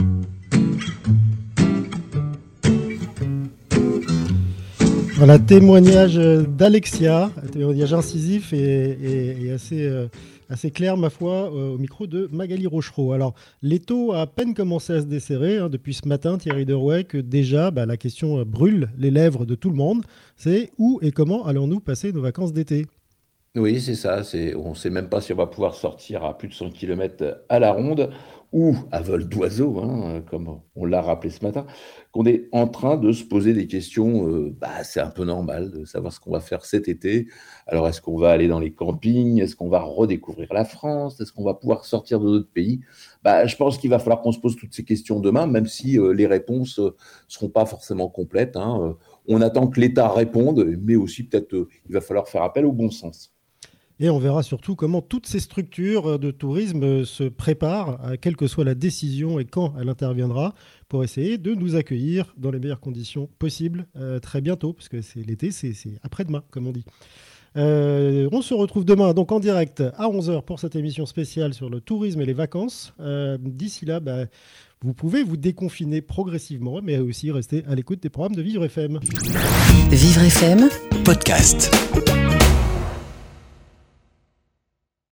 Voilà, 5.18 5.40
témoignage 5.40 6.14
d'Alexia, 6.14 7.32
témoignage 7.52 7.92
incisif 7.92 8.52
et, 8.52 9.50
assez 9.52 9.82
euh, 9.82 10.06
assez 10.48 10.70
clair, 10.70 10.96
ma 10.96 11.10
foi, 11.10 11.52
euh, 11.52 11.74
au 11.74 11.78
micro 11.78 12.06
de 12.06 12.28
Magali 12.32 12.66
Rochereau. 12.66 13.12
Alors, 13.12 13.34
l'étau 13.62 14.12
a 14.12 14.22
à 14.22 14.26
peine 14.26 14.54
commencé 14.54 14.92
à 14.92 15.00
se 15.00 15.06
desserrer 15.06 15.58
hein, 15.58 15.68
depuis 15.68 15.94
ce 15.94 16.06
matin, 16.08 16.38
Thierry 16.38 16.64
Derouet, 16.64 17.04
que 17.04 17.18
déjà 17.18 17.70
bah, 17.70 17.86
la 17.86 17.96
question 17.96 18.38
euh, 18.38 18.44
brûle 18.44 18.90
les 18.98 19.10
lèvres 19.10 19.44
de 19.44 19.54
tout 19.54 19.70
le 19.70 19.76
monde. 19.76 20.04
C'est 20.36 20.70
où 20.78 20.98
et 21.02 21.12
comment 21.12 21.46
allons-nous 21.46 21.80
passer 21.80 22.12
nos 22.12 22.22
vacances 22.22 22.52
d'été? 22.52 22.86
Oui, 23.56 23.80
c'est 23.80 23.94
ça. 23.94 24.22
On 24.56 24.70
ne 24.70 24.74
sait 24.74 24.90
même 24.90 25.08
pas 25.08 25.20
si 25.20 25.32
on 25.32 25.36
va 25.36 25.46
pouvoir 25.46 25.74
sortir 25.74 26.24
à 26.24 26.36
plus 26.36 26.48
de 26.48 26.54
100 26.54 26.70
km 26.70 27.42
à 27.48 27.58
la 27.58 27.72
ronde. 27.72 28.10
Ou 28.52 28.74
à 28.90 29.00
vol 29.00 29.28
d'oiseau, 29.28 29.78
hein, 29.78 30.22
comme 30.30 30.60
on 30.74 30.84
l'a 30.86 31.02
rappelé 31.02 31.30
ce 31.30 31.44
matin, 31.44 31.66
qu'on 32.12 32.24
est 32.24 32.48
en 32.52 32.66
train 32.66 32.96
de 32.96 33.12
se 33.12 33.24
poser 33.24 33.52
des 33.52 33.66
questions, 33.66 34.26
euh, 34.28 34.56
bah, 34.58 34.84
c'est 34.84 35.00
un 35.00 35.10
peu 35.10 35.24
normal 35.24 35.70
de 35.70 35.84
savoir 35.84 36.12
ce 36.12 36.20
qu'on 36.20 36.32
va 36.32 36.40
faire 36.40 36.64
cet 36.64 36.88
été. 36.88 37.28
Alors, 37.66 37.88
est-ce 37.88 38.00
qu'on 38.00 38.18
va 38.18 38.30
aller 38.30 38.48
dans 38.48 38.60
les 38.60 38.72
campings? 38.72 39.40
Est-ce 39.40 39.54
qu'on 39.54 39.68
va 39.68 39.80
redécouvrir 39.80 40.48
la 40.54 40.64
France? 40.64 41.20
Est-ce 41.20 41.32
qu'on 41.32 41.44
va 41.44 41.54
pouvoir 41.54 41.84
sortir 41.84 42.20
de 42.20 42.28
notre 42.30 42.50
pays? 42.50 42.80
Bah, 43.22 43.46
Je 43.46 43.56
pense 43.56 43.76
qu'il 43.76 43.90
va 43.90 43.98
falloir 43.98 44.22
qu'on 44.22 44.32
se 44.32 44.40
pose 44.40 44.56
toutes 44.56 44.74
ces 44.74 44.84
questions 44.84 45.20
demain, 45.20 45.46
même 45.46 45.66
si 45.66 45.98
euh, 45.98 46.12
les 46.12 46.26
réponses 46.26 46.78
ne 46.78 46.86
euh, 46.86 46.96
seront 47.28 47.50
pas 47.50 47.66
forcément 47.66 48.08
complètes. 48.08 48.56
Hein. 48.56 48.96
On 49.26 49.42
attend 49.42 49.68
que 49.68 49.78
l'État 49.80 50.08
réponde, 50.08 50.64
mais 50.82 50.96
aussi 50.96 51.24
peut-être 51.24 51.68
il 51.88 51.92
va 51.92 52.00
falloir 52.00 52.28
faire 52.28 52.42
appel 52.42 52.64
au 52.64 52.72
bon 52.72 52.90
sens. 52.90 53.34
Et 54.00 54.10
on 54.10 54.18
verra 54.18 54.42
surtout 54.42 54.76
comment 54.76 55.00
toutes 55.00 55.26
ces 55.26 55.40
structures 55.40 56.18
de 56.18 56.30
tourisme 56.30 57.04
se 57.04 57.24
préparent, 57.24 58.04
à 58.04 58.16
quelle 58.16 58.36
que 58.36 58.46
soit 58.46 58.64
la 58.64 58.74
décision 58.74 59.40
et 59.40 59.44
quand 59.44 59.74
elle 59.80 59.88
interviendra, 59.88 60.54
pour 60.88 61.02
essayer 61.02 61.36
de 61.36 61.54
nous 61.54 61.74
accueillir 61.74 62.32
dans 62.36 62.50
les 62.50 62.60
meilleures 62.60 62.80
conditions 62.80 63.28
possibles 63.38 63.86
euh, 63.96 64.20
très 64.20 64.40
bientôt, 64.40 64.72
parce 64.72 64.88
que 64.88 65.02
c'est 65.02 65.20
l'été, 65.26 65.50
c'est 65.50 65.74
après-demain, 66.02 66.44
comme 66.50 66.66
on 66.66 66.72
dit. 66.72 66.84
Euh, 67.56 68.28
on 68.30 68.42
se 68.42 68.54
retrouve 68.54 68.84
demain 68.84 69.14
donc 69.14 69.32
en 69.32 69.40
direct 69.40 69.80
à 69.80 70.08
11h 70.08 70.42
pour 70.42 70.60
cette 70.60 70.76
émission 70.76 71.06
spéciale 71.06 71.54
sur 71.54 71.70
le 71.70 71.80
tourisme 71.80 72.20
et 72.20 72.26
les 72.26 72.34
vacances. 72.34 72.94
Euh, 73.00 73.36
d'ici 73.40 73.84
là, 73.84 74.00
bah, 74.00 74.26
vous 74.82 74.94
pouvez 74.94 75.24
vous 75.24 75.36
déconfiner 75.36 76.02
progressivement, 76.02 76.80
mais 76.82 76.98
aussi 76.98 77.32
rester 77.32 77.64
à 77.66 77.74
l'écoute 77.74 78.00
des 78.02 78.10
programmes 78.10 78.36
de 78.36 78.42
Vivre 78.42 78.64
FM. 78.64 79.00
Vivre 79.90 80.22
FM, 80.22 80.68
podcast. 81.04 81.70